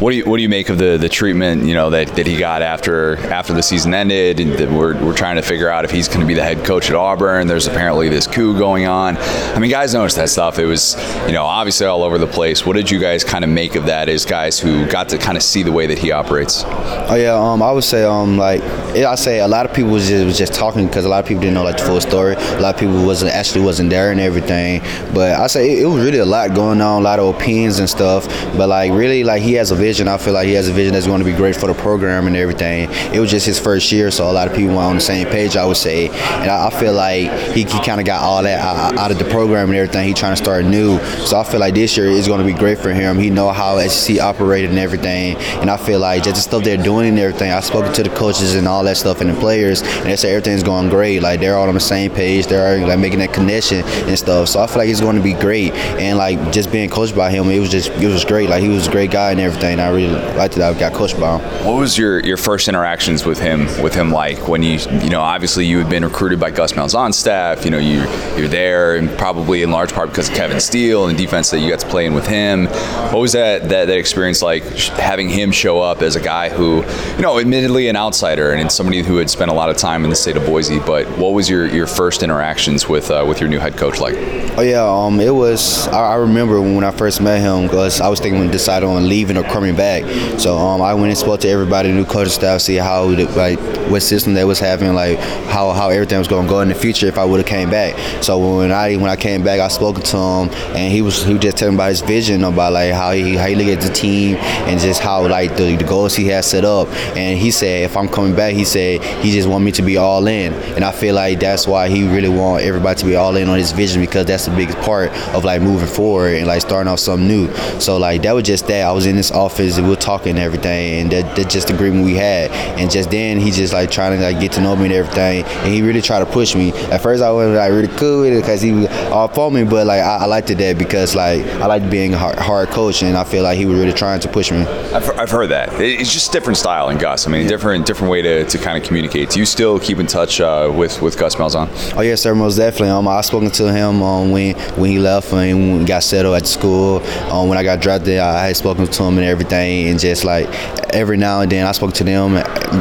What 0.00 0.10
do 0.10 0.16
you 0.16 0.24
what 0.24 0.38
do 0.38 0.42
you 0.42 0.48
make 0.48 0.70
of 0.70 0.78
the, 0.78 0.98
the 0.98 1.08
treatment 1.08 1.64
you 1.64 1.74
know 1.74 1.90
that, 1.90 2.08
that 2.16 2.26
he 2.26 2.36
got 2.36 2.62
after 2.62 3.16
after 3.16 3.52
the 3.52 3.62
season 3.62 3.94
ended? 3.94 4.40
And 4.40 4.76
we're, 4.76 5.00
we're 5.04 5.16
trying 5.16 5.36
to 5.36 5.42
figure 5.42 5.70
out 5.70 5.84
if 5.84 5.92
he's 5.92 6.08
going 6.08 6.20
to 6.20 6.26
be 6.26 6.34
the 6.34 6.42
head 6.42 6.64
coach 6.64 6.90
at 6.90 6.96
Auburn. 6.96 7.46
There's 7.46 7.68
apparently 7.68 8.08
this 8.08 8.26
coup 8.26 8.58
going 8.58 8.86
on. 8.86 9.16
I 9.16 9.58
mean, 9.60 9.70
guys 9.70 9.94
noticed 9.94 10.16
that 10.16 10.30
stuff. 10.30 10.58
It 10.58 10.66
was 10.66 10.96
you 11.26 11.32
know 11.32 11.44
obviously 11.44 11.86
all 11.86 12.02
over 12.02 12.18
the 12.18 12.26
place. 12.26 12.66
What 12.66 12.74
did 12.74 12.90
you 12.90 12.98
guys 12.98 13.22
kind 13.22 13.44
of 13.44 13.50
make 13.50 13.76
of 13.76 13.86
that 13.86 14.08
as 14.08 14.24
guys 14.24 14.58
who 14.58 14.84
got 14.86 15.08
to 15.10 15.18
kind 15.18 15.36
of 15.36 15.44
see 15.44 15.62
the 15.62 15.72
way 15.72 15.86
that 15.86 15.98
he 15.98 16.10
operates? 16.10 16.64
Oh 16.66 17.14
yeah, 17.14 17.34
um, 17.34 17.62
I 17.62 17.70
would 17.70 17.84
say 17.84 18.04
um, 18.04 18.36
like 18.36 18.62
I 18.62 19.14
say 19.14 19.40
a 19.40 19.48
lot 19.48 19.64
of 19.64 19.74
people 19.74 19.92
was 19.92 20.08
just, 20.08 20.24
was 20.24 20.38
just 20.38 20.54
talking 20.54 20.86
because 20.86 21.04
a 21.04 21.08
lot 21.08 21.20
of 21.20 21.26
people 21.26 21.42
didn't 21.42 21.54
know 21.54 21.62
like 21.62 21.76
the 21.76 21.84
full 21.84 22.00
story. 22.00 22.34
A 22.34 22.60
lot 22.60 22.74
of 22.74 22.80
people 22.80 23.06
wasn't 23.06 23.32
actually 23.32 23.64
wasn't 23.64 23.90
there 23.90 24.10
and 24.10 24.20
everything. 24.20 24.80
But 25.14 25.38
I 25.38 25.46
say 25.46 25.74
it, 25.74 25.82
it 25.82 25.86
was 25.86 26.04
really 26.04 26.18
a 26.18 26.24
lot 26.24 26.52
going 26.52 26.80
on, 26.80 27.02
a 27.02 27.04
lot 27.04 27.20
of 27.20 27.34
opinions 27.34 27.78
and 27.78 27.88
stuff. 27.88 28.26
But 28.56 28.68
like 28.68 28.90
really, 28.90 29.22
like 29.22 29.40
he 29.40 29.52
has 29.54 29.70
a 29.70 29.83
vision. 29.84 30.08
I 30.08 30.16
feel 30.16 30.32
like 30.32 30.46
he 30.46 30.54
has 30.54 30.66
a 30.66 30.72
vision 30.72 30.94
that's 30.94 31.06
going 31.06 31.18
to 31.18 31.26
be 31.26 31.36
great 31.36 31.54
for 31.54 31.66
the 31.66 31.74
program 31.74 32.26
and 32.26 32.34
everything. 32.36 32.88
It 33.12 33.20
was 33.20 33.30
just 33.30 33.44
his 33.44 33.60
first 33.60 33.92
year, 33.92 34.10
so 34.10 34.30
a 34.30 34.32
lot 34.32 34.48
of 34.48 34.56
people 34.56 34.76
were 34.76 34.82
on 34.82 34.94
the 34.94 35.00
same 35.12 35.26
page. 35.26 35.56
I 35.56 35.66
would 35.66 35.76
say, 35.76 36.08
and 36.08 36.50
I, 36.50 36.68
I 36.68 36.70
feel 36.70 36.94
like 36.94 37.30
he, 37.52 37.64
he 37.64 37.78
kind 37.84 38.00
of 38.00 38.06
got 38.06 38.22
all 38.22 38.42
that 38.42 38.60
out, 38.60 38.96
out, 38.96 39.10
of 39.10 39.18
the 39.18 39.26
program 39.26 39.68
and 39.68 39.76
everything. 39.76 40.08
He 40.08 40.14
trying 40.14 40.36
to 40.36 40.42
start 40.42 40.64
new, 40.64 40.98
so 41.28 41.38
I 41.38 41.44
feel 41.44 41.60
like 41.60 41.74
this 41.74 41.96
year 41.98 42.06
is 42.06 42.26
going 42.26 42.40
to 42.40 42.46
be 42.46 42.58
great 42.58 42.78
for 42.78 42.94
him. 42.94 43.18
He 43.18 43.28
know 43.28 43.50
how 43.52 43.78
SEC 43.86 44.20
operated 44.20 44.70
and 44.70 44.78
everything, 44.78 45.36
and 45.60 45.68
I 45.68 45.76
feel 45.76 46.00
like 46.00 46.22
just 46.22 46.36
the 46.36 46.42
stuff 46.42 46.64
they're 46.64 46.82
doing 46.82 47.08
and 47.10 47.18
everything. 47.18 47.50
I 47.52 47.60
spoken 47.60 47.92
to 47.92 48.02
the 48.02 48.14
coaches 48.16 48.54
and 48.54 48.66
all 48.66 48.84
that 48.84 48.96
stuff 48.96 49.20
and 49.20 49.28
the 49.28 49.38
players, 49.38 49.82
and 49.82 50.06
they 50.06 50.16
say 50.16 50.30
everything's 50.30 50.62
going 50.62 50.88
great. 50.88 51.20
Like 51.20 51.40
they're 51.40 51.56
all 51.58 51.68
on 51.68 51.74
the 51.74 51.80
same 51.94 52.10
page. 52.10 52.46
They're 52.46 52.86
like 52.86 52.98
making 52.98 53.18
that 53.18 53.34
connection 53.34 53.84
and 54.08 54.18
stuff. 54.18 54.48
So 54.48 54.60
I 54.60 54.66
feel 54.66 54.78
like 54.78 54.88
it's 54.88 55.02
going 55.02 55.16
to 55.16 55.22
be 55.22 55.34
great. 55.34 55.72
And 56.00 56.16
like 56.16 56.52
just 56.52 56.72
being 56.72 56.88
coached 56.88 57.14
by 57.14 57.30
him, 57.30 57.50
it 57.50 57.60
was 57.60 57.70
just 57.70 57.90
it 57.90 58.08
was 58.08 58.24
great. 58.24 58.48
Like 58.48 58.62
he 58.62 58.68
was 58.68 58.88
a 58.88 58.90
great 58.90 59.10
guy 59.10 59.30
and 59.32 59.40
everything. 59.40 59.73
I 59.80 59.90
really 59.90 60.08
liked 60.36 60.54
that 60.54 60.74
I 60.74 60.78
got 60.78 60.92
coached 60.92 61.18
by 61.18 61.38
him. 61.38 61.66
What 61.66 61.78
was 61.78 61.96
your, 61.96 62.20
your 62.20 62.36
first 62.36 62.68
interactions 62.68 63.24
with 63.24 63.38
him 63.38 63.64
with 63.82 63.94
him 63.94 64.10
like 64.10 64.48
when 64.48 64.62
you 64.62 64.78
you 65.02 65.10
know 65.10 65.20
obviously 65.20 65.66
you 65.66 65.78
had 65.78 65.88
been 65.88 66.04
recruited 66.04 66.40
by 66.40 66.50
Gus 66.50 66.72
Malzahn's 66.72 66.94
on 66.94 67.12
staff. 67.12 67.64
You 67.64 67.70
know 67.70 67.78
you 67.78 67.98
you're 68.36 68.48
there 68.48 68.96
and 68.96 69.10
probably 69.18 69.62
in 69.62 69.70
large 69.70 69.92
part 69.92 70.10
because 70.10 70.28
of 70.28 70.34
Kevin 70.34 70.60
Steele 70.60 71.06
and 71.06 71.16
the 71.16 71.22
defense 71.22 71.50
that 71.50 71.60
you 71.60 71.70
got 71.70 71.80
to 71.80 71.88
play 71.88 72.06
in 72.06 72.14
with 72.14 72.26
him. 72.26 72.66
What 72.66 73.20
was 73.20 73.32
that 73.32 73.68
that, 73.68 73.86
that 73.86 73.98
experience 73.98 74.42
like 74.42 74.64
having 74.64 75.28
him 75.28 75.52
show 75.52 75.80
up 75.80 76.02
as 76.02 76.16
a 76.16 76.20
guy 76.20 76.48
who 76.48 76.82
you 77.16 77.22
know 77.22 77.38
admittedly 77.38 77.88
an 77.88 77.96
outsider 77.96 78.52
and 78.52 78.70
somebody 78.70 79.02
who 79.02 79.16
had 79.16 79.30
spent 79.30 79.50
a 79.50 79.54
lot 79.54 79.70
of 79.70 79.76
time 79.76 80.04
in 80.04 80.10
the 80.10 80.16
state 80.16 80.36
of 80.36 80.44
Boise. 80.46 80.78
But 80.78 81.06
what 81.18 81.32
was 81.32 81.48
your, 81.48 81.66
your 81.66 81.86
first 81.86 82.22
interactions 82.22 82.88
with 82.88 83.10
uh, 83.10 83.24
with 83.26 83.40
your 83.40 83.48
new 83.48 83.58
head 83.58 83.76
coach 83.76 84.00
like? 84.00 84.14
Oh 84.56 84.62
yeah, 84.62 84.84
um, 84.84 85.20
it 85.20 85.34
was. 85.34 85.88
I, 85.88 86.12
I 86.12 86.14
remember 86.16 86.60
when 86.60 86.84
I 86.84 86.90
first 86.90 87.20
met 87.20 87.40
him 87.40 87.64
because 87.64 88.00
I 88.00 88.08
was 88.08 88.20
thinking 88.20 88.50
decide 88.50 88.84
on 88.84 89.08
leaving 89.08 89.36
or 89.36 89.42
coming 89.44 89.63
back. 89.72 90.04
So 90.38 90.56
um, 90.56 90.82
I 90.82 90.94
went 90.94 91.08
and 91.08 91.18
spoke 91.18 91.40
to 91.40 91.48
everybody, 91.48 91.92
new 91.92 92.04
coaching 92.04 92.30
staff, 92.30 92.60
see 92.60 92.76
how 92.76 93.04
like 93.04 93.58
what 93.88 94.00
system 94.00 94.34
they 94.34 94.44
was 94.44 94.58
having, 94.58 94.94
like 94.94 95.18
how, 95.48 95.72
how 95.72 95.90
everything 95.90 96.18
was 96.18 96.28
going 96.28 96.46
to 96.46 96.50
go 96.50 96.60
in 96.60 96.68
the 96.68 96.74
future 96.74 97.06
if 97.06 97.18
I 97.18 97.24
would 97.24 97.40
have 97.40 97.46
came 97.46 97.70
back. 97.70 97.96
So 98.22 98.58
when 98.58 98.72
I 98.72 98.96
when 98.96 99.10
I 99.10 99.16
came 99.16 99.42
back, 99.42 99.60
I 99.60 99.68
spoke 99.68 100.02
to 100.02 100.16
him 100.16 100.50
and 100.76 100.92
he 100.92 101.02
was 101.02 101.22
he 101.24 101.34
was 101.34 101.42
just 101.42 101.56
telling 101.56 101.74
about 101.74 101.90
his 101.90 102.00
vision 102.00 102.44
about 102.44 102.72
like 102.72 102.92
how 102.92 103.12
he 103.12 103.36
how 103.36 103.46
he 103.46 103.54
look 103.54 103.66
at 103.66 103.80
the 103.80 103.92
team 103.92 104.36
and 104.36 104.80
just 104.80 105.00
how 105.00 105.26
like 105.26 105.56
the, 105.56 105.76
the 105.76 105.84
goals 105.84 106.14
he 106.14 106.26
has 106.28 106.46
set 106.46 106.64
up. 106.64 106.88
And 107.16 107.38
he 107.38 107.50
said 107.50 107.84
if 107.84 107.96
I'm 107.96 108.08
coming 108.08 108.34
back, 108.34 108.54
he 108.54 108.64
said 108.64 109.02
he 109.22 109.30
just 109.30 109.48
want 109.48 109.64
me 109.64 109.72
to 109.72 109.82
be 109.82 109.96
all 109.96 110.26
in. 110.26 110.52
And 110.74 110.84
I 110.84 110.92
feel 110.92 111.14
like 111.14 111.40
that's 111.40 111.66
why 111.66 111.88
he 111.88 112.06
really 112.06 112.28
want 112.28 112.62
everybody 112.62 113.00
to 113.00 113.06
be 113.06 113.16
all 113.16 113.36
in 113.36 113.48
on 113.48 113.58
his 113.58 113.72
vision 113.72 114.00
because 114.00 114.26
that's 114.26 114.46
the 114.46 114.54
biggest 114.56 114.78
part 114.78 115.10
of 115.34 115.44
like 115.44 115.62
moving 115.62 115.88
forward 115.88 116.34
and 116.34 116.46
like 116.46 116.60
starting 116.60 116.90
off 116.90 117.00
something 117.00 117.26
new. 117.26 117.54
So 117.80 117.96
like 117.96 118.22
that 118.22 118.32
was 118.32 118.44
just 118.44 118.66
that. 118.66 118.86
I 118.86 118.92
was 118.92 119.06
in 119.06 119.16
this 119.16 119.30
office 119.54 119.78
and 119.78 119.86
we 119.86 119.90
were 119.90 120.00
talking 120.00 120.30
and 120.30 120.38
everything, 120.38 121.00
and 121.00 121.12
that, 121.12 121.36
that's 121.36 121.52
just 121.52 121.68
the 121.68 121.74
agreement 121.74 122.04
we 122.04 122.14
had. 122.14 122.50
And 122.78 122.90
just 122.90 123.10
then 123.10 123.38
he 123.38 123.50
just 123.50 123.72
like 123.72 123.90
trying 123.90 124.18
to 124.18 124.24
like 124.24 124.40
get 124.40 124.52
to 124.52 124.60
know 124.60 124.74
me 124.76 124.86
and 124.86 124.94
everything, 124.94 125.44
and 125.44 125.72
he 125.72 125.82
really 125.82 126.02
tried 126.02 126.20
to 126.20 126.26
push 126.26 126.54
me. 126.54 126.72
At 126.90 127.00
first 127.00 127.22
I 127.22 127.30
wasn't 127.30 127.56
like 127.56 127.70
really 127.70 127.88
cool 127.98 128.22
with 128.22 128.32
it 128.32 128.40
because 128.40 128.60
he 128.60 128.72
was 128.72 128.88
all 129.10 129.28
for 129.28 129.50
me, 129.50 129.64
but 129.64 129.86
like 129.86 130.02
I, 130.02 130.18
I 130.18 130.26
liked 130.26 130.50
it 130.50 130.58
that 130.58 130.78
because 130.78 131.14
like 131.14 131.44
I 131.62 131.66
like 131.66 131.88
being 131.90 132.14
a 132.14 132.18
hard, 132.18 132.38
hard 132.38 132.68
coach, 132.70 133.02
and 133.02 133.16
I 133.16 133.24
feel 133.24 133.42
like 133.42 133.56
he 133.56 133.66
was 133.66 133.78
really 133.78 133.92
trying 133.92 134.20
to 134.20 134.28
push 134.28 134.50
me. 134.50 134.62
I've, 134.62 135.08
I've 135.18 135.30
heard 135.30 135.50
that 135.50 135.72
it's 135.80 136.12
just 136.12 136.32
different 136.32 136.56
style 136.56 136.88
in 136.88 136.98
Gus. 136.98 137.26
I 137.26 137.30
mean, 137.30 137.46
different 137.46 137.86
different 137.86 138.10
way 138.10 138.22
to, 138.22 138.44
to 138.44 138.58
kind 138.58 138.76
of 138.76 138.84
communicate. 138.84 139.30
Do 139.30 139.38
you 139.38 139.46
still 139.46 139.78
keep 139.78 139.98
in 139.98 140.06
touch 140.06 140.40
uh, 140.40 140.72
with 140.74 141.00
with 141.00 141.18
Gus 141.18 141.36
Malzahn? 141.36 141.68
Oh 141.96 142.00
yes, 142.00 142.22
sir, 142.22 142.34
most 142.34 142.56
definitely. 142.56 142.88
Um, 142.88 143.06
I 143.08 143.20
spoken 143.20 143.50
to 143.50 143.72
him 143.72 144.02
um, 144.02 144.30
when 144.30 144.56
when 144.76 144.90
he 144.90 144.98
left 144.98 145.32
and 145.32 145.86
got 145.86 146.02
settled 146.02 146.36
at 146.36 146.46
school. 146.46 147.02
Um, 147.30 147.48
when 147.48 147.58
I 147.58 147.62
got 147.62 147.80
drafted, 147.80 148.18
I 148.18 148.46
had 148.46 148.56
spoken 148.56 148.86
to 148.86 149.02
him 149.04 149.18
and 149.18 149.26
everything, 149.26 149.43
and 149.52 149.98
just 149.98 150.24
like 150.24 150.48
every 150.94 151.16
now 151.16 151.40
and 151.40 151.50
then 151.50 151.66
I 151.66 151.72
spoke 151.72 151.92
to 151.94 152.04
them. 152.04 152.34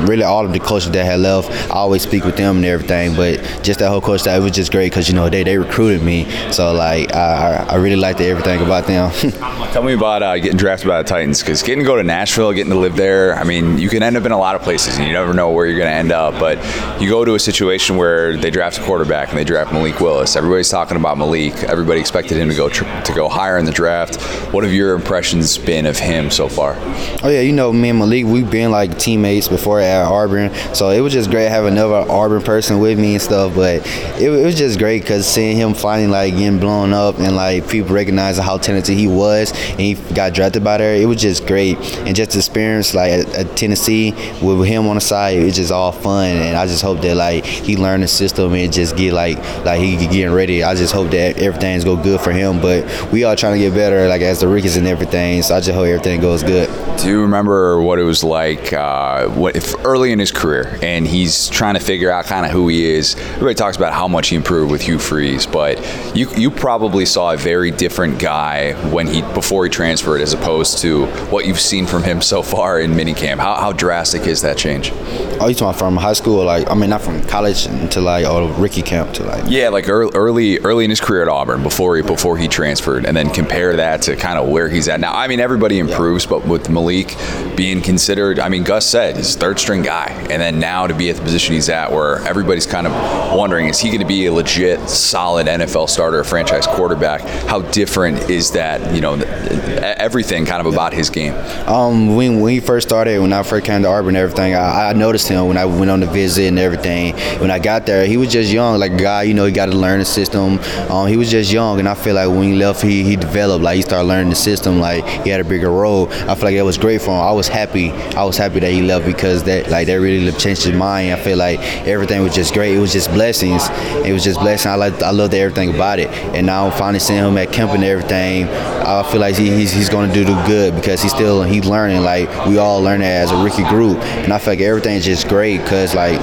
Really, 0.08 0.24
all 0.24 0.46
of 0.46 0.54
the 0.54 0.60
coaches 0.60 0.92
that 0.92 1.06
had 1.06 1.20
left, 1.20 1.52
I 1.70 1.76
always 1.76 2.04
speak 2.04 2.24
with 2.24 2.38
them 2.38 2.58
and 2.58 2.66
everything. 2.66 3.16
But 3.16 3.40
just 3.64 3.80
that 3.80 3.90
whole 3.90 4.02
coach 4.02 4.22
staff, 4.22 4.38
it 4.38 4.44
was 4.44 4.52
just 4.52 4.72
great 4.72 4.92
because 4.92 5.10
you 5.10 5.16
know 5.16 5.30
they, 5.30 5.44
they 5.44 5.58
recruited 5.58 6.02
me, 6.02 6.30
so 6.52 6.74
like 6.74 7.14
I, 7.14 7.66
I 7.70 7.76
really 7.76 7.96
liked 7.96 8.22
everything 8.22 8.62
about 8.62 8.88
them. 8.88 9.12
Tell 9.74 9.84
me 9.84 9.94
about 9.94 10.24
uh, 10.24 10.38
getting 10.38 10.58
drafted 10.58 10.88
by 10.88 11.02
the 11.02 11.08
Titans 11.08 11.40
because 11.40 11.64
getting 11.64 11.84
to 11.84 11.88
go 11.88 11.96
to 11.96 12.04
Nashville, 12.04 12.54
getting 12.54 12.72
to 12.72 12.80
live 12.80 12.96
there. 12.96 13.36
I 13.36 13.44
mean, 13.44 13.78
you 13.78 13.90
can 13.90 14.04
end 14.04 14.16
up 14.18 14.26
in 14.26 14.32
a 14.32 14.38
lot 14.38 14.56
of 14.56 14.62
places 14.62 14.98
and 14.98 15.08
you 15.08 15.14
never 15.14 15.34
know 15.34 15.52
where 15.52 15.66
you're 15.66 15.78
going 15.78 15.90
to 15.90 15.96
end 15.96 16.12
up. 16.12 16.40
But 16.40 16.58
you 17.02 17.10
go 17.10 17.26
to 17.26 17.34
a 17.36 17.40
situation 17.40 17.98
where 17.98 18.38
they 18.38 18.52
draft 18.52 18.78
a 18.78 18.84
quarterback 18.84 19.30
and 19.30 19.38
they 19.38 19.44
draft 19.44 19.74
Malik 19.74 20.00
Willis. 20.00 20.36
Everybody's 20.36 20.70
talking 20.70 20.98
about 20.98 21.18
Malik. 21.18 21.56
Everybody 21.64 22.00
expected 22.00 22.38
him 22.38 22.50
to 22.50 22.56
go 22.56 22.70
to 22.70 23.14
go 23.16 23.30
higher 23.30 23.58
in 23.58 23.66
the 23.66 23.72
draft. 23.72 24.22
What 24.54 24.64
have 24.64 24.74
your 24.74 24.94
impressions 24.94 25.58
been 25.58 25.86
of 25.86 25.98
him 25.98 26.30
so 26.30 26.48
far? 26.48 26.76
Oh 27.24 27.30
yeah, 27.30 27.42
you 27.42 27.52
know 27.52 27.74
me 27.74 27.90
and 27.90 28.00
Malik, 28.04 28.26
we've 28.26 28.50
been 28.50 28.72
like 28.72 28.98
teammates 29.00 29.48
before 29.48 29.80
at 29.80 30.06
Auburn, 30.06 30.54
so 30.74 30.90
it 30.90 31.00
was 31.00 31.14
just 31.14 31.30
great 31.30 31.48
having 31.48 31.74
another 31.74 32.10
Auburn 32.12 32.42
person 32.42 32.80
with 32.80 33.00
me 33.00 33.14
and 33.14 33.22
stuff. 33.22 33.56
But 33.56 33.86
it, 34.20 34.30
it 34.30 34.44
was 34.44 34.58
just 34.58 34.78
great 34.78 35.02
because 35.02 35.26
seeing 35.26 35.56
him 35.56 35.74
finally 35.74 36.08
like 36.08 36.34
getting 36.34 36.60
blown 36.60 36.92
up 36.92 37.20
and 37.20 37.36
like 37.36 37.70
people 37.70 37.96
recognizing 37.96 38.44
how 38.44 38.58
talented 38.58 38.98
he 38.98 39.08
was, 39.08 39.52
and 39.72 39.80
he 39.80 39.94
got 40.14 40.34
drafted 40.34 40.64
by 40.64 40.78
there. 40.78 40.96
It 40.96 41.06
was 41.06 41.22
just 41.22 41.48
great, 41.48 41.78
and 42.00 42.16
just 42.16 42.36
experience 42.36 42.94
like 42.94 43.12
at, 43.12 43.34
at 43.36 43.58
Tennessee 43.58 44.12
with 44.42 44.68
him 44.68 44.88
on 44.88 44.96
the 44.96 45.02
side, 45.02 45.38
it's 45.38 45.58
just 45.58 45.72
all 45.72 45.92
fun. 45.92 46.36
And 46.36 46.58
I 46.58 46.66
just 46.66 46.82
hope 46.82 47.02
that 47.02 47.16
like 47.16 47.46
he 47.46 47.78
learned 47.78 48.04
the 48.04 48.08
system 48.08 48.54
and 48.54 48.72
just 48.72 48.98
get 48.98 49.14
like 49.14 49.38
like 49.66 49.80
he 49.80 49.96
getting 49.96 50.34
ready. 50.34 50.64
I 50.64 50.76
just 50.76 50.94
hope 50.94 51.12
that 51.12 51.38
everything's 51.38 51.84
go 51.84 51.96
good 51.96 52.20
for 52.22 52.32
him. 52.32 52.62
But 52.62 53.12
we 53.12 53.24
all 53.24 53.36
trying 53.36 53.54
to 53.54 53.60
get 53.60 53.74
better 53.74 54.08
like 54.08 54.22
as 54.22 54.42
the 54.42 54.48
rookies 54.48 54.78
and 54.78 54.88
everything. 54.88 55.42
So 55.42 55.56
I 55.56 55.60
just 55.60 55.72
hope 55.72 55.88
everything 55.88 56.22
goes 56.22 56.44
good. 56.44 56.70
Do 57.00 57.10
you 57.10 57.22
remember 57.22 57.82
what 57.82 57.93
it 58.00 58.04
was 58.04 58.24
like 58.24 58.74
uh, 58.74 59.28
what, 59.30 59.56
if 59.56 59.74
early 59.86 60.12
in 60.12 60.20
his 60.20 60.32
career 60.32 60.78
and 60.82 61.08
he's 61.08 61.50
trying 61.50 61.76
to 61.76 61.80
figure 61.80 62.12
out 62.12 62.26
kind 62.26 62.46
of 62.46 62.52
who 62.52 62.68
he 62.68 62.86
is? 62.86 63.16
Everybody 63.16 63.56
talks 63.56 63.78
about 63.78 63.94
how 63.94 64.08
much 64.08 64.30
he 64.30 64.36
improved 64.36 64.72
with 64.72 64.82
Hugh 64.82 65.00
Freeze, 65.00 65.46
but 65.46 65.78
you 66.16 66.30
you 66.36 66.52
probably 66.52 67.06
saw 67.06 67.34
a 67.34 67.38
very 67.38 67.72
different 67.72 68.20
guy 68.20 68.74
when 68.92 69.08
he 69.08 69.22
before 69.34 69.64
he 69.66 69.70
transferred 69.70 70.22
as 70.22 70.34
opposed 70.34 70.80
to 70.80 71.06
what 71.30 71.46
you've 71.46 71.60
seen 71.60 71.86
from 71.86 72.04
him 72.04 72.22
so 72.22 72.42
far 72.42 72.80
in 72.80 72.92
minicamp. 72.92 73.40
How, 73.40 73.56
how 73.56 73.72
drastic 73.72 74.28
is 74.28 74.42
that 74.42 74.58
change? 74.58 74.92
Oh, 75.40 75.48
you 75.48 75.56
talking 75.56 75.78
from 75.78 75.98
high 75.98 76.14
school? 76.14 76.46
Like 76.46 76.70
I 76.70 76.76
mean, 76.76 76.90
not 76.90 77.02
from 77.02 77.22
college 77.24 77.64
to 77.64 78.02
like 78.02 78.26
or 78.26 78.52
rookie 78.54 78.82
camp 78.82 79.14
to 79.16 79.24
like. 79.24 79.44
Yeah, 79.48 79.70
like 79.70 79.90
early 79.90 80.60
early 80.60 80.84
in 80.84 80.90
his 80.90 81.02
career 81.02 81.24
at 81.24 81.28
Auburn 81.28 81.64
before 81.64 81.96
he 81.98 82.02
before 82.02 82.38
he 82.38 82.48
transferred, 82.48 83.06
and 83.06 83.16
then 83.16 83.30
compare 83.30 83.76
that 83.76 84.04
to 84.04 84.16
kind 84.16 84.40
of 84.40 84.48
where 84.48 84.70
he's 84.70 84.88
at 84.88 85.00
now. 85.00 85.14
I 85.14 85.28
mean, 85.28 85.40
everybody 85.40 85.80
improves, 85.80 86.26
yeah. 86.26 86.32
but 86.32 86.48
with 86.48 86.70
Malik 86.70 87.16
being 87.56 87.73
considered, 87.82 88.40
I 88.40 88.50
mean, 88.50 88.64
Gus 88.64 88.86
said 88.86 89.18
he's 89.18 89.36
third 89.36 89.60
string 89.60 89.82
guy, 89.82 90.08
and 90.30 90.42
then 90.42 90.60
now 90.60 90.88
to 90.88 90.94
be 90.94 91.10
at 91.10 91.16
the 91.16 91.22
position 91.22 91.54
he's 91.54 91.70
at, 91.70 91.92
where 91.92 92.20
everybody's 92.20 92.66
kind 92.66 92.88
of 92.88 92.94
wondering, 93.36 93.68
is 93.68 93.80
he 93.80 93.90
going 93.90 94.02
to 94.02 94.08
be 94.08 94.26
a 94.26 94.34
legit, 94.34 94.90
solid 94.90 95.48
NFL 95.48 95.90
starter, 95.90 96.20
a 96.20 96.26
franchise 96.26 96.68
quarterback? 96.68 97.22
How 97.48 97.62
different 97.62 98.30
is 98.30 98.52
that? 98.52 98.94
You 98.94 99.02
know, 99.02 99.14
everything 99.16 100.46
kind 100.46 100.66
of 100.66 100.72
about 100.72 100.94
his 100.94 101.10
game. 101.10 101.34
Um, 101.68 102.16
when, 102.16 102.40
when 102.40 102.54
he 102.54 102.60
first 102.60 102.88
started, 102.88 103.20
when 103.20 103.34
I 103.34 103.44
first 103.44 103.66
came 103.66 103.82
to 103.82 103.88
Auburn 103.88 104.10
and 104.10 104.18
everything, 104.18 104.54
I, 104.56 104.90
I 104.90 104.94
noticed 104.94 105.28
him 105.28 105.48
when 105.48 105.58
I 105.58 105.66
went 105.66 105.90
on 105.90 106.00
the 106.00 106.08
visit 106.08 106.48
and 106.48 106.60
everything. 106.60 107.16
When 107.40 107.52
I 107.52 107.60
got 107.60 107.86
there, 107.86 108.06
he 108.06 108.18
was 108.18 108.32
just 108.32 108.52
young, 108.52 108.80
like 108.80 108.92
a 108.92 108.98
guy, 108.98 109.24
you 109.24 109.34
know, 109.34 109.46
he 109.46 109.52
got 109.52 109.68
to 109.68 109.78
learn 109.78 110.00
the 110.00 110.06
system. 110.06 110.60
Um, 110.90 111.08
he 111.08 111.18
was 111.18 111.32
just 111.32 111.52
young, 111.52 111.80
and 111.80 111.88
I 111.88 111.96
feel 111.96 112.16
like 112.16 112.30
when 112.30 112.44
he 112.44 112.56
left, 112.56 112.82
he, 112.82 113.04
he 113.04 113.16
developed, 113.16 113.64
like 113.64 113.78
he 113.78 113.82
started 113.82 114.08
learning 114.08 114.30
the 114.30 114.36
system, 114.36 114.80
like 114.80 115.06
he 115.24 115.30
had 115.30 115.42
a 115.42 115.44
bigger 115.44 115.72
role. 115.72 116.10
I 116.12 116.36
feel 116.36 116.46
like 116.46 116.56
it 116.56 116.62
was 116.62 116.78
great 116.78 117.02
for 117.02 117.12
him. 117.12 117.22
I 117.22 117.32
was 117.32 117.48
happy. 117.48 117.63
I 117.72 118.24
was 118.24 118.38
happy 118.38 118.60
that 118.60 118.72
he 118.72 118.82
left 118.82 119.06
because 119.06 119.44
that 119.44 119.70
like 119.70 119.88
that 119.88 119.96
really 119.96 120.32
changed 120.34 120.64
his 120.64 120.76
mind. 120.76 121.14
I 121.14 121.16
feel 121.16 121.38
like 121.38 121.60
everything 121.88 122.22
was 122.22 122.34
just 122.34 122.54
great. 122.54 122.76
It 122.76 122.80
was 122.80 122.94
just 122.94 123.10
blessings. 123.12 123.70
It 124.06 124.14
was 124.14 124.24
just 124.24 124.40
blessing. 124.40 124.72
I 124.72 124.76
like 124.76 125.02
I 125.02 125.12
loved 125.12 125.34
everything 125.34 125.74
about 125.74 126.00
it. 126.00 126.10
And 126.36 126.46
now 126.48 126.66
I'm 126.68 126.72
finally 126.78 127.00
seeing 127.00 127.24
him 127.24 127.38
at 127.38 127.52
camp 127.52 127.72
and 127.72 127.84
everything, 127.84 128.48
I 128.48 129.04
feel 129.04 129.22
like 129.22 129.36
he, 129.36 129.50
he's, 129.50 129.72
he's 129.72 129.90
going 129.90 130.10
to 130.10 130.14
do, 130.14 130.26
do 130.26 130.36
good 130.46 130.76
because 130.76 131.02
he's 131.02 131.14
still 131.14 131.44
he's 131.44 131.66
learning. 131.66 132.02
Like 132.02 132.30
we 132.46 132.58
all 132.58 132.82
learn 132.82 133.02
as 133.02 133.32
a 133.32 133.44
rookie 133.44 133.68
group, 133.70 133.98
and 133.98 134.34
I 134.34 134.40
feel 134.40 134.54
like 134.54 134.62
everything's 134.62 135.06
just 135.06 135.28
great 135.28 135.60
because 135.60 135.96
like 135.96 136.20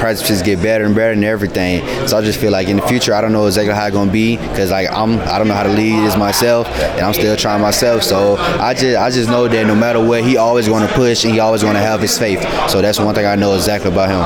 practices 0.00 0.42
get 0.42 0.62
better 0.62 0.84
and 0.84 0.94
better 0.94 1.12
and 1.12 1.24
everything. 1.24 1.84
So 2.08 2.18
I 2.18 2.22
just 2.22 2.40
feel 2.40 2.50
like 2.50 2.68
in 2.68 2.76
the 2.76 2.86
future, 2.88 3.14
I 3.14 3.20
don't 3.20 3.32
know 3.32 3.46
exactly 3.46 3.74
how 3.74 3.86
it's 3.86 3.94
gonna 3.94 4.10
be 4.10 4.36
because 4.36 4.70
like 4.70 4.90
I'm 4.90 5.20
I 5.20 5.38
don't 5.38 5.46
know 5.46 5.54
how 5.54 5.62
to 5.62 5.72
lead 5.72 6.04
this 6.04 6.16
myself, 6.16 6.66
and 6.68 7.00
I'm 7.00 7.14
still 7.14 7.36
trying 7.36 7.60
myself. 7.60 8.02
So 8.02 8.36
I 8.36 8.74
just 8.74 8.96
I 8.98 9.10
just 9.10 9.28
know 9.28 9.46
that 9.46 9.66
no 9.66 9.74
matter 9.74 10.04
what, 10.04 10.24
he 10.24 10.36
always 10.36 10.66
to 10.66 10.92
push 10.94 11.24
and 11.24 11.32
he 11.34 11.40
always 11.40 11.60
to 11.60 11.68
have 11.68 12.00
his 12.00 12.18
faith. 12.18 12.40
So 12.68 12.80
that's 12.80 12.98
one 12.98 13.14
thing 13.14 13.26
I 13.26 13.36
know 13.36 13.54
exactly 13.54 13.92
about 13.92 14.08
him. 14.08 14.20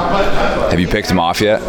Have 0.70 0.80
you 0.80 0.88
picked 0.88 1.10
him 1.10 1.20
off 1.20 1.40
yet? 1.40 1.60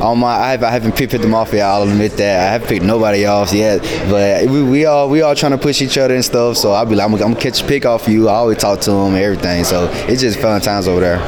My, 0.00 0.26
I, 0.26 0.50
have, 0.50 0.62
I 0.62 0.70
haven't 0.70 0.96
picked 0.96 1.12
them 1.12 1.34
off 1.34 1.52
yet. 1.54 1.62
I'll 1.62 1.84
admit 1.84 2.12
that 2.18 2.46
I 2.46 2.52
haven't 2.52 2.68
picked 2.68 2.84
nobody 2.84 3.24
off 3.24 3.54
yet. 3.54 3.80
But 4.10 4.50
we, 4.50 4.62
we 4.62 4.84
all 4.84 5.08
we 5.08 5.22
all 5.22 5.34
trying 5.34 5.52
to 5.52 5.58
push 5.58 5.80
each 5.80 5.96
other 5.96 6.14
and 6.14 6.24
stuff. 6.24 6.58
So 6.58 6.72
I'll 6.72 6.84
be 6.84 6.94
like, 6.94 7.10
I'm, 7.10 7.16
gonna 7.16 7.36
catch 7.36 7.62
a 7.62 7.66
pick 7.66 7.86
off 7.86 8.06
you. 8.06 8.28
I 8.28 8.34
always 8.34 8.58
talk 8.58 8.80
to 8.80 8.90
him 8.90 9.14
and 9.14 9.22
everything. 9.22 9.64
So 9.64 9.88
it's 10.08 10.20
just 10.20 10.38
fun 10.40 10.60
times 10.60 10.88
over 10.88 11.00
there. 11.00 11.18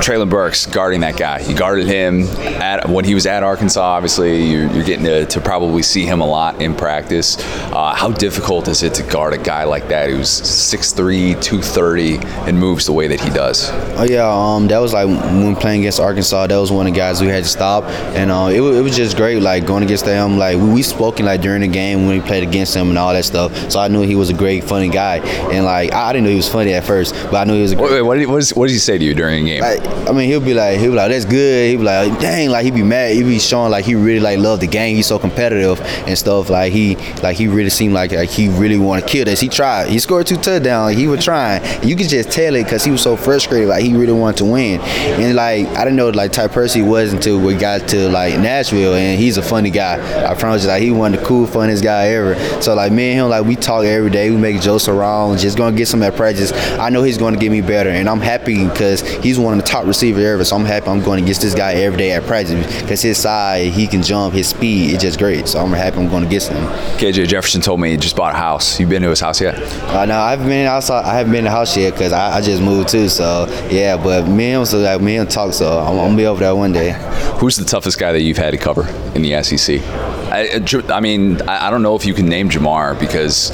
Treylon 0.00 0.28
Burks 0.28 0.66
guarding 0.66 1.00
that 1.00 1.16
guy. 1.16 1.40
You 1.40 1.54
guarded 1.66 1.88
him 1.88 2.22
at 2.62 2.88
when 2.88 3.04
he 3.04 3.12
was 3.12 3.26
at 3.26 3.42
Arkansas. 3.42 3.82
Obviously, 3.82 4.44
you're, 4.44 4.70
you're 4.72 4.84
getting 4.84 5.04
to, 5.04 5.26
to, 5.26 5.40
probably 5.40 5.82
see 5.82 6.04
him 6.06 6.20
a 6.20 6.26
lot 6.26 6.62
in 6.62 6.76
practice. 6.76 7.36
Uh, 7.72 7.92
how 7.92 8.08
difficult 8.12 8.68
is 8.68 8.84
it 8.84 8.94
to 8.94 9.02
guard 9.02 9.34
a 9.34 9.38
guy 9.38 9.64
like 9.64 9.88
that 9.88 10.08
who's 10.08 10.28
6'3", 10.28 11.42
230, 11.42 12.18
and 12.48 12.56
moves 12.56 12.86
the 12.86 12.92
way 12.92 13.08
that 13.08 13.20
he 13.20 13.30
does? 13.30 13.70
Oh 13.98 14.06
yeah, 14.08 14.28
um, 14.28 14.68
that 14.68 14.78
was 14.78 14.92
like 14.92 15.08
when 15.08 15.56
playing 15.56 15.80
against 15.80 15.98
Arkansas. 15.98 16.46
That 16.46 16.56
was 16.56 16.70
one 16.70 16.86
of 16.86 16.92
the 16.92 16.96
guys 16.96 17.20
we 17.20 17.26
had 17.26 17.42
to 17.42 17.50
stop, 17.50 17.82
and 18.14 18.30
uh, 18.30 18.48
it, 18.48 18.60
it 18.60 18.82
was 18.82 18.96
just 18.96 19.16
great. 19.16 19.42
Like 19.42 19.66
going 19.66 19.82
against 19.82 20.04
them, 20.04 20.38
like 20.38 20.56
we, 20.58 20.68
we 20.74 20.82
spoken 20.82 21.26
like 21.26 21.40
during 21.40 21.62
the 21.62 21.68
game 21.68 22.06
when 22.06 22.16
we 22.16 22.24
played 22.24 22.44
against 22.44 22.76
him 22.76 22.90
and 22.90 22.98
all 22.98 23.12
that 23.12 23.24
stuff. 23.24 23.72
So 23.72 23.80
I 23.80 23.88
knew 23.88 24.02
he 24.02 24.14
was 24.14 24.30
a 24.30 24.34
great, 24.34 24.62
funny 24.62 24.88
guy, 24.88 25.16
and 25.50 25.64
like 25.64 25.92
I, 25.92 26.10
I 26.10 26.12
didn't 26.12 26.26
know 26.26 26.30
he 26.30 26.36
was 26.36 26.48
funny 26.48 26.74
at 26.74 26.84
first, 26.84 27.12
but 27.24 27.34
I 27.34 27.44
knew 27.44 27.54
he 27.54 27.62
was. 27.62 27.72
A 27.72 27.76
great, 27.76 27.90
wait, 27.90 27.94
wait, 27.94 28.02
what 28.02 28.18
did, 28.18 28.28
what, 28.28 28.38
is, 28.38 28.54
what 28.54 28.68
did 28.68 28.74
he 28.74 28.78
say 28.78 28.98
to 28.98 29.04
you 29.04 29.14
during 29.14 29.44
the 29.44 29.50
game? 29.50 29.62
Like, 29.62 30.08
I 30.08 30.12
mean, 30.12 30.28
he'll 30.28 30.40
be 30.40 30.54
like, 30.54 30.78
he'll 30.78 30.92
be 30.92 30.96
like, 30.96 31.10
that's 31.10 31.24
good. 31.24 31.55
He'll 31.64 31.78
be 31.78 31.84
like, 31.84 32.20
dang, 32.20 32.50
like 32.50 32.64
he 32.64 32.70
be 32.70 32.82
mad. 32.82 33.14
He 33.14 33.22
be 33.22 33.38
showing 33.38 33.70
like 33.70 33.84
he 33.84 33.94
really 33.94 34.20
like 34.20 34.38
loved 34.38 34.62
the 34.62 34.66
game. 34.66 34.96
He's 34.96 35.06
so 35.06 35.18
competitive 35.18 35.80
and 36.06 36.16
stuff. 36.16 36.50
Like 36.50 36.72
he, 36.72 36.96
like 37.22 37.36
he 37.36 37.48
really 37.48 37.70
seemed 37.70 37.94
like, 37.94 38.12
like 38.12 38.30
he 38.30 38.48
really 38.48 38.78
want 38.78 39.02
to 39.02 39.08
kill 39.08 39.24
this. 39.24 39.40
He 39.40 39.48
tried. 39.48 39.88
He 39.88 39.98
scored 39.98 40.26
two 40.26 40.36
touchdowns. 40.36 40.90
Like, 40.90 40.96
he 40.96 41.08
was 41.08 41.24
trying. 41.24 41.62
You 41.86 41.96
could 41.96 42.08
just 42.08 42.30
tell 42.30 42.54
it 42.54 42.64
because 42.64 42.84
he 42.84 42.90
was 42.90 43.02
so 43.02 43.16
frustrated. 43.16 43.68
Like 43.68 43.82
he 43.82 43.94
really 43.96 44.12
wanted 44.12 44.38
to 44.38 44.44
win. 44.44 44.80
And 44.80 45.34
like 45.34 45.66
I 45.68 45.84
didn't 45.84 45.96
know 45.96 46.10
like 46.10 46.32
Ty 46.32 46.48
Percy 46.48 46.76
he 46.76 46.82
was 46.82 47.12
until 47.12 47.40
we 47.40 47.54
got 47.54 47.88
to 47.88 48.08
like 48.10 48.38
Nashville, 48.38 48.94
and 48.94 49.18
he's 49.18 49.38
a 49.38 49.42
funny 49.42 49.70
guy. 49.70 49.96
I 50.30 50.34
promise 50.34 50.62
you, 50.62 50.68
like 50.68 50.82
he 50.82 50.90
one 50.90 51.14
of 51.14 51.20
the 51.20 51.26
cool, 51.26 51.46
funniest 51.46 51.82
guy 51.82 52.08
ever. 52.08 52.34
So 52.60 52.74
like 52.74 52.92
me 52.92 53.12
and 53.12 53.20
him, 53.20 53.28
like 53.30 53.44
we 53.44 53.56
talk 53.56 53.84
every 53.84 54.10
day. 54.10 54.30
We 54.30 54.36
make 54.36 54.60
jokes 54.60 54.88
around. 54.88 55.38
Just 55.38 55.56
gonna 55.56 55.76
get 55.76 55.86
some 55.86 56.02
at 56.02 56.16
practice. 56.16 56.52
I 56.78 56.90
know 56.90 57.02
he's 57.02 57.18
gonna 57.18 57.38
get 57.38 57.50
me 57.50 57.62
better, 57.62 57.90
and 57.90 58.08
I'm 58.08 58.20
happy 58.20 58.68
because 58.68 59.00
he's 59.22 59.38
one 59.38 59.58
of 59.58 59.64
the 59.64 59.66
top 59.66 59.86
receivers 59.86 60.24
ever. 60.24 60.44
So 60.44 60.56
I'm 60.56 60.64
happy 60.64 60.88
I'm 60.88 61.00
going 61.00 61.20
to 61.20 61.26
get 61.26 61.40
this 61.40 61.45
guy 61.54 61.74
every 61.74 61.98
day 61.98 62.12
at 62.12 62.24
practice 62.24 62.80
because 62.80 63.02
his 63.02 63.18
size, 63.18 63.74
he 63.74 63.86
can 63.86 64.02
jump, 64.02 64.34
his 64.34 64.48
speed, 64.48 64.94
it's 64.94 65.02
just 65.02 65.18
great. 65.18 65.48
So 65.48 65.60
I'm 65.60 65.72
happy 65.72 65.98
I'm 65.98 66.08
going 66.08 66.24
to 66.24 66.28
get 66.28 66.42
him. 66.44 66.64
KJ 66.98 67.28
Jefferson 67.28 67.60
told 67.60 67.80
me 67.80 67.90
he 67.90 67.96
just 67.96 68.16
bought 68.16 68.34
a 68.34 68.38
house. 68.38 68.78
You 68.80 68.86
been 68.86 69.02
to 69.02 69.10
his 69.10 69.20
house 69.20 69.40
yet? 69.40 69.56
Uh, 69.90 70.04
no, 70.06 70.18
I 70.18 70.30
haven't 70.30 70.48
been 70.48 70.66
outside. 70.66 71.04
I 71.04 71.14
haven't 71.14 71.32
been 71.32 71.44
to 71.44 71.50
the 71.50 71.56
house 71.56 71.76
yet 71.76 71.92
because 71.92 72.12
I, 72.12 72.36
I, 72.36 72.40
just 72.40 72.62
moved 72.62 72.88
too. 72.88 73.08
So 73.08 73.46
yeah, 73.70 73.96
but 73.96 74.26
me 74.28 74.52
and 74.52 74.66
so 74.66 74.78
like 74.78 75.00
me 75.00 75.16
and 75.16 75.30
talk. 75.30 75.52
So 75.52 75.78
I'm, 75.78 75.98
I'm 75.98 76.06
gonna 76.06 76.16
be 76.16 76.26
over 76.26 76.40
there 76.40 76.54
one 76.54 76.72
day. 76.72 76.92
Who's 77.38 77.56
the 77.56 77.64
toughest 77.64 77.98
guy 77.98 78.12
that 78.12 78.22
you've 78.22 78.36
had 78.36 78.52
to 78.52 78.58
cover 78.58 78.88
in 79.14 79.22
the 79.22 79.42
SEC? 79.42 79.80
I, 80.28 80.60
I 80.92 81.00
mean, 81.00 81.40
I 81.42 81.70
don't 81.70 81.82
know 81.82 81.94
if 81.94 82.04
you 82.04 82.14
can 82.14 82.26
name 82.26 82.48
Ja'Marr 82.50 82.98
because 82.98 83.50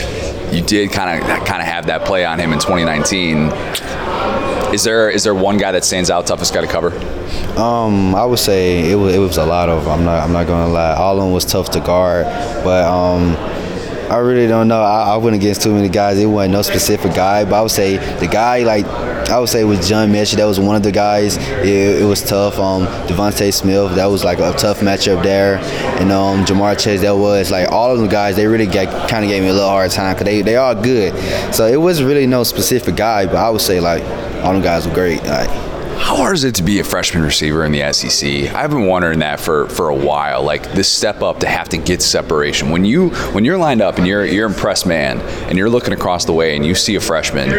you 0.52 0.62
did 0.62 0.90
kind 0.90 1.20
of 1.20 1.26
kind 1.46 1.60
of 1.60 1.68
have 1.68 1.86
that 1.86 2.04
play 2.04 2.24
on 2.24 2.38
him 2.38 2.52
in 2.52 2.58
2019. 2.58 3.48
Is 4.72 4.84
there 4.84 5.10
is 5.10 5.24
there 5.24 5.34
one 5.34 5.58
guy 5.58 5.72
that 5.72 5.84
stands 5.84 6.08
out, 6.10 6.26
toughest 6.26 6.54
guy 6.54 6.62
to 6.62 6.66
cover? 6.66 6.90
Um, 7.60 8.14
I 8.14 8.24
would 8.24 8.38
say 8.38 8.90
it 8.90 8.94
was 8.94 9.14
it 9.14 9.18
was 9.18 9.36
a 9.36 9.44
lot 9.44 9.68
of. 9.68 9.86
I'm 9.86 10.04
not 10.04 10.22
I'm 10.22 10.32
not 10.32 10.46
gonna 10.46 10.72
lie. 10.72 10.94
All 10.94 11.18
of 11.18 11.22
them 11.22 11.32
was 11.32 11.44
tough 11.44 11.70
to 11.72 11.80
guard, 11.80 12.24
but 12.64 12.84
um, 12.84 13.36
I 14.10 14.16
really 14.16 14.46
don't 14.46 14.68
know. 14.68 14.82
I, 14.82 15.14
I 15.14 15.16
went 15.18 15.36
against 15.36 15.60
too 15.62 15.74
many 15.74 15.90
guys. 15.90 16.18
It 16.18 16.24
wasn't 16.24 16.52
no 16.52 16.62
specific 16.62 17.14
guy, 17.14 17.44
but 17.44 17.54
I 17.54 17.60
would 17.60 17.70
say 17.70 17.98
the 18.16 18.26
guy 18.26 18.62
like 18.62 18.86
I 19.32 19.38
would 19.38 19.50
say 19.50 19.62
was 19.64 19.86
John 19.86 20.10
Metchie. 20.10 20.36
That 20.36 20.46
was 20.46 20.58
one 20.58 20.76
of 20.76 20.82
the 20.82 20.92
guys. 20.92 21.36
It, 21.36 22.02
it 22.02 22.06
was 22.06 22.22
tough. 22.22 22.58
Um, 22.58 22.86
DeVonta 23.08 23.52
Smith. 23.52 23.94
That 23.94 24.06
was 24.06 24.24
like 24.24 24.38
a 24.38 24.52
tough 24.52 24.80
matchup 24.80 25.22
there. 25.22 25.56
And 26.00 26.10
um, 26.10 26.44
Ja'Marr 26.46 26.82
Chase. 26.82 27.02
That 27.02 27.16
was 27.16 27.50
like 27.50 27.70
all 27.70 27.94
of 27.94 28.00
the 28.00 28.08
guys. 28.08 28.36
They 28.36 28.46
really 28.46 28.66
kind 28.66 28.88
of 29.24 29.28
gave 29.28 29.42
me 29.42 29.48
a 29.48 29.52
little 29.52 29.68
hard 29.68 29.90
time 29.90 30.14
because 30.14 30.24
they 30.24 30.40
they 30.40 30.56
are 30.56 30.74
good. 30.74 31.14
So 31.54 31.66
it 31.66 31.80
was 31.80 32.02
really 32.02 32.26
no 32.26 32.42
specific 32.42 32.96
guy, 32.96 33.26
but 33.26 33.36
I 33.36 33.50
would 33.50 33.60
say 33.60 33.78
like 33.78 34.02
all 34.42 34.54
the 34.54 34.60
guys 34.60 34.86
were 34.86 34.94
great. 34.94 35.22
Like, 35.24 35.71
how 35.98 36.16
hard 36.16 36.34
is 36.34 36.44
it 36.44 36.54
to 36.56 36.62
be 36.62 36.78
a 36.78 36.84
freshman 36.84 37.22
receiver 37.22 37.64
in 37.64 37.72
the 37.72 37.92
SEC? 37.92 38.52
I've 38.54 38.70
been 38.70 38.86
wondering 38.86 39.20
that 39.20 39.40
for, 39.40 39.68
for 39.68 39.88
a 39.88 39.94
while. 39.94 40.42
Like 40.42 40.72
this 40.72 40.88
step 40.88 41.22
up 41.22 41.40
to 41.40 41.48
have 41.48 41.68
to 41.70 41.78
get 41.78 42.02
separation. 42.02 42.70
When 42.70 42.84
you 42.84 43.10
when 43.32 43.44
you're 43.44 43.58
lined 43.58 43.80
up 43.80 43.98
and 43.98 44.06
you're 44.06 44.24
you're 44.24 44.46
impressed 44.46 44.86
man 44.86 45.20
and 45.48 45.56
you're 45.56 45.70
looking 45.70 45.92
across 45.92 46.24
the 46.24 46.32
way 46.32 46.56
and 46.56 46.64
you 46.64 46.74
see 46.74 46.96
a 46.96 47.00
freshman, 47.00 47.50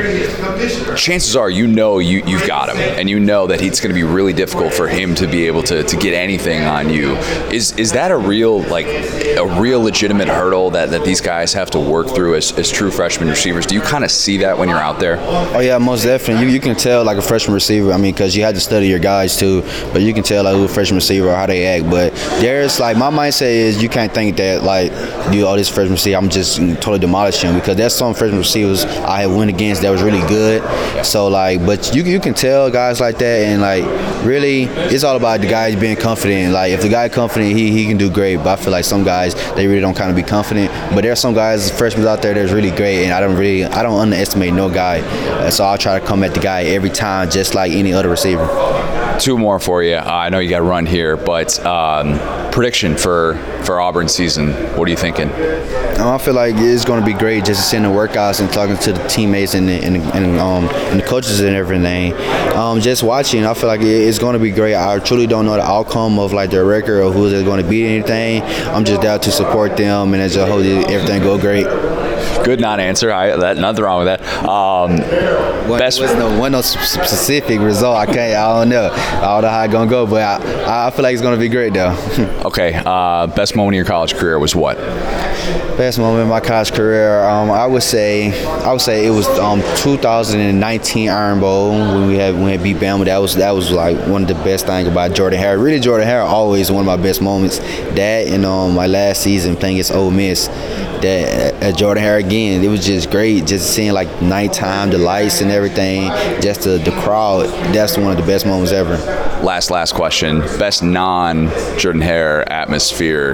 chances 0.95 1.35
are 1.35 1.49
you 1.49 1.67
know 1.67 1.99
you 1.99 2.23
you've 2.25 2.47
got 2.47 2.69
him 2.69 2.77
and 2.77 3.09
you 3.09 3.19
know 3.19 3.47
that 3.47 3.61
it's 3.61 3.79
going 3.79 3.89
to 3.89 3.95
be 3.95 4.03
really 4.03 4.33
difficult 4.33 4.73
for 4.73 4.87
him 4.87 5.15
to 5.15 5.27
be 5.27 5.47
able 5.47 5.63
to, 5.63 5.83
to 5.83 5.97
get 5.97 6.13
anything 6.13 6.63
on 6.63 6.89
you. 6.89 7.15
Is 7.51 7.71
is 7.77 7.91
that 7.93 8.11
a 8.11 8.17
real 8.17 8.61
like 8.63 8.85
a 8.85 9.59
real 9.59 9.81
legitimate 9.81 10.27
hurdle 10.27 10.71
that, 10.71 10.89
that 10.91 11.03
these 11.03 11.21
guys 11.21 11.53
have 11.53 11.71
to 11.71 11.79
work 11.79 12.07
through 12.07 12.35
as, 12.35 12.51
as 12.57 12.71
true 12.71 12.91
freshman 12.91 13.29
receivers? 13.29 13.65
Do 13.65 13.75
you 13.75 13.81
kind 13.81 14.03
of 14.03 14.11
see 14.11 14.37
that 14.37 14.57
when 14.57 14.69
you're 14.69 14.77
out 14.77 14.99
there? 14.99 15.17
Oh 15.19 15.59
yeah, 15.59 15.77
most 15.77 16.03
definitely. 16.03 16.45
You, 16.45 16.51
you 16.51 16.59
can 16.59 16.75
tell 16.75 17.03
like 17.03 17.17
a 17.17 17.21
freshman 17.21 17.53
receiver. 17.53 17.91
I 17.93 17.97
mean, 17.97 18.13
because 18.23 18.37
you 18.37 18.43
had 18.43 18.55
to 18.55 18.61
study 18.61 18.87
your 18.87 18.99
guys 18.99 19.35
too, 19.35 19.61
but 19.91 20.01
you 20.01 20.13
can 20.13 20.23
tell 20.23 20.45
like 20.45 20.55
who 20.55 20.65
freshman 20.69 20.95
receiver 20.95 21.27
or 21.27 21.35
how 21.35 21.45
they 21.45 21.65
act. 21.67 21.89
But 21.89 22.13
there's 22.39 22.79
like 22.79 22.95
my 22.95 23.09
mindset 23.09 23.51
is 23.51 23.83
you 23.83 23.89
can't 23.89 24.13
think 24.13 24.37
that 24.37 24.63
like 24.63 24.91
you 25.33 25.45
all 25.45 25.57
this 25.57 25.67
freshman 25.67 25.93
receiver 25.93 26.17
I'm 26.17 26.29
just 26.29 26.57
totally 26.57 26.99
demolishing 26.99 27.53
because 27.53 27.75
there's 27.75 27.93
some 27.93 28.13
freshman 28.13 28.39
receivers 28.39 28.85
I 28.85 29.21
had 29.21 29.35
went 29.35 29.49
against 29.49 29.81
that 29.81 29.89
was 29.89 30.01
really 30.01 30.25
good. 30.29 30.63
So 31.05 31.27
like, 31.27 31.65
but 31.65 31.93
you 31.93 32.03
you 32.03 32.21
can 32.21 32.33
tell 32.33 32.71
guys 32.71 33.01
like 33.01 33.17
that 33.17 33.39
and 33.43 33.61
like 33.61 33.83
really 34.23 34.63
it's 34.93 35.03
all 35.03 35.17
about 35.17 35.41
the 35.41 35.47
guys 35.47 35.75
being 35.75 35.97
confident. 35.97 36.53
Like 36.53 36.71
if 36.71 36.81
the 36.81 36.89
guy 36.89 37.09
confident, 37.09 37.57
he 37.57 37.71
he 37.71 37.85
can 37.87 37.97
do 37.97 38.09
great. 38.09 38.37
But 38.37 38.59
I 38.59 38.63
feel 38.63 38.71
like 38.71 38.85
some 38.85 39.03
guys 39.03 39.35
they 39.55 39.67
really 39.67 39.81
don't 39.81 39.95
kind 39.95 40.09
of 40.09 40.15
be 40.15 40.23
confident. 40.23 40.71
But 40.95 41.01
there's 41.01 41.19
some 41.19 41.33
guys 41.33 41.69
freshmen 41.77 42.07
out 42.07 42.21
there 42.21 42.33
that's 42.33 42.53
really 42.53 42.71
great, 42.71 43.03
and 43.03 43.13
I 43.13 43.19
don't 43.19 43.35
really 43.35 43.65
I 43.65 43.83
don't 43.83 43.99
underestimate 43.99 44.53
no 44.53 44.69
guy. 44.69 45.01
So 45.49 45.65
I'll 45.65 45.77
try 45.77 45.99
to 45.99 46.05
come 46.05 46.23
at 46.23 46.33
the 46.33 46.39
guy 46.39 46.63
every 46.63 46.89
time 46.89 47.29
just 47.29 47.53
like 47.53 47.73
any 47.73 47.91
other 47.91 48.12
receiver. 48.13 48.47
Two 49.19 49.37
more 49.37 49.59
for 49.59 49.83
you. 49.83 49.95
Uh, 49.95 50.03
I 50.05 50.29
know 50.29 50.39
you 50.39 50.49
got 50.49 50.57
to 50.57 50.63
run 50.63 50.85
here, 50.85 51.17
but 51.17 51.63
um, 51.65 52.17
prediction 52.51 52.95
for 52.95 53.35
for 53.65 53.79
Auburn 53.79 54.07
season. 54.07 54.53
What 54.77 54.87
are 54.87 54.91
you 54.91 54.97
thinking? 54.97 55.29
I 55.31 56.17
feel 56.17 56.33
like 56.33 56.55
it's 56.57 56.85
going 56.85 56.99
to 56.99 57.05
be 57.05 57.13
great 57.13 57.45
just 57.45 57.69
seeing 57.69 57.83
the 57.83 57.89
workouts 57.89 58.41
and 58.41 58.51
talking 58.51 58.77
to 58.77 58.93
the 58.93 59.07
teammates 59.07 59.53
and 59.53 59.69
the, 59.69 59.73
and, 59.73 59.95
and, 59.97 60.39
um, 60.39 60.65
and 60.91 60.99
the 60.99 61.05
coaches 61.05 61.39
and 61.39 61.55
everything. 61.55 62.13
Um, 62.55 62.81
just 62.81 63.03
watching, 63.03 63.45
I 63.45 63.53
feel 63.53 63.67
like 63.67 63.81
it's 63.81 64.19
going 64.19 64.33
to 64.33 64.39
be 64.39 64.51
great. 64.51 64.75
I 64.75 64.99
truly 64.99 65.27
don't 65.27 65.45
know 65.45 65.55
the 65.55 65.63
outcome 65.63 66.19
of 66.19 66.33
like 66.33 66.49
their 66.49 66.65
record 66.65 67.01
or 67.01 67.11
who's 67.11 67.31
going 67.43 67.63
to 67.63 67.69
beat 67.69 67.85
anything. 67.85 68.41
I'm 68.73 68.83
just 68.83 69.01
there 69.01 69.17
to 69.17 69.31
support 69.31 69.77
them 69.77 70.13
and 70.13 70.31
just 70.31 70.49
hope 70.49 70.65
everything 70.89 71.21
go 71.21 71.39
great 71.39 71.67
good 72.43 72.59
non-answer. 72.59 73.11
I, 73.11 73.35
that 73.35 73.57
nothing 73.57 73.83
wrong 73.83 74.05
with 74.05 74.07
that. 74.07 74.43
Um, 74.47 74.99
one, 75.69 75.79
best 75.79 76.01
was 76.01 76.13
no 76.15 76.37
one 76.39 76.51
no 76.51 76.61
specific 76.61 77.59
result. 77.59 77.97
I 77.97 78.05
can't. 78.05 78.35
I 78.35 78.59
don't 78.59 78.69
know. 78.69 78.89
I 78.91 79.21
don't 79.21 79.41
know 79.43 79.49
how 79.49 79.63
it's 79.63 79.73
gonna 79.73 79.89
go, 79.89 80.05
but 80.05 80.21
I, 80.21 80.87
I 80.87 80.91
feel 80.91 81.03
like 81.03 81.13
it's 81.13 81.21
gonna 81.21 81.37
be 81.37 81.49
great 81.49 81.73
though. 81.73 81.95
okay. 82.45 82.81
Uh, 82.85 83.27
best 83.27 83.55
moment 83.55 83.75
of 83.75 83.77
your 83.77 83.85
college 83.85 84.15
career 84.15 84.39
was 84.39 84.55
what? 84.55 84.77
Best 85.77 85.97
moment 85.97 86.23
in 86.23 86.29
my 86.29 86.39
college 86.39 86.71
career, 86.71 87.23
um, 87.23 87.49
I 87.49 87.65
would 87.65 87.81
say, 87.81 88.31
I 88.63 88.71
would 88.71 88.81
say 88.81 89.07
it 89.07 89.09
was 89.09 89.27
um, 89.39 89.59
2019 89.77 91.09
Iron 91.09 91.39
Bowl 91.39 91.71
when 91.71 92.07
we 92.07 92.15
had 92.15 92.35
when 92.35 92.45
we 92.45 92.51
had 92.51 92.61
beat 92.61 92.77
Bama. 92.77 93.05
That 93.05 93.17
was 93.17 93.35
that 93.35 93.51
was 93.51 93.71
like 93.71 93.97
one 94.07 94.21
of 94.21 94.27
the 94.27 94.35
best 94.35 94.67
things 94.67 94.87
about 94.87 95.13
Jordan 95.13 95.39
Hare. 95.39 95.57
Really, 95.57 95.79
Jordan 95.79 96.07
Hare 96.07 96.21
always 96.21 96.71
one 96.71 96.81
of 96.81 96.85
my 96.85 97.01
best 97.01 97.21
moments. 97.21 97.57
That 97.57 98.27
and 98.27 98.45
um, 98.45 98.75
my 98.75 98.85
last 98.87 99.23
season 99.23 99.55
playing 99.55 99.77
against 99.77 99.93
Ole 99.93 100.11
Miss, 100.11 100.47
that 100.47 101.55
at 101.63 101.75
Jordan 101.75 102.03
Hare 102.03 102.12
again, 102.17 102.63
it 102.63 102.67
was 102.67 102.85
just 102.85 103.11
great. 103.11 103.45
Just 103.45 103.73
seeing 103.73 103.91
like 103.93 104.21
nighttime, 104.21 104.89
the 104.89 104.97
lights 104.97 105.41
and 105.41 105.51
everything, 105.51 106.09
just 106.41 106.61
the 106.61 106.77
the 106.77 106.91
crowd. 106.91 107.47
That's 107.73 107.97
one 107.97 108.11
of 108.11 108.17
the 108.17 108.25
best 108.25 108.45
moments 108.45 108.71
ever. 108.71 108.97
Last 109.43 109.71
last 109.71 109.93
question. 109.93 110.39
Best 110.57 110.83
non 110.83 111.49
Jordan 111.77 112.01
Hare 112.01 112.49
atmosphere 112.51 113.33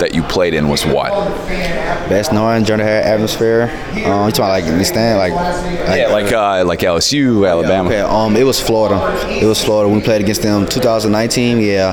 that 0.00 0.14
you 0.14 0.22
played 0.22 0.52
in 0.54 0.68
was 0.68 0.84
what? 0.84 1.10
Best 2.08 2.32
non 2.32 2.64
Jordan 2.64 2.86
Hare 2.86 3.02
atmosphere. 3.02 3.70
Um, 4.04 4.26
you 4.26 4.32
talking 4.32 4.40
like 4.40 4.64
the 4.64 4.84
stand, 4.84 5.18
like, 5.18 5.32
like 5.32 5.98
yeah, 5.98 6.08
like 6.08 6.32
uh, 6.32 6.64
like 6.64 6.80
LSU, 6.80 7.48
Alabama. 7.48 7.88
Okay, 7.88 8.00
um, 8.00 8.36
it 8.36 8.44
was 8.44 8.60
Florida. 8.60 8.96
It 9.30 9.46
was 9.46 9.62
Florida. 9.64 9.92
We 9.92 10.02
played 10.02 10.20
against 10.20 10.42
them 10.42 10.66
2019. 10.66 11.58
Yeah, 11.60 11.92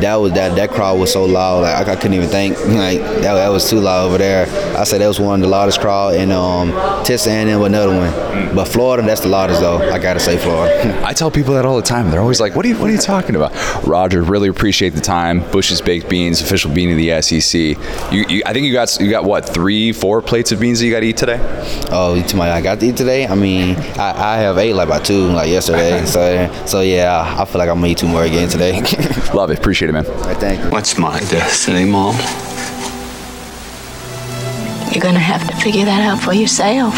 that 0.00 0.16
was 0.16 0.32
that 0.32 0.56
that 0.56 0.70
crowd 0.70 0.98
was 0.98 1.12
so 1.12 1.24
loud. 1.24 1.62
Like 1.62 1.88
I, 1.88 1.92
I 1.92 1.96
couldn't 1.96 2.14
even 2.14 2.28
think. 2.28 2.58
Like 2.74 2.98
that, 2.98 3.34
that 3.34 3.48
was 3.48 3.70
too 3.70 3.78
loud 3.78 4.06
over 4.06 4.18
there. 4.18 4.46
I 4.76 4.84
said 4.84 5.00
that 5.00 5.06
was 5.06 5.20
one 5.20 5.36
of 5.36 5.40
the 5.42 5.48
loudest 5.48 5.73
Douglas 5.74 5.78
Crawl, 5.78 6.10
and 6.10 6.32
um, 6.32 6.70
Texas 7.04 7.26
A&M 7.26 7.62
another 7.62 7.96
one. 7.96 8.54
But 8.54 8.66
Florida, 8.66 9.06
that's 9.06 9.20
the 9.20 9.28
largest 9.28 9.60
though. 9.60 9.78
I 9.78 9.98
gotta 9.98 10.20
say 10.20 10.36
Florida. 10.36 11.02
I 11.04 11.12
tell 11.12 11.30
people 11.30 11.54
that 11.54 11.64
all 11.64 11.76
the 11.76 11.82
time. 11.82 12.10
They're 12.10 12.20
always 12.20 12.40
like, 12.40 12.54
"What 12.54 12.64
are 12.64 12.68
you 12.68 12.78
What 12.78 12.90
are 12.90 12.92
you 12.92 12.98
talking 12.98 13.36
about?" 13.36 13.52
Roger, 13.86 14.22
really 14.22 14.48
appreciate 14.48 14.90
the 14.90 15.00
time. 15.00 15.40
Bush's 15.50 15.80
baked 15.80 16.08
beans, 16.08 16.40
official 16.40 16.72
bean 16.72 16.90
of 16.90 16.96
the 16.96 17.20
SEC. 17.22 17.60
You, 18.12 18.24
you, 18.28 18.42
I 18.46 18.52
think 18.52 18.66
you 18.66 18.72
got 18.72 18.96
you 19.00 19.10
got 19.10 19.24
what 19.24 19.48
three, 19.48 19.92
four 19.92 20.22
plates 20.22 20.52
of 20.52 20.60
beans 20.60 20.80
that 20.80 20.86
you 20.86 20.92
got 20.92 21.00
to 21.00 21.06
eat 21.06 21.16
today. 21.16 21.38
oh, 21.90 22.14
you 22.14 22.22
tell 22.22 22.40
me 22.40 22.46
I 22.46 22.60
got 22.60 22.80
to 22.80 22.86
eat 22.86 22.96
today? 22.96 23.26
I 23.26 23.34
mean, 23.34 23.76
I, 23.98 24.34
I 24.34 24.36
have 24.38 24.58
ate 24.58 24.74
like 24.74 24.88
about 24.88 25.04
two 25.04 25.28
like 25.28 25.48
yesterday. 25.48 26.04
so 26.06 26.64
so 26.66 26.80
yeah, 26.80 27.36
I 27.38 27.44
feel 27.44 27.58
like 27.58 27.68
I'm 27.68 27.76
gonna 27.76 27.88
eat 27.88 27.98
two 27.98 28.08
more 28.08 28.24
again 28.24 28.48
today. 28.48 28.80
Love 29.34 29.50
it, 29.50 29.58
appreciate 29.58 29.88
it, 29.88 29.92
man. 29.92 30.04
Thank 30.04 30.62
you. 30.62 30.70
What's 30.70 30.98
my 30.98 31.18
destiny, 31.20 31.84
Mom? 31.84 32.14
You're 34.94 35.02
gonna 35.02 35.18
have 35.18 35.46
to 35.48 35.56
figure 35.56 35.84
that 35.84 36.02
out 36.02 36.22
for 36.22 36.32
yourself. 36.32 36.94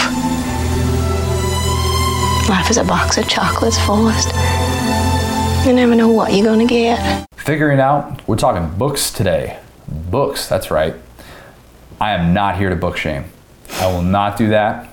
Life 2.48 2.70
is 2.70 2.76
a 2.76 2.84
box 2.84 3.16
of 3.16 3.26
chocolates, 3.26 3.78
Forrest. 3.86 4.28
You 5.66 5.72
never 5.72 5.94
know 5.94 6.08
what 6.08 6.32
you're 6.32 6.44
gonna 6.44 6.66
get. 6.66 7.26
Figuring 7.36 7.80
out, 7.80 8.26
we're 8.28 8.36
talking 8.36 8.68
books 8.76 9.10
today. 9.10 9.58
Books, 9.88 10.46
that's 10.46 10.70
right. 10.70 10.94
I 12.00 12.12
am 12.12 12.34
not 12.34 12.58
here 12.58 12.68
to 12.68 12.76
book 12.76 12.98
shame. 12.98 13.24
I 13.80 13.86
will 13.86 14.02
not 14.02 14.36
do 14.36 14.48
that. 14.48 14.88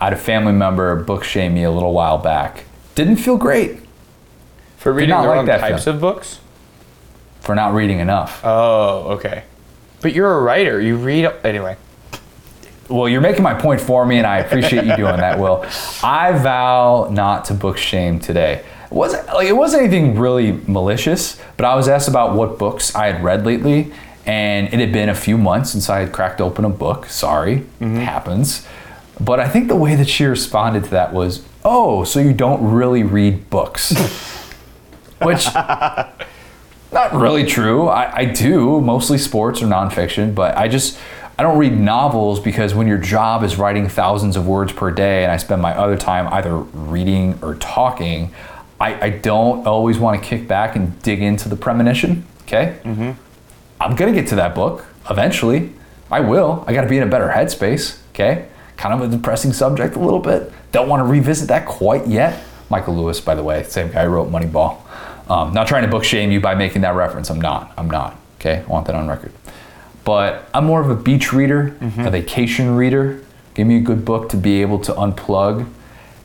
I 0.00 0.04
had 0.04 0.12
a 0.14 0.16
family 0.16 0.52
member 0.52 0.96
book 0.96 1.22
shame 1.22 1.54
me 1.54 1.64
a 1.64 1.70
little 1.70 1.92
while 1.92 2.18
back. 2.18 2.64
Didn't 2.94 3.16
feel 3.16 3.36
great 3.36 3.80
For 4.78 4.90
reading 4.92 5.10
not 5.10 5.22
the 5.22 5.28
like 5.28 5.36
wrong 5.36 5.46
that 5.46 5.60
types 5.60 5.84
film. 5.84 5.96
of 5.96 6.00
books? 6.00 6.40
for 7.40 7.54
not 7.54 7.74
reading 7.74 8.00
enough. 8.00 8.40
Oh, 8.42 9.10
okay. 9.16 9.44
But 10.00 10.14
you're 10.14 10.36
a 10.36 10.42
writer. 10.42 10.80
You 10.80 10.96
read 10.96 11.30
anyway. 11.44 11.76
Well, 12.88 13.08
you're 13.08 13.20
making 13.20 13.42
my 13.42 13.54
point 13.54 13.80
for 13.80 14.06
me, 14.06 14.18
and 14.18 14.26
I 14.26 14.38
appreciate 14.38 14.84
you 14.84 14.96
doing 14.96 15.16
that, 15.16 15.38
Will. 15.38 15.64
I 16.02 16.32
vow 16.32 17.08
not 17.10 17.46
to 17.46 17.54
book 17.54 17.78
shame 17.78 18.20
today. 18.20 18.64
It 18.84 18.92
wasn't 18.92 19.26
like 19.26 19.48
it 19.48 19.56
wasn't 19.56 19.82
anything 19.82 20.18
really 20.18 20.52
malicious, 20.52 21.40
but 21.56 21.66
I 21.66 21.74
was 21.74 21.88
asked 21.88 22.08
about 22.08 22.36
what 22.36 22.58
books 22.58 22.94
I 22.94 23.10
had 23.10 23.24
read 23.24 23.44
lately, 23.44 23.92
and 24.24 24.72
it 24.72 24.78
had 24.78 24.92
been 24.92 25.08
a 25.08 25.14
few 25.14 25.36
months 25.36 25.72
since 25.72 25.90
I 25.90 26.00
had 26.00 26.12
cracked 26.12 26.40
open 26.40 26.64
a 26.64 26.68
book. 26.68 27.06
Sorry, 27.06 27.58
mm-hmm. 27.80 27.96
it 27.96 28.04
happens. 28.04 28.66
But 29.18 29.40
I 29.40 29.48
think 29.48 29.68
the 29.68 29.76
way 29.76 29.96
that 29.96 30.08
she 30.08 30.24
responded 30.24 30.84
to 30.84 30.90
that 30.90 31.12
was, 31.12 31.44
"Oh, 31.64 32.04
so 32.04 32.20
you 32.20 32.32
don't 32.32 32.70
really 32.70 33.02
read 33.02 33.50
books," 33.50 33.92
which 35.22 35.46
not 36.92 37.12
really 37.12 37.44
true. 37.44 37.88
I, 37.88 38.18
I 38.18 38.24
do 38.26 38.80
mostly 38.80 39.18
sports 39.18 39.62
or 39.62 39.66
nonfiction, 39.66 40.34
but 40.34 40.56
I 40.56 40.68
just 40.68 40.98
I 41.38 41.42
don't 41.42 41.58
read 41.58 41.78
novels 41.78 42.40
because 42.40 42.74
when 42.74 42.86
your 42.86 42.98
job 42.98 43.44
is 43.44 43.58
writing 43.58 43.88
thousands 43.88 44.36
of 44.36 44.46
words 44.46 44.72
per 44.72 44.90
day, 44.90 45.22
and 45.22 45.30
I 45.30 45.36
spend 45.36 45.60
my 45.60 45.76
other 45.76 45.96
time 45.96 46.32
either 46.32 46.56
reading 46.56 47.38
or 47.42 47.56
talking, 47.56 48.32
I, 48.80 49.06
I 49.06 49.10
don't 49.10 49.66
always 49.66 49.98
want 49.98 50.22
to 50.22 50.26
kick 50.26 50.48
back 50.48 50.76
and 50.76 51.00
dig 51.02 51.20
into 51.20 51.48
the 51.48 51.56
premonition. 51.56 52.24
Okay, 52.42 52.78
mm-hmm. 52.82 53.10
I'm 53.80 53.96
gonna 53.96 54.12
get 54.12 54.28
to 54.28 54.36
that 54.36 54.54
book 54.54 54.86
eventually. 55.10 55.72
I 56.10 56.20
will. 56.20 56.64
I 56.66 56.72
got 56.72 56.82
to 56.82 56.88
be 56.88 56.96
in 56.96 57.02
a 57.02 57.10
better 57.10 57.28
headspace. 57.28 57.98
Okay, 58.10 58.48
kind 58.76 58.94
of 58.94 59.12
a 59.12 59.16
depressing 59.16 59.52
subject 59.52 59.96
a 59.96 59.98
little 59.98 60.20
bit. 60.20 60.52
Don't 60.72 60.88
want 60.88 61.00
to 61.00 61.04
revisit 61.04 61.48
that 61.48 61.66
quite 61.66 62.06
yet. 62.06 62.42
Michael 62.70 62.96
Lewis, 62.96 63.20
by 63.20 63.34
the 63.34 63.42
way, 63.42 63.62
same 63.64 63.90
guy 63.90 64.04
who 64.04 64.10
wrote 64.10 64.30
Moneyball. 64.30 64.80
Um, 65.30 65.52
not 65.52 65.66
trying 65.66 65.82
to 65.82 65.88
book 65.88 66.04
shame 66.04 66.30
you 66.30 66.40
by 66.40 66.54
making 66.54 66.82
that 66.82 66.94
reference. 66.94 67.30
I'm 67.30 67.40
not. 67.40 67.72
I'm 67.76 67.90
not. 67.90 68.16
Okay, 68.40 68.62
I 68.62 68.64
want 68.66 68.86
that 68.86 68.94
on 68.94 69.08
record. 69.08 69.32
But 70.06 70.48
I'm 70.54 70.64
more 70.64 70.80
of 70.80 70.88
a 70.88 70.94
beach 70.94 71.32
reader, 71.32 71.76
mm-hmm. 71.80 72.00
a 72.06 72.10
vacation 72.10 72.76
reader. 72.76 73.22
Give 73.54 73.66
me 73.66 73.76
a 73.76 73.80
good 73.80 74.04
book 74.04 74.28
to 74.30 74.36
be 74.36 74.62
able 74.62 74.78
to 74.80 74.92
unplug. 74.92 75.68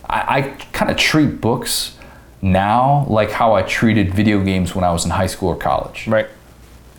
I, 0.07 0.37
I 0.37 0.41
kind 0.71 0.91
of 0.91 0.97
treat 0.97 1.41
books 1.41 1.97
now 2.43 3.05
like 3.09 3.31
how 3.31 3.53
I 3.55 3.63
treated 3.63 4.13
video 4.13 4.43
games 4.43 4.75
when 4.75 4.83
I 4.83 4.91
was 4.91 5.03
in 5.03 5.11
high 5.11 5.27
school 5.27 5.49
or 5.49 5.55
college 5.55 6.07
Right. 6.07 6.27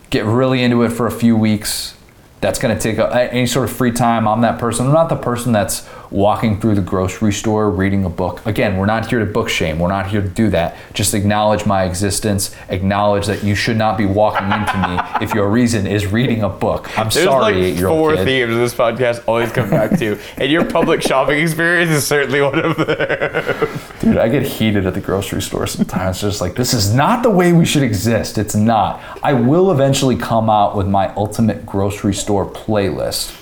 get 0.09 0.25
really 0.25 0.61
into 0.61 0.83
it 0.83 0.89
for 0.89 1.07
a 1.07 1.11
few 1.11 1.35
weeks. 1.37 1.95
That's 2.41 2.59
going 2.59 2.75
to 2.77 2.81
take 2.81 2.97
a, 2.97 3.33
any 3.33 3.45
sort 3.47 3.69
of 3.69 3.75
free 3.75 3.91
time. 3.93 4.27
I'm 4.27 4.41
that 4.41 4.59
person. 4.59 4.87
I'm 4.87 4.93
not 4.93 5.07
the 5.07 5.15
person 5.15 5.53
that's 5.53 5.87
walking 6.13 6.59
through 6.59 6.75
the 6.75 6.81
grocery 6.81 7.33
store 7.33 7.71
reading 7.71 8.05
a 8.05 8.09
book. 8.09 8.45
Again, 8.45 8.77
we're 8.77 8.85
not 8.85 9.09
here 9.09 9.19
to 9.19 9.25
book 9.25 9.49
shame. 9.49 9.79
We're 9.79 9.87
not 9.89 10.07
here 10.07 10.21
to 10.21 10.29
do 10.29 10.49
that. 10.51 10.75
Just 10.93 11.13
acknowledge 11.13 11.65
my 11.65 11.85
existence. 11.85 12.55
Acknowledge 12.69 13.25
that 13.25 13.43
you 13.43 13.55
should 13.55 13.77
not 13.77 13.97
be 13.97 14.05
walking 14.05 14.45
into 14.51 14.87
me 14.87 15.25
if 15.25 15.33
your 15.33 15.49
reason 15.49 15.87
is 15.87 16.05
reading 16.05 16.43
a 16.43 16.49
book. 16.49 16.87
I'm 16.97 17.09
There's 17.09 17.25
sorry, 17.25 17.71
like 17.71 17.83
four 17.83 18.15
kid. 18.15 18.25
themes 18.25 18.55
this 18.55 18.73
podcast 18.75 19.23
always 19.27 19.51
come 19.51 19.69
back 19.69 19.97
to, 19.99 20.19
and 20.37 20.51
your 20.51 20.65
public 20.65 21.01
shopping 21.01 21.39
experience 21.39 21.91
is 21.91 22.05
certainly 22.05 22.41
one 22.41 22.59
of 22.59 22.77
them. 22.77 23.79
Dude, 23.99 24.17
I 24.17 24.29
get 24.29 24.43
heated 24.43 24.85
at 24.85 24.93
the 24.93 25.01
grocery 25.01 25.41
store 25.41 25.65
sometimes. 25.65 26.21
Just 26.21 26.41
like, 26.41 26.55
this 26.55 26.73
is 26.73 26.93
not 26.93 27.23
the 27.23 27.31
way 27.31 27.53
we 27.53 27.65
should 27.65 27.83
exist. 27.83 28.37
It's 28.37 28.55
not. 28.55 29.01
I 29.23 29.33
will 29.33 29.71
eventually 29.71 30.15
come 30.15 30.49
out 30.49 30.75
with 30.75 30.87
my 30.87 31.13
ultimate 31.15 31.65
grocery 31.65 32.13
store 32.13 32.45
playlist. 32.45 33.39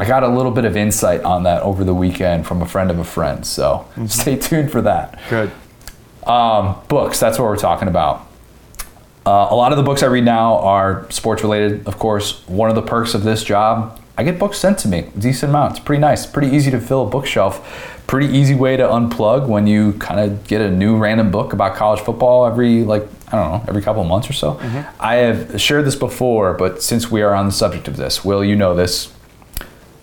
I 0.00 0.06
got 0.06 0.22
a 0.22 0.28
little 0.28 0.50
bit 0.50 0.64
of 0.64 0.78
insight 0.78 1.20
on 1.24 1.42
that 1.42 1.62
over 1.62 1.84
the 1.84 1.92
weekend 1.92 2.46
from 2.46 2.62
a 2.62 2.66
friend 2.66 2.90
of 2.90 2.98
a 2.98 3.04
friend. 3.04 3.44
So 3.46 3.86
stay 4.08 4.36
tuned 4.36 4.72
for 4.72 4.80
that. 4.80 5.20
Good. 5.28 5.50
Um, 6.26 6.80
books, 6.88 7.20
that's 7.20 7.38
what 7.38 7.44
we're 7.44 7.58
talking 7.58 7.86
about. 7.86 8.26
Uh, 9.26 9.48
a 9.50 9.54
lot 9.54 9.72
of 9.72 9.76
the 9.76 9.84
books 9.84 10.02
I 10.02 10.06
read 10.06 10.24
now 10.24 10.58
are 10.60 11.06
sports 11.10 11.42
related, 11.42 11.86
of 11.86 11.98
course. 11.98 12.48
One 12.48 12.70
of 12.70 12.76
the 12.76 12.82
perks 12.82 13.12
of 13.12 13.24
this 13.24 13.44
job, 13.44 14.00
I 14.16 14.22
get 14.22 14.38
books 14.38 14.56
sent 14.56 14.78
to 14.80 14.88
me, 14.88 15.10
decent 15.18 15.50
amount. 15.50 15.72
It's 15.76 15.84
pretty 15.84 16.00
nice, 16.00 16.24
pretty 16.24 16.48
easy 16.56 16.70
to 16.70 16.80
fill 16.80 17.06
a 17.06 17.10
bookshelf. 17.10 18.06
Pretty 18.06 18.34
easy 18.34 18.54
way 18.54 18.78
to 18.78 18.82
unplug 18.82 19.46
when 19.46 19.66
you 19.66 19.92
kind 19.94 20.18
of 20.18 20.46
get 20.48 20.62
a 20.62 20.70
new 20.70 20.96
random 20.96 21.30
book 21.30 21.52
about 21.52 21.76
college 21.76 22.00
football 22.00 22.46
every, 22.46 22.84
like, 22.84 23.06
I 23.30 23.36
don't 23.36 23.50
know, 23.52 23.64
every 23.68 23.82
couple 23.82 24.00
of 24.00 24.08
months 24.08 24.30
or 24.30 24.32
so. 24.32 24.58
I 24.98 25.16
have 25.16 25.60
shared 25.60 25.84
this 25.84 25.94
before, 25.94 26.54
but 26.54 26.82
since 26.82 27.10
we 27.10 27.20
are 27.20 27.34
on 27.34 27.44
the 27.46 27.52
subject 27.52 27.86
of 27.86 27.98
this, 27.98 28.24
Will, 28.24 28.42
you 28.42 28.56
know 28.56 28.74
this. 28.74 29.12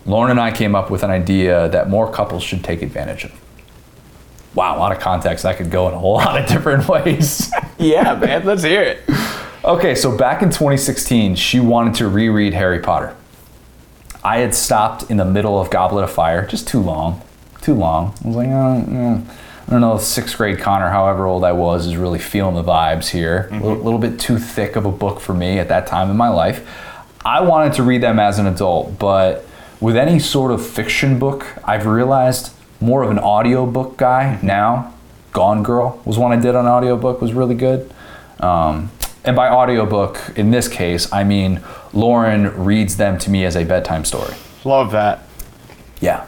Lauren 0.07 0.31
and 0.31 0.39
I 0.39 0.51
came 0.51 0.73
up 0.73 0.89
with 0.89 1.03
an 1.03 1.11
idea 1.11 1.67
that 1.69 1.89
more 1.89 2.09
couples 2.11 2.41
should 2.41 2.63
take 2.63 2.81
advantage 2.81 3.25
of. 3.25 3.39
Wow, 4.55 4.77
a 4.77 4.79
lot 4.79 4.91
of 4.91 4.99
context. 4.99 5.43
That 5.43 5.57
could 5.57 5.69
go 5.69 5.87
in 5.89 5.93
a 5.93 5.99
whole 5.99 6.13
lot 6.15 6.41
of 6.41 6.47
different 6.47 6.87
ways. 6.87 7.51
Yeah, 7.79 8.15
man. 8.15 8.43
Let's 8.43 8.63
hear 8.63 8.81
it. 8.81 9.03
okay, 9.63 9.93
so 9.93 10.17
back 10.17 10.41
in 10.41 10.49
2016, 10.49 11.35
she 11.35 11.59
wanted 11.59 11.93
to 11.95 12.07
reread 12.07 12.55
Harry 12.55 12.79
Potter. 12.79 13.15
I 14.23 14.39
had 14.39 14.55
stopped 14.55 15.11
in 15.11 15.17
the 15.17 15.25
middle 15.25 15.61
of 15.61 15.69
Goblet 15.69 16.03
of 16.03 16.09
Fire, 16.09 16.43
just 16.47 16.67
too 16.67 16.81
long, 16.81 17.21
too 17.61 17.75
long. 17.75 18.15
I 18.25 18.27
was 18.27 18.35
like, 18.35 18.47
oh, 18.47 18.83
mm, 18.83 19.23
I 19.67 19.71
don't 19.71 19.81
know, 19.81 19.99
sixth 19.99 20.35
grade 20.37 20.57
Connor, 20.57 20.89
however 20.89 21.27
old 21.27 21.43
I 21.43 21.51
was, 21.51 21.85
is 21.85 21.97
really 21.97 22.17
feeling 22.17 22.55
the 22.55 22.63
vibes 22.63 23.09
here. 23.09 23.47
A 23.51 23.59
little, 23.59 23.75
little 23.75 23.99
bit 23.99 24.19
too 24.19 24.39
thick 24.39 24.75
of 24.75 24.87
a 24.87 24.91
book 24.91 25.19
for 25.19 25.35
me 25.35 25.59
at 25.59 25.67
that 25.67 25.85
time 25.85 26.09
in 26.09 26.17
my 26.17 26.29
life. 26.29 26.67
I 27.23 27.41
wanted 27.41 27.73
to 27.73 27.83
read 27.83 28.01
them 28.01 28.17
as 28.17 28.39
an 28.39 28.47
adult, 28.47 28.97
but 28.97 29.46
with 29.79 29.95
any 29.95 30.19
sort 30.19 30.51
of 30.51 30.65
fiction 30.65 31.19
book, 31.19 31.45
I've 31.63 31.85
realized 31.85 32.51
more 32.79 33.03
of 33.03 33.11
an 33.11 33.19
audiobook 33.19 33.97
guy 33.97 34.39
now. 34.41 34.93
Gone 35.33 35.61
Girl 35.61 36.01
was 36.05 36.17
one 36.17 36.31
I 36.31 36.41
did 36.41 36.55
on 36.55 36.65
audiobook, 36.65 37.21
was 37.21 37.33
really 37.33 37.55
good. 37.55 37.91
Um, 38.39 38.91
and 39.23 39.35
by 39.35 39.49
audiobook, 39.49 40.33
in 40.35 40.51
this 40.51 40.67
case, 40.67 41.11
I 41.11 41.23
mean 41.23 41.61
Lauren 41.93 42.63
reads 42.63 42.97
them 42.97 43.19
to 43.19 43.29
me 43.29 43.45
as 43.45 43.55
a 43.55 43.63
bedtime 43.63 44.05
story. 44.05 44.33
Love 44.63 44.91
that. 44.91 45.23
Yeah. 45.99 46.25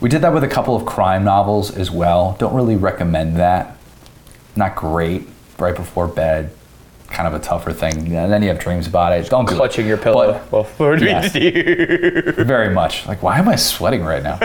We 0.00 0.08
did 0.08 0.22
that 0.22 0.32
with 0.32 0.42
a 0.42 0.48
couple 0.48 0.74
of 0.74 0.86
crime 0.86 1.24
novels 1.24 1.76
as 1.76 1.90
well. 1.90 2.36
Don't 2.38 2.54
really 2.54 2.76
recommend 2.76 3.36
that. 3.36 3.76
Not 4.56 4.74
great. 4.74 5.28
Right 5.58 5.76
before 5.76 6.08
bed. 6.08 6.50
Kind 7.10 7.26
of 7.26 7.34
a 7.34 7.44
tougher 7.44 7.72
thing. 7.72 8.14
And 8.14 8.32
then 8.32 8.42
you 8.42 8.48
have 8.48 8.58
dreams 8.60 8.86
about 8.86 9.12
it. 9.12 9.28
Don't 9.28 9.48
do. 9.48 9.56
Clutching 9.56 9.86
your 9.86 9.96
pillow. 9.98 10.40
But- 10.50 10.52
well, 10.52 10.68
Lord 10.78 11.02
Yes. 11.02 11.34
you. 11.34 12.32
very 12.44 12.72
much. 12.72 13.06
Like, 13.06 13.22
why 13.22 13.38
am 13.38 13.48
I 13.48 13.56
sweating 13.56 14.04
right 14.04 14.22
now? 14.22 14.38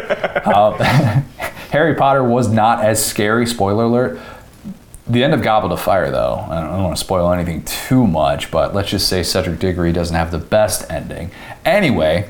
um, 0.51 0.73
Harry 1.71 1.95
Potter 1.95 2.23
was 2.23 2.49
not 2.49 2.83
as 2.83 3.03
scary. 3.03 3.45
Spoiler 3.45 3.83
alert. 3.83 4.19
The 5.07 5.23
end 5.23 5.35
of 5.35 5.43
Goblet 5.43 5.71
of 5.71 5.79
Fire, 5.79 6.09
though, 6.09 6.43
I 6.49 6.55
don't, 6.61 6.69
I 6.71 6.75
don't 6.77 6.83
want 6.85 6.97
to 6.97 6.99
spoil 7.03 7.31
anything 7.31 7.63
too 7.65 8.07
much, 8.07 8.49
but 8.49 8.73
let's 8.73 8.89
just 8.89 9.07
say 9.07 9.21
Cedric 9.21 9.59
Diggory 9.59 9.91
doesn't 9.91 10.15
have 10.15 10.31
the 10.31 10.39
best 10.39 10.89
ending. 10.89 11.29
Anyway, 11.63 12.27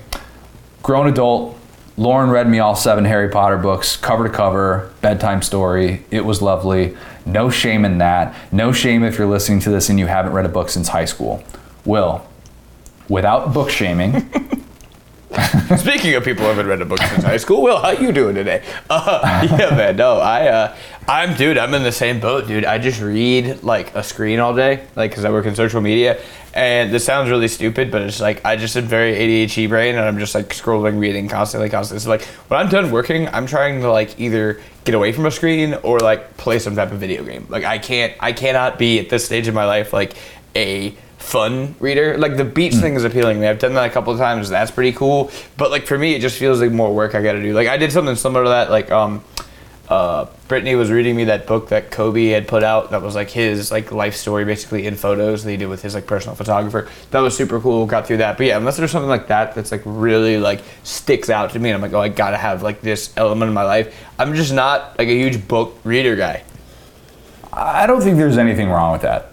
grown 0.84 1.08
adult, 1.08 1.58
Lauren 1.96 2.30
read 2.30 2.50
me 2.50 2.60
all 2.60 2.76
seven 2.76 3.06
Harry 3.06 3.30
Potter 3.30 3.56
books, 3.58 3.96
cover 3.96 4.28
to 4.28 4.34
cover, 4.34 4.92
bedtime 5.00 5.42
story. 5.42 6.04
It 6.12 6.26
was 6.26 6.42
lovely. 6.42 6.98
No 7.26 7.50
shame 7.50 7.86
in 7.86 7.98
that. 7.98 8.36
No 8.52 8.72
shame 8.72 9.04
if 9.04 9.18
you're 9.18 9.28
listening 9.28 9.60
to 9.62 9.70
this 9.70 9.90
and 9.90 10.00
you 10.00 10.06
haven't 10.08 10.34
read 10.34 10.46
a 10.46 10.50
book 10.50 10.70
since 10.70 10.88
high 10.88 11.06
school. 11.06 11.44
Will, 11.84 12.26
without 13.10 13.54
book 13.54 13.70
shaming, 13.70 14.30
Speaking 15.78 16.14
of 16.16 16.24
people 16.24 16.44
who 16.44 16.50
haven't 16.50 16.68
read 16.68 16.82
a 16.82 16.86
book 16.86 17.00
since 17.00 17.24
high 17.24 17.38
school, 17.38 17.62
Will, 17.62 17.78
how 17.78 17.92
you 17.92 18.12
doing 18.12 18.36
today? 18.36 18.64
Uh, 18.88 19.48
yeah, 19.60 19.76
man. 19.76 19.96
No, 19.96 20.18
I, 20.20 20.48
uh, 20.48 20.76
I'm, 21.08 21.36
dude. 21.36 21.58
I'm 21.58 21.74
in 21.74 21.84
the 21.84 21.92
same 21.92 22.20
boat, 22.20 22.48
dude. 22.48 22.66
I 22.66 22.78
just 22.78 23.02
read 23.02 23.64
like 23.64 23.94
a 23.96 24.04
screen 24.04 24.40
all 24.40 24.56
day, 24.56 24.86
like 24.96 25.12
because 25.12 25.26
I 25.26 25.32
work 25.32 25.46
in 25.46 25.56
social 25.56 25.82
media, 25.82 26.22
and 26.54 26.94
this 26.94 27.04
sounds 27.04 27.30
really 27.30 27.48
stupid, 27.48 27.92
but 27.92 28.04
it's 28.04 28.22
like 28.22 28.46
I 28.46 28.56
just 28.56 28.78
am 28.78 28.86
very 28.86 29.14
ADHD 29.14 29.68
brain, 29.68 29.96
and 29.96 30.06
I'm 30.06 30.20
just 30.20 30.36
like 30.36 30.50
scrolling, 30.50 31.00
reading 31.00 31.28
constantly, 31.28 31.70
constantly. 31.70 32.04
So 32.04 32.10
like 32.10 32.24
when 32.48 32.60
I'm 32.60 32.70
done 32.70 32.92
working, 32.92 33.28
I'm 33.30 33.48
trying 33.48 33.82
to 33.82 33.92
like 33.92 34.20
either 34.20 34.62
get 34.86 34.96
away 34.96 35.12
from 35.12 35.26
a 35.26 35.32
screen 35.32 35.74
or 35.84 36.00
like 36.00 36.38
play 36.38 36.60
some 36.60 36.76
type 36.76 36.92
of 36.92 37.00
video 37.00 37.24
game. 37.24 37.48
Like 37.50 37.64
I 37.66 37.80
can't, 37.80 38.14
I 38.20 38.32
cannot 38.34 38.78
be 38.78 39.00
at 39.00 39.10
this 39.10 39.26
stage 39.26 39.48
of 39.48 39.56
my 39.56 39.66
life 39.66 39.92
like 39.94 40.16
a 40.56 40.96
fun 41.26 41.76
reader. 41.80 42.18
Like 42.18 42.38
the 42.38 42.46
beach 42.46 42.76
thing 42.76 42.94
is 42.94 43.04
appealing 43.04 43.38
to 43.38 43.42
me. 43.42 43.48
I've 43.48 43.60
done 43.60 43.74
that 43.74 43.90
a 43.90 43.90
couple 43.90 44.14
of 44.14 44.20
times. 44.20 44.50
That's 44.50 44.72
pretty 44.72 44.94
cool. 44.94 45.32
But 45.58 45.72
like 45.72 45.88
for 45.88 45.98
me, 45.98 46.14
it 46.14 46.22
just 46.22 46.38
feels 46.38 46.62
like 46.62 46.72
more 46.72 46.94
work 46.94 47.16
I 47.16 47.22
got 47.24 47.34
to 47.34 47.42
do. 47.42 47.54
Like 47.54 47.68
I 47.68 47.78
did 47.78 47.92
something 47.92 48.16
similar 48.16 48.44
to 48.44 48.50
that. 48.50 48.70
Like 48.70 48.92
um, 48.92 49.24
uh, 49.90 50.28
Brittany 50.48 50.76
was 50.76 50.92
reading 50.92 51.16
me 51.16 51.26
that 51.26 51.48
book 51.48 51.70
that 51.70 51.90
Kobe 51.90 52.28
had 52.28 52.48
put 52.48 52.64
out. 52.64 52.92
That 52.92 53.02
was 53.02 53.16
like 53.16 53.32
his 53.32 53.72
like 53.72 53.92
life 53.92 54.16
story, 54.16 54.46
basically 54.46 54.86
in 54.86 54.96
photos 54.96 55.44
that 55.44 55.50
he 55.50 55.58
did 55.58 55.68
with 55.68 55.82
his 55.82 55.96
like 55.96 56.06
personal 56.06 56.36
photographer. 56.36 56.88
That 57.10 57.22
was 57.22 57.36
super 57.36 57.60
cool. 57.60 57.88
Got 57.88 58.06
through 58.06 58.18
that. 58.18 58.38
But 58.38 58.46
yeah, 58.46 58.58
unless 58.58 58.78
there's 58.78 58.92
something 58.92 59.10
like 59.10 59.28
that 59.28 59.56
that's 59.56 59.72
like 59.72 59.82
really 59.84 60.38
like 60.38 60.62
sticks 60.84 61.32
out 61.32 61.52
to 61.54 61.60
me, 61.60 61.72
and 61.72 61.76
I'm 61.76 61.82
like, 61.82 61.94
oh, 61.94 62.02
I 62.02 62.10
gotta 62.10 62.38
have 62.38 62.62
like 62.62 62.82
this 62.82 63.12
element 63.18 63.50
in 63.50 63.56
my 63.56 63.64
life. 63.64 64.00
I'm 64.20 64.36
just 64.36 64.54
not 64.54 64.98
like 65.00 65.08
a 65.08 65.18
huge 65.18 65.48
book 65.48 65.76
reader 65.84 66.16
guy. 66.16 66.44
I 67.52 67.88
don't 67.88 68.02
think 68.02 68.18
there's 68.18 68.38
anything 68.38 68.70
wrong 68.70 68.92
with 68.92 69.02
that. 69.02 69.32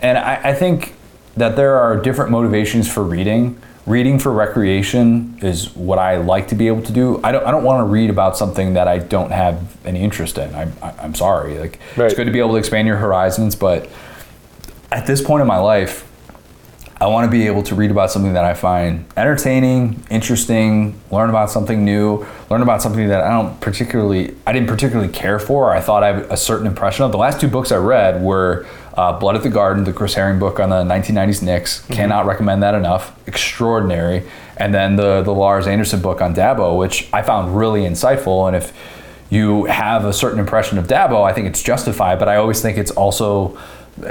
And 0.00 0.18
I, 0.18 0.50
I 0.50 0.54
think 0.54 0.94
that 1.36 1.56
there 1.56 1.76
are 1.78 1.96
different 1.96 2.30
motivations 2.30 2.90
for 2.92 3.02
reading. 3.02 3.60
Reading 3.84 4.18
for 4.20 4.30
recreation 4.32 5.38
is 5.42 5.74
what 5.74 5.98
I 5.98 6.16
like 6.16 6.48
to 6.48 6.54
be 6.54 6.68
able 6.68 6.82
to 6.82 6.92
do. 6.92 7.20
I 7.24 7.32
don't, 7.32 7.44
I 7.44 7.50
don't 7.50 7.64
want 7.64 7.80
to 7.80 7.84
read 7.90 8.10
about 8.10 8.36
something 8.36 8.74
that 8.74 8.86
I 8.86 8.98
don't 8.98 9.32
have 9.32 9.76
any 9.84 10.00
interest 10.02 10.38
in. 10.38 10.54
I'm, 10.54 10.72
I- 10.80 10.94
I'm 11.02 11.14
sorry. 11.16 11.58
Like, 11.58 11.80
Right. 11.96 12.06
It's 12.06 12.14
good 12.14 12.26
to 12.26 12.30
be 12.30 12.38
able 12.38 12.50
to 12.52 12.56
expand 12.56 12.86
your 12.86 12.98
horizons, 12.98 13.56
but 13.56 13.88
at 14.92 15.06
this 15.06 15.20
point 15.22 15.40
in 15.40 15.48
my 15.48 15.58
life, 15.58 16.08
I 17.00 17.06
want 17.06 17.24
to 17.24 17.30
be 17.32 17.48
able 17.48 17.64
to 17.64 17.74
read 17.74 17.90
about 17.90 18.12
something 18.12 18.34
that 18.34 18.44
I 18.44 18.54
find 18.54 19.04
entertaining, 19.16 20.04
interesting, 20.08 20.94
learn 21.10 21.30
about 21.30 21.50
something 21.50 21.84
new, 21.84 22.24
learn 22.48 22.62
about 22.62 22.80
something 22.80 23.08
that 23.08 23.22
I 23.22 23.30
don't 23.30 23.60
particularly, 23.60 24.36
I 24.46 24.52
didn't 24.52 24.68
particularly 24.68 25.10
care 25.12 25.40
for. 25.40 25.70
Or 25.70 25.74
I 25.74 25.80
thought 25.80 26.04
I 26.04 26.12
had 26.12 26.30
a 26.30 26.36
certain 26.36 26.68
impression 26.68 27.04
of. 27.04 27.10
The 27.10 27.18
last 27.18 27.40
two 27.40 27.48
books 27.48 27.72
I 27.72 27.78
read 27.78 28.22
were 28.22 28.68
uh, 28.94 29.18
Blood 29.18 29.36
at 29.36 29.42
the 29.42 29.50
Garden, 29.50 29.84
the 29.84 29.92
Chris 29.92 30.14
Herring 30.14 30.38
book 30.38 30.60
on 30.60 30.70
the 30.70 30.82
1990s 30.82 31.42
Knicks. 31.42 31.80
Cannot 31.86 32.26
recommend 32.26 32.62
that 32.62 32.74
enough. 32.74 33.16
Extraordinary. 33.26 34.28
And 34.56 34.74
then 34.74 34.96
the 34.96 35.22
the 35.22 35.32
Lars 35.32 35.66
Anderson 35.66 36.00
book 36.00 36.20
on 36.20 36.34
Dabo, 36.34 36.78
which 36.78 37.08
I 37.12 37.22
found 37.22 37.56
really 37.56 37.82
insightful. 37.82 38.46
And 38.46 38.56
if 38.56 38.72
you 39.30 39.64
have 39.64 40.04
a 40.04 40.12
certain 40.12 40.38
impression 40.38 40.78
of 40.78 40.86
Dabo, 40.86 41.24
I 41.24 41.32
think 41.32 41.46
it's 41.46 41.62
justified, 41.62 42.18
but 42.18 42.28
I 42.28 42.36
always 42.36 42.60
think 42.60 42.76
it's 42.76 42.90
also 42.90 43.58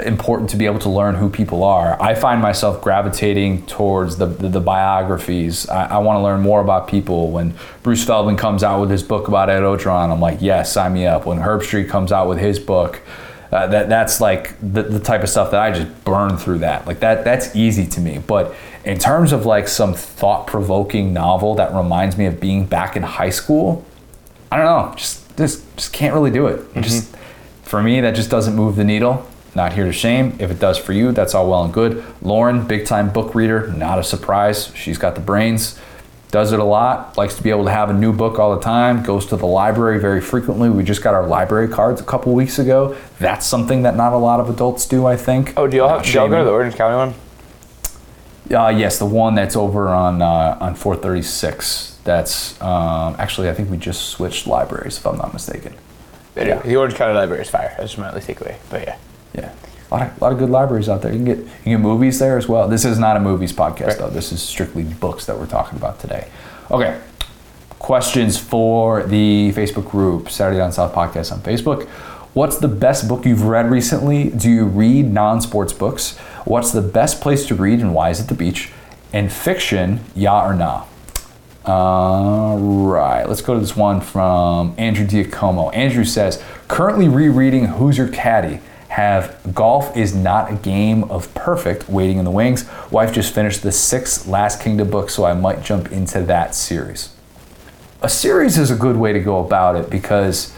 important 0.04 0.48
to 0.50 0.56
be 0.56 0.66
able 0.66 0.78
to 0.78 0.88
learn 0.88 1.14
who 1.14 1.28
people 1.28 1.64
are. 1.64 2.00
I 2.00 2.14
find 2.14 2.40
myself 2.40 2.82
gravitating 2.82 3.66
towards 3.66 4.16
the, 4.16 4.26
the, 4.26 4.48
the 4.48 4.60
biographies. 4.60 5.68
I, 5.68 5.86
I 5.86 5.98
want 5.98 6.18
to 6.18 6.22
learn 6.22 6.40
more 6.40 6.60
about 6.60 6.88
people. 6.88 7.30
When 7.30 7.54
Bruce 7.82 8.04
Feldman 8.04 8.36
comes 8.36 8.62
out 8.62 8.80
with 8.80 8.90
his 8.90 9.02
book 9.02 9.28
about 9.28 9.50
Ed 9.50 9.60
Orgeron, 9.60 10.10
I'm 10.10 10.20
like, 10.20 10.38
yes, 10.40 10.72
sign 10.72 10.92
me 10.92 11.06
up. 11.06 11.26
When 11.26 11.38
Herbstreit 11.38 11.88
comes 11.88 12.12
out 12.12 12.28
with 12.28 12.38
his 12.38 12.58
book, 12.58 13.00
uh, 13.52 13.66
that 13.66 13.88
that's 13.88 14.20
like 14.20 14.58
the, 14.60 14.82
the 14.82 14.98
type 14.98 15.22
of 15.22 15.28
stuff 15.28 15.50
that 15.50 15.60
I 15.60 15.70
just 15.70 16.04
burn 16.04 16.38
through 16.38 16.58
that. 16.58 16.86
Like 16.86 17.00
that 17.00 17.22
that's 17.22 17.54
easy 17.54 17.86
to 17.86 18.00
me. 18.00 18.18
But 18.18 18.54
in 18.84 18.98
terms 18.98 19.32
of 19.32 19.46
like 19.46 19.68
some 19.68 19.94
thought-provoking 19.94 21.12
novel 21.12 21.54
that 21.56 21.74
reminds 21.74 22.16
me 22.16 22.26
of 22.26 22.40
being 22.40 22.66
back 22.66 22.96
in 22.96 23.02
high 23.02 23.30
school, 23.30 23.84
I 24.50 24.56
don't 24.56 24.66
know, 24.66 24.94
just 24.96 25.36
just 25.36 25.76
just 25.76 25.92
can't 25.92 26.14
really 26.14 26.30
do 26.30 26.46
it. 26.46 26.64
It 26.74 26.82
Just 26.82 27.14
for 27.62 27.82
me, 27.82 28.00
that 28.00 28.14
just 28.14 28.30
doesn't 28.30 28.56
move 28.56 28.76
the 28.76 28.84
needle. 28.84 29.26
Not 29.54 29.74
here 29.74 29.84
to 29.84 29.92
shame. 29.92 30.34
If 30.38 30.50
it 30.50 30.58
does 30.58 30.78
for 30.78 30.94
you, 30.94 31.12
that's 31.12 31.34
all 31.34 31.48
well 31.48 31.64
and 31.64 31.74
good. 31.74 32.02
Lauren, 32.22 32.66
big 32.66 32.86
time 32.86 33.12
book 33.12 33.34
reader, 33.34 33.68
not 33.68 33.98
a 33.98 34.02
surprise. 34.02 34.72
She's 34.74 34.96
got 34.96 35.14
the 35.14 35.20
brains, 35.20 35.78
does 36.32 36.52
it 36.52 36.58
a 36.58 36.64
lot, 36.64 37.16
likes 37.18 37.36
to 37.36 37.42
be 37.42 37.50
able 37.50 37.66
to 37.66 37.70
have 37.70 37.90
a 37.90 37.92
new 37.92 38.10
book 38.10 38.38
all 38.38 38.56
the 38.56 38.62
time, 38.62 39.02
goes 39.02 39.26
to 39.26 39.36
the 39.36 39.46
library 39.46 40.00
very 40.00 40.20
frequently. 40.20 40.70
We 40.70 40.82
just 40.82 41.02
got 41.02 41.12
our 41.14 41.26
library 41.26 41.68
cards 41.68 42.00
a 42.00 42.04
couple 42.04 42.32
weeks 42.32 42.58
ago. 42.58 42.96
That's 43.18 43.46
something 43.46 43.82
that 43.82 43.96
not 43.96 44.14
a 44.14 44.16
lot 44.16 44.40
of 44.40 44.48
adults 44.48 44.86
do, 44.86 45.04
I 45.04 45.14
think. 45.14 45.52
Oh, 45.58 45.66
do 45.66 45.76
y'all, 45.76 45.90
have, 45.90 46.04
do 46.04 46.10
y'all 46.10 46.28
go 46.30 46.38
to 46.38 46.44
the 46.44 46.50
Orange 46.50 46.74
County 46.74 46.96
one? 46.96 47.14
Uh, 48.50 48.70
yes, 48.70 48.98
the 48.98 49.06
one 49.06 49.34
that's 49.34 49.56
over 49.56 49.88
on 49.88 50.22
uh, 50.22 50.56
on 50.58 50.74
436. 50.74 52.00
That's 52.02 52.60
um, 52.62 53.14
actually 53.18 53.50
I 53.50 53.54
think 53.54 53.70
we 53.70 53.76
just 53.76 54.08
switched 54.08 54.46
libraries 54.46 54.96
if 54.96 55.06
I'm 55.06 55.18
not 55.18 55.34
mistaken. 55.34 55.74
Yeah. 56.34 56.60
The 56.62 56.76
Orange 56.76 56.94
County 56.94 57.14
Library 57.14 57.42
is 57.42 57.50
fire. 57.50 57.74
That's 57.78 57.98
my 57.98 58.08
only 58.08 58.22
takeaway. 58.22 58.56
But 58.70 58.82
yeah. 58.82 58.96
Yeah, 59.34 59.52
a 59.92 59.96
lot 59.96 60.02
of, 60.06 60.16
a 60.16 60.24
lot 60.24 60.32
of 60.32 60.38
good 60.38 60.50
libraries 60.50 60.88
out 60.88 61.02
there. 61.02 61.12
You 61.12 61.18
can 61.18 61.24
get 61.26 61.38
you 61.38 61.44
can 61.64 61.72
get 61.72 61.80
movies 61.80 62.18
there 62.18 62.38
as 62.38 62.48
well. 62.48 62.66
This 62.68 62.84
is 62.84 62.98
not 62.98 63.16
a 63.16 63.20
movies 63.20 63.52
podcast 63.52 63.86
Right. 63.88 63.98
though. 63.98 64.08
This 64.10 64.32
is 64.32 64.42
strictly 64.42 64.84
books 64.84 65.26
that 65.26 65.38
we're 65.38 65.46
talking 65.46 65.78
about 65.78 66.00
today. 66.00 66.28
Okay, 66.70 66.98
questions 67.78 68.38
for 68.38 69.02
the 69.02 69.52
Facebook 69.54 69.90
group 69.90 70.30
Saturday 70.30 70.58
Down 70.58 70.72
South 70.72 70.94
podcast 70.94 71.30
on 71.32 71.40
Facebook. 71.40 71.86
What's 72.32 72.56
the 72.56 72.68
best 72.68 73.08
book 73.08 73.26
you've 73.26 73.44
read 73.44 73.70
recently? 73.70 74.30
Do 74.30 74.48
you 74.50 74.64
read 74.64 75.12
non-sports 75.12 75.74
books? 75.74 76.16
What's 76.46 76.70
the 76.72 76.80
best 76.80 77.20
place 77.20 77.44
to 77.48 77.54
read 77.54 77.80
and 77.80 77.92
why 77.94 78.08
is 78.08 78.20
it 78.20 78.28
the 78.28 78.34
beach? 78.34 78.70
And 79.12 79.30
fiction, 79.30 80.00
yeah 80.14 80.40
or 80.42 80.54
nah? 80.54 80.84
All 81.66 82.58
right, 82.58 83.28
let's 83.28 83.42
go 83.42 83.54
to 83.54 83.60
this 83.60 83.76
one 83.76 84.00
from 84.00 84.74
Andrew 84.78 85.06
Diacomo. 85.06 85.74
Andrew 85.76 86.04
says, 86.04 86.42
currently 86.68 87.08
rereading 87.08 87.66
Who's 87.66 87.98
Your 87.98 88.08
Caddy? 88.08 88.60
Have 88.92 89.54
golf 89.54 89.96
is 89.96 90.14
not 90.14 90.52
a 90.52 90.54
game 90.54 91.04
of 91.04 91.32
perfect 91.34 91.88
waiting 91.88 92.18
in 92.18 92.26
the 92.26 92.30
wings. 92.30 92.68
Wife 92.90 93.10
just 93.10 93.34
finished 93.34 93.62
the 93.62 93.72
sixth 93.72 94.26
Last 94.26 94.60
Kingdom 94.60 94.90
book, 94.90 95.08
so 95.08 95.24
I 95.24 95.32
might 95.32 95.62
jump 95.62 95.90
into 95.90 96.20
that 96.24 96.54
series. 96.54 97.08
A 98.02 98.08
series 98.10 98.58
is 98.58 98.70
a 98.70 98.76
good 98.76 98.96
way 98.96 99.14
to 99.14 99.20
go 99.20 99.42
about 99.42 99.76
it 99.76 99.88
because 99.88 100.54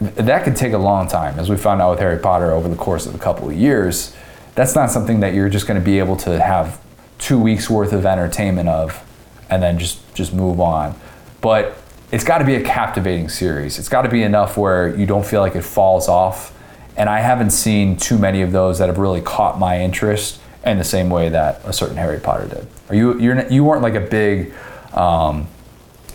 that 0.00 0.42
could 0.42 0.56
take 0.56 0.72
a 0.72 0.78
long 0.78 1.06
time. 1.06 1.38
As 1.38 1.48
we 1.48 1.56
found 1.56 1.80
out 1.80 1.90
with 1.90 2.00
Harry 2.00 2.18
Potter 2.18 2.50
over 2.50 2.68
the 2.68 2.74
course 2.74 3.06
of 3.06 3.14
a 3.14 3.18
couple 3.18 3.48
of 3.48 3.56
years, 3.56 4.12
that's 4.56 4.74
not 4.74 4.90
something 4.90 5.20
that 5.20 5.32
you're 5.32 5.48
just 5.48 5.68
going 5.68 5.78
to 5.78 5.84
be 5.84 6.00
able 6.00 6.16
to 6.16 6.42
have 6.42 6.80
two 7.20 7.38
weeks 7.38 7.70
worth 7.70 7.92
of 7.92 8.04
entertainment 8.04 8.68
of 8.68 9.04
and 9.50 9.62
then 9.62 9.78
just 9.78 10.00
just 10.16 10.34
move 10.34 10.58
on. 10.58 10.98
But 11.40 11.78
it's 12.10 12.24
got 12.24 12.38
to 12.38 12.44
be 12.44 12.56
a 12.56 12.62
captivating 12.64 13.28
series. 13.28 13.78
It's 13.78 13.88
got 13.88 14.02
to 14.02 14.08
be 14.08 14.24
enough 14.24 14.56
where 14.56 14.96
you 14.96 15.06
don't 15.06 15.24
feel 15.24 15.42
like 15.42 15.54
it 15.54 15.62
falls 15.62 16.08
off. 16.08 16.57
And 16.98 17.08
I 17.08 17.20
haven't 17.20 17.50
seen 17.50 17.96
too 17.96 18.18
many 18.18 18.42
of 18.42 18.52
those 18.52 18.78
that 18.80 18.88
have 18.88 18.98
really 18.98 19.22
caught 19.22 19.58
my 19.58 19.80
interest 19.80 20.40
in 20.66 20.78
the 20.78 20.84
same 20.84 21.08
way 21.08 21.28
that 21.30 21.62
a 21.64 21.72
certain 21.72 21.96
Harry 21.96 22.18
Potter 22.18 22.48
did. 22.48 22.66
Are 22.90 22.94
you 22.94 23.18
you're 23.20 23.46
you 23.48 23.64
weren't 23.64 23.82
like 23.82 23.94
a 23.94 24.00
big 24.00 24.52
um, 24.92 25.46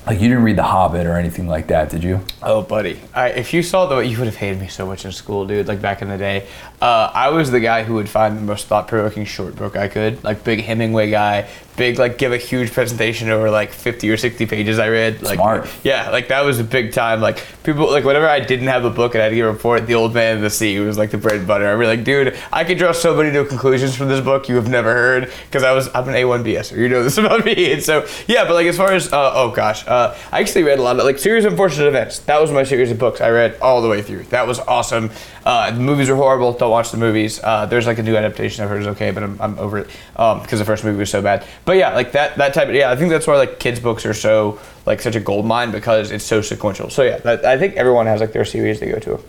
like 0.06 0.20
you 0.20 0.28
didn't 0.28 0.44
read 0.44 0.58
The 0.58 0.64
Hobbit 0.64 1.06
or 1.06 1.18
anything 1.18 1.48
like 1.48 1.68
that, 1.68 1.90
did 1.90 2.04
you? 2.04 2.22
Oh, 2.42 2.62
buddy. 2.62 3.00
I, 3.14 3.30
if 3.30 3.54
you 3.54 3.64
saw 3.64 3.86
the 3.86 4.00
you 4.00 4.18
would 4.18 4.28
have 4.28 4.36
hated 4.36 4.60
me 4.60 4.68
so 4.68 4.86
much 4.86 5.06
in 5.06 5.12
school, 5.12 5.46
dude. 5.46 5.68
Like 5.68 5.82
back 5.82 6.02
in 6.02 6.10
the 6.10 6.18
day, 6.18 6.48
uh, 6.82 7.10
I 7.14 7.30
was 7.30 7.52
the 7.52 7.60
guy 7.60 7.84
who 7.84 7.94
would 7.96 8.10
find 8.10 8.38
the 8.38 8.42
most 8.42 8.68
thought-provoking 8.68 9.26
short 9.26 9.56
book 9.56 9.78
I 9.78 9.88
could. 9.88 10.24
Like 10.24 10.44
big 10.44 10.62
Hemingway 10.62 11.10
guy, 11.10 11.48
big 11.78 11.98
like 11.98 12.18
give 12.18 12.32
a 12.32 12.38
huge 12.38 12.72
presentation 12.72 13.30
over 13.30 13.50
like 13.50 13.72
50 13.72 14.10
or 14.10 14.18
60 14.18 14.46
pages 14.46 14.80
I 14.80 14.90
read. 14.90 15.22
Like, 15.22 15.36
Smart. 15.36 15.70
Yeah, 15.84 16.10
like 16.10 16.28
that 16.28 16.44
was 16.44 16.60
a 16.60 16.64
big 16.64 16.92
time. 16.92 17.22
Like 17.22 17.46
people, 17.64 17.90
like 17.90 18.04
whenever 18.04 18.28
I 18.28 18.40
didn't 18.40 18.68
have 18.68 18.86
a 18.86 18.90
book 18.90 19.16
and 19.16 19.22
I 19.22 19.26
had 19.26 19.30
to 19.30 19.36
give 19.36 19.46
a 19.46 19.52
report, 19.52 19.88
The 19.88 19.96
Old 19.96 20.14
Man 20.14 20.36
of 20.38 20.42
the 20.42 20.50
Sea 20.50 20.80
was 20.80 20.98
like 20.98 21.12
the 21.12 21.18
bread 21.18 21.38
and 21.38 21.48
butter. 21.48 21.68
I'd 21.72 21.80
be 21.80 21.88
like, 21.88 22.04
dude, 22.04 22.38
I 22.52 22.64
could 22.64 22.78
draw 22.78 22.92
so 22.92 23.16
many 23.16 23.32
new 23.32 23.46
conclusions 23.46 23.96
from 23.96 24.10
this 24.10 24.20
book 24.20 24.50
you 24.50 24.56
have 24.56 24.70
never 24.70 24.94
heard 24.94 25.32
because 25.46 25.64
I 25.64 25.72
was 25.72 25.88
I'm 25.96 26.08
an 26.10 26.16
A1 26.16 26.44
BSer. 26.44 26.78
You 26.78 26.90
know 26.90 27.04
this 27.04 27.18
about 27.24 27.46
me. 27.46 27.72
And 27.72 27.82
so 27.82 28.06
yeah, 28.28 28.44
but 28.44 28.54
like 28.56 28.68
as 28.68 28.78
far 28.78 28.92
as 28.92 29.12
uh, 29.14 29.32
oh 29.34 29.52
gosh, 29.52 29.88
uh, 29.94 30.18
I 30.32 30.40
actually 30.40 30.64
read 30.64 30.80
a 30.80 30.82
lot 30.82 30.98
of 30.98 31.06
like 31.06 31.20
series 31.20 31.45
of 31.45 31.52
unfortunate 31.53 31.88
events. 31.88 32.20
That 32.20 32.41
was 32.41 32.52
my 32.52 32.64
series 32.64 32.90
of 32.90 32.98
books 32.98 33.22
I 33.22 33.30
read 33.30 33.60
all 33.61 33.82
the 33.82 33.90
way 33.90 34.02
through. 34.02 34.24
That 34.24 34.48
was 34.48 34.60
awesome. 34.60 35.11
Uh, 35.45 35.70
the 35.70 35.80
movies 35.80 36.10
are 36.10 36.15
horrible. 36.15 36.53
Don't 36.53 36.72
watch 36.72 36.90
the 36.90 36.98
movies. 36.98 37.40
Uh, 37.44 37.68
there's 37.68 37.86
like 37.86 37.99
a 37.99 38.03
new 38.03 38.15
adaptation 38.18 38.64
I've 38.64 38.70
heard 38.70 38.82
is 38.82 38.88
okay, 38.88 39.11
but 39.11 39.22
I'm, 39.22 39.40
I'm 39.40 39.60
over 39.60 39.78
it 39.78 39.88
because 40.14 40.57
the 40.57 40.65
first 40.65 40.84
movie 40.84 40.98
was 40.98 41.11
so 41.11 41.22
bad. 41.22 41.45
But 41.65 41.78
yeah, 41.78 41.94
like 41.94 42.14
that 42.14 42.38
that 42.38 42.56
type 42.56 42.70
of 42.70 42.76
yeah, 42.76 42.90
I 42.90 42.95
think 42.95 43.11
that's 43.11 43.28
why 43.28 43.36
like 43.38 43.60
kids 43.60 43.80
books 43.80 44.03
are 44.06 44.15
so 44.15 44.60
like 44.88 44.99
such 44.99 45.15
a 45.15 45.20
gold 45.20 45.45
mine 45.45 45.70
because 45.70 46.10
it's 46.10 46.26
so 46.26 46.41
sequential. 46.41 46.90
So 46.90 47.03
yeah, 47.03 47.18
that, 47.20 47.45
I 47.45 47.60
think 47.60 47.76
everyone 47.76 48.07
has 48.07 48.20
like 48.20 48.34
their 48.34 48.45
series 48.45 48.80
they 48.80 48.90
go 48.90 48.99
to. 48.99 49.20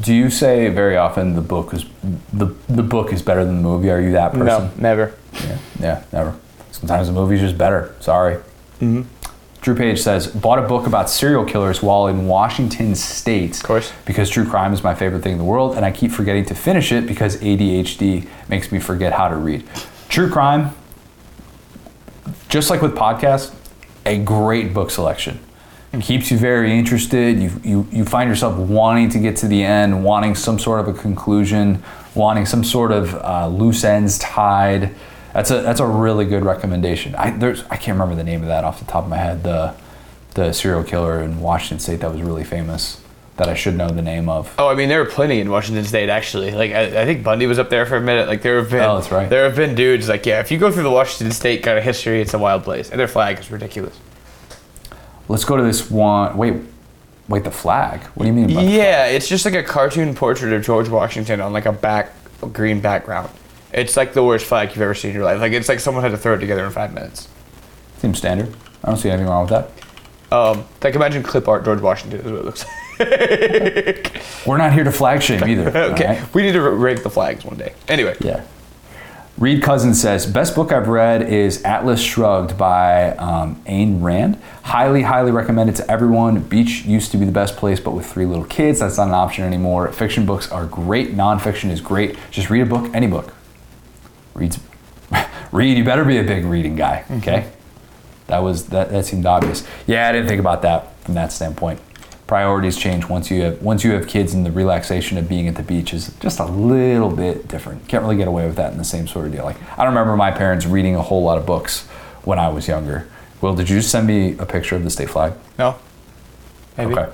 Do 0.00 0.14
you 0.14 0.30
say 0.30 0.70
very 0.70 0.96
often 0.96 1.34
the 1.34 1.42
book 1.42 1.74
is 1.74 1.84
the 2.32 2.46
the 2.68 2.82
book 2.82 3.12
is 3.12 3.20
better 3.20 3.44
than 3.44 3.56
the 3.56 3.62
movie? 3.62 3.90
Are 3.90 4.00
you 4.00 4.12
that 4.12 4.32
person? 4.32 4.46
No, 4.46 4.70
never. 4.78 5.14
Yeah, 5.34 5.58
yeah, 5.80 6.04
never. 6.12 6.38
Sometimes 6.70 7.08
the 7.08 7.12
movie's 7.12 7.40
just 7.40 7.58
better. 7.58 7.94
Sorry. 8.00 8.36
Mm-hmm. 8.80 9.02
Drew 9.62 9.76
Page 9.76 10.00
says, 10.00 10.26
bought 10.26 10.58
a 10.58 10.62
book 10.62 10.88
about 10.88 11.08
serial 11.08 11.44
killers 11.44 11.80
while 11.80 12.08
in 12.08 12.26
Washington 12.26 12.96
State. 12.96 13.56
Of 13.58 13.62
course. 13.62 13.92
Because 14.04 14.28
true 14.28 14.44
crime 14.44 14.72
is 14.72 14.82
my 14.82 14.92
favorite 14.92 15.22
thing 15.22 15.32
in 15.32 15.38
the 15.38 15.44
world, 15.44 15.76
and 15.76 15.84
I 15.84 15.92
keep 15.92 16.10
forgetting 16.10 16.44
to 16.46 16.54
finish 16.56 16.90
it 16.90 17.06
because 17.06 17.36
ADHD 17.36 18.26
makes 18.48 18.72
me 18.72 18.80
forget 18.80 19.12
how 19.12 19.28
to 19.28 19.36
read. 19.36 19.64
True 20.08 20.28
crime, 20.28 20.74
just 22.48 22.70
like 22.70 22.82
with 22.82 22.96
podcasts, 22.96 23.54
a 24.04 24.18
great 24.18 24.74
book 24.74 24.90
selection. 24.90 25.38
It 25.92 26.02
keeps 26.02 26.32
you 26.32 26.38
very 26.38 26.76
interested. 26.76 27.38
You, 27.38 27.52
you, 27.62 27.86
you 27.92 28.04
find 28.04 28.28
yourself 28.28 28.56
wanting 28.56 29.10
to 29.10 29.20
get 29.20 29.36
to 29.36 29.46
the 29.46 29.62
end, 29.62 30.02
wanting 30.02 30.34
some 30.34 30.58
sort 30.58 30.80
of 30.80 30.88
a 30.88 30.98
conclusion, 30.98 31.84
wanting 32.16 32.46
some 32.46 32.64
sort 32.64 32.90
of 32.90 33.14
uh, 33.14 33.46
loose 33.46 33.84
ends 33.84 34.18
tied. 34.18 34.92
That's 35.32 35.50
a 35.50 35.62
that's 35.62 35.80
a 35.80 35.86
really 35.86 36.24
good 36.24 36.44
recommendation. 36.44 37.14
I 37.14 37.30
there's 37.30 37.64
I 37.64 37.76
can't 37.76 37.98
remember 37.98 38.14
the 38.14 38.24
name 38.24 38.42
of 38.42 38.48
that 38.48 38.64
off 38.64 38.78
the 38.78 38.84
top 38.84 39.04
of 39.04 39.10
my 39.10 39.16
head. 39.16 39.42
The 39.42 39.74
the 40.34 40.52
serial 40.52 40.84
killer 40.84 41.20
in 41.20 41.40
Washington 41.40 41.78
State 41.78 42.00
that 42.00 42.12
was 42.12 42.22
really 42.22 42.44
famous 42.44 43.02
that 43.36 43.48
I 43.48 43.54
should 43.54 43.76
know 43.76 43.88
the 43.88 44.02
name 44.02 44.28
of. 44.28 44.54
Oh, 44.58 44.68
I 44.68 44.74
mean, 44.74 44.88
there 44.88 45.00
are 45.00 45.06
plenty 45.06 45.40
in 45.40 45.50
Washington 45.50 45.84
State 45.84 46.08
actually. 46.08 46.50
Like, 46.50 46.72
I, 46.72 47.02
I 47.02 47.04
think 47.04 47.24
Bundy 47.24 47.46
was 47.46 47.58
up 47.58 47.70
there 47.70 47.86
for 47.86 47.96
a 47.96 48.00
minute. 48.00 48.28
Like, 48.28 48.42
there 48.42 48.58
have 48.58 48.70
been. 48.70 48.82
Oh, 48.82 48.96
that's 48.96 49.10
right. 49.10 49.28
There 49.28 49.44
have 49.44 49.56
been 49.56 49.74
dudes 49.74 50.08
like, 50.08 50.26
yeah, 50.26 50.40
if 50.40 50.50
you 50.50 50.58
go 50.58 50.70
through 50.70 50.82
the 50.82 50.90
Washington 50.90 51.32
State 51.32 51.62
kind 51.62 51.78
of 51.78 51.84
history, 51.84 52.20
it's 52.20 52.34
a 52.34 52.38
wild 52.38 52.62
place, 52.62 52.90
and 52.90 53.00
their 53.00 53.08
flag 53.08 53.38
is 53.38 53.50
ridiculous. 53.50 53.98
Let's 55.28 55.44
go 55.44 55.56
to 55.56 55.62
this 55.62 55.90
one. 55.90 56.36
Wait, 56.36 56.54
wait, 57.28 57.44
the 57.44 57.50
flag. 57.50 58.02
What 58.14 58.24
do 58.24 58.26
you 58.26 58.34
mean? 58.34 58.54
By 58.54 58.64
the 58.64 58.70
Yeah, 58.70 59.06
it's 59.06 59.28
just 59.28 59.44
like 59.44 59.54
a 59.54 59.62
cartoon 59.62 60.14
portrait 60.14 60.52
of 60.52 60.62
George 60.62 60.88
Washington 60.88 61.40
on 61.40 61.52
like 61.52 61.66
a 61.66 61.72
back 61.72 62.12
green 62.52 62.80
background. 62.80 63.30
It's 63.72 63.96
like 63.96 64.12
the 64.12 64.22
worst 64.22 64.46
flag 64.46 64.70
you've 64.70 64.82
ever 64.82 64.94
seen 64.94 65.10
in 65.10 65.16
your 65.16 65.24
life. 65.24 65.40
Like, 65.40 65.52
it's 65.52 65.68
like 65.68 65.80
someone 65.80 66.02
had 66.02 66.10
to 66.10 66.18
throw 66.18 66.34
it 66.34 66.38
together 66.38 66.64
in 66.64 66.70
five 66.70 66.92
minutes. 66.92 67.28
Seems 67.98 68.18
standard. 68.18 68.54
I 68.84 68.88
don't 68.88 68.98
see 68.98 69.08
anything 69.08 69.28
wrong 69.28 69.48
with 69.48 69.50
that. 69.50 69.70
Um, 70.32 70.64
like 70.82 70.94
imagine 70.94 71.22
clip 71.22 71.46
art 71.46 71.62
George 71.64 71.80
Washington 71.82 72.20
is 72.20 72.32
what 72.32 72.40
it 72.40 72.44
looks 72.46 72.64
like. 72.64 74.22
We're 74.46 74.56
not 74.56 74.72
here 74.72 74.84
to 74.84 74.90
flag 74.92 75.22
shame 75.22 75.44
either. 75.44 75.68
okay, 75.92 76.20
right? 76.20 76.34
we 76.34 76.42
need 76.42 76.52
to 76.52 76.62
rank 76.62 77.02
the 77.02 77.10
flags 77.10 77.44
one 77.44 77.56
day. 77.56 77.74
Anyway, 77.88 78.16
Yeah. 78.20 78.44
Reed 79.38 79.62
Cousins 79.62 80.00
says, 80.00 80.26
best 80.26 80.54
book 80.54 80.72
I've 80.72 80.88
read 80.88 81.22
is 81.22 81.62
Atlas 81.64 82.00
Shrugged 82.00 82.56
by 82.58 83.16
um, 83.16 83.56
Ayn 83.64 84.02
Rand. 84.02 84.40
Highly, 84.62 85.02
highly 85.02 85.32
recommended 85.32 85.74
to 85.76 85.90
everyone. 85.90 86.40
Beach 86.40 86.84
used 86.84 87.10
to 87.12 87.16
be 87.16 87.24
the 87.24 87.32
best 87.32 87.56
place, 87.56 87.80
but 87.80 87.92
with 87.92 88.06
three 88.06 88.26
little 88.26 88.44
kids, 88.44 88.80
that's 88.80 88.98
not 88.98 89.08
an 89.08 89.14
option 89.14 89.44
anymore. 89.44 89.90
Fiction 89.90 90.26
books 90.26 90.52
are 90.52 90.66
great. 90.66 91.16
Nonfiction 91.16 91.70
is 91.70 91.80
great. 91.80 92.16
Just 92.30 92.50
read 92.50 92.62
a 92.62 92.66
book, 92.66 92.90
any 92.94 93.06
book. 93.06 93.34
Read, 94.34 94.56
read. 95.52 95.78
You 95.78 95.84
better 95.84 96.04
be 96.04 96.18
a 96.18 96.24
big 96.24 96.44
reading 96.44 96.76
guy. 96.76 97.04
Mm-hmm. 97.04 97.16
Okay. 97.18 97.52
That 98.28 98.38
was 98.38 98.66
that. 98.66 98.90
That 98.90 99.04
seemed 99.04 99.26
obvious. 99.26 99.66
Yeah, 99.86 100.08
I 100.08 100.12
didn't 100.12 100.28
think 100.28 100.40
about 100.40 100.62
that 100.62 100.96
from 101.02 101.14
that 101.14 101.32
standpoint. 101.32 101.80
Priorities 102.26 102.78
change 102.78 103.06
once 103.08 103.30
you 103.30 103.42
have 103.42 103.60
once 103.60 103.84
you 103.84 103.92
have 103.92 104.06
kids, 104.08 104.32
and 104.32 104.46
the 104.46 104.52
relaxation 104.52 105.18
of 105.18 105.28
being 105.28 105.48
at 105.48 105.56
the 105.56 105.62
beach 105.62 105.92
is 105.92 106.14
just 106.20 106.38
a 106.38 106.46
little 106.46 107.10
bit 107.10 107.46
different. 107.48 107.86
Can't 107.88 108.02
really 108.02 108.16
get 108.16 108.28
away 108.28 108.46
with 108.46 108.56
that 108.56 108.72
in 108.72 108.78
the 108.78 108.84
same 108.84 109.06
sort 109.06 109.26
of 109.26 109.32
deal. 109.32 109.44
Like 109.44 109.56
I 109.72 109.84
don't 109.84 109.94
remember 109.94 110.16
my 110.16 110.30
parents 110.30 110.64
reading 110.64 110.96
a 110.96 111.02
whole 111.02 111.22
lot 111.22 111.36
of 111.36 111.44
books 111.44 111.86
when 112.24 112.38
I 112.38 112.48
was 112.48 112.68
younger. 112.68 113.08
Will, 113.42 113.54
did 113.54 113.68
you 113.68 113.76
just 113.76 113.90
send 113.90 114.06
me 114.06 114.36
a 114.38 114.46
picture 114.46 114.76
of 114.76 114.84
the 114.84 114.90
state 114.90 115.10
flag? 115.10 115.34
no, 115.58 115.76
maybe. 116.78 116.92
Okay. 116.94 117.12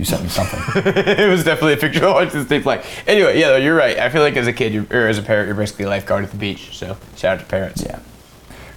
You 0.00 0.06
sent 0.06 0.22
me 0.22 0.30
something. 0.30 0.58
it 0.96 1.28
was 1.28 1.44
definitely 1.44 1.74
a 1.74 1.76
picture 1.76 2.06
of 2.06 2.14
Washington 2.14 2.46
State 2.46 2.62
flag. 2.62 2.82
Anyway, 3.06 3.38
yeah, 3.38 3.58
you're 3.58 3.76
right. 3.76 3.98
I 3.98 4.08
feel 4.08 4.22
like 4.22 4.34
as 4.34 4.46
a 4.46 4.52
kid 4.52 4.72
you're, 4.72 4.86
or 4.90 5.08
as 5.08 5.18
a 5.18 5.22
parent, 5.22 5.46
you're 5.46 5.54
basically 5.54 5.84
a 5.84 5.90
lifeguard 5.90 6.24
at 6.24 6.30
the 6.30 6.38
beach. 6.38 6.74
So 6.74 6.96
shout 7.16 7.34
out 7.34 7.40
to 7.40 7.44
parents. 7.44 7.82
Yeah. 7.84 7.98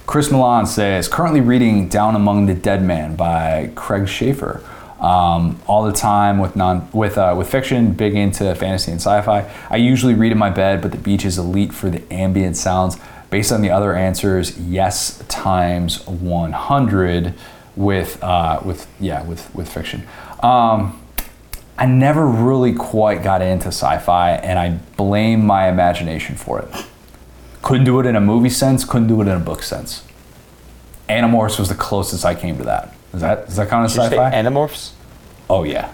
Chris 0.04 0.30
Milan 0.30 0.66
says, 0.66 1.08
currently 1.08 1.40
reading 1.40 1.88
Down 1.88 2.14
Among 2.14 2.44
the 2.44 2.52
Dead 2.52 2.82
Man 2.82 3.16
by 3.16 3.70
Craig 3.74 4.06
Schaefer. 4.06 4.62
Um, 5.00 5.62
all 5.66 5.84
the 5.84 5.94
time 5.94 6.40
with 6.40 6.56
non 6.56 6.90
with 6.92 7.16
uh, 7.16 7.34
with 7.34 7.50
fiction, 7.50 7.94
big 7.94 8.14
into 8.14 8.54
fantasy 8.54 8.90
and 8.90 9.00
sci-fi. 9.00 9.50
I 9.70 9.76
usually 9.76 10.12
read 10.12 10.30
in 10.30 10.36
my 10.36 10.50
bed, 10.50 10.82
but 10.82 10.92
the 10.92 10.98
beach 10.98 11.24
is 11.24 11.38
elite 11.38 11.72
for 11.72 11.88
the 11.88 12.02
ambient 12.12 12.58
sounds. 12.58 12.98
Based 13.30 13.50
on 13.50 13.62
the 13.62 13.70
other 13.70 13.96
answers, 13.96 14.58
yes 14.58 15.24
times 15.28 16.06
100 16.06 17.32
with 17.76 18.22
uh, 18.22 18.60
with 18.62 18.86
yeah 19.00 19.22
with 19.22 19.54
with 19.54 19.72
fiction. 19.72 20.06
Um, 20.42 21.00
I 21.76 21.86
never 21.86 22.26
really 22.26 22.72
quite 22.72 23.22
got 23.22 23.42
into 23.42 23.68
sci-fi, 23.68 24.32
and 24.32 24.58
I 24.58 24.78
blame 24.96 25.44
my 25.44 25.68
imagination 25.68 26.36
for 26.36 26.60
it. 26.60 26.68
Couldn't 27.62 27.84
do 27.84 27.98
it 28.00 28.06
in 28.06 28.14
a 28.14 28.20
movie 28.20 28.50
sense. 28.50 28.84
Couldn't 28.84 29.08
do 29.08 29.20
it 29.20 29.26
in 29.26 29.32
a 29.34 29.40
book 29.40 29.62
sense. 29.62 30.04
Animorphs 31.08 31.58
was 31.58 31.68
the 31.68 31.74
closest 31.74 32.24
I 32.24 32.34
came 32.34 32.58
to 32.58 32.64
that. 32.64 32.94
Is 33.12 33.20
that 33.20 33.48
is 33.48 33.56
that 33.56 33.68
kind 33.68 33.84
of 33.84 33.90
say 33.90 34.04
sci-fi? 34.08 34.30
Animorphs? 34.32 34.92
oh 35.50 35.64
yeah. 35.64 35.92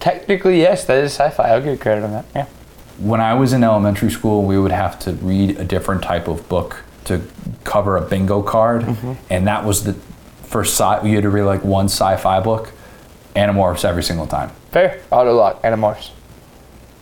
Technically, 0.00 0.60
yes, 0.60 0.84
that 0.84 0.98
is 1.02 1.12
sci-fi. 1.12 1.50
I'll 1.50 1.60
give 1.60 1.72
you 1.72 1.78
credit 1.78 2.04
on 2.04 2.10
that. 2.12 2.24
Yeah. 2.34 2.46
When 2.98 3.20
I 3.20 3.34
was 3.34 3.52
in 3.52 3.64
elementary 3.64 4.10
school, 4.10 4.42
we 4.42 4.58
would 4.58 4.70
have 4.72 4.98
to 5.00 5.12
read 5.12 5.58
a 5.58 5.64
different 5.64 6.02
type 6.02 6.28
of 6.28 6.46
book 6.48 6.82
to 7.06 7.22
cover 7.64 7.96
a 7.96 8.00
bingo 8.02 8.42
card, 8.42 8.82
Mm-hmm. 8.82 9.12
and 9.30 9.46
that 9.46 9.64
was 9.64 9.84
the 9.84 9.94
first 10.42 10.74
sci. 10.74 11.06
You 11.08 11.14
had 11.14 11.22
to 11.22 11.30
read 11.30 11.42
like 11.44 11.64
one 11.64 11.86
sci-fi 11.86 12.40
book, 12.40 12.72
Animorphs 13.34 13.84
every 13.84 14.02
single 14.02 14.26
time. 14.26 14.50
Fair. 14.70 15.00
Auto 15.10 15.34
lock. 15.34 15.62
Animorphs. 15.62 16.10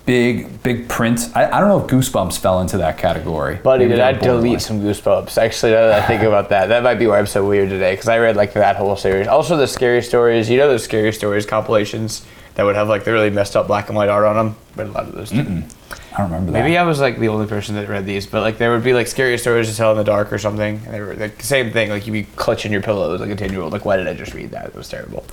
Big 0.05 0.63
big 0.65 0.89
print. 0.89 1.31
I, 1.35 1.47
I 1.47 1.61
don't 1.61 1.69
know 1.69 1.81
if 1.81 1.87
Goosebumps 1.87 2.39
fell 2.41 2.61
into 2.61 2.79
that 2.79 2.99
category. 2.99 3.57
Buddy, 3.57 3.85
Maybe 3.85 3.97
did 3.97 4.01
I 4.01 4.13
delete 4.13 4.61
some 4.61 4.81
goosebumps? 4.81 5.39
Actually, 5.39 5.73
now 5.73 5.87
that 5.87 6.03
I 6.03 6.07
think 6.09 6.23
about 6.23 6.49
that, 6.49 6.67
that 6.67 6.83
might 6.83 6.97
be 6.97 7.07
why 7.07 7.21
I'm 7.21 7.27
so 7.27 7.47
weird 7.47 7.69
today. 7.69 7.93
Because 7.93 8.09
I 8.09 8.19
read 8.19 8.35
like 8.35 8.53
that 8.55 8.75
whole 8.75 8.97
series. 8.97 9.29
Also, 9.29 9.57
the 9.57 9.69
scary 9.69 10.03
stories. 10.03 10.51
You 10.51 10.59
know 10.59 10.67
those 10.67 10.83
scary 10.83 11.13
stories 11.13 11.47
compilations 11.47 12.27
that 12.55 12.65
would 12.65 12.75
have 12.75 12.89
like 12.89 13.05
the 13.05 13.13
really 13.13 13.31
messed 13.31 13.55
up 13.55 13.69
black 13.69 13.89
and 13.89 13.97
white 13.97 14.09
art 14.09 14.25
on 14.25 14.35
them. 14.35 14.57
Read 14.75 14.89
a 14.89 14.91
lot 14.91 15.05
of 15.05 15.13
those. 15.15 15.31
Too. 15.31 15.39
I 15.39 16.19
don't 16.19 16.31
remember 16.31 16.53
that. 16.53 16.63
Maybe 16.65 16.77
I 16.77 16.83
was 16.83 17.01
like 17.01 17.19
the 17.19 17.29
only 17.29 17.47
person 17.47 17.77
that 17.77 17.89
read 17.89 18.05
these, 18.05 18.27
but 18.27 18.43
like 18.43 18.59
there 18.59 18.73
would 18.73 18.83
be 18.85 18.95
like 18.95 19.07
scary 19.07 19.39
stories 19.39 19.71
to 19.71 19.77
tell 19.77 19.93
in 19.93 19.99
the 19.99 20.05
dark 20.05 20.33
or 20.33 20.39
something, 20.39 20.81
and 20.85 20.95
they 20.95 21.01
were 21.01 21.15
like 21.15 21.39
the 21.39 21.47
same 21.47 21.71
thing. 21.71 21.91
Like 21.91 22.07
you'd 22.07 22.13
be 22.13 22.25
clutching 22.35 22.73
your 22.73 22.83
pillows 22.83 23.21
like 23.21 23.31
a 23.31 23.37
ten 23.37 23.53
year 23.53 23.61
old. 23.61 23.73
Like 23.73 23.85
why 23.85 23.97
did 23.97 24.09
I 24.09 24.15
just 24.15 24.35
read 24.35 24.51
that? 24.51 24.67
It 24.67 24.75
was 24.75 24.89
terrible. 24.89 25.25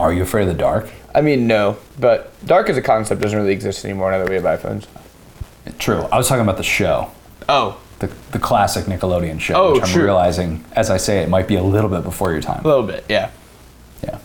Are 0.00 0.12
you 0.12 0.22
afraid 0.22 0.42
of 0.42 0.48
the 0.48 0.54
dark? 0.54 0.88
I 1.14 1.20
mean, 1.20 1.46
no, 1.46 1.76
but 1.98 2.32
dark 2.46 2.68
as 2.70 2.76
a 2.76 2.82
concept 2.82 3.20
doesn't 3.20 3.38
really 3.38 3.52
exist 3.52 3.84
anymore 3.84 4.10
now 4.10 4.18
that 4.18 4.28
we 4.28 4.34
have 4.36 4.44
iPhones. 4.44 4.86
True. 5.78 6.02
I 6.10 6.16
was 6.16 6.28
talking 6.28 6.42
about 6.42 6.56
the 6.56 6.62
show. 6.62 7.10
Oh, 7.48 7.78
the, 7.98 8.06
the 8.32 8.38
classic 8.38 8.86
Nickelodeon 8.86 9.40
show, 9.40 9.54
Oh, 9.54 9.72
which 9.74 9.82
I'm 9.82 9.88
true. 9.88 10.04
realizing 10.04 10.64
as 10.72 10.88
I 10.90 10.96
say 10.96 11.18
it 11.22 11.28
might 11.28 11.46
be 11.48 11.56
a 11.56 11.62
little 11.62 11.90
bit 11.90 12.02
before 12.02 12.32
your 12.32 12.40
time. 12.40 12.64
a 12.64 12.68
little 12.68 12.86
bit, 12.86 13.04
yeah. 13.08 13.30
Yeah. 14.02 14.18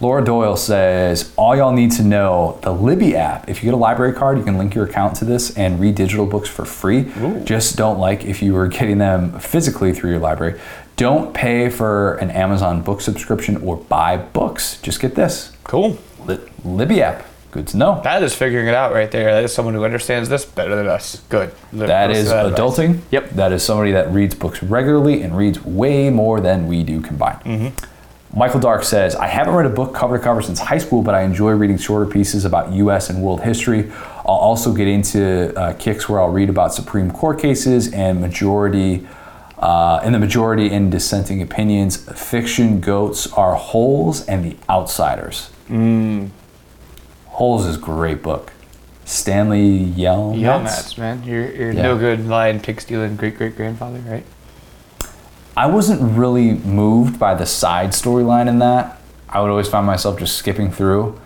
Laura 0.00 0.22
Doyle 0.22 0.56
says, 0.56 1.32
all 1.36 1.56
y'all 1.56 1.72
need 1.72 1.92
to 1.92 2.02
know 2.02 2.58
the 2.62 2.72
Libby 2.72 3.16
app. 3.16 3.48
If 3.48 3.62
you 3.62 3.68
get 3.68 3.74
a 3.74 3.78
library 3.78 4.12
card, 4.12 4.36
you 4.36 4.44
can 4.44 4.58
link 4.58 4.74
your 4.74 4.84
account 4.84 5.16
to 5.16 5.24
this 5.24 5.56
and 5.56 5.80
read 5.80 5.94
digital 5.94 6.26
books 6.26 6.48
for 6.48 6.64
free. 6.66 7.10
Ooh. 7.20 7.40
Just 7.44 7.76
don't 7.76 7.98
like 7.98 8.24
if 8.24 8.42
you 8.42 8.52
were 8.52 8.66
getting 8.66 8.98
them 8.98 9.38
physically 9.38 9.94
through 9.94 10.10
your 10.10 10.18
library. 10.18 10.60
Don't 10.96 11.34
pay 11.34 11.68
for 11.70 12.14
an 12.16 12.30
Amazon 12.30 12.82
book 12.82 13.00
subscription 13.00 13.56
or 13.58 13.76
buy 13.76 14.16
books. 14.16 14.80
Just 14.80 15.00
get 15.00 15.14
this 15.14 15.50
Cool. 15.64 15.98
Li- 16.26 16.38
Libby 16.64 17.02
app. 17.02 17.24
Good 17.50 17.66
to 17.68 17.76
know. 17.76 18.00
That 18.02 18.22
is 18.22 18.34
figuring 18.34 18.66
it 18.66 18.74
out 18.74 18.92
right 18.92 19.10
there. 19.10 19.32
That 19.32 19.44
is 19.44 19.54
someone 19.54 19.74
who 19.74 19.84
understands 19.84 20.28
this 20.28 20.44
better 20.44 20.74
than 20.74 20.86
us. 20.88 21.20
Good. 21.28 21.52
That 21.72 22.10
is 22.10 22.30
advice. 22.30 22.58
adulting. 22.58 23.00
Yep. 23.12 23.30
That 23.30 23.52
is 23.52 23.62
somebody 23.62 23.92
that 23.92 24.10
reads 24.12 24.34
books 24.34 24.62
regularly 24.62 25.22
and 25.22 25.36
reads 25.36 25.64
way 25.64 26.10
more 26.10 26.40
than 26.40 26.66
we 26.66 26.82
do 26.82 27.00
combined. 27.00 27.40
Mm-hmm. 27.44 28.36
Michael 28.38 28.58
Dark 28.58 28.82
says, 28.82 29.14
I 29.14 29.28
haven't 29.28 29.54
read 29.54 29.66
a 29.66 29.70
book 29.74 29.94
cover 29.94 30.18
to 30.18 30.22
cover 30.24 30.42
since 30.42 30.58
high 30.58 30.78
school, 30.78 31.02
but 31.02 31.14
I 31.14 31.22
enjoy 31.22 31.52
reading 31.52 31.78
shorter 31.78 32.06
pieces 32.10 32.44
about 32.44 32.72
US 32.72 33.08
and 33.08 33.22
world 33.22 33.40
history. 33.42 33.92
I'll 34.26 34.26
also 34.26 34.72
get 34.74 34.88
into 34.88 35.56
uh, 35.56 35.74
kicks 35.74 36.08
where 36.08 36.20
I'll 36.20 36.30
read 36.32 36.48
about 36.50 36.74
Supreme 36.74 37.12
Court 37.12 37.38
cases 37.38 37.92
and 37.92 38.20
majority. 38.20 39.06
Uh, 39.64 39.98
in 40.04 40.12
the 40.12 40.18
majority 40.18 40.70
and 40.70 40.92
dissenting 40.92 41.40
opinions, 41.40 41.96
fiction 41.96 42.80
goats 42.80 43.26
are 43.32 43.54
Holes 43.54 44.22
and 44.26 44.44
the 44.44 44.54
Outsiders. 44.68 45.48
Mm. 45.70 46.28
Holes 47.28 47.64
is 47.64 47.76
a 47.76 47.80
great 47.80 48.22
book. 48.22 48.52
Stanley 49.06 49.80
Yelnats. 49.80 50.38
Yelnats, 50.38 50.98
man. 50.98 51.22
You're, 51.24 51.50
you're 51.50 51.72
Yeah. 51.72 51.80
no 51.80 51.96
good 51.96 52.26
lying, 52.26 52.60
pig 52.60 52.78
stealing 52.78 53.16
great 53.16 53.38
great 53.38 53.56
grandfather, 53.56 54.00
right? 54.00 54.26
I 55.56 55.64
wasn't 55.64 56.18
really 56.18 56.52
moved 56.52 57.18
by 57.18 57.34
the 57.34 57.46
side 57.46 57.92
storyline 57.92 58.48
in 58.48 58.58
that. 58.58 59.00
I 59.30 59.40
would 59.40 59.48
always 59.48 59.68
find 59.68 59.86
myself 59.86 60.18
just 60.18 60.36
skipping 60.36 60.70
through. 60.70 61.18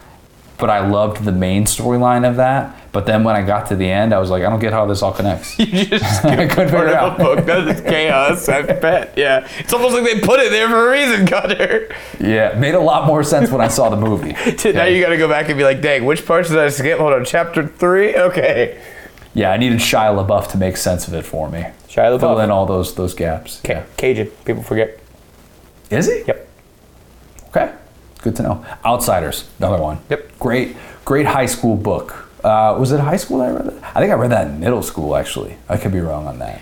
But 0.58 0.70
I 0.70 0.86
loved 0.88 1.24
the 1.24 1.30
main 1.30 1.64
storyline 1.66 2.28
of 2.28 2.36
that. 2.36 2.74
But 2.90 3.06
then 3.06 3.22
when 3.22 3.36
I 3.36 3.42
got 3.42 3.68
to 3.68 3.76
the 3.76 3.88
end, 3.88 4.12
I 4.12 4.18
was 4.18 4.28
like, 4.28 4.42
I 4.42 4.50
don't 4.50 4.58
get 4.58 4.72
how 4.72 4.86
this 4.86 5.02
all 5.02 5.12
connects. 5.12 5.56
You 5.58 5.84
just 5.84 6.24
I 6.24 6.46
couldn't 6.48 6.70
figure 6.70 6.88
it 6.88 6.94
out. 6.94 7.16
book. 7.18 7.44
That 7.46 7.68
is 7.68 7.80
chaos. 7.92 8.48
I 8.48 8.62
bet. 8.62 9.14
Yeah. 9.16 9.46
It's 9.60 9.72
almost 9.72 9.94
like 9.94 10.02
they 10.04 10.18
put 10.20 10.40
it 10.40 10.50
there 10.50 10.68
for 10.68 10.88
a 10.88 10.90
reason, 10.90 11.24
Gunner. 11.26 11.88
Yeah, 12.18 12.58
made 12.58 12.74
a 12.74 12.80
lot 12.80 13.06
more 13.06 13.22
sense 13.22 13.50
when 13.52 13.60
I 13.60 13.68
saw 13.68 13.88
the 13.88 13.96
movie. 13.96 14.32
Now 14.72 14.84
you 14.86 15.00
got 15.00 15.10
to 15.10 15.16
go 15.16 15.28
back 15.28 15.48
and 15.48 15.56
be 15.56 15.62
like, 15.64 15.80
dang, 15.80 16.04
which 16.04 16.26
parts 16.26 16.48
did 16.48 16.58
I 16.58 16.70
skip? 16.70 16.98
Hold 16.98 17.12
on, 17.12 17.24
chapter 17.24 17.64
three. 17.66 18.16
Okay. 18.16 18.82
Yeah, 19.34 19.52
I 19.52 19.58
needed 19.58 19.78
Shia 19.78 20.26
LaBeouf 20.26 20.50
to 20.52 20.58
make 20.58 20.76
sense 20.76 21.06
of 21.06 21.14
it 21.14 21.24
for 21.24 21.48
me. 21.48 21.66
Shia 21.88 22.16
LaBeouf. 22.18 22.20
Fill 22.20 22.40
in 22.40 22.50
all 22.50 22.66
those 22.66 22.94
those 22.96 23.14
gaps. 23.14 23.60
Okay. 23.64 23.84
Cajun. 23.96 24.26
People 24.44 24.62
forget. 24.64 24.98
Is 25.90 26.06
he? 26.06 26.24
Yep. 26.26 26.48
Okay, 27.48 27.72
good 28.18 28.36
to 28.36 28.42
know. 28.42 28.64
Outsiders, 28.84 29.48
another 29.58 29.82
one. 29.82 29.98
Yep. 30.10 30.38
Great, 30.38 30.76
great 31.04 31.26
high 31.26 31.46
school 31.46 31.76
book. 31.76 32.28
Uh, 32.44 32.76
was 32.78 32.92
it 32.92 33.00
high 33.00 33.16
school 33.16 33.38
that 33.38 33.48
I 33.48 33.52
read 33.52 33.66
that? 33.66 33.96
I 33.96 34.00
think 34.00 34.12
I 34.12 34.14
read 34.14 34.30
that 34.30 34.46
in 34.46 34.60
middle 34.60 34.82
school, 34.82 35.16
actually. 35.16 35.56
I 35.68 35.76
could 35.76 35.92
be 35.92 36.00
wrong 36.00 36.26
on 36.26 36.38
that. 36.38 36.60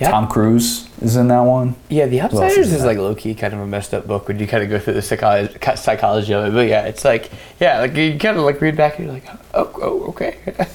Yeah. 0.00 0.10
Tom 0.10 0.28
Cruise 0.28 0.88
is 1.00 1.16
in 1.16 1.28
that 1.28 1.40
one. 1.40 1.74
Yeah, 1.88 2.06
The 2.06 2.20
Outsiders 2.20 2.58
is 2.58 2.72
is 2.72 2.84
like 2.84 2.98
low 2.98 3.16
key 3.16 3.34
kind 3.34 3.52
of 3.52 3.60
a 3.60 3.66
messed 3.66 3.92
up 3.92 4.06
book 4.06 4.28
when 4.28 4.38
you 4.38 4.46
kind 4.46 4.62
of 4.62 4.68
go 4.70 4.78
through 4.78 4.94
the 4.94 5.02
psychology, 5.02 5.56
psychology 5.74 6.32
of 6.34 6.44
it. 6.44 6.52
But 6.52 6.68
yeah, 6.68 6.84
it's 6.84 7.04
like 7.04 7.30
yeah, 7.58 7.80
like 7.80 7.96
you 7.96 8.16
kind 8.16 8.36
of 8.36 8.44
like 8.44 8.60
read 8.60 8.76
back 8.76 8.98
and 8.98 9.06
you're 9.06 9.14
like, 9.14 9.26
oh, 9.54 9.70
oh 9.82 10.04
okay. 10.10 10.38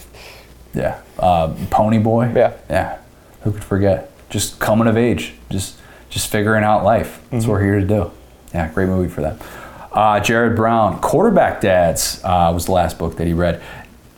Yeah. 0.73 1.02
Uh, 1.19 1.53
Pony 1.69 1.99
Boy. 1.99 2.31
Yeah. 2.35 2.53
Yeah. 2.69 2.98
Who 3.41 3.52
could 3.52 3.64
forget? 3.64 4.11
Just 4.30 4.60
coming 4.60 4.88
of 4.88 4.98
age. 4.98 5.34
Just 5.49 5.80
just 6.10 6.31
figuring 6.31 6.64
out 6.64 6.84
life. 6.84 7.22
That's 7.31 7.45
what 7.45 7.53
we're 7.53 7.64
here 7.64 7.80
to 7.80 7.88
do. 7.88 8.11
Yeah, 8.53 8.72
great 8.72 8.88
movie 8.88 9.10
for 9.10 9.22
that. 9.22 9.41
Uh, 9.94 10.20
Jared 10.20 10.56
Brown, 10.56 10.99
Quarterback 11.02 11.61
Dads, 11.61 12.20
uh, 12.24 12.52
was 12.53 12.65
the 12.65 12.72
last 12.72 12.98
book 12.98 13.18
that 13.18 13.28
he 13.28 13.34
read. 13.34 13.61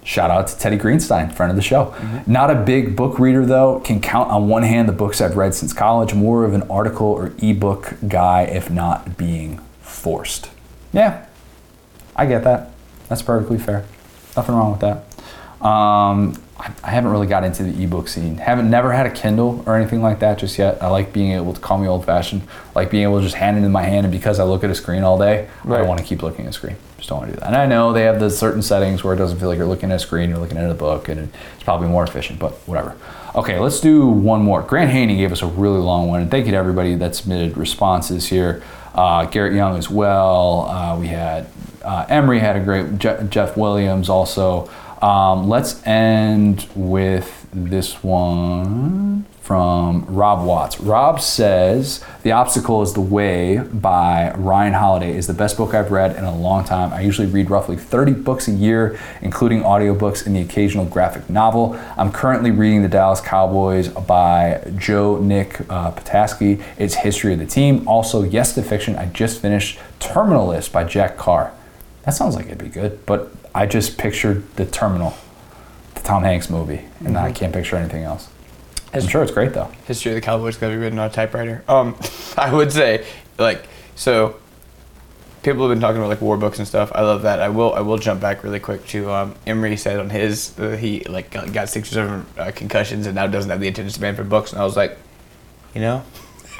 Shout 0.03 0.29
out 0.29 0.47
to 0.47 0.57
Teddy 0.57 0.77
Greenstein, 0.77 1.33
friend 1.33 1.49
of 1.49 1.55
the 1.55 1.63
show. 1.63 1.93
Not 2.27 2.51
a 2.51 2.55
big 2.55 2.95
book 2.95 3.17
reader 3.17 3.43
though. 3.43 3.79
Can 3.79 3.99
count 3.99 4.29
on 4.29 4.47
one 4.47 4.61
hand 4.61 4.87
the 4.87 4.93
books 4.93 5.19
I've 5.19 5.35
read 5.35 5.55
since 5.55 5.73
college. 5.73 6.13
More 6.13 6.45
of 6.45 6.53
an 6.53 6.61
article 6.69 7.07
or 7.07 7.33
ebook 7.39 7.95
guy, 8.07 8.43
if 8.43 8.69
not 8.69 9.17
being 9.17 9.59
forced. 9.81 10.51
Yeah, 10.93 11.25
I 12.15 12.27
get 12.27 12.43
that. 12.43 12.69
That's 13.09 13.23
perfectly 13.23 13.57
fair. 13.57 13.83
Nothing 14.37 14.55
wrong 14.55 14.71
with 14.71 14.81
that. 14.81 15.65
Um, 15.65 16.35
I, 16.57 16.91
haven't 16.91 17.11
really 17.11 17.27
got 17.27 17.43
into 17.43 17.63
the 17.63 17.83
ebook 17.83 18.07
scene. 18.07 18.37
Haven't 18.37 18.69
never 18.69 18.93
had 18.93 19.05
a 19.05 19.11
Kindle 19.11 19.61
or 19.65 19.75
anything 19.75 20.01
like 20.01 20.19
that 20.19 20.39
just 20.39 20.57
yet. 20.57 20.81
I 20.81 20.87
like 20.87 21.11
being 21.11 21.33
able 21.33 21.53
to 21.53 21.59
call 21.59 21.77
me 21.77 21.87
old 21.87 22.05
fashioned. 22.05 22.43
Like 22.73 22.89
being 22.89 23.03
able 23.03 23.17
to 23.17 23.23
just 23.23 23.35
hand 23.35 23.57
it 23.57 23.63
in 23.63 23.71
my 23.71 23.83
hand, 23.83 24.05
and 24.05 24.11
because 24.11 24.39
I 24.39 24.45
look 24.45 24.63
at 24.63 24.69
a 24.69 24.75
screen 24.75 25.03
all 25.03 25.17
day, 25.17 25.49
I 25.63 25.67
don't 25.67 25.87
want 25.87 25.99
to 25.99 26.05
keep 26.05 26.23
looking 26.23 26.45
at 26.45 26.51
a 26.51 26.53
screen. 26.53 26.77
Just 26.97 27.09
don't 27.09 27.19
want 27.19 27.31
to 27.31 27.35
do 27.35 27.39
that. 27.41 27.47
And 27.47 27.55
I 27.57 27.65
know 27.65 27.91
they 27.91 28.03
have 28.03 28.21
the 28.21 28.29
certain 28.29 28.61
settings 28.61 29.03
where 29.03 29.13
it 29.13 29.17
doesn't 29.17 29.37
feel 29.37 29.49
like 29.49 29.57
you're 29.57 29.67
looking 29.67 29.91
at 29.91 29.97
a 29.97 29.99
screen, 29.99 30.29
you're 30.29 30.39
looking 30.39 30.57
at 30.57 30.69
a 30.69 30.73
book, 30.73 31.09
and 31.09 31.29
it's 31.55 31.63
probably 31.63 31.89
more 31.89 32.05
efficient. 32.05 32.39
But 32.39 32.53
whatever. 32.67 32.95
Okay, 33.35 33.59
let's 33.59 33.81
do 33.81 34.07
one 34.07 34.41
more. 34.41 34.61
Grant 34.61 34.91
Haney 34.91 35.17
gave 35.17 35.33
us 35.33 35.41
a 35.41 35.47
really 35.47 35.79
long 35.79 36.07
one, 36.07 36.21
and 36.21 36.31
thank 36.31 36.45
you 36.45 36.51
to 36.53 36.57
everybody 36.57 36.95
that 36.95 37.15
submitted 37.15 37.57
responses 37.57 38.27
here. 38.27 38.63
Uh, 38.93 39.25
Garrett 39.25 39.53
Young 39.53 39.77
as 39.77 39.89
well. 39.89 40.69
Uh, 40.69 40.97
we 40.97 41.07
had 41.07 41.47
uh, 41.83 42.05
Emery 42.09 42.39
had 42.39 42.55
a 42.55 42.61
great. 42.61 42.97
Je- 42.97 43.27
Jeff 43.29 43.57
Williams 43.57 44.09
also. 44.09 44.69
Um, 45.05 45.47
let's 45.47 45.85
end 45.85 46.67
with 46.73 47.47
this 47.53 48.03
one 48.03 49.27
from 49.39 50.03
Rob 50.07 50.43
Watts. 50.43 50.81
Rob 50.81 51.21
says 51.21 52.03
The 52.23 52.31
Obstacle 52.31 52.81
is 52.81 52.93
the 52.93 53.01
Way 53.01 53.59
by 53.59 54.33
Ryan 54.35 54.73
Holiday 54.73 55.15
is 55.15 55.27
the 55.27 55.33
best 55.35 55.57
book 55.57 55.75
I've 55.75 55.91
read 55.91 56.15
in 56.15 56.23
a 56.23 56.35
long 56.35 56.63
time. 56.63 56.91
I 56.91 57.01
usually 57.01 57.27
read 57.27 57.51
roughly 57.51 57.77
30 57.77 58.13
books 58.13 58.47
a 58.47 58.51
year, 58.51 58.99
including 59.21 59.61
audiobooks 59.61 60.25
and 60.25 60.35
the 60.35 60.41
occasional 60.41 60.85
graphic 60.85 61.29
novel. 61.29 61.79
I'm 61.97 62.11
currently 62.11 62.49
reading 62.49 62.81
The 62.81 62.87
Dallas 62.87 63.21
Cowboys 63.21 63.89
by 63.89 64.73
Joe 64.75 65.19
Nick 65.19 65.61
uh, 65.69 65.91
Patoski. 65.91 66.63
It's 66.79 66.95
history 66.95 67.31
of 67.33 67.37
the 67.37 67.45
team. 67.45 67.87
Also, 67.87 68.23
Yes 68.23 68.55
to 68.55 68.63
Fiction. 68.63 68.95
I 68.95 69.05
just 69.05 69.39
finished 69.39 69.77
Terminal 69.99 70.47
List 70.47 70.73
by 70.73 70.83
Jack 70.83 71.15
Carr. 71.15 71.53
That 72.05 72.15
sounds 72.15 72.35
like 72.35 72.47
it'd 72.47 72.57
be 72.57 72.69
good, 72.69 73.05
but 73.05 73.31
I 73.55 73.65
just 73.65 73.97
pictured 73.97 74.43
the 74.57 74.65
Terminal, 74.65 75.15
the 75.93 76.01
Tom 76.01 76.23
Hanks 76.23 76.49
movie, 76.49 76.81
and 76.99 77.17
I 77.17 77.31
can't 77.31 77.53
picture 77.53 77.77
anything 77.77 78.03
else. 78.03 78.29
I'm 78.93 79.07
sure 79.07 79.23
it's 79.23 79.31
great 79.31 79.53
though. 79.53 79.71
History 79.85 80.11
of 80.11 80.15
the 80.15 80.21
Cowboys 80.21 80.57
gotta 80.57 80.73
be 80.73 80.77
written 80.77 80.99
on 80.99 81.09
a 81.09 81.13
typewriter. 81.13 81.63
Um, 81.69 81.95
I 82.37 82.53
would 82.53 82.71
say 82.71 83.05
like 83.37 83.65
so. 83.95 84.35
People 85.41 85.69
have 85.69 85.75
been 85.75 85.79
talking 85.79 85.97
about 85.97 86.09
like 86.09 86.21
war 86.21 86.37
books 86.37 86.57
and 86.57 86.67
stuff. 86.67 86.91
I 86.95 87.01
love 87.01 87.21
that. 87.21 87.39
I 87.39 87.47
will. 87.47 87.73
I 87.73 87.79
will 87.79 87.97
jump 87.97 88.19
back 88.19 88.43
really 88.43 88.59
quick 88.59 88.85
to 88.87 89.09
um, 89.11 89.35
Emery 89.47 89.77
said 89.77 89.99
on 89.99 90.09
his 90.09 90.57
uh, 90.59 90.71
he 90.71 91.01
like 91.05 91.29
got, 91.29 91.53
got 91.53 91.69
six 91.69 91.91
or 91.91 91.95
seven 91.95 92.25
uh, 92.37 92.51
concussions 92.53 93.05
and 93.05 93.15
now 93.15 93.25
doesn't 93.27 93.51
have 93.51 93.61
the 93.61 93.69
attention 93.69 93.91
span 93.91 94.15
for 94.17 94.25
books. 94.25 94.51
And 94.51 94.61
I 94.61 94.65
was 94.65 94.75
like, 94.75 94.97
you 95.73 95.81
know, 95.81 96.03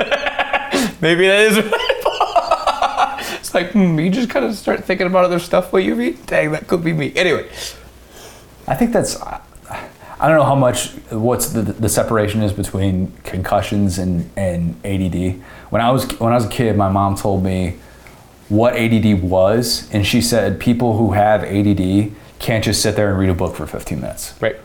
maybe 1.01 1.27
that 1.27 1.51
is. 1.51 1.73
Like 3.56 3.72
hmm, 3.72 3.98
you 3.99 4.10
just 4.10 4.30
kind 4.30 4.45
of 4.45 4.56
start 4.56 4.84
thinking 4.84 5.07
about 5.07 5.26
other 5.26 5.40
stuff 5.40 5.73
while 5.73 5.82
you 5.82 5.95
read. 5.95 6.26
Dang, 6.26 6.52
that 6.52 6.68
could 6.68 6.84
be 6.84 6.94
me. 6.94 7.14
Anyway, 7.15 7.49
I 8.68 8.76
think 8.76 8.91
that's. 8.94 9.19
I 10.18 10.30
don't 10.30 10.38
know 10.38 10.45
how 10.45 10.56
much 10.56 10.91
what's 11.10 11.49
the, 11.49 11.61
the 11.61 11.90
separation 11.90 12.41
is 12.41 12.53
between 12.53 13.11
concussions 13.23 13.98
and, 13.98 14.30
and 14.38 14.76
ADD. 14.86 15.41
When 15.72 15.82
I 15.82 15.91
was 15.91 16.07
when 16.19 16.32
I 16.32 16.36
was 16.36 16.45
a 16.45 16.49
kid, 16.49 16.77
my 16.77 16.90
mom 16.90 17.15
told 17.15 17.44
me 17.44 17.77
what 18.48 18.76
ADD 18.76 19.22
was, 19.23 19.90
and 19.91 20.06
she 20.06 20.22
said 20.22 20.60
people 20.60 20.98
who 20.98 21.14
have 21.14 21.44
ADD 21.44 22.11
can't 22.40 22.64
just 22.64 22.82
sit 22.82 22.95
there 22.95 23.10
and 23.10 23.19
read 23.19 23.30
a 23.30 23.34
book 23.34 23.56
for 23.56 23.65
15 23.65 23.99
minutes. 23.99 24.36
right. 24.41 24.57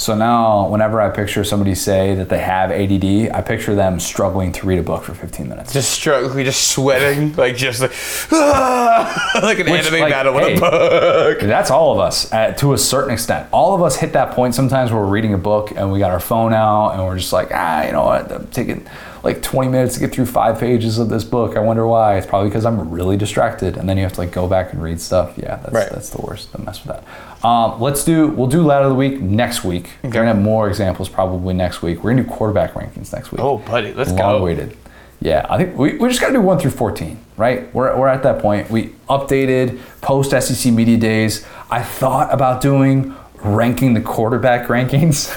So 0.00 0.14
now, 0.14 0.66
whenever 0.66 0.98
I 0.98 1.10
picture 1.10 1.44
somebody 1.44 1.74
say 1.74 2.14
that 2.14 2.30
they 2.30 2.38
have 2.38 2.70
ADD, 2.70 3.32
I 3.32 3.42
picture 3.42 3.74
them 3.74 4.00
struggling 4.00 4.50
to 4.52 4.66
read 4.66 4.78
a 4.78 4.82
book 4.82 5.04
for 5.04 5.12
15 5.12 5.46
minutes. 5.46 5.74
Just 5.74 5.92
struggling, 5.92 6.42
just 6.46 6.68
sweating, 6.68 7.36
like 7.36 7.54
just 7.54 7.82
like, 7.82 7.90
like 8.32 9.58
an 9.58 9.70
Which, 9.70 9.86
anime 9.86 10.00
like, 10.00 10.10
battle 10.10 10.34
with 10.34 10.44
hey, 10.44 10.56
a 10.56 10.58
book. 10.58 11.40
That's 11.42 11.70
all 11.70 11.92
of 11.92 11.98
us 11.98 12.32
uh, 12.32 12.52
to 12.52 12.72
a 12.72 12.78
certain 12.78 13.12
extent. 13.12 13.46
All 13.52 13.74
of 13.74 13.82
us 13.82 13.96
hit 13.96 14.14
that 14.14 14.30
point 14.30 14.54
sometimes 14.54 14.90
where 14.90 15.02
we're 15.02 15.10
reading 15.10 15.34
a 15.34 15.38
book 15.38 15.70
and 15.72 15.92
we 15.92 15.98
got 15.98 16.12
our 16.12 16.18
phone 16.18 16.54
out 16.54 16.92
and 16.92 17.04
we're 17.04 17.18
just 17.18 17.34
like, 17.34 17.50
ah, 17.52 17.84
you 17.84 17.92
know 17.92 18.06
what? 18.06 18.32
I'm 18.32 18.46
taking 18.46 18.86
like 19.22 19.42
20 19.42 19.68
minutes 19.70 19.94
to 19.94 20.00
get 20.00 20.12
through 20.12 20.26
five 20.26 20.58
pages 20.58 20.98
of 20.98 21.08
this 21.08 21.24
book. 21.24 21.56
I 21.56 21.60
wonder 21.60 21.86
why. 21.86 22.16
It's 22.16 22.26
probably 22.26 22.48
because 22.48 22.64
I'm 22.64 22.90
really 22.90 23.16
distracted. 23.16 23.76
And 23.76 23.88
then 23.88 23.96
you 23.96 24.02
have 24.04 24.14
to 24.14 24.20
like 24.20 24.32
go 24.32 24.46
back 24.48 24.72
and 24.72 24.82
read 24.82 25.00
stuff. 25.00 25.34
Yeah, 25.36 25.56
that's, 25.56 25.72
Right. 25.72 25.90
that's 25.90 26.10
the 26.10 26.20
worst. 26.22 26.52
Don't 26.52 26.64
mess 26.64 26.84
with 26.84 26.96
that. 26.96 27.44
Um, 27.46 27.80
let's 27.80 28.04
do, 28.04 28.28
we'll 28.28 28.46
do 28.48 28.62
ladder 28.62 28.84
of 28.86 28.90
the 28.90 28.96
week 28.96 29.20
next 29.20 29.64
week. 29.64 29.90
We're 30.02 30.10
going 30.10 30.26
to 30.26 30.34
have 30.34 30.42
more 30.42 30.68
examples 30.68 31.08
probably 31.08 31.54
next 31.54 31.82
week. 31.82 31.98
We're 31.98 32.12
going 32.12 32.18
to 32.18 32.22
do 32.24 32.28
quarterback 32.30 32.74
rankings 32.74 33.12
next 33.12 33.32
week. 33.32 33.40
Oh, 33.40 33.58
buddy, 33.58 33.92
let's 33.94 34.10
Long 34.10 34.18
go. 34.38 34.42
waited. 34.44 34.76
Yeah, 35.22 35.44
I 35.50 35.58
think 35.58 35.76
we, 35.76 35.98
we 35.98 36.08
just 36.08 36.20
got 36.20 36.28
to 36.28 36.32
do 36.32 36.40
1 36.40 36.58
through 36.60 36.70
14, 36.70 37.18
right? 37.36 37.72
We're, 37.74 37.94
we're 37.98 38.08
at 38.08 38.22
that 38.22 38.40
point. 38.40 38.70
We 38.70 38.94
updated 39.10 39.78
post 40.00 40.30
SEC 40.30 40.72
Media 40.72 40.96
Days. 40.96 41.46
I 41.70 41.82
thought 41.82 42.32
about 42.32 42.62
doing 42.62 43.14
ranking 43.42 43.94
the 43.94 44.00
quarterback 44.00 44.66
rankings 44.68 45.30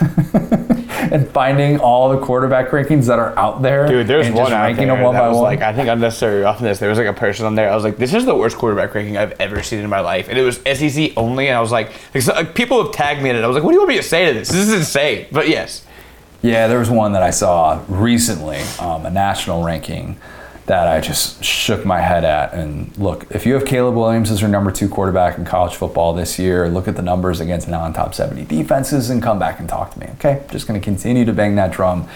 and 1.12 1.30
finding 1.30 1.80
all 1.80 2.10
the 2.10 2.20
quarterback 2.20 2.70
rankings 2.70 3.08
that 3.08 3.20
are 3.20 3.38
out 3.38 3.62
there. 3.62 3.88
Dude, 3.88 4.08
there's 4.08 4.30
one 4.32 4.52
out 4.52 4.64
ranking 4.64 4.88
there 4.88 4.96
them 4.96 5.04
one 5.06 5.16
by 5.16 5.28
was 5.28 5.36
one. 5.36 5.44
like 5.44 5.62
I 5.62 5.74
think 5.74 5.88
unnecessary 5.90 6.42
roughness. 6.42 6.80
There 6.80 6.90
was 6.90 6.98
like 6.98 7.08
a 7.08 7.14
person 7.14 7.46
on 7.46 7.56
there. 7.56 7.70
I 7.70 7.76
was 7.76 7.84
like, 7.84 7.98
this 7.98 8.14
is 8.14 8.26
the 8.26 8.36
worst 8.36 8.58
quarterback 8.58 8.94
ranking 8.94 9.18
I've 9.18 9.34
ever 9.40 9.64
seen 9.64 9.80
in 9.80 9.90
my 9.90 10.02
life, 10.02 10.28
and 10.30 10.38
it 10.38 10.44
was 10.44 10.58
SEC 10.58 11.12
only. 11.18 11.48
And 11.48 11.58
I 11.58 11.62
was 11.62 11.72
like, 11.72 11.92
like, 12.14 12.56
people 12.56 12.84
have 12.84 12.94
tagged 12.94 13.22
me 13.22 13.30
in 13.30 13.36
it. 13.36 13.44
I 13.44 13.48
was 13.48 13.56
like, 13.56 13.64
what 13.64 13.72
do 13.72 13.76
you 13.76 13.80
want 13.82 13.90
me 13.90 13.98
to 13.98 14.04
say 14.04 14.28
to 14.28 14.34
this? 14.34 14.50
This 14.50 14.68
is 14.68 14.74
insane. 14.74 15.28
But 15.32 15.48
yes, 15.48 15.86
Yeah, 16.42 16.68
there 16.68 16.80
was 16.80 16.90
one 16.90 17.14
that 17.14 17.24
I 17.24 17.32
saw 17.32 17.82
recently, 17.88 18.60
um, 18.80 19.06
a 19.06 19.10
national 19.10 19.64
ranking 19.64 20.18
that 20.66 20.88
I 20.88 21.02
just 21.02 21.44
shook 21.44 21.86
my 21.86 22.00
head 22.00 22.24
at. 22.24 22.54
And 22.54 22.96
look, 22.98 23.26
if 23.32 23.46
you 23.46 23.54
have 23.54 23.66
Caleb 23.66 23.96
Williams 23.96 24.32
as 24.32 24.40
your 24.40 24.50
number 24.50 24.72
two 24.72 24.88
quarterback 24.88 25.38
in 25.38 25.46
college 25.46 25.76
football 25.76 26.14
this 26.14 26.40
year, 26.40 26.70
look 26.70 26.88
at 26.88 26.96
the 26.96 27.02
numbers 27.02 27.40
against 27.40 27.68
non 27.68 27.94
top 27.94 28.14
70 28.14 28.46
defenses 28.46 29.10
and 29.10 29.22
come 29.22 29.40
back 29.40 29.60
and 29.60 29.68
talk 29.68 29.94
to 29.94 30.00
me, 30.00 30.08
okay? 30.16 30.46
Just 30.52 30.68
going 30.68 30.80
to 30.80 30.84
continue 30.84 31.26
to 31.26 31.34
bang 31.34 31.56
that 31.56 31.72
drum. 31.72 32.08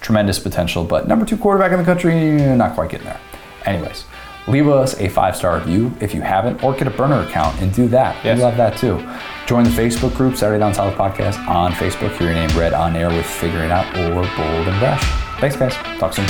Tremendous 0.00 0.40
potential, 0.40 0.82
but 0.84 1.06
number 1.06 1.24
two 1.24 1.36
quarterback 1.36 1.70
in 1.70 1.78
the 1.78 1.84
country, 1.84 2.34
not 2.56 2.74
quite 2.74 2.90
getting 2.90 3.06
there. 3.06 3.20
Anyways, 3.64 4.04
leave 4.48 4.66
us 4.66 4.98
a 4.98 5.08
five 5.08 5.36
star 5.36 5.58
review 5.58 5.92
if 6.00 6.12
you 6.12 6.20
haven't, 6.20 6.64
or 6.64 6.74
get 6.74 6.88
a 6.88 6.90
burner 6.90 7.20
account 7.20 7.60
and 7.60 7.72
do 7.72 7.86
that. 7.88 8.16
Yes. 8.24 8.38
We 8.38 8.42
love 8.42 8.56
that 8.56 8.76
too. 8.76 8.96
Join 9.46 9.62
the 9.62 9.70
Facebook 9.70 10.16
group, 10.16 10.36
Saturday 10.36 10.58
Down 10.58 10.74
South 10.74 10.96
Podcast 10.96 11.38
on 11.46 11.70
Facebook. 11.72 12.16
Hear 12.18 12.32
your 12.32 12.34
name 12.34 12.50
read 12.58 12.72
on 12.72 12.96
air 12.96 13.10
with 13.10 13.26
Figuring 13.26 13.70
Out 13.70 13.86
or 13.96 14.22
Bold 14.36 14.66
and 14.66 14.80
Brash. 14.80 15.04
Thanks, 15.40 15.54
guys. 15.54 15.74
Talk 16.00 16.14
soon. 16.14 16.26